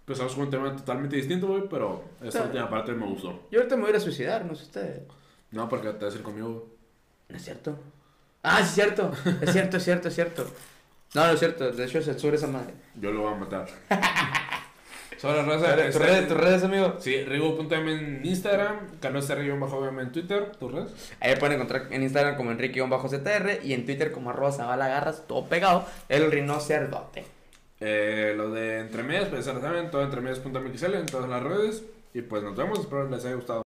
Empezamos 0.00 0.34
con 0.34 0.44
un 0.44 0.50
tema 0.50 0.74
totalmente 0.74 1.16
distinto, 1.16 1.46
güey, 1.48 1.62
pero 1.68 2.02
esta 2.22 2.44
última 2.44 2.68
parte 2.68 2.92
me 2.92 3.06
gustó. 3.06 3.46
Yo 3.50 3.58
ahorita 3.58 3.76
me 3.76 3.82
voy 3.82 3.88
a 3.88 3.90
ir 3.90 3.96
a 3.96 4.00
suicidar, 4.00 4.44
no 4.44 4.54
sé 4.54 4.64
usted. 4.64 5.02
No, 5.50 5.68
porque 5.68 5.90
te 5.90 6.04
vas 6.04 6.14
a 6.14 6.18
ir 6.18 6.22
conmigo, 6.22 6.50
güey. 6.50 6.64
¿No 7.28 7.36
es 7.36 7.44
cierto? 7.44 7.78
Ah, 8.42 8.58
sí, 8.58 8.64
es 8.64 8.70
cierto. 8.70 9.12
Es 9.42 9.52
cierto, 9.52 9.76
es 9.76 9.84
cierto, 9.84 10.08
es 10.08 10.14
cierto. 10.14 10.46
No, 11.14 11.26
no 11.26 11.32
es 11.32 11.38
cierto. 11.38 11.70
De 11.72 11.84
hecho, 11.84 12.02
censura 12.02 12.36
esa 12.36 12.46
madre. 12.46 12.72
Yo 12.94 13.10
lo 13.12 13.22
voy 13.22 13.32
a 13.32 13.36
matar. 13.36 13.68
Sobre 15.18 15.42
raza. 15.42 15.74
¿Tus 15.74 15.84
este- 15.84 15.98
redes, 15.98 16.28
tus 16.28 16.36
redes, 16.36 16.62
amigo? 16.62 16.94
Sí, 17.00 17.24
Rigo.m 17.24 17.92
en 17.92 18.24
Instagram, 18.24 18.98
Carlos 19.00 19.28
bajo 19.60 19.80
en 19.88 20.12
Twitter, 20.12 20.52
tus 20.58 20.72
redes. 20.72 20.92
Ahí 21.20 21.34
pueden 21.36 21.56
encontrar 21.56 21.88
en 21.90 22.02
Instagram 22.02 22.36
como 22.36 22.52
Enrique-CTR 22.52 23.60
y 23.64 23.72
en 23.72 23.84
Twitter 23.84 24.12
como 24.12 24.30
arroba 24.30 24.52
Zabalagarras, 24.52 25.26
todo 25.26 25.46
pegado. 25.46 25.84
El 26.08 26.30
rinocerdote. 26.30 27.24
Eh, 27.80 28.34
lo 28.36 28.50
de 28.50 28.80
Entremedias, 28.80 29.28
pues 29.28 29.44
ya 29.44 29.60
saben, 29.60 29.90
todo 29.90 30.02
entremedias.mxl 30.02 30.94
en 30.94 31.06
todas 31.06 31.28
las 31.28 31.42
redes. 31.42 31.82
Y 32.14 32.22
pues 32.22 32.42
nos 32.42 32.56
vemos, 32.56 32.80
espero 32.80 33.08
les 33.08 33.24
haya 33.24 33.34
gustado. 33.34 33.62